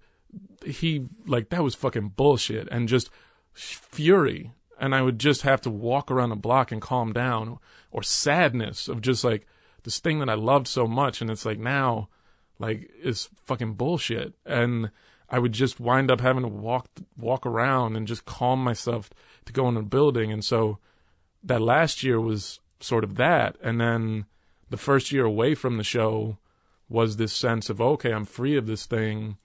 he 0.65 1.07
like 1.25 1.49
that 1.49 1.63
was 1.63 1.75
fucking 1.75 2.09
bullshit 2.09 2.67
and 2.71 2.87
just 2.87 3.09
fury 3.53 4.51
and 4.81 4.95
I 4.95 5.03
would 5.03 5.19
just 5.19 5.43
have 5.43 5.61
to 5.61 5.69
walk 5.69 6.09
around 6.09 6.29
the 6.29 6.35
block 6.35 6.71
and 6.71 6.81
calm 6.81 7.13
down 7.13 7.59
or 7.91 8.01
sadness 8.01 8.87
of 8.87 9.01
just 9.01 9.23
like 9.23 9.45
this 9.83 9.99
thing 9.99 10.17
that 10.19 10.29
I 10.29 10.33
loved 10.33 10.67
so 10.67 10.87
much 10.87 11.21
and 11.21 11.29
it's 11.29 11.45
like 11.45 11.59
now 11.59 12.09
like 12.57 12.89
it's 13.01 13.29
fucking 13.45 13.75
bullshit. 13.75 14.33
And 14.43 14.89
I 15.29 15.37
would 15.37 15.53
just 15.53 15.79
wind 15.79 16.09
up 16.09 16.19
having 16.19 16.41
to 16.41 16.47
walk 16.47 16.87
walk 17.15 17.45
around 17.45 17.95
and 17.95 18.07
just 18.07 18.25
calm 18.25 18.63
myself 18.63 19.11
to 19.45 19.53
go 19.53 19.69
in 19.69 19.77
a 19.77 19.83
building. 19.83 20.31
And 20.31 20.43
so 20.43 20.79
that 21.43 21.61
last 21.61 22.01
year 22.01 22.19
was 22.19 22.59
sort 22.79 23.03
of 23.03 23.15
that. 23.15 23.57
And 23.61 23.79
then 23.79 24.25
the 24.71 24.77
first 24.77 25.11
year 25.11 25.25
away 25.25 25.53
from 25.53 25.77
the 25.77 25.83
show 25.83 26.39
was 26.89 27.17
this 27.17 27.33
sense 27.33 27.69
of 27.69 27.79
okay 27.79 28.11
I'm 28.11 28.25
free 28.25 28.57
of 28.57 28.65
this 28.65 28.87
thing 28.87 29.37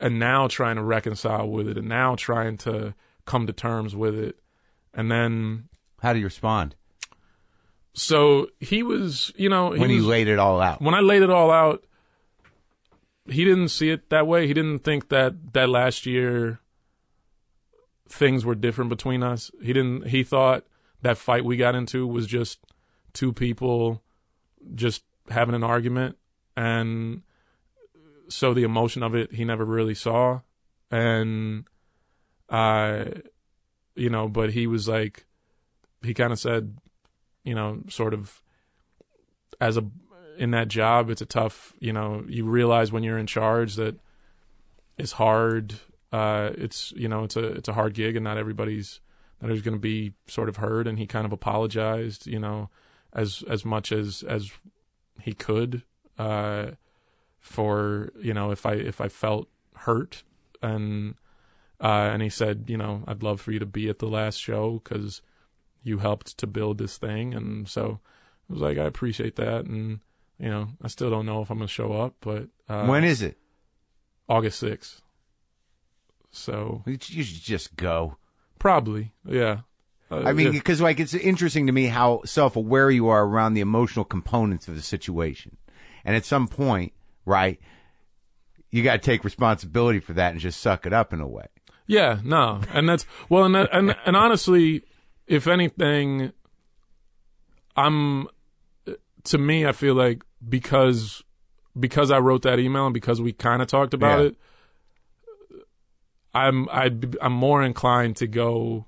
and 0.00 0.18
now 0.18 0.48
trying 0.48 0.76
to 0.76 0.82
reconcile 0.82 1.48
with 1.48 1.68
it 1.68 1.76
and 1.76 1.88
now 1.88 2.16
trying 2.16 2.56
to 2.58 2.94
come 3.24 3.46
to 3.46 3.52
terms 3.52 3.94
with 3.96 4.18
it 4.18 4.38
and 4.94 5.10
then 5.10 5.68
How 6.02 6.12
do 6.12 6.18
you 6.18 6.24
respond 6.26 6.74
so 7.94 8.48
he 8.60 8.82
was 8.82 9.32
you 9.36 9.48
know 9.48 9.72
he 9.72 9.80
when 9.80 9.90
you 9.90 9.96
was- 9.98 10.06
laid 10.06 10.28
it 10.28 10.38
all 10.38 10.60
out? 10.60 10.80
when 10.80 10.94
I 10.94 11.00
laid 11.00 11.22
it 11.22 11.30
all 11.30 11.50
out, 11.50 11.84
he 13.26 13.44
didn't 13.44 13.68
see 13.68 13.90
it 13.90 14.08
that 14.10 14.26
way. 14.26 14.46
He 14.48 14.54
didn't 14.54 14.80
think 14.80 15.08
that 15.10 15.52
that 15.52 15.68
last 15.68 16.06
year 16.06 16.58
things 18.08 18.44
were 18.44 18.54
different 18.54 18.90
between 18.90 19.22
us. 19.22 19.50
He 19.62 19.72
didn't. 19.72 20.08
He 20.08 20.22
thought 20.24 20.64
that 21.02 21.18
fight 21.18 21.44
we 21.44 21.56
got 21.56 21.74
into 21.74 22.06
was 22.06 22.26
just 22.26 22.58
two 23.12 23.32
people 23.32 24.02
just 24.74 25.04
having 25.30 25.54
an 25.54 25.62
argument, 25.62 26.16
and 26.56 27.22
so 28.28 28.52
the 28.54 28.64
emotion 28.64 29.02
of 29.02 29.14
it 29.14 29.34
he 29.34 29.44
never 29.44 29.64
really 29.64 29.94
saw, 29.94 30.40
and 30.90 31.64
uh, 32.48 33.04
you 33.94 34.10
know, 34.10 34.28
but 34.28 34.52
he 34.52 34.66
was 34.66 34.88
like, 34.88 35.26
he 36.02 36.14
kind 36.14 36.32
of 36.32 36.38
said, 36.38 36.76
you 37.44 37.54
know, 37.54 37.82
sort 37.88 38.14
of 38.14 38.42
as 39.60 39.76
a 39.76 39.84
in 40.38 40.50
that 40.52 40.68
job, 40.68 41.10
it's 41.10 41.20
a 41.20 41.26
tough, 41.26 41.74
you 41.78 41.92
know, 41.92 42.24
you 42.26 42.44
realize 42.44 42.90
when 42.90 43.02
you're 43.02 43.18
in 43.18 43.26
charge 43.26 43.76
that 43.76 43.96
it's 44.98 45.12
hard. 45.12 45.74
Uh, 46.12 46.50
it's 46.56 46.92
you 46.96 47.08
know, 47.08 47.24
it's 47.24 47.36
a 47.36 47.44
it's 47.44 47.68
a 47.68 47.72
hard 47.72 47.94
gig, 47.94 48.16
and 48.16 48.24
not 48.24 48.36
everybody's 48.36 49.00
not 49.40 49.46
everybody's 49.46 49.64
going 49.64 49.76
to 49.76 49.80
be 49.80 50.12
sort 50.26 50.48
of 50.48 50.56
heard. 50.56 50.86
And 50.86 50.98
he 50.98 51.06
kind 51.06 51.24
of 51.24 51.32
apologized, 51.32 52.26
you 52.26 52.38
know, 52.38 52.70
as 53.12 53.42
as 53.48 53.64
much 53.64 53.92
as 53.92 54.22
as 54.22 54.50
he 55.20 55.32
could 55.32 55.82
uh, 56.18 56.72
for 57.40 58.12
you 58.20 58.34
know 58.34 58.50
if 58.50 58.66
I 58.66 58.74
if 58.74 59.00
I 59.00 59.08
felt 59.08 59.48
hurt 59.76 60.22
and 60.62 61.14
uh, 61.82 62.10
and 62.12 62.22
he 62.22 62.28
said, 62.28 62.64
you 62.68 62.76
know, 62.76 63.02
I'd 63.06 63.22
love 63.22 63.40
for 63.40 63.50
you 63.52 63.58
to 63.58 63.66
be 63.66 63.88
at 63.88 63.98
the 63.98 64.06
last 64.06 64.36
show 64.36 64.80
because 64.82 65.20
you 65.82 65.98
helped 65.98 66.38
to 66.38 66.46
build 66.46 66.78
this 66.78 66.96
thing, 66.96 67.34
and 67.34 67.68
so 67.68 67.98
I 68.48 68.52
was 68.52 68.62
like, 68.62 68.78
I 68.78 68.84
appreciate 68.84 69.36
that, 69.36 69.64
and 69.66 70.00
you 70.38 70.48
know, 70.48 70.68
I 70.80 70.88
still 70.88 71.10
don't 71.10 71.26
know 71.26 71.42
if 71.42 71.50
I'm 71.50 71.58
gonna 71.58 71.68
show 71.68 71.92
up, 71.92 72.14
but 72.20 72.48
uh, 72.68 72.86
when 72.86 73.04
is 73.04 73.20
it? 73.20 73.36
August 74.28 74.60
sixth. 74.60 75.02
So 76.30 76.82
You 76.86 76.98
should 77.00 77.42
just 77.42 77.76
go. 77.76 78.16
probably, 78.58 79.12
yeah. 79.26 79.60
Uh, 80.10 80.22
I 80.24 80.32
mean, 80.32 80.52
because 80.52 80.80
like 80.80 81.00
it's 81.00 81.14
interesting 81.14 81.66
to 81.66 81.72
me 81.72 81.86
how 81.86 82.22
self-aware 82.24 82.90
you 82.90 83.08
are 83.08 83.24
around 83.24 83.54
the 83.54 83.60
emotional 83.60 84.04
components 84.04 84.68
of 84.68 84.76
the 84.76 84.82
situation, 84.82 85.56
and 86.04 86.14
at 86.16 86.24
some 86.24 86.48
point, 86.48 86.92
right, 87.26 87.58
you 88.70 88.82
got 88.82 88.92
to 88.92 88.98
take 88.98 89.24
responsibility 89.24 90.00
for 90.00 90.12
that 90.14 90.32
and 90.32 90.40
just 90.40 90.60
suck 90.60 90.86
it 90.86 90.92
up 90.92 91.12
in 91.12 91.20
a 91.20 91.26
way. 91.28 91.46
Yeah, 91.86 92.20
no, 92.24 92.60
and 92.72 92.88
that's 92.88 93.04
well, 93.28 93.44
and 93.44 93.54
that, 93.54 93.68
and 93.72 93.94
and 94.06 94.16
honestly, 94.16 94.84
if 95.26 95.46
anything, 95.46 96.32
I'm 97.76 98.28
to 99.24 99.38
me, 99.38 99.66
I 99.66 99.72
feel 99.72 99.94
like 99.94 100.22
because 100.48 101.22
because 101.78 102.10
I 102.10 102.18
wrote 102.18 102.42
that 102.42 102.58
email 102.58 102.86
and 102.86 102.94
because 102.94 103.20
we 103.20 103.32
kind 103.32 103.62
of 103.62 103.68
talked 103.68 103.94
about 103.94 104.20
Yeah. 104.20 104.26
it, 104.26 104.36
I'm 106.34 106.68
I 106.70 106.90
I'm 107.20 107.32
more 107.32 107.62
inclined 107.62 108.16
to 108.16 108.26
go 108.26 108.86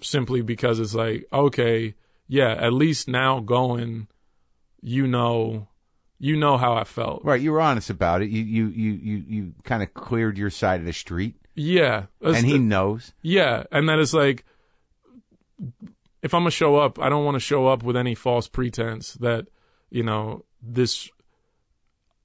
simply 0.00 0.40
because 0.42 0.78
it's 0.80 0.94
like 0.94 1.26
okay, 1.32 1.94
yeah, 2.28 2.52
at 2.52 2.72
least 2.72 3.08
now 3.08 3.40
going, 3.40 4.08
you 4.80 5.06
know, 5.06 5.68
you 6.18 6.36
know 6.36 6.56
how 6.56 6.74
I 6.74 6.84
felt, 6.84 7.24
Right, 7.24 7.40
you 7.40 7.52
were 7.52 7.60
honest 7.60 7.90
about 7.90 8.22
it. 8.22 8.30
You 8.30 8.42
you 8.42 8.66
you 8.68 8.92
you, 8.92 9.24
you 9.26 9.54
kind 9.64 9.82
of 9.82 9.92
cleared 9.94 10.38
your 10.38 10.50
side 10.50 10.80
of 10.80 10.86
the 10.86 10.92
street, 10.92 11.36
yeah, 11.54 12.06
and 12.22 12.46
he 12.46 12.58
knows. 12.58 13.12
Yeah, 13.22 13.64
and 13.72 13.88
that 13.88 13.98
is 13.98 14.14
like, 14.14 14.44
if 16.22 16.34
I'm 16.34 16.40
gonna 16.40 16.50
show 16.50 16.76
up, 16.76 16.98
I 16.98 17.08
don't 17.08 17.24
want 17.24 17.36
to 17.36 17.40
show 17.40 17.66
up 17.66 17.82
with 17.82 17.96
any 17.96 18.14
false 18.14 18.48
pretense 18.48 19.14
that, 19.14 19.46
you 19.90 20.02
know, 20.02 20.44
this. 20.62 21.10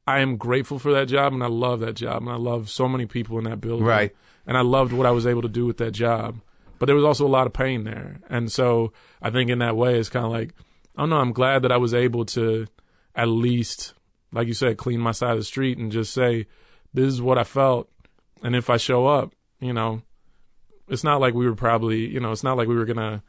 I 0.08 0.20
am 0.20 0.38
grateful 0.38 0.78
for 0.78 0.94
that 0.94 1.08
job, 1.08 1.34
and 1.34 1.44
I 1.44 1.48
love 1.48 1.80
that 1.80 1.96
job, 1.96 2.22
and 2.22 2.32
I 2.32 2.36
love 2.36 2.70
so 2.70 2.88
many 2.88 3.08
people 3.08 3.40
in 3.40 3.46
that 3.46 3.60
building, 3.60 3.86
Right. 3.86 4.16
And 4.46 4.56
I 4.56 4.62
loved 4.62 4.94
what 4.94 5.08
I 5.08 5.12
was 5.12 5.26
able 5.26 5.42
to 5.42 5.50
do 5.50 5.66
with 5.66 5.78
that 5.78 5.92
job, 5.92 6.42
but 6.78 6.86
there 6.86 6.96
was 6.96 7.04
also 7.04 7.26
a 7.26 7.28
lot 7.28 7.48
of 7.48 7.54
pain 7.54 7.84
there, 7.86 8.20
and 8.30 8.52
so 8.52 8.94
I 9.20 9.32
think 9.32 9.50
in 9.50 9.58
that 9.60 9.76
way, 9.76 9.98
it's 9.98 10.10
kind 10.10 10.26
of 10.26 10.32
like, 10.32 10.54
I 10.96 11.02
don't 11.02 11.10
know. 11.10 11.18
I'm 11.18 11.34
glad 11.34 11.64
that 11.64 11.72
I 11.72 11.78
was 11.78 11.94
able 11.94 12.24
to, 12.26 12.68
at 13.16 13.28
least, 13.28 13.96
like 14.32 14.48
you 14.48 14.54
said, 14.54 14.78
clean 14.78 15.00
my 15.00 15.12
side 15.12 15.32
of 15.32 15.38
the 15.38 15.44
street 15.44 15.78
and 15.80 15.92
just 15.92 16.14
say, 16.14 16.46
this 16.94 17.08
is 17.08 17.22
what 17.22 17.38
I 17.40 17.44
felt, 17.44 17.90
and 18.46 18.56
if 18.56 18.70
I 18.70 18.78
show 18.78 19.08
up, 19.08 19.34
you 19.60 19.74
know, 19.74 20.04
it's 20.88 21.04
not 21.04 21.20
like 21.20 21.34
we 21.34 21.48
were 21.48 21.56
probably, 21.56 22.08
you 22.08 22.20
know, 22.20 22.32
it's 22.32 22.44
not 22.44 22.58
like 22.58 22.68
we 22.68 22.76
were 22.76 22.86
gonna 22.86 23.24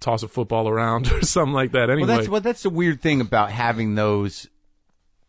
toss 0.00 0.24
a 0.24 0.28
football 0.28 0.68
around 0.68 1.10
or 1.12 1.22
something 1.22 1.54
like 1.54 1.72
that. 1.72 1.90
Anyway, 1.90 2.08
Well, 2.08 2.16
that's 2.16 2.28
well, 2.28 2.40
that's 2.40 2.62
the 2.64 2.70
weird 2.70 3.00
thing 3.00 3.20
about 3.20 3.52
having 3.52 3.94
those 3.94 4.48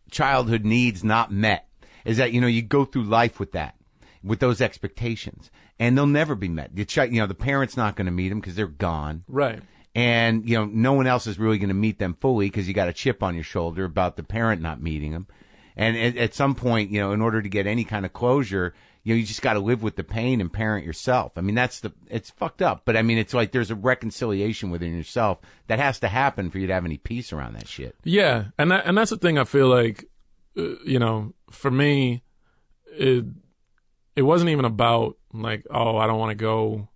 childhood 0.10 0.66
needs 0.66 1.04
not 1.04 1.32
met 1.32 1.68
is 2.06 2.18
that 2.18 2.34
you 2.34 2.42
know 2.42 2.48
you 2.48 2.64
go 2.64 2.86
through 2.86 3.04
life 3.04 3.40
with 3.40 3.52
that, 3.52 3.76
with 4.24 4.40
those 4.40 4.62
expectations, 4.62 5.52
and 5.78 5.96
they'll 5.96 6.08
never 6.08 6.34
be 6.34 6.50
met. 6.50 6.76
The 6.76 6.86
chi- 6.86 7.06
you 7.06 7.22
know 7.22 7.28
the 7.28 7.36
parents 7.36 7.78
not 7.78 7.96
going 7.96 8.08
to 8.08 8.12
meet 8.12 8.30
them 8.30 8.40
because 8.40 8.56
they're 8.56 8.66
gone, 8.66 9.26
right. 9.28 9.62
and 9.94 10.50
you 10.50 10.58
know 10.58 10.66
no 10.66 10.94
one 10.94 11.06
else 11.06 11.28
is 11.28 11.38
really 11.38 11.60
going 11.60 11.70
to 11.70 11.76
meet 11.76 12.00
them 12.00 12.16
fully 12.20 12.48
because 12.48 12.68
you 12.68 12.74
got 12.74 12.90
a 12.90 12.94
chip 12.94 13.22
on 13.22 13.36
your 13.36 13.44
shoulder 13.44 13.86
about 13.86 14.18
the 14.18 14.24
parent 14.24 14.60
not 14.60 14.82
meeting 14.82 15.12
them, 15.12 15.28
and 15.76 15.96
at, 15.96 16.18
at 16.18 16.34
some 16.34 16.56
point 16.56 16.90
you 16.90 17.00
know 17.00 17.12
in 17.12 17.22
order 17.22 17.44
to 17.44 17.50
get 17.50 17.68
any 17.68 17.84
kind 17.84 18.06
of 18.06 18.12
closure. 18.14 18.74
You 19.10 19.16
know, 19.16 19.20
you 19.22 19.26
just 19.26 19.42
got 19.42 19.54
to 19.54 19.60
live 19.60 19.82
with 19.82 19.96
the 19.96 20.04
pain 20.04 20.40
and 20.40 20.54
parent 20.54 20.86
yourself. 20.86 21.32
I 21.36 21.42
mean, 21.42 21.56
that's 21.56 21.80
the, 21.80 21.92
it's 22.12 22.30
fucked 22.30 22.62
up. 22.62 22.84
But 22.86 22.96
I 22.96 23.02
mean, 23.02 23.18
it's 23.18 23.34
like 23.34 23.52
there's 23.52 23.72
a 23.72 23.76
reconciliation 23.76 24.70
within 24.70 24.96
yourself 24.96 25.40
that 25.66 25.80
has 25.80 26.00
to 26.02 26.08
happen 26.08 26.52
for 26.52 26.60
you 26.60 26.68
to 26.68 26.74
have 26.76 26.86
any 26.86 26.98
peace 26.98 27.34
around 27.34 27.54
that 27.54 27.68
shit. 27.68 27.96
Yeah, 28.04 28.50
and 28.60 28.70
that 28.70 28.86
and 28.86 28.96
that's 28.96 29.10
the 29.10 29.18
thing. 29.18 29.40
I 29.40 29.46
feel 29.46 29.68
like, 29.68 30.06
uh, 30.56 30.76
you 30.86 31.00
know, 31.00 31.34
for 31.50 31.72
me, 31.72 32.22
it 32.86 33.26
it 34.16 34.22
wasn't 34.22 34.52
even 34.52 34.66
about 34.66 35.18
like, 35.34 35.66
oh, 35.72 35.98
I 35.98 36.06
don't 36.06 36.20
want 36.20 36.30
to 36.30 36.36
go. 36.36 36.88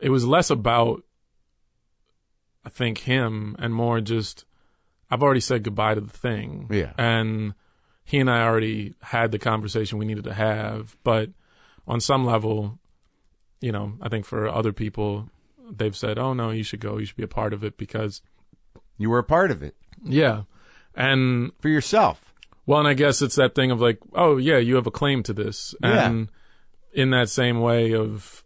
It 0.00 0.08
was 0.08 0.24
less 0.24 0.48
about, 0.48 1.02
I 2.64 2.70
think, 2.70 3.00
him 3.00 3.54
and 3.58 3.74
more 3.74 4.00
just, 4.00 4.46
I've 5.10 5.22
already 5.22 5.40
said 5.40 5.62
goodbye 5.62 5.96
to 5.96 6.00
the 6.00 6.08
thing. 6.08 6.68
Yeah. 6.70 6.94
and 6.96 7.52
he 8.02 8.18
and 8.18 8.30
I 8.30 8.44
already 8.44 8.94
had 9.02 9.30
the 9.30 9.38
conversation 9.38 9.98
we 9.98 10.06
needed 10.06 10.24
to 10.24 10.32
have, 10.32 10.96
but 11.04 11.28
on 11.90 12.00
some 12.00 12.24
level, 12.24 12.78
you 13.60 13.72
know, 13.72 13.94
I 14.00 14.08
think 14.08 14.24
for 14.24 14.48
other 14.48 14.72
people, 14.72 15.28
they've 15.78 15.96
said, 15.96 16.18
"Oh 16.18 16.32
no, 16.34 16.50
you 16.50 16.62
should 16.62 16.80
go. 16.80 16.98
You 16.98 17.04
should 17.06 17.16
be 17.16 17.22
a 17.30 17.36
part 17.40 17.52
of 17.52 17.62
it 17.64 17.76
because, 17.76 18.22
You 18.96 19.10
were 19.10 19.18
a 19.18 19.24
part 19.36 19.50
of 19.50 19.62
it 19.62 19.74
yeah." 20.04 20.42
And 20.94 21.52
for 21.60 21.68
yourself. 21.68 22.32
well, 22.66 22.78
and 22.80 22.88
I 22.88 22.94
guess 22.94 23.22
it's 23.22 23.36
that 23.36 23.54
thing 23.54 23.70
of 23.70 23.80
like, 23.80 23.98
oh 24.14 24.36
yeah, 24.38 24.58
you 24.58 24.74
have 24.76 24.86
a 24.86 24.90
claim 25.00 25.22
to 25.24 25.32
this, 25.32 25.74
Yeah. 25.82 26.06
and 26.08 26.28
in 26.92 27.10
that 27.10 27.28
same 27.28 27.60
way 27.60 27.94
of, 27.94 28.42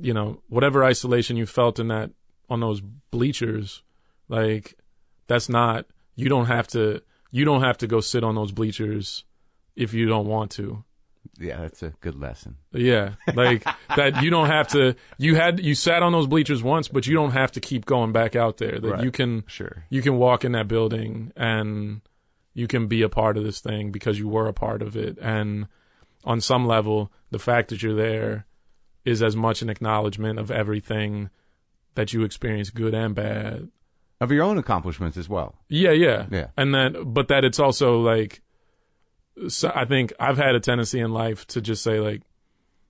you 0.00 0.14
know, 0.14 0.42
whatever 0.48 0.84
isolation 0.84 1.36
you 1.36 1.46
felt 1.46 1.78
in 1.78 1.88
that 1.88 2.10
on 2.48 2.60
those 2.60 2.80
bleachers, 3.10 3.82
like 4.28 4.74
that's 5.26 5.48
not 5.48 5.86
you 6.16 6.28
don't 6.28 6.46
have 6.46 6.66
to 6.68 7.02
you 7.30 7.44
don't 7.44 7.62
have 7.62 7.78
to 7.78 7.86
go 7.86 8.00
sit 8.00 8.22
on 8.24 8.34
those 8.34 8.52
bleachers 8.52 9.24
if 9.76 9.92
you 9.94 10.06
don't 10.06 10.26
want 10.26 10.50
to. 10.52 10.84
Yeah, 11.42 11.60
that's 11.60 11.82
a 11.82 11.92
good 12.00 12.14
lesson. 12.18 12.56
Yeah, 12.72 13.14
like 13.34 13.64
that. 13.96 14.22
You 14.22 14.30
don't 14.30 14.46
have 14.48 14.68
to. 14.68 14.94
You 15.18 15.34
had 15.34 15.60
you 15.60 15.74
sat 15.74 16.02
on 16.02 16.12
those 16.12 16.26
bleachers 16.26 16.62
once, 16.62 16.88
but 16.88 17.06
you 17.06 17.14
don't 17.14 17.32
have 17.32 17.52
to 17.52 17.60
keep 17.60 17.84
going 17.86 18.12
back 18.12 18.36
out 18.36 18.56
there. 18.58 18.78
That 18.78 18.90
Right. 18.90 19.04
you 19.04 19.10
can 19.10 19.44
Sure. 19.46 19.84
you 19.90 20.02
can 20.02 20.16
walk 20.16 20.44
in 20.44 20.52
that 20.52 20.68
building 20.68 21.32
and 21.36 22.00
you 22.54 22.66
can 22.66 22.86
be 22.86 23.02
a 23.02 23.08
part 23.08 23.36
of 23.36 23.44
this 23.44 23.60
thing 23.60 23.90
because 23.90 24.18
you 24.18 24.28
were 24.28 24.46
a 24.46 24.52
part 24.52 24.82
of 24.82 24.96
it. 24.96 25.18
And 25.20 25.66
on 26.24 26.40
some 26.40 26.66
level, 26.66 27.10
the 27.30 27.38
fact 27.38 27.68
that 27.70 27.82
you're 27.82 27.94
there 27.94 28.46
is 29.04 29.22
as 29.22 29.34
much 29.34 29.62
an 29.62 29.70
acknowledgement 29.70 30.38
of 30.38 30.50
everything 30.50 31.30
that 31.94 32.12
you 32.12 32.22
experience, 32.24 32.70
good 32.70 32.94
and 32.94 33.14
bad. 33.14 33.68
Of 34.20 34.30
your 34.30 34.44
own 34.44 34.56
accomplishments 34.58 35.16
as 35.16 35.28
well. 35.28 35.56
Yeah, 35.68 35.90
yeah, 35.90 36.26
Yeah. 36.30 36.46
And 36.56 36.72
that, 36.74 36.92
but 37.12 37.26
that 37.28 37.44
it's 37.44 37.58
also 37.58 37.98
like, 38.00 38.40
so 39.48 39.72
I 39.74 39.84
think 39.84 40.12
I've 40.20 40.38
had 40.38 40.54
a 40.54 40.60
tendency 40.60 41.00
in 41.00 41.12
life 41.12 41.46
to 41.48 41.60
just 41.60 41.82
say 41.82 42.00
like, 42.00 42.22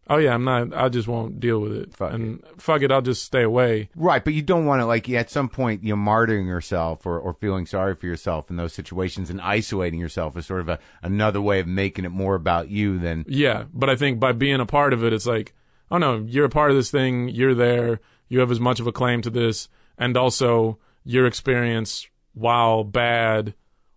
oh 0.09 0.17
yeah, 0.17 0.35
I'm 0.35 0.45
not, 0.45 0.75
I 0.75 0.89
just 0.89 1.09
won't 1.09 1.41
deal 1.41 1.61
with 1.61 1.73
it, 1.73 1.95
Fuck 1.95 2.13
and 2.13 2.43
fuck 2.59 2.83
it, 2.83 2.91
I'll 2.91 3.03
just 3.03 3.25
stay 3.25 3.43
away. 3.43 3.89
Right, 3.95 4.25
but 4.25 4.35
you 4.35 4.43
don't 4.43 4.67
want 4.67 4.81
to 4.81 4.87
like 4.87 5.09
at 5.11 5.31
some 5.31 5.49
point 5.49 5.85
you 5.85 5.95
know 5.95 6.03
martyring 6.03 6.47
yourself 6.47 7.07
or, 7.07 7.19
or 7.19 7.35
feeling 7.35 7.67
sorry 7.67 7.95
for 7.95 8.07
yourself 8.07 8.51
in 8.51 8.57
those 8.57 8.73
situations 8.73 9.31
and 9.31 9.41
isolating 9.41 10.01
yourself 10.01 10.37
is 10.37 10.47
sort 10.47 10.61
of 10.61 10.69
a 10.69 10.79
another 11.03 11.41
way 11.41 11.61
of 11.61 11.67
making 11.67 12.05
it 12.05 12.11
more 12.11 12.35
about 12.35 12.69
you 12.69 12.99
than 12.99 13.25
Yeah, 13.29 13.65
but 13.73 13.89
I 13.89 13.97
think 13.97 14.19
by 14.19 14.33
being 14.33 14.61
a 14.61 14.67
part 14.67 14.93
of 14.93 15.05
it, 15.05 15.13
it's 15.13 15.27
like, 15.27 15.55
oh 15.91 15.99
no, 15.99 16.25
you're 16.27 16.47
a 16.47 16.51
part 16.51 16.71
of 16.71 16.77
this 16.77 16.91
thing. 16.91 17.29
You're 17.29 17.55
there. 17.55 18.01
You 18.29 18.41
have 18.41 18.51
as 18.51 18.61
much 18.61 18.81
of 18.81 18.87
a 18.87 18.93
claim 18.93 19.23
to 19.23 19.31
this, 19.31 19.69
and 19.99 20.17
also 20.17 20.79
your 21.05 21.27
experience, 21.27 22.07
while 22.35 22.83
bad, 22.85 23.55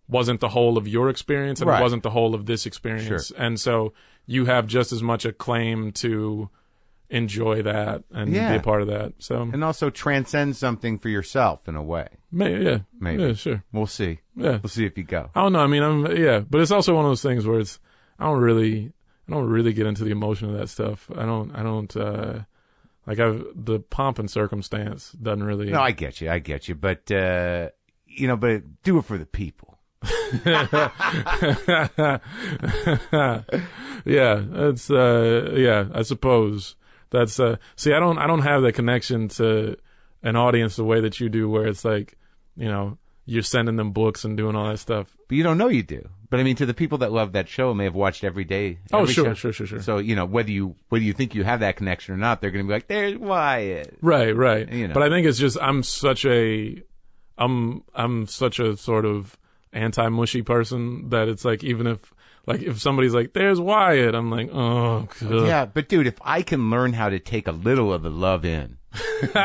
wasn't 0.07 0.39
the 0.39 0.49
whole 0.49 0.77
of 0.77 0.87
your 0.87 1.09
experience, 1.09 1.61
and 1.61 1.69
Right. 1.69 1.79
it 1.79 1.83
wasn't 1.83 2.03
the 2.03 2.11
whole 2.11 2.35
of 2.35 2.45
this 2.45 2.65
experience, 2.65 3.31
and 3.37 3.59
so 3.59 3.93
you 4.27 4.45
have 4.45 4.67
just 4.67 4.91
as 4.91 5.01
much 5.03 5.25
a 5.25 5.31
claim 5.33 5.91
to 5.93 6.49
enjoy 7.09 7.61
that 7.61 8.03
and 8.11 8.33
Yeah. 8.33 8.51
be 8.53 8.57
a 8.57 8.61
part 8.61 8.81
of 8.81 8.87
that. 8.87 9.13
So, 9.19 9.43
and 9.53 9.63
also 9.63 9.89
transcend 9.91 10.55
something 10.55 10.97
for 10.97 11.09
yourself 11.09 11.67
in 11.67 11.75
a 11.75 11.83
way. 11.83 12.07
may, 12.31 12.61
yeah, 12.63 12.79
Maybe. 12.99 13.21
yeah, 13.23 13.33
sure, 13.33 13.63
We'll 13.71 13.85
see. 13.87 14.19
yeah. 14.35 14.59
We'll 14.61 14.69
see 14.69 14.85
if 14.85 14.97
you 14.97 15.03
go. 15.03 15.29
I 15.35 15.41
don't 15.43 15.53
know. 15.53 15.59
I 15.59 15.67
mean, 15.67 15.83
I'm 15.83 16.17
yeah, 16.17 16.39
but 16.39 16.61
it's 16.61 16.71
also 16.71 16.95
one 16.95 17.05
of 17.05 17.11
those 17.11 17.21
things 17.21 17.45
where 17.45 17.59
it's 17.59 17.79
I 18.19 18.25
don't 18.25 18.41
really 18.41 18.91
I 19.27 19.31
don't 19.31 19.47
really 19.47 19.73
get 19.73 19.85
into 19.87 20.03
the 20.03 20.11
emotion 20.11 20.49
of 20.49 20.57
that 20.57 20.67
stuff. 20.69 21.09
I 21.15 21.25
don't 21.25 21.55
I 21.55 21.61
don't 21.63 21.95
uh 21.95 22.39
like 23.07 23.19
I've 23.19 23.45
the 23.55 23.79
pomp 23.79 24.17
and 24.19 24.29
circumstance 24.29 25.11
doesn't 25.13 25.43
really 25.43 25.69
No, 25.69 25.81
I 25.81 25.91
get 25.91 26.19
you. 26.21 26.29
I 26.29 26.39
get 26.39 26.67
you. 26.67 26.75
But 26.75 27.09
uh 27.11 27.69
you 28.07 28.27
know, 28.27 28.35
but 28.37 28.63
do 28.83 28.97
it 28.97 29.05
for 29.05 29.17
the 29.17 29.25
people. 29.27 29.74
yeah, 34.05 34.43
it's 34.69 34.91
uh 34.91 35.53
yeah, 35.55 35.85
I 35.93 36.01
suppose. 36.03 36.75
That's 37.09 37.39
uh 37.39 37.57
see 37.75 37.93
I 37.93 37.99
don't 37.99 38.17
I 38.17 38.27
don't 38.27 38.41
have 38.41 38.61
that 38.63 38.73
connection 38.73 39.27
to 39.29 39.77
an 40.23 40.35
audience 40.35 40.75
the 40.75 40.83
way 40.83 41.01
that 41.01 41.19
you 41.19 41.29
do 41.29 41.49
where 41.49 41.67
it's 41.67 41.85
like, 41.85 42.17
you 42.57 42.67
know, 42.67 42.97
you're 43.25 43.43
sending 43.43 43.75
them 43.75 43.91
books 43.91 44.23
and 44.23 44.37
doing 44.37 44.55
all 44.55 44.69
that 44.69 44.79
stuff. 44.79 45.15
But 45.27 45.37
you 45.37 45.43
don't 45.43 45.57
know 45.57 45.69
you 45.69 45.83
do. 45.83 46.07
But 46.29 46.39
I 46.39 46.43
mean, 46.43 46.55
to 46.57 46.65
the 46.65 46.73
people 46.73 46.97
that 46.99 47.11
love 47.11 47.33
that 47.33 47.47
show, 47.47 47.73
may 47.73 47.85
have 47.85 47.95
watched 47.95 48.23
every 48.23 48.43
day. 48.43 48.79
Oh, 48.91 49.05
sure, 49.05 49.25
show. 49.25 49.33
sure, 49.33 49.53
sure, 49.53 49.67
sure. 49.67 49.81
So 49.81 49.99
you 49.99 50.15
know 50.15 50.25
whether 50.25 50.51
you 50.51 50.75
whether 50.89 51.03
you 51.03 51.13
think 51.13 51.35
you 51.35 51.43
have 51.43 51.61
that 51.61 51.77
connection 51.77 52.13
or 52.13 52.17
not, 52.17 52.41
they're 52.41 52.51
going 52.51 52.65
to 52.65 52.67
be 52.67 52.73
like, 52.73 52.87
"There's 52.87 53.17
Wyatt." 53.17 53.97
Right, 54.01 54.35
right. 54.35 54.69
You 54.71 54.87
know. 54.87 54.93
But 54.93 55.03
I 55.03 55.09
think 55.09 55.27
it's 55.27 55.37
just 55.37 55.57
I'm 55.61 55.83
such 55.83 56.25
a 56.25 56.81
I'm 57.37 57.83
I'm 57.93 58.27
such 58.27 58.59
a 58.59 58.75
sort 58.75 59.05
of 59.05 59.37
anti 59.75 60.09
mushy 60.09 60.41
person 60.41 61.09
that 61.09 61.27
it's 61.27 61.45
like 61.45 61.63
even 61.63 61.85
if 61.85 62.13
like 62.47 62.61
if 62.61 62.79
somebody's 62.79 63.13
like 63.13 63.33
there's 63.33 63.59
Wyatt, 63.59 64.15
I'm 64.15 64.31
like 64.31 64.49
oh 64.51 65.07
god. 65.19 65.47
Yeah, 65.47 65.65
but 65.65 65.89
dude, 65.89 66.07
if 66.07 66.17
I 66.21 66.41
can 66.41 66.69
learn 66.69 66.93
how 66.93 67.09
to 67.09 67.19
take 67.19 67.47
a 67.47 67.51
little 67.51 67.93
of 67.93 68.01
the 68.01 68.09
love 68.09 68.45
in, 68.45 68.77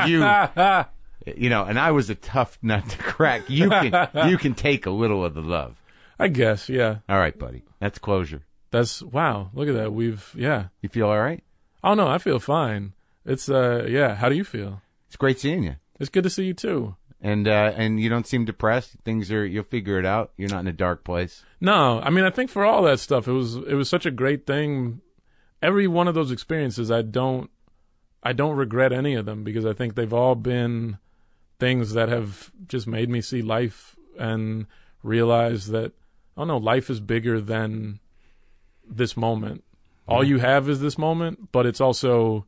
you, 0.07 0.25
you 1.37 1.51
know, 1.51 1.65
and 1.65 1.79
I 1.79 1.91
was 1.91 2.09
a 2.11 2.15
tough 2.15 2.59
nut 2.63 2.89
to 2.89 2.99
crack. 2.99 3.51
You 3.51 3.69
can 3.69 4.09
you 4.29 4.39
can 4.39 4.55
take 4.55 4.87
a 4.87 4.91
little 4.91 5.25
of 5.25 5.35
the 5.35 5.43
love. 5.43 5.77
I 6.19 6.29
guess 6.29 6.69
yeah. 6.69 6.99
All 7.09 7.19
right, 7.19 7.39
buddy. 7.39 7.65
That's 7.81 7.99
closure. 7.99 8.43
That's 8.71 9.03
wow. 9.03 9.51
Look 9.53 9.69
at 9.69 9.75
that. 9.75 9.93
We've 9.93 10.33
yeah. 10.37 10.67
You 10.81 10.89
feel 10.89 11.07
all 11.07 11.19
right? 11.19 11.43
Oh 11.83 11.95
no, 11.95 12.07
I 12.07 12.19
feel 12.19 12.39
fine. 12.39 12.93
It's 13.25 13.49
uh 13.49 13.87
yeah. 13.89 14.15
How 14.15 14.29
do 14.29 14.37
you 14.37 14.45
feel? 14.45 14.83
It's 15.09 15.17
great 15.17 15.41
seeing 15.41 15.65
you. 15.65 15.77
It's 15.99 16.11
good 16.11 16.25
to 16.25 16.31
see 16.31 16.45
you 16.45 16.55
too. 16.55 16.95
And 17.21 17.47
uh, 17.47 17.73
and 17.77 18.01
you 18.01 18.09
don't 18.09 18.27
seem 18.27 18.45
depressed. 18.45 18.97
Things 19.05 19.31
are 19.31 19.45
you'll 19.45 19.65
figure 19.65 19.99
it 19.99 20.07
out. 20.07 20.33
You're 20.37 20.49
not 20.49 20.61
in 20.61 20.67
a 20.67 20.73
dark 20.73 21.05
place. 21.05 21.45
No, 21.61 22.01
I 22.01 22.11
mean 22.11 22.25
I 22.25 22.31
think 22.31 22.51
for 22.51 22.65
all 22.65 22.83
that 22.85 23.01
stuff, 23.01 23.29
it 23.29 23.33
was 23.33 23.57
it 23.57 23.75
was 23.75 23.89
such 23.89 24.07
a 24.07 24.11
great 24.11 24.47
thing. 24.47 25.01
Every 25.63 25.87
one 25.87 26.09
of 26.09 26.15
those 26.15 26.31
experiences, 26.31 26.91
I 26.91 27.03
don't 27.03 27.51
I 28.23 28.33
don't 28.33 28.57
regret 28.57 28.93
any 28.93 29.15
of 29.15 29.27
them 29.27 29.45
because 29.45 29.67
I 29.67 29.73
think 29.73 29.95
they've 29.95 30.13
all 30.13 30.35
been 30.35 30.99
things 31.59 31.93
that 31.93 32.09
have 32.09 32.51
just 32.67 32.87
made 32.87 33.11
me 33.11 33.21
see 33.21 33.43
life 33.43 33.97
and 34.19 34.67
realize 35.03 35.69
that 35.69 35.93
oh 36.37 36.45
no, 36.45 36.57
life 36.57 36.89
is 36.89 37.01
bigger 37.01 37.41
than 37.41 38.01
this 38.89 39.17
moment. 39.17 39.65
All 40.09 40.25
you 40.25 40.39
have 40.39 40.69
is 40.69 40.81
this 40.81 40.99
moment, 40.99 41.53
but 41.53 41.67
it's 41.67 41.81
also 41.81 42.45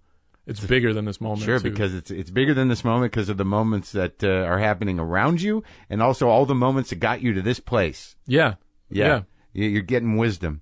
it's 0.46 0.60
bigger 0.60 0.92
than 0.92 1.04
this 1.04 1.20
moment. 1.20 1.42
Sure, 1.42 1.58
too. 1.58 1.70
because 1.70 1.94
it's 1.94 2.10
it's 2.10 2.30
bigger 2.30 2.52
than 2.54 2.68
this 2.68 2.84
moment 2.84 3.12
because 3.12 3.28
of 3.28 3.36
the 3.36 3.44
moments 3.44 3.92
that 3.92 4.22
uh, 4.24 4.28
are 4.28 4.58
happening 4.58 4.98
around 4.98 5.40
you, 5.40 5.62
and 5.88 6.02
also 6.02 6.28
all 6.28 6.46
the 6.46 6.54
moments 6.54 6.90
that 6.90 6.96
got 6.96 7.22
you 7.22 7.32
to 7.34 7.42
this 7.42 7.60
place. 7.60 8.16
yeah, 8.26 8.54
Yeah, 8.90 9.06
yeah, 9.06 9.20
You- 9.52 9.68
you're 9.68 9.82
getting 9.82 10.16
wisdom. 10.16 10.60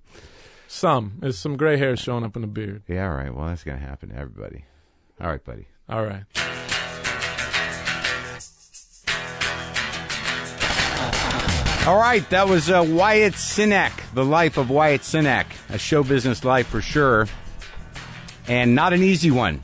some 0.67 1.13
there's 1.19 1.37
some 1.37 1.57
gray 1.57 1.77
hair 1.77 1.97
showing 1.97 2.23
up 2.23 2.35
in 2.35 2.41
the 2.43 2.47
beard. 2.47 2.83
Yeah, 2.87 3.09
all 3.09 3.15
right. 3.15 3.33
Well, 3.33 3.47
that's 3.47 3.63
gonna 3.63 3.79
happen 3.79 4.09
to 4.09 4.15
everybody. 4.15 4.65
All 5.19 5.27
right, 5.27 5.43
buddy. 5.43 5.67
All 5.89 6.05
right. 6.05 6.23
All 11.87 11.97
right, 11.97 12.23
that 12.29 12.47
was 12.47 12.69
uh, 12.69 12.85
Wyatt 12.87 13.33
Cenac, 13.33 13.91
the 14.13 14.23
life 14.23 14.57
of 14.57 14.69
Wyatt 14.69 15.01
Cenac, 15.01 15.47
a 15.69 15.79
show 15.79 16.03
business 16.03 16.43
life 16.45 16.67
for 16.67 16.79
sure, 16.79 17.27
and 18.47 18.75
not 18.75 18.93
an 18.93 19.01
easy 19.01 19.31
one. 19.31 19.61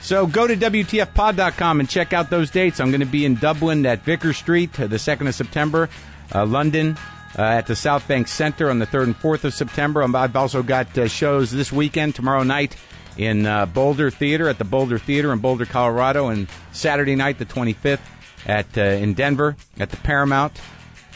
So 0.00 0.26
go 0.26 0.46
to 0.46 0.56
WTFpod.com 0.56 1.80
and 1.80 1.88
check 1.88 2.12
out 2.12 2.30
those 2.30 2.50
dates. 2.50 2.80
I'm 2.80 2.90
going 2.90 3.00
to 3.00 3.06
be 3.06 3.24
in 3.24 3.34
Dublin 3.36 3.84
at 3.86 4.02
Vicar 4.02 4.32
Street 4.32 4.78
uh, 4.80 4.86
the 4.86 4.96
2nd 4.96 5.28
of 5.28 5.34
September, 5.34 5.88
uh, 6.34 6.46
London 6.46 6.96
uh, 7.38 7.42
at 7.42 7.66
the 7.66 7.76
South 7.76 8.08
Bank 8.08 8.26
Center 8.26 8.70
on 8.70 8.78
the 8.78 8.86
3rd 8.86 9.04
and 9.04 9.18
4th 9.18 9.44
of 9.44 9.54
September. 9.54 10.02
Um, 10.02 10.16
I've 10.16 10.36
also 10.36 10.62
got 10.62 10.96
uh, 10.96 11.06
shows 11.06 11.50
this 11.50 11.70
weekend, 11.70 12.14
tomorrow 12.14 12.42
night 12.42 12.76
in 13.16 13.44
uh, 13.44 13.66
Boulder 13.66 14.10
Theater 14.10 14.48
at 14.48 14.58
the 14.58 14.64
Boulder 14.64 14.98
Theater 14.98 15.32
in 15.32 15.40
Boulder, 15.40 15.66
Colorado, 15.66 16.28
and 16.28 16.48
Saturday 16.72 17.14
night, 17.14 17.38
the 17.38 17.44
25th, 17.44 18.00
at 18.46 18.78
uh, 18.78 18.80
in 18.80 19.14
Denver 19.14 19.56
at 19.78 19.90
the 19.90 19.98
Paramount 19.98 20.58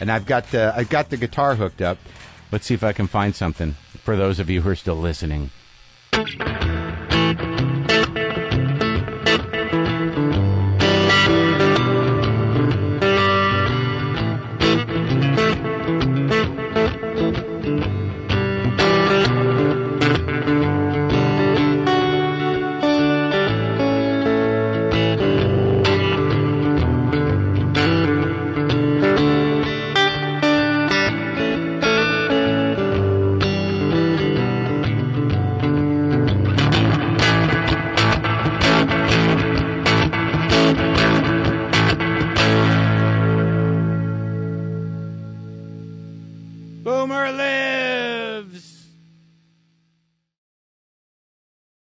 and 0.01 0.11
I've 0.11 0.27
got 0.27 0.55
I've 0.55 0.89
got 0.89 1.11
the 1.11 1.17
guitar 1.17 1.55
hooked 1.55 1.81
up. 1.81 1.99
Let's 2.53 2.67
see 2.67 2.75
if 2.75 2.85
I 2.85 2.93
can 2.93 3.07
find 3.07 3.35
something 3.35 3.73
for 4.03 4.17
those 4.17 4.39
of 4.39 4.51
you 4.51 4.61
who 4.61 4.71
are 4.71 4.77
still 4.77 4.97
listening. 4.97 5.51